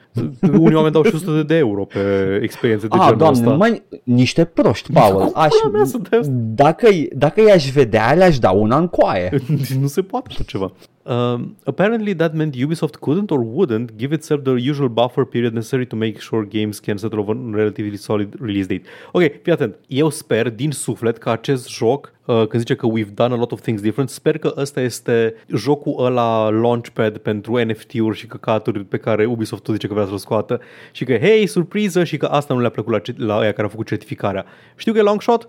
Unii 0.58 0.74
oameni 0.74 0.92
dau 0.92 1.02
și 1.02 1.14
100 1.14 1.42
de 1.42 1.56
euro 1.56 1.84
pe 1.84 1.98
experiențe 2.42 2.86
de 2.86 2.94
Ah, 2.96 3.02
genul 3.02 3.16
doamne, 3.18 3.38
ăsta. 3.40 3.54
mai, 3.54 3.82
niște 4.04 4.44
proști, 4.44 4.92
Paul. 4.92 5.14
Cum 5.20 5.30
Aș, 5.34 5.48
pula 5.48 5.72
mea 5.72 5.84
să 5.84 5.98
dai 6.10 6.18
asta? 6.18 6.32
dacă, 6.34 6.88
dacă 7.12 7.40
i-aș 7.40 7.70
vedea, 7.70 8.12
le-aș 8.14 8.38
da 8.38 8.50
una 8.50 8.76
în 8.78 8.86
coaie. 8.88 9.30
nu 9.80 9.86
se 9.86 10.02
poate 10.02 10.26
așa 10.30 10.42
ceva. 10.46 10.72
Um, 11.02 11.56
apparently 11.64 12.14
that 12.14 12.34
meant 12.34 12.54
Ubisoft 12.54 13.00
couldn't 13.00 13.30
or 13.30 13.40
wouldn't 13.42 13.96
give 13.96 14.12
itself 14.12 14.42
the 14.42 14.50
usual 14.50 14.88
buffer 14.88 15.24
period 15.24 15.54
necessary 15.54 15.86
to 15.86 15.96
make 15.96 16.20
sure 16.20 16.44
games 16.44 16.78
can 16.78 16.98
settle 16.98 17.20
over 17.20 17.32
a 17.32 17.56
relatively 17.56 17.96
solid 17.96 18.36
release 18.38 18.66
date. 18.66 18.82
Ok, 19.12 19.42
fii 19.42 19.52
atent. 19.52 19.76
Eu 19.86 20.10
sper 20.10 20.50
din 20.50 20.70
suflet 20.70 21.18
că 21.18 21.30
acest 21.30 21.68
joc, 21.68 22.12
uh, 22.24 22.34
când 22.36 22.62
zice 22.62 22.74
că 22.74 22.86
we've 22.86 23.14
done 23.14 23.34
a 23.34 23.36
lot 23.36 23.52
of 23.52 23.60
things 23.60 23.80
different, 23.80 24.10
sper 24.10 24.38
că 24.38 24.54
ăsta 24.56 24.80
este 24.80 25.34
jocul 25.54 26.04
ăla 26.04 26.48
launchpad 26.48 27.18
pentru 27.18 27.64
NFT-uri 27.64 28.16
și 28.16 28.26
căcaturi 28.26 28.84
pe 28.84 28.96
care 28.96 29.24
Ubisoft 29.24 29.62
tot 29.62 29.74
zice 29.74 29.86
că 29.86 29.94
vrea 29.94 30.06
să-l 30.06 30.18
scoată 30.18 30.60
și 30.92 31.04
că, 31.04 31.16
hei, 31.16 31.46
surpriză 31.46 32.04
și 32.04 32.16
că 32.16 32.26
asta 32.26 32.54
nu 32.54 32.60
le-a 32.60 32.70
plăcut 32.70 32.92
la, 32.92 32.98
ce- 32.98 33.14
la 33.16 33.38
aia 33.38 33.50
care 33.50 33.62
au 33.62 33.68
făcut 33.68 33.86
certificarea. 33.86 34.44
Știu 34.76 34.92
că 34.92 34.98
e 34.98 35.02
long 35.02 35.22
shot, 35.22 35.46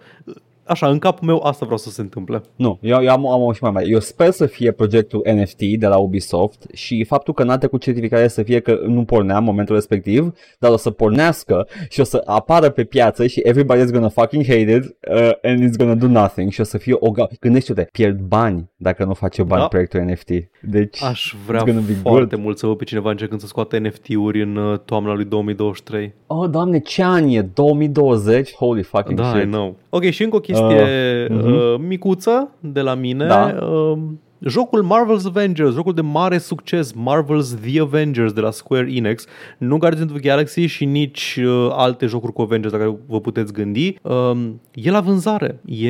așa, 0.66 0.88
în 0.90 1.00
capul 1.00 1.28
meu 1.28 1.42
asta 1.44 1.66
vreau 1.66 1.78
să 1.80 1.90
se 1.90 2.02
întâmple. 2.02 2.42
Nu, 2.56 2.78
eu, 2.82 3.02
eu 3.04 3.10
am, 3.12 3.28
am 3.28 3.42
o 3.42 3.54
și 3.54 3.64
mai 3.64 3.72
mare. 3.72 3.88
Eu 3.88 4.00
sper 4.00 4.30
să 4.32 4.46
fie 4.46 4.72
proiectul 4.72 5.22
NFT 5.36 5.60
de 5.80 5.88
la 5.88 5.98
Ubisoft 5.98 6.66
și 6.74 7.04
faptul 7.04 7.34
că 7.34 7.44
n-a 7.44 7.58
trecut 7.58 7.82
certificarea 7.82 8.28
să 8.28 8.44
fie 8.44 8.60
că 8.60 8.80
nu 8.86 9.04
pornea 9.04 9.38
în 9.38 9.44
momentul 9.44 9.76
respectiv, 9.76 10.34
dar 10.60 10.72
o 10.72 10.78
să 10.78 10.90
pornească 10.90 11.68
și 11.90 12.00
o 12.00 12.04
să 12.04 12.22
apară 12.26 12.70
pe 12.70 12.84
piață 12.84 13.28
și 13.28 13.44
everybody's 13.50 13.92
gonna 13.92 14.10
fucking 14.10 14.46
hate 14.46 14.72
it 14.72 14.84
uh, 15.12 15.30
and 15.42 15.60
it's 15.70 15.78
gonna 15.78 15.96
do 15.96 16.08
nothing 16.08 16.52
și 16.52 16.62
o 16.62 16.64
să 16.64 16.78
fie 16.78 16.94
o 17.00 17.12
ga- 17.12 17.40
Gândește-te, 17.40 17.88
pierd 17.92 18.20
bani 18.20 18.70
dacă 18.76 19.04
nu 19.06 19.14
face 19.14 19.44
bani 19.44 19.62
Da. 19.62 19.68
proiectul 19.68 20.00
NFT. 20.02 20.30
Deci, 20.62 21.04
Aș 21.04 21.34
vrea 21.48 21.62
it's 21.62 21.66
gonna 21.66 21.82
be 21.88 21.94
foarte 22.02 22.36
good. 22.36 22.44
mult 22.44 22.58
să 22.58 22.66
văd 22.68 22.78
pe 22.78 22.84
cineva 22.84 23.10
încercând 23.10 23.40
să 23.42 23.48
scoată 23.48 23.78
NFT-uri 23.80 24.42
în 24.42 24.56
uh, 24.56 24.80
toamna 24.80 25.14
lui 25.14 25.26
2023. 25.26 26.14
Oh, 26.28 26.50
doamne, 26.50 26.80
ce 26.80 27.04
an 27.04 27.28
e? 27.28 27.42
2020? 27.42 28.54
Holy 28.56 28.84
fucking 28.84 29.20
Da, 29.20 29.28
I 29.28 29.30
shit. 29.40 29.52
know. 29.52 29.76
Ok, 29.90 30.04
și 30.04 30.24
încă 30.24 30.36
o 30.36 30.40
chestie 30.52 31.02
Uh, 31.30 31.38
uh, 31.38 31.76
mhm. 31.78 31.88
micuță 31.88 32.50
de 32.60 32.82
la 32.82 32.94
mine. 32.94 33.26
Da. 33.26 33.58
Uh, 33.62 33.98
jocul 34.40 34.84
Marvel's 34.84 35.26
Avengers, 35.26 35.74
jocul 35.74 35.94
de 35.94 36.02
mare 36.02 36.38
succes, 36.38 36.94
Marvel's 36.94 37.62
The 37.62 37.82
Avengers 37.82 38.34
de 38.34 38.42
la 38.42 38.52
Square 38.52 38.88
Enix, 38.92 39.26
nu 39.58 39.78
Guardians 39.78 40.12
of 40.12 40.20
the 40.20 40.28
Galaxy 40.30 40.66
și 40.66 40.86
nici 40.86 41.40
uh, 41.44 41.68
alte 41.72 42.06
jocuri 42.06 42.34
cu 42.34 42.42
Avengers 42.42 42.74
la 42.74 42.80
care 42.80 42.98
vă 43.08 43.20
puteți 43.20 43.54
gândi, 43.54 43.96
uh, 44.02 44.32
e 44.74 44.92
la 44.92 45.00
vânzare, 45.00 45.60
e, 45.66 45.90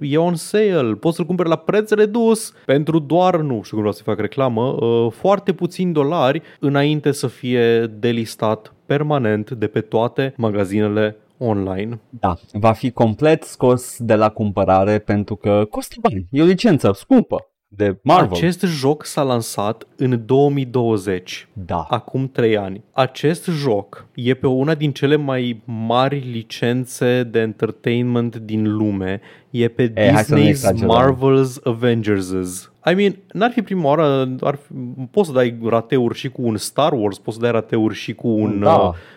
e 0.00 0.16
on 0.16 0.34
sale, 0.34 0.94
poți 1.00 1.16
să-l 1.16 1.26
cumperi 1.26 1.48
la 1.48 1.56
preț 1.56 1.90
redus 1.90 2.52
pentru 2.66 2.98
doar, 2.98 3.36
nu 3.36 3.60
știu 3.62 3.76
cum 3.76 3.78
vreau 3.78 3.92
să 3.92 4.02
fac 4.02 4.20
reclamă, 4.20 4.62
uh, 4.62 5.12
foarte 5.12 5.52
puțini 5.52 5.92
dolari 5.92 6.42
înainte 6.60 7.12
să 7.12 7.26
fie 7.26 7.86
delistat 7.98 8.72
permanent 8.86 9.50
de 9.50 9.66
pe 9.66 9.80
toate 9.80 10.34
magazinele 10.36 11.16
online. 11.42 12.00
Da, 12.10 12.34
va 12.52 12.72
fi 12.72 12.90
complet 12.90 13.42
scos 13.42 13.96
de 13.98 14.14
la 14.14 14.28
cumpărare 14.28 14.98
pentru 14.98 15.36
că 15.36 15.66
costă 15.70 15.94
bani. 16.00 16.26
E 16.30 16.42
o 16.42 16.44
licență 16.44 16.92
scumpă. 16.94 17.46
de 17.74 17.98
Marvel. 18.02 18.32
Acest 18.36 18.62
joc 18.62 19.04
s-a 19.04 19.22
lansat 19.22 19.86
în 19.96 20.22
2020, 20.26 21.48
Da. 21.52 21.86
acum 21.88 22.28
3 22.28 22.56
ani. 22.56 22.84
Acest 22.92 23.44
joc 23.46 24.06
e 24.14 24.34
pe 24.34 24.46
una 24.46 24.74
din 24.74 24.92
cele 24.92 25.16
mai 25.16 25.62
mari 25.64 26.18
licențe 26.18 27.22
de 27.30 27.38
entertainment 27.40 28.36
din 28.36 28.76
lume. 28.76 29.20
E 29.50 29.68
pe 29.68 29.92
E, 29.94 30.10
hai 30.12 30.22
să 30.24 30.34
nu 30.34 30.40
Disney's 30.40 30.48
exagerăm. 30.48 30.96
Marvel's 31.00 31.62
Avengers. 31.64 32.71
I 32.90 32.94
mean, 32.94 33.16
n-ar 33.32 33.50
fi 33.50 33.62
prima 33.62 33.84
oară, 33.88 34.34
ar 34.40 34.54
fi, 34.54 34.72
poți 35.10 35.26
să 35.28 35.34
dai 35.34 35.58
rateuri 35.64 36.14
și 36.14 36.28
cu 36.30 36.42
un 36.42 36.56
Star 36.56 36.92
Wars, 36.92 37.18
poți 37.18 37.36
să 37.36 37.42
dai 37.42 37.50
rateuri 37.52 37.94
și 37.94 38.14
cu 38.14 38.28
un, 38.28 38.60
Da. 38.60 38.74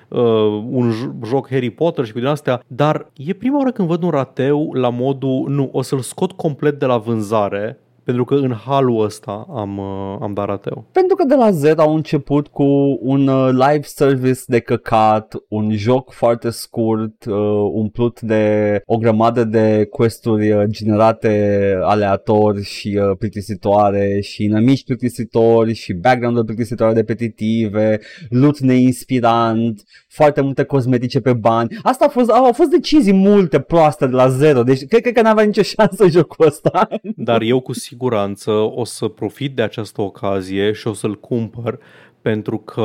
uh, 0.09 0.20
uh, 0.20 0.63
un 0.70 0.91
j- 0.91 1.28
joc 1.28 1.49
Harry 1.49 1.70
Potter 1.70 2.05
și 2.05 2.11
cu 2.11 2.20
din 2.20 2.28
astea, 2.28 2.61
dar 2.68 3.11
e 3.18 3.34
prima 3.34 3.57
oară 3.57 3.72
când 3.72 3.88
văd 3.88 4.03
un 4.03 4.09
rateu 4.09 4.74
la 4.74 4.89
modul, 4.89 5.45
nu, 5.49 5.70
o 5.72 5.82
să-l 5.82 5.99
scot 5.99 6.32
complet 6.32 6.80
de 6.80 6.86
la 6.86 6.97
vânzare, 6.97 7.80
pentru 8.06 8.24
că 8.24 8.36
în 8.36 8.53
halul 8.53 9.03
ăsta 9.03 9.45
am, 9.49 9.78
uh, 9.78 10.18
am 10.22 10.34
dat 10.34 10.45
rateu. 10.45 10.86
Pentru 10.91 11.16
că 11.16 11.24
de 11.24 11.36
la 11.36 11.51
zero 11.51 11.82
au 11.82 11.95
început 11.95 12.47
cu 12.47 12.99
un 13.01 13.28
uh, 13.28 13.49
live 13.51 13.82
service 13.82 14.41
de 14.45 14.60
căcat, 14.60 15.34
un 15.49 15.76
joc 15.76 16.12
foarte 16.12 16.49
scurt, 16.49 17.26
uh, 17.26 17.36
umplut 17.74 18.22
de 18.22 18.82
o 18.86 18.97
grămadă 18.97 19.43
de 19.43 19.88
questuri 19.89 20.51
uh, 20.51 20.64
generate 20.68 21.76
aleator 21.82 22.62
și 22.62 22.99
uh, 23.01 23.18
plictisitoare 23.18 24.20
și 24.22 24.43
inamici 24.43 24.84
plictisitori 24.84 25.74
și 25.74 25.93
background-uri 25.93 26.45
plictisitoare 26.45 26.93
repetitive, 26.93 27.99
loot 28.30 28.60
neinspirant, 28.60 29.84
foarte 30.16 30.41
multe 30.41 30.63
cosmetice 30.63 31.20
pe 31.20 31.34
bani. 31.34 31.78
Asta 31.84 32.05
a 32.05 32.09
fost, 32.09 32.30
au, 32.30 32.45
au 32.45 32.53
fost 32.53 32.70
decizii 32.70 33.13
multe 33.13 33.59
proaste 33.59 34.07
de 34.07 34.16
la 34.16 34.28
zero, 34.28 34.63
deci 34.63 34.86
cred, 34.86 35.01
cred 35.01 35.13
că 35.13 35.22
n-avea 35.22 35.43
nicio 35.43 35.61
șansă 35.76 36.07
jocul 36.07 36.45
ăsta. 36.45 36.88
Dar 37.16 37.41
eu 37.41 37.59
cu 37.59 37.74
siguranță 37.74 38.51
o 38.51 38.86
să 38.86 39.07
profit 39.07 39.55
de 39.55 39.61
această 39.61 40.01
ocazie 40.01 40.72
și 40.72 40.88
o 40.88 40.93
să-l 40.93 41.20
cumpăr 41.20 41.80
pentru 42.22 42.57
că 42.57 42.82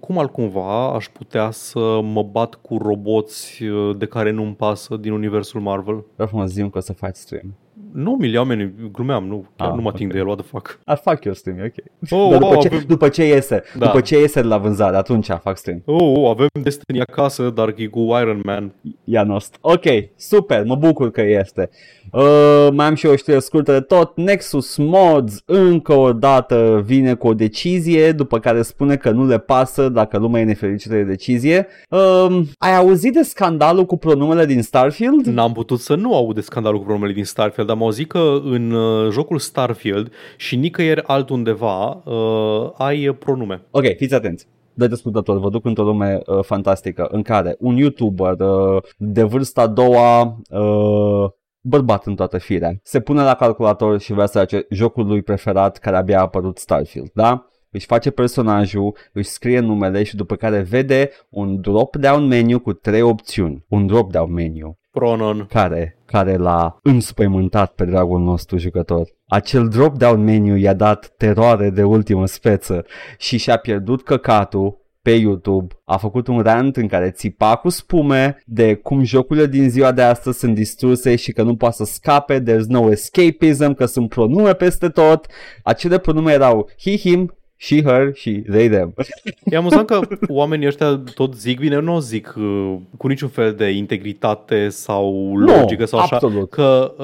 cum 0.00 0.18
altcumva 0.18 0.94
aș 0.94 1.08
putea 1.08 1.50
să 1.50 2.00
mă 2.02 2.22
bat 2.22 2.54
cu 2.54 2.76
roboți 2.76 3.62
uh, 3.62 3.96
de 3.96 4.06
care 4.06 4.30
nu-mi 4.30 4.54
pasă 4.54 4.96
din 4.96 5.12
universul 5.12 5.60
Marvel. 5.60 6.04
Vreau 6.14 6.28
frumos 6.28 6.50
zi 6.50 6.68
că 6.70 6.78
o 6.78 6.80
să 6.80 6.92
faci 6.92 7.16
stream. 7.16 7.54
Nu, 7.94 8.16
mii 8.20 8.30
de 8.30 8.38
oameni, 8.38 8.74
glumeam, 8.92 9.26
nu, 9.26 9.46
chiar 9.56 9.68
Ah, 9.68 9.74
nu 9.74 9.80
mă 9.82 9.88
ating 9.88 10.08
ok. 10.08 10.12
de 10.14 10.18
el, 10.20 10.26
what 10.26 10.38
the 10.38 10.46
fuck. 10.50 10.78
Ar 10.84 10.96
fac 11.02 11.24
eu 11.24 11.32
stream, 11.32 11.58
e 11.58 11.64
ok. 11.76 11.84
Oh, 12.20 12.30
Dar 12.30 12.38
după, 12.38 12.54
oh, 12.54 12.60
ce, 12.60 12.66
avem, 12.66 12.82
după 12.86 13.08
ce 13.08 13.26
iese, 13.26 13.62
Da. 13.78 13.86
după 13.86 14.00
ce 14.00 14.18
iese 14.18 14.40
de 14.40 14.46
la 14.46 14.58
vânzare, 14.58 14.96
atunci 14.96 15.26
fac 15.42 15.56
stream. 15.56 15.82
oh, 15.84 16.12
oh, 16.16 16.28
avem 16.30 16.46
Destiny 16.62 17.00
acasă, 17.00 17.50
dar 17.50 17.74
e 17.76 17.86
cu 17.86 17.98
Iron 18.00 18.40
Man. 18.44 18.74
Ia 19.04 19.22
nost. 19.22 19.56
Ok, 19.60 19.82
super, 20.16 20.64
mă 20.64 20.74
bucur 20.74 21.10
că 21.10 21.22
este. 21.22 21.70
Uh, 22.12 22.68
mai 22.72 22.86
am 22.86 22.94
și 22.94 23.06
o 23.06 23.16
știre 23.16 23.38
scurtă 23.38 23.72
de 23.72 23.80
tot. 23.80 24.16
Nexus 24.16 24.76
Mods 24.76 25.42
încă 25.44 25.92
o 25.92 26.12
dată 26.12 26.82
vine 26.84 27.14
cu 27.14 27.26
o 27.26 27.34
decizie, 27.34 28.12
după 28.12 28.38
care 28.38 28.62
spune 28.62 28.96
că 28.96 29.10
nu 29.10 29.26
le 29.26 29.38
pasă 29.38 29.88
dacă 29.88 30.18
lumea 30.18 30.40
e 30.40 30.44
nefericită 30.44 30.94
de 30.94 31.02
decizie. 31.02 31.66
Uh, 31.90 32.40
ai 32.58 32.76
auzit 32.76 33.12
de 33.12 33.22
scandalul 33.22 33.84
cu 33.86 33.96
pronumele 33.96 34.46
din 34.46 34.62
Starfield? 34.62 35.26
N-am 35.26 35.52
putut 35.52 35.80
să 35.80 35.94
nu 35.94 36.14
aud 36.14 36.34
de 36.34 36.40
scandalul 36.40 36.78
cu 36.78 36.84
problemele 36.84 37.14
din 37.14 37.24
Starfield. 37.24 37.70
Am 37.70 37.82
auzit 37.84 38.08
că 38.08 38.40
în 38.44 38.70
uh, 38.70 39.10
jocul 39.10 39.38
Starfield 39.38 40.12
și 40.36 40.56
nicăieri 40.56 41.02
altundeva 41.06 42.02
uh, 42.04 42.70
ai 42.76 43.08
uh, 43.08 43.16
pronume. 43.18 43.62
Ok, 43.70 43.84
fiți 43.96 44.14
atenți. 44.14 44.46
De 44.74 44.88
ascultători, 44.92 45.40
vă 45.40 45.50
duc 45.50 45.64
într-o 45.64 45.84
lume 45.84 46.20
uh, 46.26 46.38
fantastică 46.42 47.08
în 47.10 47.22
care 47.22 47.56
un 47.58 47.76
YouTuber 47.76 48.40
uh, 48.40 48.82
de 48.96 49.22
vârsta 49.22 49.60
a 49.60 49.66
doua, 49.66 50.40
uh, 50.50 51.30
bărbat 51.60 52.06
în 52.06 52.14
toată 52.14 52.38
firea, 52.38 52.72
se 52.82 53.00
pune 53.00 53.22
la 53.22 53.34
calculator 53.34 54.00
și 54.00 54.12
vrea 54.12 54.26
să 54.26 54.38
face 54.38 54.66
jocul 54.70 55.06
lui 55.06 55.22
preferat 55.22 55.78
care 55.78 55.96
abia 55.96 56.18
a 56.18 56.22
apărut 56.22 56.58
Starfield, 56.58 57.10
da? 57.14 57.46
Își 57.70 57.86
face 57.86 58.10
personajul, 58.10 58.96
își 59.12 59.28
scrie 59.28 59.60
numele 59.60 60.02
și 60.02 60.16
după 60.16 60.36
care 60.36 60.60
vede 60.60 61.10
un 61.30 61.60
drop-down 61.60 62.26
menu 62.26 62.58
cu 62.60 62.72
trei 62.72 63.02
opțiuni. 63.02 63.64
Un 63.68 63.86
drop-down 63.86 64.32
menu 64.32 64.78
Pronon. 64.94 65.46
care, 65.50 65.98
care 66.04 66.36
l-a 66.36 66.78
înspăimântat 66.82 67.72
pe 67.72 67.84
dragul 67.84 68.20
nostru 68.20 68.56
jucător. 68.56 69.08
Acel 69.26 69.68
drop-down 69.68 70.24
menu 70.24 70.56
i-a 70.56 70.74
dat 70.74 71.14
teroare 71.16 71.70
de 71.70 71.82
ultimă 71.82 72.26
speță 72.26 72.84
și 73.18 73.36
și-a 73.36 73.56
pierdut 73.56 74.02
căcatul 74.02 74.82
pe 75.02 75.10
YouTube, 75.10 75.74
a 75.84 75.96
făcut 75.96 76.26
un 76.26 76.40
rant 76.40 76.76
în 76.76 76.88
care 76.88 77.10
țipa 77.10 77.56
cu 77.56 77.68
spume 77.68 78.42
de 78.46 78.74
cum 78.74 79.02
jocurile 79.02 79.46
din 79.46 79.70
ziua 79.70 79.92
de 79.92 80.02
astăzi 80.02 80.38
sunt 80.38 80.54
distruse 80.54 81.16
și 81.16 81.32
că 81.32 81.42
nu 81.42 81.56
poate 81.56 81.74
să 81.74 81.84
scape, 81.84 82.42
there's 82.42 82.66
no 82.66 82.90
escapism, 82.90 83.74
că 83.74 83.84
sunt 83.84 84.08
pronume 84.08 84.52
peste 84.52 84.88
tot. 84.88 85.26
Acele 85.62 85.98
pronume 85.98 86.32
erau 86.32 86.70
he, 86.78 86.96
him, 86.96 87.36
she, 87.56 87.82
her 87.82 88.10
și 88.14 88.30
they, 88.50 88.68
them. 88.68 88.94
E 89.44 89.56
amuzant 89.56 89.86
că 89.86 90.00
oamenii 90.28 90.66
ăștia 90.66 91.02
tot 91.14 91.34
zic, 91.34 91.58
bine, 91.58 91.78
nu 91.80 91.94
o 91.94 91.98
zic 91.98 92.34
uh, 92.38 92.74
cu 92.96 93.06
niciun 93.06 93.28
fel 93.28 93.52
de 93.54 93.70
integritate 93.70 94.68
sau 94.68 95.36
logică 95.36 95.84
sau 95.84 95.98
așa, 95.98 96.14
absolut. 96.14 96.50
că, 96.50 96.94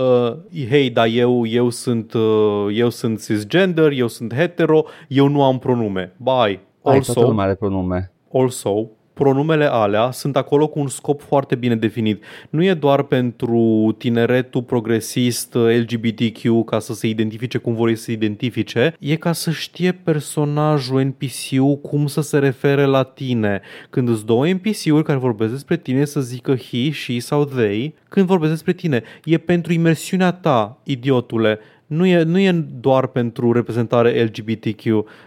uh, 0.54 0.66
hei, 0.68 0.90
dar 0.90 1.06
eu, 1.06 1.46
eu, 1.46 1.70
sunt, 1.70 2.12
uh, 2.12 2.66
eu 2.74 2.88
sunt 2.88 3.22
cisgender, 3.22 3.92
eu 3.92 4.06
sunt 4.08 4.34
hetero, 4.34 4.84
eu 5.08 5.28
nu 5.28 5.42
am 5.42 5.58
pronume. 5.58 6.12
Bye. 6.16 6.32
Ai, 6.42 6.60
toată 6.82 6.96
Also, 6.96 7.20
lumea 7.22 7.44
are 7.44 7.54
pronume. 7.54 8.12
also, 8.32 8.86
pronumele 9.20 9.64
alea 9.64 10.10
sunt 10.10 10.36
acolo 10.36 10.68
cu 10.68 10.80
un 10.80 10.88
scop 10.88 11.20
foarte 11.20 11.54
bine 11.54 11.76
definit. 11.76 12.24
Nu 12.50 12.64
e 12.64 12.74
doar 12.74 13.02
pentru 13.02 13.94
tineretul 13.98 14.62
progresist 14.62 15.54
uh, 15.54 15.76
LGBTQ 15.76 16.64
ca 16.66 16.78
să 16.78 16.94
se 16.94 17.06
identifice 17.06 17.58
cum 17.58 17.74
vor 17.74 17.88
ei 17.88 17.96
să 17.96 18.02
se 18.02 18.12
identifice, 18.12 18.94
e 18.98 19.16
ca 19.16 19.32
să 19.32 19.50
știe 19.50 19.92
personajul 19.92 21.02
NPC-ul 21.02 21.76
cum 21.76 22.06
să 22.06 22.20
se 22.20 22.38
refere 22.38 22.84
la 22.84 23.02
tine. 23.02 23.60
Când 23.90 24.08
îți 24.08 24.26
două 24.26 24.46
NPC-uri 24.46 25.04
care 25.04 25.18
vorbesc 25.18 25.52
despre 25.52 25.76
tine 25.76 26.04
să 26.04 26.20
zică 26.20 26.56
he, 26.56 26.90
she 26.90 27.18
sau 27.18 27.44
they, 27.44 27.94
când 28.08 28.26
vorbesc 28.26 28.52
despre 28.52 28.72
tine, 28.72 29.02
e 29.24 29.38
pentru 29.38 29.72
imersiunea 29.72 30.32
ta, 30.32 30.80
idiotule. 30.84 31.58
Nu 31.90 32.06
e, 32.06 32.22
nu 32.22 32.38
e 32.38 32.64
doar 32.80 33.06
pentru 33.06 33.52
reprezentare 33.52 34.22
LGBTQ. 34.24 34.84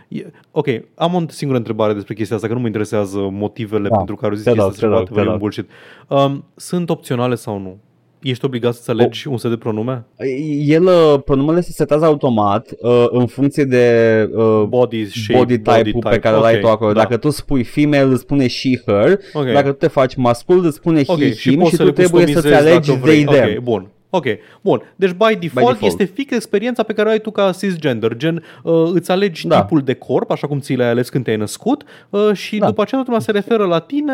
E, 0.07 0.25
ok, 0.51 0.67
am 0.95 1.13
o 1.13 1.21
singură 1.27 1.59
întrebare 1.59 1.93
despre 1.93 2.13
chestia 2.13 2.35
asta, 2.35 2.47
că 2.47 2.53
nu 2.53 2.59
mă 2.59 2.65
interesează 2.65 3.17
motivele 3.31 3.87
Da, 3.89 3.95
pentru 3.95 4.15
care 4.15 4.27
au 4.31 4.35
zis 4.37 4.43
te 4.43 4.49
chestia 4.51 4.65
rog, 4.67 4.73
asta, 4.73 4.87
te 4.87 4.93
rog, 4.93 5.03
poate 5.07 5.13
te 5.13 5.19
e 5.19 5.23
un 5.23 5.29
rog. 5.29 5.39
bullshit. 5.39 5.69
Um, 6.07 6.45
sunt 6.55 6.89
opționale 6.89 7.35
sau 7.35 7.59
nu? 7.59 7.77
Ești 8.21 8.45
obligat 8.45 8.73
să-ți 8.73 8.89
alegi 8.89 9.27
un 9.27 9.37
set 9.37 9.49
de 9.49 9.57
pronume? 9.57 10.05
El, 10.65 10.83
uh, 10.83 11.15
pronumele 11.25 11.61
se 11.61 11.71
setează 11.71 12.05
automat 12.05 12.71
uh, 12.79 13.05
în 13.09 13.25
funcție 13.25 13.63
de 13.63 14.29
uh, 14.33 14.63
Body 14.67 15.05
shape, 15.05 15.37
body 15.39 15.57
type-ul 15.59 16.01
pe 16.09 16.19
care 16.19 16.35
îl 16.35 16.43
ai 16.43 16.53
Ok, 16.55 16.59
tu 16.61 16.67
acolo. 16.67 16.91
da. 16.93 16.99
Dacă 17.01 17.17
tu 17.17 17.29
spui 17.29 17.63
female, 17.63 18.03
îți 18.11 18.21
spune 18.21 18.47
she, 18.47 18.81
her. 18.85 19.19
Ok. 19.33 19.45
Dacă 19.51 19.71
tu 19.71 19.77
te 19.77 19.87
faci 19.87 20.15
mascul, 20.15 20.65
îți 20.65 20.75
spune 20.75 21.01
Ok, 21.05 21.19
he, 21.19 21.33
și 21.33 21.49
him 21.49 21.59
poți 21.59 21.69
și 21.69 21.75
să 21.75 21.81
tu 21.81 21.87
le 21.87 21.93
trebuie 21.93 22.25
să-ți 22.25 22.35
customizezi 22.35 22.67
alegi 22.69 22.89
dacă 22.89 23.01
vrei. 23.03 23.23
they, 23.23 23.39
them. 23.39 23.49
Ok, 23.57 23.63
bun. 23.63 23.87
Ok, 24.15 24.25
bun. 24.61 24.81
Deci 24.95 25.09
by 25.09 25.17
default, 25.17 25.41
default. 25.51 25.81
este 25.81 26.03
fix 26.03 26.31
experiența 26.35 26.83
pe 26.83 26.93
care 26.93 27.07
o 27.07 27.11
ai 27.11 27.19
tu 27.19 27.31
ca 27.31 27.51
cisgender. 27.51 28.15
Gen, 28.15 28.43
uh, 28.63 28.89
îți 28.93 29.11
alegi 29.11 29.47
Da. 29.47 29.61
tipul 29.61 29.79
de 29.81 29.93
corp, 29.93 30.31
așa 30.31 30.47
cum 30.47 30.59
ți 30.59 30.75
l-ai 30.75 30.89
ales 30.89 31.09
când 31.09 31.23
te-ai 31.23 31.37
născut 31.37 31.83
uh, 32.09 32.29
și 32.33 32.57
Da. 32.57 32.65
după 32.65 32.81
aceea 32.81 33.01
toată 33.03 33.05
lumea 33.05 33.19
se 33.25 33.31
referă 33.49 33.65
la 33.65 33.79
tine 33.79 34.13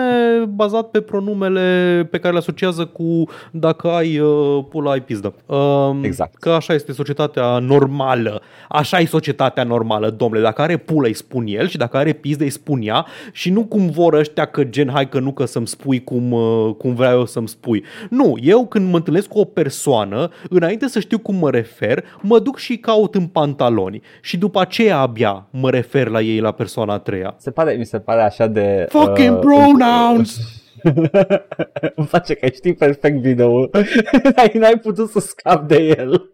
bazat 0.50 0.88
pe 0.90 1.02
pronumele 1.02 2.08
pe 2.12 2.18
care 2.18 2.34
le 2.34 2.40
asociază 2.40 2.86
cu 2.86 3.24
dacă 3.52 3.88
ai 3.88 4.20
uh, 4.20 4.64
pula, 4.70 4.92
ai 4.92 5.02
pizdă. 5.02 5.34
Um, 5.46 6.04
Exact. 6.04 6.36
Că 6.36 6.50
așa 6.50 6.74
este 6.74 6.92
societatea 6.92 7.58
normală. 7.60 8.42
Așa 8.70 9.00
e 9.00 9.06
societatea 9.06 9.64
normală, 9.64 10.10
domnule. 10.10 10.44
Dacă 10.44 10.62
are 10.62 10.78
pulă, 10.78 11.08
îi 11.08 11.14
spun 11.14 11.46
el 11.48 11.68
și 11.68 11.78
dacă 11.78 11.98
are 11.98 12.14
pizdă, 12.14 12.44
îi 12.44 12.50
spun 12.50 12.80
ea 12.84 13.06
și 13.32 13.50
nu 13.50 13.66
cum 13.66 13.90
vor 13.90 14.14
ăștia 14.14 14.46
că 14.46 14.64
gen, 14.64 14.90
hai 14.90 15.10
că 15.10 15.20
nu 15.20 15.32
că 15.32 15.46
să-mi 15.46 15.68
spui 15.68 16.04
cum, 16.04 16.32
uh, 16.32 16.74
cum 16.78 16.94
vreau 16.96 17.18
eu 17.18 17.26
să-mi 17.26 17.48
spui. 17.48 17.84
Nu, 18.10 18.36
eu 18.42 18.66
când 18.68 18.90
mă 18.90 18.96
întâlnesc 18.96 19.28
cu 19.28 19.40
o 19.40 19.44
persoană, 19.44 19.88
înainte 20.50 20.88
să 20.88 21.00
știu 21.00 21.20
cum 21.20 21.36
mă 21.36 21.50
refer, 21.50 22.04
mă 22.22 22.40
duc 22.40 22.58
și 22.58 22.78
caut 22.78 23.16
în 23.16 23.28
pantaloni 23.28 24.02
și 24.22 24.38
după 24.38 24.60
aceea 24.60 24.98
abia 24.98 25.48
mă 25.52 25.70
refer 25.70 26.08
la 26.08 26.22
ei 26.22 26.40
la 26.40 26.52
persoana 26.52 26.94
a 26.94 27.00
treia. 27.00 27.36
Se 27.38 27.52
pare, 27.52 27.74
mi 27.74 27.86
se 27.86 28.00
pare 28.00 28.22
așa 28.22 28.48
de... 28.48 28.86
Fucking 28.90 29.36
uh, 29.36 29.40
pronouns! 29.40 30.38
Îmi 31.96 32.08
place 32.08 32.34
că 32.34 32.48
știi 32.48 32.74
perfect 32.74 33.18
video 33.18 33.70
N-ai, 34.36 34.52
n-ai 34.54 34.80
putut 34.82 35.10
să 35.10 35.20
scap 35.20 35.68
de 35.68 35.96
el 35.98 36.32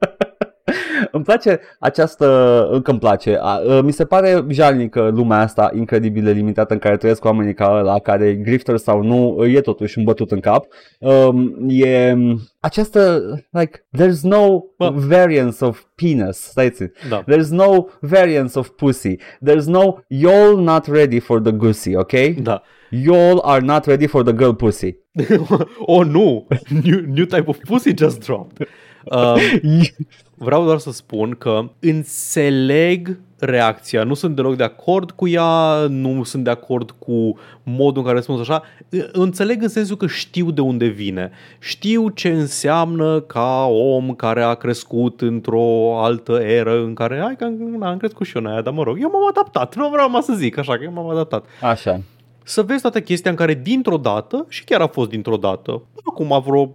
Îmi 1.11 1.23
place 1.23 1.59
această, 1.79 2.67
încă 2.71 2.91
îmi 2.91 2.99
place, 2.99 3.37
A, 3.41 3.61
a, 3.69 3.81
mi 3.81 3.91
se 3.91 4.05
pare 4.05 4.45
jalnică 4.49 5.11
lumea 5.13 5.39
asta 5.39 5.71
incredibil 5.75 6.23
de 6.23 6.31
limitată 6.31 6.73
în 6.73 6.79
care 6.79 6.97
trăiesc 6.97 7.25
oamenii 7.25 7.53
ca 7.53 7.77
ăla, 7.79 7.99
care 7.99 8.33
grifter 8.33 8.77
sau 8.77 9.01
nu, 9.01 9.45
e 9.45 9.61
totuși 9.61 9.97
un 9.97 10.03
bătut 10.03 10.31
în 10.31 10.39
cap. 10.39 10.65
Um, 10.99 11.55
e 11.67 12.15
această, 12.59 13.21
like, 13.49 13.85
there's 13.97 14.21
no 14.21 14.59
Bă. 14.77 14.93
variance 14.95 15.65
of 15.65 15.83
penis, 15.95 16.37
stai 16.37 16.73
Da. 17.09 17.23
There's 17.23 17.49
no 17.49 17.87
variance 17.99 18.59
of 18.59 18.67
pussy. 18.67 19.15
There's 19.15 19.65
no 19.65 19.99
you're 20.09 20.55
not 20.57 20.87
ready 20.87 21.19
for 21.19 21.41
the 21.41 21.51
goosey, 21.51 21.95
ok? 21.95 22.11
Da. 22.41 22.61
y'all 22.89 23.41
are 23.41 23.61
not 23.61 23.87
ready 23.87 24.07
for 24.07 24.23
the 24.23 24.33
girl 24.33 24.53
pussy. 24.53 24.97
oh, 25.87 26.03
nu! 26.03 26.47
New, 26.69 27.01
new 27.01 27.25
type 27.25 27.47
of 27.47 27.59
pussy 27.61 27.93
just 27.93 28.19
dropped. 28.21 28.67
Uh, 29.11 29.39
vreau 30.37 30.65
doar 30.65 30.77
să 30.77 30.91
spun 30.91 31.35
că 31.37 31.69
înțeleg 31.79 33.19
reacția, 33.39 34.03
nu 34.03 34.13
sunt 34.13 34.35
deloc 34.35 34.55
de 34.55 34.63
acord 34.63 35.11
cu 35.11 35.27
ea, 35.27 35.85
nu 35.89 36.23
sunt 36.23 36.43
de 36.43 36.49
acord 36.49 36.91
cu 36.91 37.39
modul 37.63 37.97
în 37.97 38.03
care 38.03 38.15
răspuns 38.15 38.39
așa. 38.39 38.63
Înțeleg 39.11 39.61
în 39.61 39.67
sensul 39.67 39.97
că 39.97 40.07
știu 40.07 40.51
de 40.51 40.61
unde 40.61 40.85
vine. 40.85 41.31
Știu 41.59 42.09
ce 42.09 42.29
înseamnă 42.29 43.19
ca 43.19 43.65
om 43.65 44.13
care 44.13 44.41
a 44.41 44.53
crescut 44.53 45.21
într-o 45.21 45.99
altă 46.03 46.33
eră 46.33 46.83
în 46.83 46.93
care, 46.93 47.19
hai 47.23 47.35
că 47.35 47.51
am 47.85 47.97
crescut 47.97 48.25
și 48.25 48.35
eu 48.35 48.43
în 48.43 48.49
aia, 48.49 48.61
dar 48.61 48.73
mă 48.73 48.83
rog, 48.83 48.97
eu 49.01 49.09
m-am 49.09 49.27
adaptat, 49.29 49.75
nu 49.75 49.89
vreau 49.89 50.09
mai 50.09 50.21
să 50.21 50.33
zic 50.33 50.57
așa, 50.57 50.77
că 50.77 50.83
eu 50.83 50.91
m-am 50.91 51.09
adaptat. 51.09 51.45
Așa 51.61 52.01
să 52.47 52.61
vezi 52.61 52.81
toată 52.81 53.01
chestia 53.01 53.31
în 53.31 53.37
care 53.37 53.53
dintr-o 53.53 53.97
dată, 53.97 54.45
și 54.49 54.63
chiar 54.63 54.81
a 54.81 54.87
fost 54.87 55.09
dintr-o 55.09 55.37
dată, 55.37 55.81
acum 56.03 56.43
vreo 56.45 56.67
5-6 56.67 56.73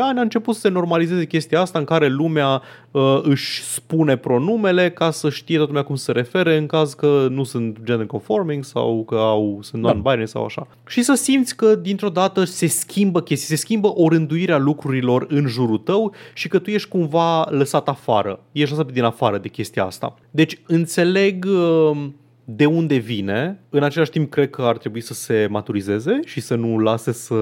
ani, 0.00 0.18
a 0.18 0.22
început 0.22 0.54
să 0.54 0.60
se 0.60 0.68
normalizeze 0.68 1.26
chestia 1.26 1.60
asta 1.60 1.78
în 1.78 1.84
care 1.84 2.08
lumea 2.08 2.62
uh, 2.90 3.20
își 3.22 3.62
spune 3.62 4.16
pronumele 4.16 4.90
ca 4.90 5.10
să 5.10 5.30
știe 5.30 5.56
toată 5.56 5.70
lumea 5.70 5.86
cum 5.86 5.94
să 5.94 6.04
se 6.04 6.12
refere 6.12 6.56
în 6.56 6.66
caz 6.66 6.94
că 6.94 7.26
nu 7.30 7.44
sunt 7.44 7.78
gender 7.84 8.06
conforming 8.06 8.64
sau 8.64 9.04
că 9.06 9.14
au, 9.14 9.58
sunt 9.62 9.82
da. 9.82 9.92
non-binary 9.92 10.18
da. 10.18 10.26
sau 10.26 10.44
așa. 10.44 10.66
Și 10.86 11.02
să 11.02 11.14
simți 11.14 11.56
că 11.56 11.74
dintr-o 11.74 12.08
dată 12.08 12.44
se 12.44 12.66
schimbă 12.66 13.22
chestii, 13.22 13.48
se 13.48 13.62
schimbă 13.62 13.92
o 13.94 14.08
rânduire 14.08 14.52
a 14.52 14.58
lucrurilor 14.58 15.26
în 15.28 15.46
jurul 15.46 15.78
tău 15.78 16.14
și 16.34 16.48
că 16.48 16.58
tu 16.58 16.70
ești 16.70 16.88
cumva 16.88 17.46
lăsat 17.50 17.88
afară. 17.88 18.40
Ești 18.52 18.70
lăsat 18.70 18.92
din 18.92 19.04
afară 19.04 19.38
de 19.38 19.48
chestia 19.48 19.84
asta. 19.84 20.14
Deci 20.30 20.60
înțeleg... 20.66 21.44
Uh, 21.44 22.06
de 22.50 22.66
unde 22.66 22.96
vine, 22.96 23.60
în 23.70 23.82
același 23.82 24.10
timp 24.10 24.30
cred 24.30 24.50
că 24.50 24.62
ar 24.62 24.76
trebui 24.76 25.00
să 25.00 25.14
se 25.14 25.46
maturizeze 25.50 26.20
și 26.24 26.40
să 26.40 26.54
nu 26.54 26.78
lase 26.78 27.12
să... 27.12 27.34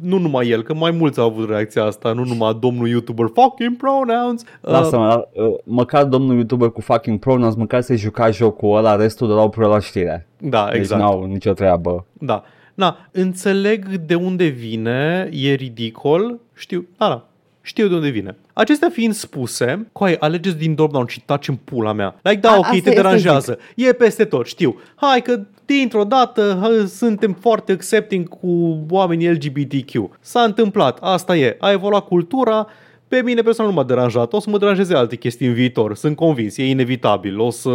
Nu 0.00 0.18
numai 0.18 0.48
el, 0.48 0.62
că 0.62 0.74
mai 0.74 0.90
mulți 0.90 1.18
au 1.18 1.26
avut 1.26 1.48
reacția 1.48 1.84
asta, 1.84 2.12
nu 2.12 2.24
numai 2.24 2.56
domnul 2.60 2.88
YouTuber 2.88 3.26
fucking 3.34 3.76
pronouns. 3.76 4.42
Lasă-mă, 4.60 5.28
uh, 5.32 5.54
măcar 5.64 6.04
domnul 6.04 6.34
YouTuber 6.34 6.70
cu 6.70 6.80
fucking 6.80 7.18
pronouns, 7.18 7.54
măcar 7.54 7.80
să-i 7.80 7.96
juca 7.96 8.30
jocul 8.30 8.76
ăla, 8.76 8.96
restul 8.96 9.28
de 9.28 9.34
la 9.34 9.42
o 9.42 9.68
la 9.68 9.80
știre. 9.80 10.26
Da, 10.38 10.68
deci 10.70 10.78
exact. 10.78 11.00
n-au 11.00 11.24
nicio 11.24 11.52
treabă. 11.52 12.06
Da. 12.12 12.42
Na, 12.74 12.96
înțeleg 13.12 13.96
de 13.96 14.14
unde 14.14 14.46
vine, 14.46 15.28
e 15.32 15.52
ridicol, 15.52 16.38
știu, 16.54 16.88
da, 16.96 17.08
da, 17.08 17.29
știu 17.62 17.88
de 17.88 17.94
unde 17.94 18.08
vine. 18.08 18.36
Acestea 18.52 18.88
fiind 18.88 19.14
spuse, 19.14 19.88
coai, 19.92 20.16
alegeți 20.18 20.56
din 20.56 20.74
drop-down 20.74 21.06
și 21.06 21.20
taci 21.20 21.48
în 21.48 21.56
pula 21.56 21.92
mea. 21.92 22.14
Like, 22.22 22.40
da, 22.40 22.50
A, 22.50 22.58
ok, 22.58 22.82
te 22.82 22.90
deranjează. 22.90 23.58
E 23.76 23.92
peste 23.92 24.24
tot, 24.24 24.46
știu. 24.46 24.80
Hai 24.94 25.22
că 25.22 25.40
dintr-o 25.64 26.04
dată 26.04 26.84
suntem 26.88 27.36
foarte 27.40 27.72
accepting 27.72 28.28
cu 28.28 28.78
oamenii 28.90 29.30
LGBTQ. 29.32 30.10
S-a 30.20 30.40
întâmplat, 30.42 30.98
asta 31.00 31.36
e. 31.36 31.56
A 31.60 31.70
evoluat 31.70 32.06
cultura, 32.06 32.66
pe 33.10 33.22
mine 33.24 33.42
personal 33.42 33.70
nu 33.70 33.76
m-a 33.76 33.84
deranjat, 33.84 34.32
o 34.32 34.40
să 34.40 34.50
mă 34.50 34.58
deranjeze 34.58 34.94
alte 34.94 35.16
chestii 35.16 35.46
în 35.46 35.52
viitor, 35.52 35.96
sunt 35.96 36.16
convins, 36.16 36.56
e 36.56 36.68
inevitabil. 36.68 37.38
O 37.38 37.50
să 37.50 37.70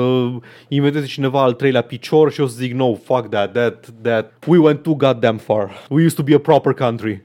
inventeze 0.68 1.06
cineva 1.06 1.41
al 1.41 1.53
treilea 1.53 1.82
picior 1.82 2.32
și 2.32 2.41
o 2.41 2.48
să 2.48 2.56
zic, 2.60 2.74
no, 2.74 2.94
fuck 2.94 3.30
that, 3.30 3.52
that, 3.52 3.86
that, 4.02 4.34
we 4.48 4.57
went 4.57 4.82
too 4.82 4.94
goddamn 4.95 5.38
far. 5.38 5.72
We 5.90 6.03
used 6.03 6.18
to 6.18 6.24
be 6.24 6.34
a 6.36 6.40
proper 6.40 6.74
country. 6.74 7.24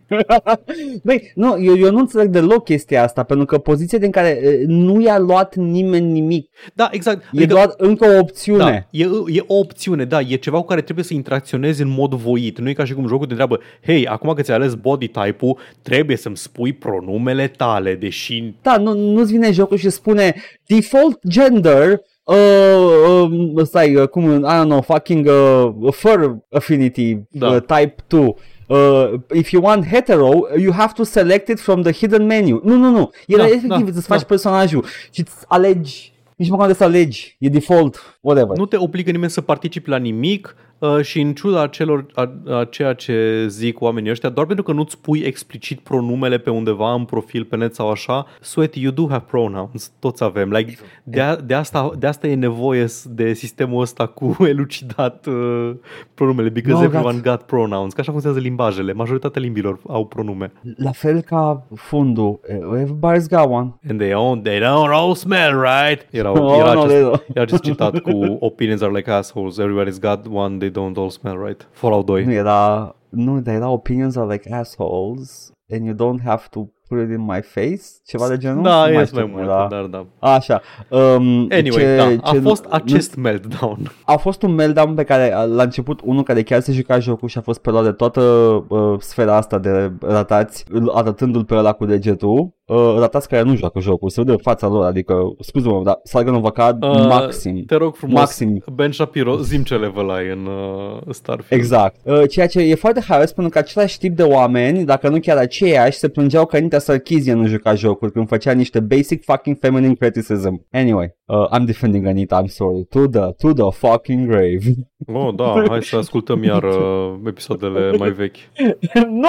Băi, 1.04 1.32
nu, 1.34 1.56
eu, 1.60 1.76
eu 1.76 1.90
nu 1.90 1.98
înțeleg 1.98 2.28
deloc 2.28 2.64
chestia 2.64 3.02
asta, 3.02 3.22
pentru 3.22 3.46
că 3.46 3.58
poziția 3.58 3.98
din 3.98 4.10
care 4.10 4.62
nu 4.66 5.00
i-a 5.00 5.18
luat 5.18 5.54
nimeni 5.54 6.10
nimic. 6.10 6.50
Da, 6.74 6.88
exact. 6.92 7.22
E 7.22 7.26
adică, 7.32 7.54
doar 7.54 7.74
încă 7.76 8.06
o 8.06 8.18
opțiune. 8.18 8.88
Da, 8.90 8.98
e, 8.98 9.08
e 9.26 9.44
o 9.46 9.58
opțiune, 9.58 10.04
da, 10.04 10.20
e 10.20 10.34
ceva 10.34 10.58
cu 10.58 10.66
care 10.66 10.80
trebuie 10.80 11.04
să 11.04 11.14
interacționezi 11.14 11.82
în 11.82 11.88
mod 11.88 12.14
voit. 12.14 12.58
Nu 12.58 12.68
e 12.68 12.72
ca 12.72 12.84
și 12.84 12.94
cum 12.94 13.06
jocul 13.06 13.26
te 13.26 13.32
întreabă, 13.32 13.60
hei, 13.84 14.06
acum 14.06 14.32
că 14.32 14.42
ți-ai 14.42 14.56
ales 14.56 14.74
body 14.74 15.08
type-ul, 15.08 15.58
trebuie 15.82 16.16
să-mi 16.16 16.36
spui 16.36 16.72
pronumele 16.72 17.48
tale 17.48 17.98
deși... 18.00 18.54
Da, 18.62 18.76
nu, 18.76 18.94
nu-ți 18.94 19.32
vine 19.32 19.50
jocul 19.52 19.76
și 19.76 19.90
spune 19.90 20.34
default 20.66 21.18
gender 21.28 22.00
Uh, 22.24 23.28
uh, 23.54 23.66
stai, 23.66 23.94
uh, 23.94 24.08
cum, 24.08 24.30
I 24.30 24.40
don't 24.42 24.64
know, 24.64 24.80
fucking 24.80 25.26
uh, 25.26 25.92
fur 25.92 26.38
affinity 26.50 27.18
da. 27.30 27.46
uh, 27.46 27.62
type 27.62 27.94
2. 28.06 28.36
Uh, 28.66 29.20
if 29.32 29.50
you 29.50 29.62
want 29.62 29.84
hetero, 29.84 30.46
you 30.56 30.72
have 30.72 30.92
to 30.94 31.04
select 31.04 31.48
it 31.48 31.60
from 31.60 31.82
the 31.82 31.92
hidden 31.92 32.26
menu. 32.26 32.60
Nu, 32.64 32.76
nu, 32.76 32.90
nu. 32.90 33.10
Era 33.26 33.42
da, 33.42 33.48
efectiv, 33.48 33.90
da, 33.90 33.96
îți 33.96 34.06
faci 34.06 34.20
da. 34.20 34.26
personajul 34.26 34.84
și 35.10 35.20
îți 35.20 35.34
alegi, 35.48 36.12
nici 36.40 36.50
măcar 36.50 36.66
de 36.66 36.72
să 36.72 36.84
alegi, 36.84 37.36
e 37.38 37.48
default, 37.48 38.18
whatever. 38.20 38.56
Nu 38.56 38.66
te 38.66 38.76
obligă 38.76 39.10
nimeni 39.10 39.30
să 39.30 39.40
participi 39.40 39.88
la 39.88 39.96
nimic, 39.96 40.56
Uh, 40.80 41.00
și 41.02 41.20
în 41.20 41.34
ciuda 41.34 41.66
celor, 41.66 42.06
a, 42.14 42.32
a 42.58 42.64
ceea 42.64 42.92
ce 42.92 43.44
zic 43.48 43.80
oamenii 43.80 44.10
ăștia, 44.10 44.28
doar 44.28 44.46
pentru 44.46 44.64
că 44.64 44.72
nu-ți 44.72 44.98
pui 44.98 45.18
explicit 45.18 45.80
pronumele 45.80 46.38
pe 46.38 46.50
undeva 46.50 46.92
în 46.92 47.04
profil, 47.04 47.44
pe 47.44 47.56
net 47.56 47.74
sau 47.74 47.90
așa, 47.90 48.26
sweaty, 48.40 48.80
you 48.80 48.92
do 48.92 49.06
have 49.08 49.24
pronouns, 49.26 49.92
toți 49.98 50.24
avem. 50.24 50.50
Like, 50.50 50.76
de, 51.04 51.20
a, 51.20 51.36
de, 51.36 51.54
asta, 51.54 51.90
de 51.98 52.06
asta 52.06 52.26
e 52.26 52.34
nevoie 52.34 52.86
de 53.04 53.32
sistemul 53.32 53.80
ăsta 53.80 54.06
cu 54.06 54.36
elucidat 54.52 55.26
uh, 55.26 55.70
pronumele, 56.14 56.48
because 56.48 56.80
no, 56.80 56.84
everyone 56.84 57.18
got. 57.18 57.24
got 57.24 57.42
pronouns, 57.42 57.92
că 57.92 58.00
așa 58.00 58.10
funcționează 58.10 58.46
limbajele, 58.46 58.92
majoritatea 58.92 59.40
limbilor 59.40 59.80
au 59.86 60.06
pronume. 60.06 60.52
La 60.76 60.90
fel 60.90 61.20
ca 61.20 61.66
fundul, 61.74 62.40
everybody's 62.78 63.28
got 63.28 63.46
one. 63.46 63.74
And 63.88 63.98
they, 63.98 64.10
don't, 64.10 64.42
they 64.42 64.58
don't 64.60 64.92
all 64.92 65.14
smell 65.14 65.52
right. 65.60 66.06
Era, 66.10 66.29
oh, 66.32 66.54
era, 66.54 66.74
no, 66.74 66.82
acest, 66.82 67.24
era 67.34 67.42
acest 67.42 67.64
citat 67.64 68.00
cu 68.00 68.36
opinions 68.40 68.82
are 68.82 68.92
like 68.92 69.10
assholes, 69.10 69.58
everybody's 69.58 69.98
got 69.98 70.26
one, 70.26 70.58
they 70.58 70.70
don't 70.70 70.96
all 70.96 71.10
smell 71.10 71.36
right. 71.36 71.68
Fallout 71.70 72.06
2. 72.06 72.24
Nu 72.24 72.32
era, 72.32 72.94
nu, 73.08 73.40
dar 73.40 73.54
era 73.54 73.68
opinions 73.68 74.16
are 74.16 74.32
like 74.32 74.50
assholes 74.50 75.50
and 75.68 75.84
you 75.84 75.94
don't 75.94 76.20
have 76.22 76.48
to 76.48 76.72
put 76.90 76.98
it 76.98 77.10
in 77.10 77.24
my 77.24 77.40
face, 77.42 77.82
ceva 78.06 78.28
de 78.28 78.36
genul? 78.36 78.62
Da, 78.62 78.90
e 78.90 79.08
mai 79.12 79.30
mult, 79.32 79.46
da. 79.46 79.66
dar 79.70 79.84
da. 79.84 80.06
Așa. 80.18 80.60
Um, 80.88 81.48
anyway, 81.50 81.70
ce, 81.70 81.96
da, 81.96 82.30
a 82.30 82.32
ce, 82.32 82.40
fost 82.40 82.64
acest 82.68 83.14
nu, 83.14 83.22
meltdown. 83.22 83.92
A 84.04 84.16
fost 84.16 84.42
un 84.42 84.54
meltdown 84.54 84.94
pe 84.94 85.04
care 85.04 85.34
la 85.46 85.62
început 85.62 86.00
unul 86.04 86.22
care 86.22 86.42
chiar 86.42 86.60
se 86.60 86.72
juca 86.72 86.98
jocul 86.98 87.28
și 87.28 87.38
a 87.38 87.40
fost 87.40 87.60
pe 87.60 87.70
de 87.82 87.92
toată 87.92 88.20
uh, 88.68 88.94
sfera 88.98 89.36
asta 89.36 89.58
de 89.58 89.92
ratați, 90.00 90.64
arătându-l 90.94 91.44
pe 91.44 91.54
ăla 91.54 91.72
cu 91.72 91.84
degetul 91.84 92.54
uh, 92.70 92.96
ratați 92.98 93.28
care 93.28 93.42
nu 93.42 93.54
joacă 93.54 93.80
jocul, 93.80 94.08
se 94.08 94.22
vede 94.22 94.36
fața 94.42 94.66
lor, 94.68 94.84
adică, 94.84 95.14
scuze-mă, 95.40 95.82
dar 95.84 96.00
Sargon 96.02 96.34
of 96.34 96.44
Akkad, 96.44 96.82
uh, 96.82 97.06
maxim. 97.08 97.64
Te 97.66 97.74
rog 97.74 97.94
frumos, 97.94 98.18
maxim. 98.18 98.62
Ben 98.72 98.92
Shapiro, 98.92 99.36
zim 99.36 99.62
ce 99.62 99.74
level 99.74 100.10
ai 100.10 100.28
în 100.28 100.46
uh, 100.46 101.14
Starfield. 101.14 101.62
Exact. 101.62 101.96
Uh, 102.02 102.28
ceea 102.28 102.46
ce 102.46 102.60
e 102.60 102.74
foarte 102.74 103.00
haios, 103.08 103.32
pentru 103.32 103.52
că 103.52 103.58
același 103.58 103.98
tip 103.98 104.16
de 104.16 104.22
oameni, 104.22 104.84
dacă 104.84 105.08
nu 105.08 105.20
chiar 105.20 105.36
aceiași, 105.36 105.98
se 105.98 106.08
plângeau 106.08 106.46
că 106.46 106.56
Anita 106.56 106.78
Sarkeesian 106.80 107.38
nu 107.38 107.46
juca 107.46 107.74
jocul 107.74 108.10
când 108.10 108.28
făcea 108.28 108.52
niște 108.52 108.80
basic 108.80 109.24
fucking 109.24 109.56
feminine 109.60 109.94
criticism. 109.94 110.66
Anyway, 110.70 111.16
uh, 111.24 111.58
I'm 111.58 111.64
defending 111.64 112.06
Anita, 112.06 112.42
I'm 112.42 112.46
sorry. 112.46 112.84
To 112.84 113.06
the, 113.06 113.32
to 113.38 113.52
the 113.52 113.70
fucking 113.78 114.28
grave. 114.28 114.64
Oh, 115.12 115.34
da, 115.34 115.64
hai 115.68 115.82
să 115.82 115.96
ascultăm 115.96 116.42
iar 116.42 116.62
uh, 116.62 117.20
episoadele 117.26 117.96
mai 117.96 118.10
vechi. 118.10 118.36
nu, 119.22 119.28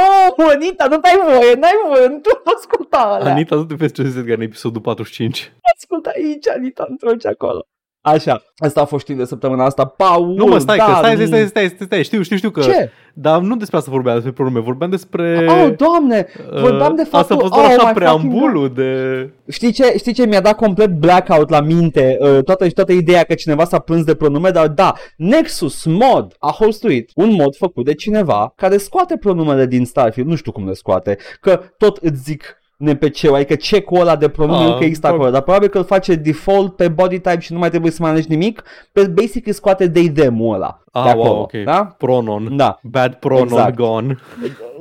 Anita, 0.54 0.88
nu 0.90 1.00
ai 1.02 1.20
voie, 1.26 1.54
n-ai 1.54 1.72
voie, 1.88 2.08
nu 2.08 2.52
asculta 2.56 2.98
alea. 2.98 3.34
Anita, 3.34 3.56
nu 3.56 3.64
te 3.64 3.76
vezi 3.76 3.94
ce 3.94 4.08
zice 4.08 4.34
în 4.34 4.42
episodul 4.42 4.82
45. 4.82 5.54
Ascultă 5.76 6.12
aici, 6.16 6.48
Anita, 6.48 6.86
întorci 6.90 7.26
acolo. 7.26 7.66
Așa, 8.02 8.44
asta 8.58 8.82
a 8.82 8.86
fost 8.86 9.04
știri 9.04 9.18
de 9.18 9.26
săptămâna 9.26 9.66
asta. 9.66 9.86
Paul, 9.86 10.34
Nu 10.34 10.46
mă, 10.46 10.58
stai, 10.58 10.78
da, 10.78 10.86
că, 10.86 10.92
stai, 10.92 11.16
stai, 11.16 11.28
stai, 11.28 11.48
stai, 11.48 11.68
stai, 11.68 11.86
stai, 11.86 12.04
știu, 12.04 12.22
știu, 12.22 12.36
știu 12.36 12.50
că... 12.50 12.62
Ce? 12.62 12.92
Dar 13.14 13.42
nu 13.42 13.56
despre 13.56 13.78
asta 13.78 13.92
vorbeam, 13.92 14.16
despre 14.16 14.32
pronume, 14.32 14.60
vorbeam 14.60 14.90
despre... 14.90 15.46
Oh, 15.50 15.74
doamne, 15.78 16.28
vorbeam 16.62 16.96
de 16.96 17.04
faptul... 17.04 17.20
Asta 17.20 17.34
a 17.34 17.38
fost 17.38 17.54
doar 17.54 17.66
oh, 17.66 17.72
așa 17.78 17.92
preambulul 17.92 18.74
de... 18.74 19.30
Știi 19.50 19.72
ce, 19.72 19.94
știi 19.98 20.14
ce 20.14 20.26
mi-a 20.26 20.42
dat 20.42 20.56
complet 20.56 20.90
blackout 20.90 21.50
la 21.50 21.62
minte 21.62 22.18
uh, 22.20 22.44
toată, 22.44 22.70
toată 22.70 22.92
ideea 22.92 23.24
că 23.24 23.34
cineva 23.34 23.66
s-a 23.66 23.80
plâns 23.80 24.04
de 24.04 24.16
pronume, 24.16 24.50
dar 24.50 24.68
da, 24.68 24.94
Nexus 25.18 25.86
Mod 25.86 26.36
a 26.40 26.52
hostuit 26.52 27.12
un 27.16 27.32
mod 27.32 27.56
făcut 27.56 27.86
de 27.86 27.94
cineva 27.94 28.54
care 28.56 28.78
scoate 28.78 29.18
pronumele 29.18 29.66
din 29.66 29.86
Starfield, 29.86 30.30
nu 30.30 30.36
știu 30.36 30.52
cum 30.52 30.68
le 30.68 30.74
scoate, 30.74 31.18
că 31.42 31.62
tot 31.78 31.98
îți 31.98 32.22
zic 32.22 32.61
NPC-ul, 32.82 33.36
adică 33.36 33.56
check-ul 33.56 34.00
ăla 34.00 34.16
de 34.16 34.30
pronume 34.30 34.64
ah, 34.64 34.72
încă 34.72 34.84
există 34.84 35.08
acolo, 35.08 35.30
dar 35.30 35.42
probabil 35.42 35.68
că 35.68 35.78
îl 35.78 35.84
face 35.84 36.16
default 36.16 36.76
pe 36.76 36.88
body 36.88 37.20
type 37.20 37.40
și 37.40 37.54
nu 37.54 37.60
mai 37.60 37.70
trebuie 37.70 37.92
să 37.92 37.98
mai 38.02 38.12
alegi 38.12 38.30
nimic, 38.30 38.64
pe 38.92 39.08
basic 39.08 39.46
îi 39.46 39.54
scoate 39.54 39.90
they 39.90 40.10
them 40.10 40.50
ăla. 40.50 40.84
Ah, 40.92 41.04
de 41.04 41.10
acolo, 41.10 41.30
wow, 41.30 41.42
ok. 41.42 41.52
Da? 41.64 41.96
Pronon. 41.98 42.58
Da. 42.58 42.80
Bad 42.84 43.14
pronon 43.14 43.44
exact. 43.44 43.76
gone. 43.76 44.18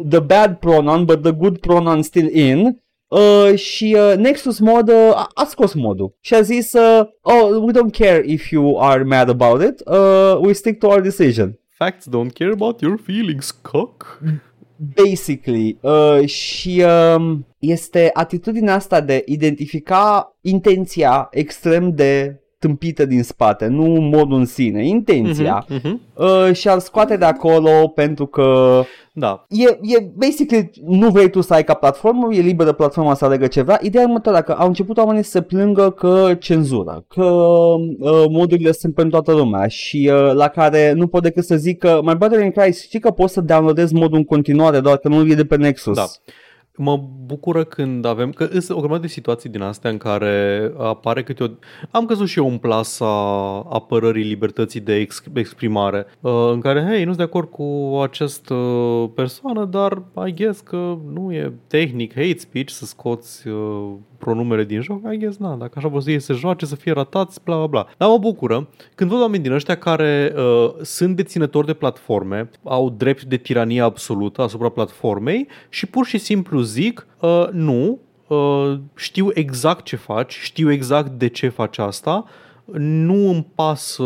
The 0.09 0.20
bad 0.20 0.55
pronon, 0.55 1.05
but 1.05 1.22
the 1.22 1.32
good 1.32 1.59
pronon 1.59 2.02
still 2.02 2.35
in. 2.35 2.81
Uh, 3.09 3.55
și 3.59 3.97
uh, 3.98 4.16
Nexus 4.16 4.59
Mod 4.59 4.89
uh, 4.89 5.12
a, 5.14 5.31
a 5.35 5.44
scos 5.44 5.74
modul 5.74 6.16
și 6.20 6.35
a 6.35 6.40
zis 6.40 6.72
uh, 6.72 7.06
Oh, 7.20 7.62
we 7.62 7.72
don't 7.72 7.98
care 7.98 8.22
if 8.27 8.51
you 8.51 8.78
are 8.81 9.02
mad 9.02 9.28
about 9.28 9.62
it, 9.62 9.82
uh, 9.86 10.39
we 10.40 10.52
stick 10.52 10.78
to 10.78 10.86
our 10.86 11.01
decision. 11.01 11.59
Facts 11.68 12.06
don't 12.09 12.32
care 12.32 12.51
about 12.52 12.81
your 12.81 12.98
feelings, 12.98 13.51
cock. 13.51 14.20
Basically. 14.94 15.78
Uh, 15.81 16.27
și 16.27 16.85
um, 17.16 17.47
este 17.59 18.11
atitudinea 18.12 18.74
asta 18.74 19.01
de 19.01 19.23
identifica 19.27 20.36
intenția 20.40 21.28
extrem 21.31 21.94
de 21.94 22.40
tâmpită 22.61 23.05
din 23.05 23.23
spate, 23.23 23.66
nu 23.66 23.85
modul 23.85 24.39
în 24.39 24.45
sine, 24.45 24.87
intenția. 24.87 25.66
Mhm, 25.69 25.81
mhm. 25.85 26.01
Uh, 26.15 26.55
și 26.55 26.69
ar 26.69 26.78
scoate 26.78 27.16
de 27.16 27.24
acolo 27.24 27.89
pentru 27.95 28.27
că 28.27 28.81
Da. 29.12 29.47
e, 29.49 29.78
e 29.97 30.11
basically 30.15 30.70
nu 30.87 31.09
vrei 31.09 31.31
tu 31.31 31.41
să 31.41 31.55
ai 31.55 31.65
ca 31.65 31.74
platformă, 31.74 32.35
e 32.35 32.41
liberă 32.41 32.73
platforma 32.73 33.15
să 33.15 33.24
alegă 33.24 33.47
ce 33.47 33.62
vrea. 33.62 33.78
Ideea 33.82 34.03
e 34.03 34.07
următoarea, 34.07 34.41
că 34.41 34.53
au 34.53 34.66
început 34.66 34.97
oamenii 34.97 35.23
să 35.23 35.31
se 35.31 35.43
plângă 35.43 35.91
că 35.91 36.35
cenzură, 36.39 37.05
că 37.09 37.24
uh, 37.24 38.24
modurile 38.31 38.73
sunt 38.73 38.95
pentru 38.95 39.20
toată 39.20 39.41
lumea 39.41 39.66
și 39.66 40.11
uh, 40.12 40.32
la 40.32 40.49
care 40.49 40.93
nu 40.93 41.07
pot 41.07 41.23
decât 41.23 41.45
să 41.45 41.57
zic 41.57 41.78
că 41.78 42.01
My 42.03 42.15
Brother 42.15 42.45
in 42.45 42.51
Christ, 42.51 42.82
știi 42.82 43.01
că 43.01 43.11
poți 43.11 43.32
să 43.32 43.41
downloadezi 43.41 43.95
modul 43.95 44.19
în 44.19 44.24
continuare, 44.24 44.81
doar 44.81 44.97
că 44.97 45.09
nu 45.09 45.31
e 45.31 45.35
de 45.35 45.45
pe 45.45 45.57
Nexus. 45.57 45.97
Da. 45.97 46.05
Mă 46.82 47.02
bucură 47.27 47.65
când 47.65 48.05
avem, 48.05 48.32
că 48.32 48.44
sunt 48.44 48.70
o 48.70 48.81
grămadă 48.81 49.01
de 49.01 49.07
situații 49.07 49.51
din 49.51 49.62
astea 49.62 49.90
în 49.90 49.98
care 49.98 50.73
apare 50.78 51.23
câte 51.23 51.43
o... 51.43 51.47
Am 51.90 52.07
căzut 52.07 52.28
și 52.28 52.39
eu 52.39 52.48
în 52.48 52.59
plasa 52.59 53.07
apărării 53.59 54.24
libertății 54.24 54.81
de 54.81 54.94
ex- 54.94 55.23
exprimare, 55.35 56.07
uh, 56.20 56.51
în 56.52 56.61
care, 56.61 56.86
hei, 56.89 56.98
nu 56.98 57.05
sunt 57.05 57.16
de 57.16 57.23
acord 57.23 57.51
cu 57.51 57.98
această 58.02 58.55
persoană, 59.15 59.65
dar 59.65 60.02
I 60.27 60.35
guess 60.35 60.61
că 60.61 60.98
nu 61.12 61.32
e 61.32 61.52
tehnic 61.66 62.15
hate 62.15 62.39
speech 62.39 62.70
să 62.70 62.85
scoți 62.85 63.48
uh, 63.48 63.93
pronumere 64.20 64.64
din 64.64 64.80
joc, 64.80 65.12
I 65.12 65.16
guess, 65.18 65.36
na, 65.38 65.55
dacă 65.55 65.72
așa 65.76 65.88
vor 65.88 66.02
să 66.02 66.10
ei 66.10 66.20
se 66.20 66.32
joace, 66.32 66.66
să 66.66 66.76
fie 66.76 66.92
ratați, 66.92 67.40
bla 67.44 67.56
bla 67.56 67.66
bla. 67.66 67.86
Dar 67.97 68.09
mă 68.09 68.18
bucură 68.18 68.68
când 68.94 69.10
văd 69.10 69.20
oameni 69.20 69.42
din 69.42 69.52
ăștia 69.52 69.76
care 69.76 70.32
uh, 70.36 70.72
sunt 70.82 71.16
deținători 71.16 71.66
de 71.66 71.72
platforme, 71.72 72.51
au 72.62 72.90
drept 72.90 73.22
de 73.22 73.36
tiranie 73.36 73.80
absolută 73.80 74.42
asupra 74.42 74.68
platformei 74.68 75.48
și 75.68 75.86
pur 75.86 76.06
și 76.06 76.18
simplu 76.18 76.60
zic, 76.60 77.06
uh, 77.20 77.47
nu, 77.51 77.98
uh, 78.26 78.78
știu 78.94 79.28
exact 79.34 79.84
ce 79.84 79.97
faci, 79.97 80.32
știu 80.32 80.72
exact 80.72 81.10
de 81.10 81.28
ce 81.28 81.48
faci 81.48 81.78
asta, 81.78 82.24
nu 82.78 83.28
îmi 83.28 83.47
pasă 83.55 84.05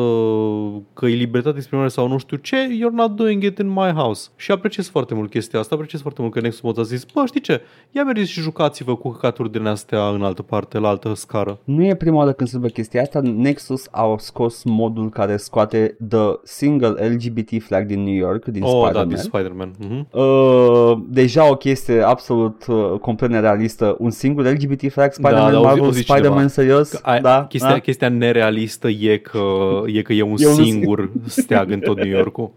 că 0.95 1.07
e 1.07 1.15
libertate 1.15 1.53
de 1.53 1.57
exprimare 1.59 1.89
sau 1.89 2.09
nu 2.09 2.19
știu 2.19 2.37
ce, 2.37 2.57
you're 2.69 2.95
not 2.95 3.17
doing 3.17 3.43
it 3.43 3.59
in 3.59 3.69
my 3.69 3.93
house. 3.95 4.29
Și 4.37 4.51
apreciez 4.51 4.89
foarte 4.89 5.15
mult 5.15 5.31
chestia 5.31 5.59
asta, 5.59 5.75
apreciez 5.75 6.01
foarte 6.01 6.21
mult 6.23 6.33
că 6.33 6.41
Nexus 6.41 6.61
Mods 6.61 6.79
a 6.79 6.83
zis, 6.83 7.05
bă, 7.15 7.23
știi 7.27 7.41
ce, 7.41 7.61
ia 7.91 8.05
mergeți 8.05 8.31
și 8.31 8.41
jucați-vă 8.41 8.97
cu 8.97 9.11
căcaturi 9.11 9.53
din 9.53 9.67
astea 9.67 10.09
în 10.09 10.23
altă 10.23 10.43
parte, 10.43 10.79
la 10.79 10.89
altă 10.89 11.15
scară. 11.15 11.59
Nu 11.65 11.85
e 11.85 11.95
prima 11.95 12.17
oară 12.17 12.33
când 12.33 12.49
se 12.49 12.57
întâmplă 12.57 12.83
chestia 12.83 13.03
asta. 13.03 13.21
Nexus 13.21 13.87
au 13.91 14.19
scos 14.19 14.63
modul 14.65 15.09
care 15.11 15.37
scoate 15.37 15.97
the 16.09 16.27
single 16.43 16.89
LGBT 17.09 17.63
flag 17.63 17.87
din 17.87 18.03
New 18.03 18.15
York, 18.15 18.45
din 18.45 18.63
oh, 18.63 18.71
da, 18.71 18.77
Spider-Man. 18.79 19.09
din 19.09 19.17
Spider-Man. 19.17 19.73
Mhm. 19.79 20.07
Uh, 20.11 20.99
deja 21.09 21.51
o 21.51 21.55
chestie 21.55 22.03
absolut 22.03 22.67
uh, 22.67 22.99
complet 23.01 23.31
nerealistă. 23.31 23.97
Un 23.99 24.11
singur 24.11 24.45
LGBT 24.45 24.91
flag, 24.93 25.13
Spider-Man, 25.13 25.53
da, 25.53 25.59
o 25.59 25.61
zi- 25.61 25.67
Marvel, 25.67 25.87
o 25.87 25.91
zi 25.91 26.01
Spider-Man 26.01 26.31
cineva. 26.33 26.49
serios? 26.49 27.01
Ai, 27.03 27.21
da, 27.21 27.47
chestia, 27.49 27.71
da. 27.71 27.79
chestia 27.79 28.09
nerealistă 28.09 28.53
e 28.99 29.17
că 29.19 29.43
e, 29.87 30.03
că 30.03 30.13
e 30.13 30.23
un 30.23 30.37
E 30.39 30.47
un 30.47 30.55
singur 30.55 31.11
steag 31.27 31.71
în 31.71 31.81
tot 31.81 31.97
New 31.97 32.17
York-ul. 32.17 32.51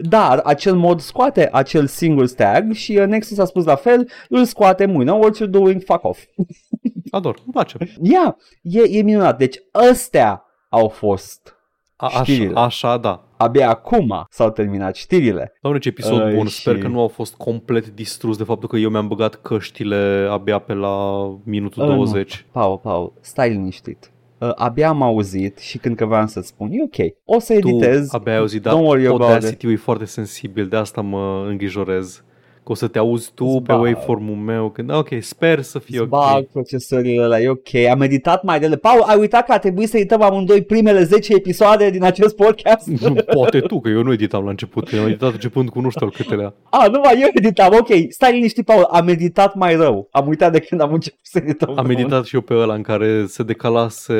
Dar 0.00 0.38
acel 0.38 0.74
mod 0.74 1.00
scoate 1.00 1.48
acel 1.52 1.86
single 1.86 2.26
stag 2.26 2.72
și 2.72 2.96
uh, 3.00 3.06
Nexus 3.06 3.38
a 3.38 3.44
spus 3.44 3.64
la 3.64 3.74
fel, 3.74 4.08
îl 4.28 4.44
scoate 4.44 4.86
mâine. 4.86 5.10
What 5.12 5.36
you 5.38 5.48
doing? 5.48 5.82
Fuck 5.84 6.04
off. 6.04 6.20
Ador, 7.10 7.36
îmi 7.44 7.52
place. 7.52 7.76
Ia, 8.02 8.36
e, 8.62 8.98
e 8.98 9.02
minunat. 9.02 9.38
Deci 9.38 9.56
ăstea 9.90 10.44
au 10.68 10.88
fost. 10.88 11.56
A, 11.96 12.06
așa, 12.06 12.22
Știrile. 12.22 12.58
așa, 12.58 12.96
da. 12.96 13.26
Abia 13.36 13.68
acum 13.68 14.26
s-au 14.30 14.50
terminat 14.50 14.94
știrile. 14.96 15.52
Doamne, 15.62 15.80
ce 15.80 15.88
episod 15.88 16.26
Uh, 16.28 16.34
bun. 16.34 16.46
și- 16.46 16.60
Sper 16.60 16.78
că 16.78 16.88
nu 16.88 17.00
au 17.00 17.08
fost 17.08 17.34
complet 17.34 17.88
distrus 17.88 18.36
de 18.36 18.44
faptul 18.44 18.68
că 18.68 18.76
eu 18.76 18.90
mi-am 18.90 19.08
băgat 19.08 19.34
căștile 19.34 20.26
abia 20.30 20.58
pe 20.58 20.72
la 20.72 21.22
minutul 21.44 21.82
Uh, 21.82 21.88
nu. 21.88 21.94
20. 21.94 22.46
Paul, 22.52 22.78
Paul, 22.78 23.12
stai 23.20 23.50
liniștit. 23.50 24.11
Uh, 24.42 24.52
abia 24.54 24.88
am 24.88 25.02
auzit 25.02 25.58
și 25.58 25.78
când 25.78 25.96
că 25.96 26.04
vreau 26.06 26.26
să-ți 26.26 26.46
spun, 26.48 26.70
e 26.72 26.82
ok. 26.82 27.14
O 27.24 27.38
să 27.38 27.58
Tu 27.60 27.68
editez. 27.68 28.12
abia 28.14 28.32
ai 28.32 28.38
auzit, 28.38 28.60
Don't 28.60 28.72
worry 28.72 29.02
dar 29.02 29.12
about 29.12 29.28
Audacity-ul 29.28 29.72
e 29.72 29.76
foarte 29.76 30.04
sensibil, 30.04 30.66
de 30.66 30.76
asta 30.76 31.00
mă 31.00 31.46
îngrijorez. 31.48 32.24
Că 32.64 32.72
o 32.72 32.74
să 32.74 32.86
te 32.88 32.98
auzi 32.98 33.30
tu 33.34 33.44
Îți 33.44 33.62
pe 33.62 33.72
bag. 33.72 33.80
waveform-ul 33.82 34.36
meu. 34.36 34.70
Când, 34.70 34.92
ok, 34.94 35.08
sper 35.20 35.62
să 35.62 35.78
fie 35.78 35.94
Îți 35.94 36.02
ok. 36.02 36.08
bag 36.08 36.44
procesorile 36.52 37.22
ăla, 37.22 37.40
e 37.40 37.48
ok. 37.48 37.74
Am 37.90 38.00
editat 38.00 38.42
mai 38.42 38.60
dele. 38.60 38.76
Paul, 38.76 39.02
ai 39.02 39.18
uitat 39.18 39.46
că 39.46 39.52
a 39.52 39.58
trebuit 39.58 39.88
să 39.88 39.96
edităm 39.96 40.22
amândoi 40.22 40.62
primele 40.62 41.02
10 41.02 41.34
episoade 41.34 41.90
din 41.90 42.04
acest 42.04 42.36
podcast? 42.36 42.88
Poate 43.34 43.60
tu, 43.60 43.80
că 43.80 43.88
eu 43.88 44.02
nu 44.02 44.12
editam 44.12 44.44
la 44.44 44.50
început. 44.50 44.92
Eu 44.92 45.00
am 45.00 45.06
editat 45.06 45.32
începând 45.32 45.68
cu 45.68 45.80
nu 45.80 45.90
știu 45.90 46.06
al 46.06 46.12
câtelea. 46.12 46.54
A, 46.70 46.86
nu 46.86 47.00
mai 47.04 47.20
eu 47.20 47.28
editam, 47.34 47.72
ok. 47.78 47.88
Stai 48.08 48.32
liniștit, 48.32 48.64
Paul, 48.64 48.82
am 48.90 49.08
editat 49.08 49.54
mai 49.54 49.74
rău. 49.76 50.08
Am 50.10 50.28
uitat 50.28 50.52
de 50.52 50.58
când 50.60 50.80
am 50.80 50.92
început 50.92 51.20
să 51.22 51.38
edităm. 51.42 51.78
Am 51.78 51.90
editat 51.90 52.24
și 52.24 52.34
eu 52.34 52.40
pe 52.40 52.54
ăla 52.54 52.74
în 52.74 52.82
care 52.82 53.24
se 53.26 53.42
decalase 53.42 54.14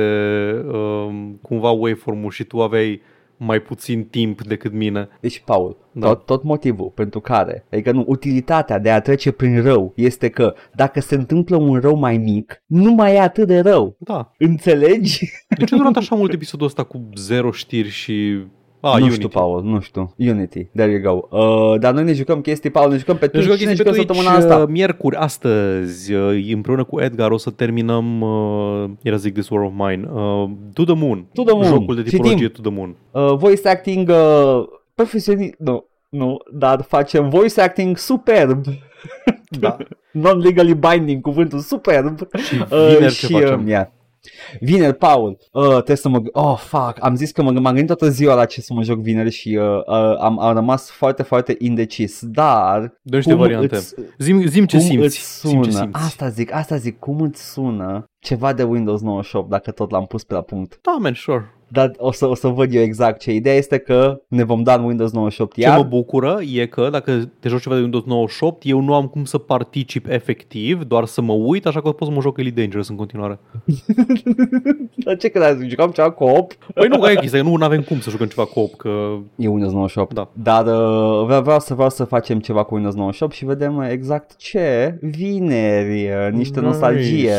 um, 0.72 1.38
cumva 1.42 1.70
waveform-ul 1.70 2.30
și 2.30 2.44
tu 2.44 2.60
aveai 2.62 3.00
mai 3.44 3.60
puțin 3.60 4.04
timp 4.04 4.42
decât 4.42 4.72
mine. 4.72 5.08
Deci, 5.20 5.42
Paul, 5.44 5.76
Da. 5.92 6.06
tot, 6.06 6.26
tot 6.26 6.42
motivul 6.42 6.92
pentru 6.94 7.20
care, 7.20 7.66
adică 7.72 7.92
nu, 7.92 8.04
utilitatea 8.06 8.78
de 8.78 8.90
a 8.90 9.00
trece 9.00 9.30
prin 9.30 9.62
rău 9.62 9.92
este 9.96 10.28
că 10.28 10.54
dacă 10.74 11.00
se 11.00 11.14
întâmplă 11.14 11.56
un 11.56 11.80
rău 11.80 11.96
mai 11.96 12.16
mic, 12.16 12.62
nu 12.66 12.92
mai 12.92 13.14
e 13.14 13.20
atât 13.20 13.46
de 13.46 13.60
rău. 13.60 13.96
Da. 13.98 14.32
Înțelegi? 14.38 15.30
De 15.58 15.64
ce 15.64 15.74
a 15.74 15.76
durat 15.78 15.96
așa 15.96 16.14
mult 16.20 16.32
episodul 16.32 16.66
ăsta 16.66 16.82
cu 16.82 17.08
zero 17.14 17.50
știri 17.50 17.88
și... 17.88 18.44
A, 18.84 18.90
nu 18.90 18.94
Unity. 19.04 19.14
știu, 19.14 19.28
Paul, 19.28 19.62
nu 19.64 19.80
știu. 19.80 20.14
Unity, 20.18 20.64
there 20.64 20.90
you 20.90 21.00
go. 21.00 21.36
Uh, 21.38 21.80
dar 21.80 21.92
noi 21.92 22.04
ne 22.04 22.12
jucăm 22.12 22.40
chestii, 22.40 22.70
Paul, 22.70 22.90
ne 22.90 22.96
jucăm 22.96 23.16
pe 23.16 23.24
Ne 23.24 23.30
Twitch, 23.30 23.46
jucăm 23.48 23.58
și 23.60 23.64
ne 23.64 23.72
chestii 23.72 23.90
pe 23.92 23.98
jucăm 23.98 24.14
Twitch 24.14 24.30
săptămâna 24.30 24.54
asta. 24.54 24.62
uh, 24.62 24.68
miercuri, 24.72 25.16
astăzi, 25.16 26.12
uh, 26.12 26.52
împreună 26.54 26.84
cu 26.84 27.00
Edgar 27.00 27.30
o 27.30 27.36
să 27.36 27.50
terminăm, 27.50 28.20
uh, 28.20 28.90
era 29.02 29.16
zic 29.16 29.32
This 29.32 29.48
War 29.48 29.62
of 29.62 29.72
Mine, 29.76 30.08
uh, 30.12 30.50
To 30.72 30.84
the 30.84 30.94
Moon. 30.94 31.26
To 31.32 31.42
the 31.42 31.52
Moon. 31.54 31.64
Jocul 31.66 31.94
de 31.94 32.02
tipologie 32.02 32.36
Citim. 32.46 32.62
To 32.62 32.68
the 32.70 32.78
Moon. 32.78 32.96
Uh, 33.10 33.36
voice 33.38 33.68
acting 33.68 34.08
uh, 34.08 34.62
profesionist, 34.94 35.54
nu, 35.58 35.86
nu, 36.08 36.36
dar 36.52 36.82
facem 36.88 37.28
voice 37.28 37.60
acting 37.60 37.96
superb. 37.96 38.64
Da. 39.60 39.76
Non-legally 40.12 40.74
binding, 40.74 41.20
cuvântul 41.22 41.58
superb. 41.58 42.18
Și 42.36 42.54
vineri 42.64 43.14
ce 43.14 43.26
și, 43.26 43.32
facem? 43.32 43.60
Uh, 43.60 43.68
yeah. 43.68 43.86
Vineri, 44.60 44.94
Paul, 44.96 45.38
uh, 45.52 45.68
trebuie 45.68 45.96
să 45.96 46.08
mă... 46.08 46.20
g- 46.20 46.32
Oh, 46.32 46.56
fuck, 46.58 46.96
am 47.00 47.14
zis 47.14 47.30
că 47.30 47.42
mă, 47.42 47.50
m-am 47.50 47.62
gândit 47.64 47.86
toată 47.86 48.08
ziua 48.08 48.34
la 48.34 48.44
ce 48.44 48.60
să 48.60 48.72
mă 48.74 48.82
joc 48.82 48.98
vineri 48.98 49.30
și 49.30 49.56
uh, 49.60 49.76
uh, 49.86 50.16
am, 50.20 50.38
am 50.40 50.54
rămas 50.54 50.90
foarte, 50.90 51.22
foarte 51.22 51.56
indecis, 51.58 52.18
dar... 52.24 52.98
Dă 53.02 53.16
niște 53.16 53.34
variante. 53.34 53.76
Îți, 53.76 53.94
Zim, 54.18 54.46
zim 54.46 54.64
ce 54.66 54.76
cum 54.76 54.86
simți. 54.86 55.04
îți 55.04 55.38
sună? 55.38 55.52
Zim 55.52 55.62
ce 55.62 55.70
simți. 55.78 55.96
Asta 56.04 56.28
zic, 56.28 56.52
asta 56.54 56.76
zic, 56.76 56.98
cum 56.98 57.20
îți 57.20 57.52
sună 57.52 58.04
ceva 58.18 58.52
de 58.52 58.62
Windows 58.62 59.00
98 59.00 59.48
dacă 59.50 59.70
tot 59.70 59.90
l-am 59.90 60.06
pus 60.06 60.24
pe 60.24 60.34
la 60.34 60.40
punct. 60.40 60.78
Da, 60.82 60.96
man, 61.00 61.14
sure. 61.14 61.54
Dar 61.72 61.92
o 61.98 62.12
să, 62.12 62.26
o 62.26 62.34
să 62.34 62.48
văd 62.48 62.74
eu 62.74 62.82
exact 62.82 63.20
ce. 63.20 63.32
Ideea 63.32 63.56
este 63.56 63.78
că 63.78 64.20
ne 64.28 64.44
vom 64.44 64.62
da 64.62 64.74
în 64.74 64.84
Windows 64.84 65.12
98 65.12 65.54
Ce 65.54 65.60
iar. 65.60 65.76
mă 65.76 65.82
bucură 65.82 66.38
e 66.52 66.66
că 66.66 66.88
dacă 66.90 67.30
te 67.40 67.48
joci 67.48 67.62
ceva 67.62 67.74
de 67.74 67.80
Windows 67.80 68.04
98, 68.04 68.62
eu 68.66 68.80
nu 68.80 68.94
am 68.94 69.06
cum 69.06 69.24
să 69.24 69.38
particip 69.38 70.06
efectiv, 70.08 70.82
doar 70.82 71.04
să 71.04 71.20
mă 71.20 71.32
uit, 71.32 71.66
așa 71.66 71.82
că 71.82 71.90
pot 71.90 72.08
să 72.08 72.14
mă 72.14 72.20
joc 72.20 72.38
Elite 72.38 72.60
Dangerous 72.60 72.88
în 72.88 72.96
continuare. 72.96 73.38
Dar 75.04 75.16
ce 75.16 75.28
credeți? 75.28 75.68
Jucam 75.68 75.90
ceva 75.90 76.10
co-op? 76.10 76.52
Păi 76.74 76.88
nu, 76.88 77.10
e 77.10 77.14
chestia, 77.14 77.42
nu 77.42 77.56
avem 77.60 77.82
cum 77.82 78.00
să 78.00 78.10
jucăm 78.10 78.26
ceva 78.26 78.44
co-op, 78.44 78.74
că 78.74 78.88
E 79.36 79.48
Windows 79.48 79.72
98. 79.72 80.14
Da. 80.14 80.30
Dar 80.32 80.66
uh, 80.66 81.24
vreau, 81.24 81.42
vreau, 81.42 81.60
să, 81.60 81.74
vreau 81.74 81.90
să 81.90 82.04
facem 82.04 82.40
ceva 82.40 82.62
cu 82.62 82.74
Windows 82.74 82.94
98 82.94 83.32
și 83.34 83.44
vedem 83.44 83.76
uh, 83.76 83.86
exact 83.90 84.36
ce 84.36 84.98
vineri, 85.00 86.08
uh, 86.08 86.32
niște 86.32 86.60
nostalgie. 86.60 87.34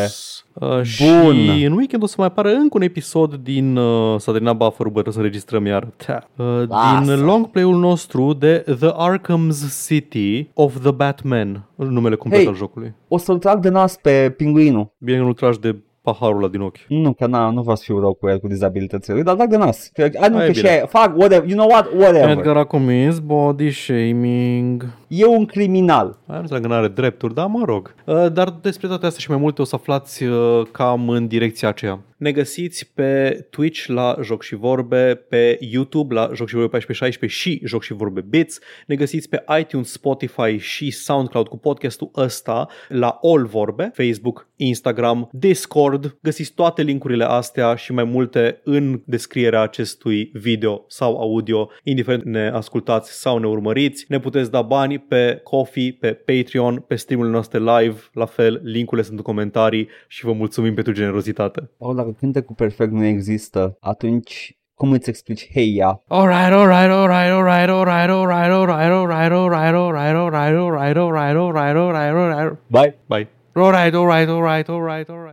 Uh, 0.53 0.81
și 0.84 1.03
Bun. 1.03 1.35
în 1.65 1.72
weekend 1.72 2.03
o 2.03 2.05
să 2.05 2.15
mai 2.18 2.27
apară 2.27 2.49
încă 2.49 2.77
un 2.77 2.81
episod 2.81 3.35
din 3.35 3.76
uh, 3.76 4.19
s-a 4.23 4.31
terminat 4.31 4.57
buffer-ul, 4.57 4.91
bă, 4.91 5.01
trebuie 5.01 5.13
să 5.13 5.19
înregistrăm 5.19 5.65
iar. 5.65 5.87
Ta. 6.05 6.27
Uh, 6.37 6.63
Lasă. 6.67 7.15
din 7.15 7.25
long 7.25 7.47
play-ul 7.49 7.75
nostru 7.79 8.33
de 8.33 8.57
The 8.79 8.89
Arkham's 8.89 9.85
City 9.87 10.49
of 10.53 10.79
the 10.81 10.91
Batman, 10.91 11.65
numele 11.75 12.15
complet 12.15 12.39
Hey. 12.41 12.49
al 12.49 12.55
jocului. 12.55 12.93
O 13.07 13.17
să-l 13.17 13.37
trag 13.37 13.59
de 13.59 13.69
nas 13.69 13.95
pe 13.97 14.33
pinguinul. 14.37 14.91
Bine 14.97 15.17
că 15.17 15.23
nu 15.23 15.33
tragi 15.33 15.59
de 15.59 15.75
paharul 16.03 16.38
ăla 16.38 16.47
din 16.47 16.61
ochi. 16.61 16.77
Nu, 16.88 17.13
că 17.13 17.27
na, 17.27 17.49
nu 17.49 17.61
vreau 17.61 17.75
să 17.75 17.84
fiu 17.85 17.99
rău 17.99 18.13
cu 18.13 18.27
el 18.27 18.39
cu 18.39 18.47
dizabilitățile 18.47 19.13
lui, 19.15 19.23
dar 19.23 19.35
trag 19.35 19.49
de 19.49 19.57
nas. 19.57 19.89
Că, 19.93 20.09
a, 20.19 20.27
nu, 20.27 20.35
Aia 20.35 20.43
e 20.43 20.47
că 20.47 20.53
și 20.53 20.61
bine. 20.61 20.73
aia, 20.73 20.85
fac, 20.85 21.17
whatever, 21.17 21.49
you 21.49 21.57
know 21.57 21.69
what, 21.69 21.93
whatever. 21.93 22.30
Edgar 22.30 22.57
a 22.57 22.63
comis 22.63 23.19
body 23.19 23.71
shaming. 23.71 24.85
E 25.07 25.25
un 25.25 25.45
criminal. 25.45 26.05
Aia 26.05 26.38
nu 26.38 26.39
înseamnă 26.39 26.67
că 26.67 26.73
nu 26.73 26.80
are 26.80 26.88
drepturi, 26.88 27.34
dar 27.34 27.47
mă 27.47 27.63
rog. 27.65 27.93
Uh, 28.05 28.31
Dar 28.34 28.49
despre 28.61 28.88
toate 28.88 29.05
astea 29.05 29.21
și 29.21 29.30
mai 29.30 29.39
multe 29.39 29.61
o 29.61 29.65
să 29.65 29.75
aflați 29.75 30.23
uh, 30.23 30.61
cam 30.71 31.09
în 31.09 31.27
direcția 31.27 31.67
aceea. 31.67 31.99
Ne 32.17 32.31
găsiți 32.31 32.91
pe 32.93 33.45
Twitch 33.49 33.85
la 33.85 34.15
Joc 34.21 34.43
și 34.43 34.55
Vorbe, 34.55 35.25
pe 35.30 35.57
YouTube 35.59 36.13
la 36.13 36.21
Joc 36.34 36.47
și 36.47 36.55
Vorbe 36.55 36.69
1416 36.77 37.39
și 37.39 37.61
Joc 37.65 37.84
și 37.84 37.93
Vorbe 37.93 38.21
Bits. 38.21 38.59
Ne 38.88 38.95
găsiți 38.95 39.30
pe 39.30 39.43
iTunes, 39.59 39.91
Spotify 39.91 40.57
și 40.57 40.91
SoundCloud 40.91 41.47
cu 41.47 41.57
podcastul 41.57 42.11
ăsta 42.15 42.67
la 42.88 43.19
All 43.21 43.45
Vorbe, 43.45 43.91
Facebook, 43.93 44.47
Instagram, 44.55 45.30
Discord 45.31 45.92
Discord. 45.97 46.17
Găsiți 46.21 46.53
toate 46.53 46.81
linkurile 46.81 47.23
astea 47.23 47.75
și 47.75 47.93
mai 47.93 48.03
multe 48.03 48.59
în 48.63 49.01
descrierea 49.05 49.61
acestui 49.61 50.29
video 50.33 50.85
sau 50.87 51.17
audio, 51.17 51.69
indiferent 51.83 52.23
ne 52.23 52.49
ascultați 52.49 53.11
sau 53.11 53.37
ne 53.37 53.47
urmăriți. 53.47 54.05
Ne 54.07 54.19
puteți 54.19 54.51
da 54.51 54.61
bani 54.61 54.99
pe 54.99 55.39
Coffee, 55.43 55.97
pe 55.99 56.13
Patreon, 56.13 56.83
pe 56.87 56.95
streamurile 56.95 57.33
noastre 57.33 57.59
live, 57.59 57.99
la 58.13 58.25
fel, 58.25 58.61
linkurile 58.63 59.05
sunt 59.05 59.17
în 59.17 59.23
comentarii 59.23 59.87
și 60.07 60.25
vă 60.25 60.31
mulțumim 60.33 60.73
pentru 60.73 60.93
generozitate. 60.93 61.69
Oh, 61.77 61.95
dacă 61.95 62.15
cântecul 62.19 62.55
perfect 62.55 62.91
nu 62.91 63.05
există, 63.05 63.77
atunci 63.79 64.57
cum 64.73 64.91
îți 64.91 65.09
explici 65.09 65.49
heia? 65.53 66.03
Alright, 66.07 66.51
alright, 66.53 66.91
alright, 66.91 67.31
alright, 67.31 67.69
alright, 67.69 68.09
alright, 68.09 68.51
alright, 68.51 68.91
alright, 68.91 69.31
alright, 69.31 69.31
alright, 69.31 69.75
alright, 69.75 70.15
alright, 70.15 70.97
alright, 70.97 71.37
alright, 71.37 71.75
alright, 71.75 72.15
alright, 72.15 72.57
Bye! 72.69 72.95
Bye. 73.07 73.27
Alright, 73.55 73.93
alright, 73.93 74.29
alright, 74.29 74.69
alright, 74.69 75.09
alright. 75.09 75.23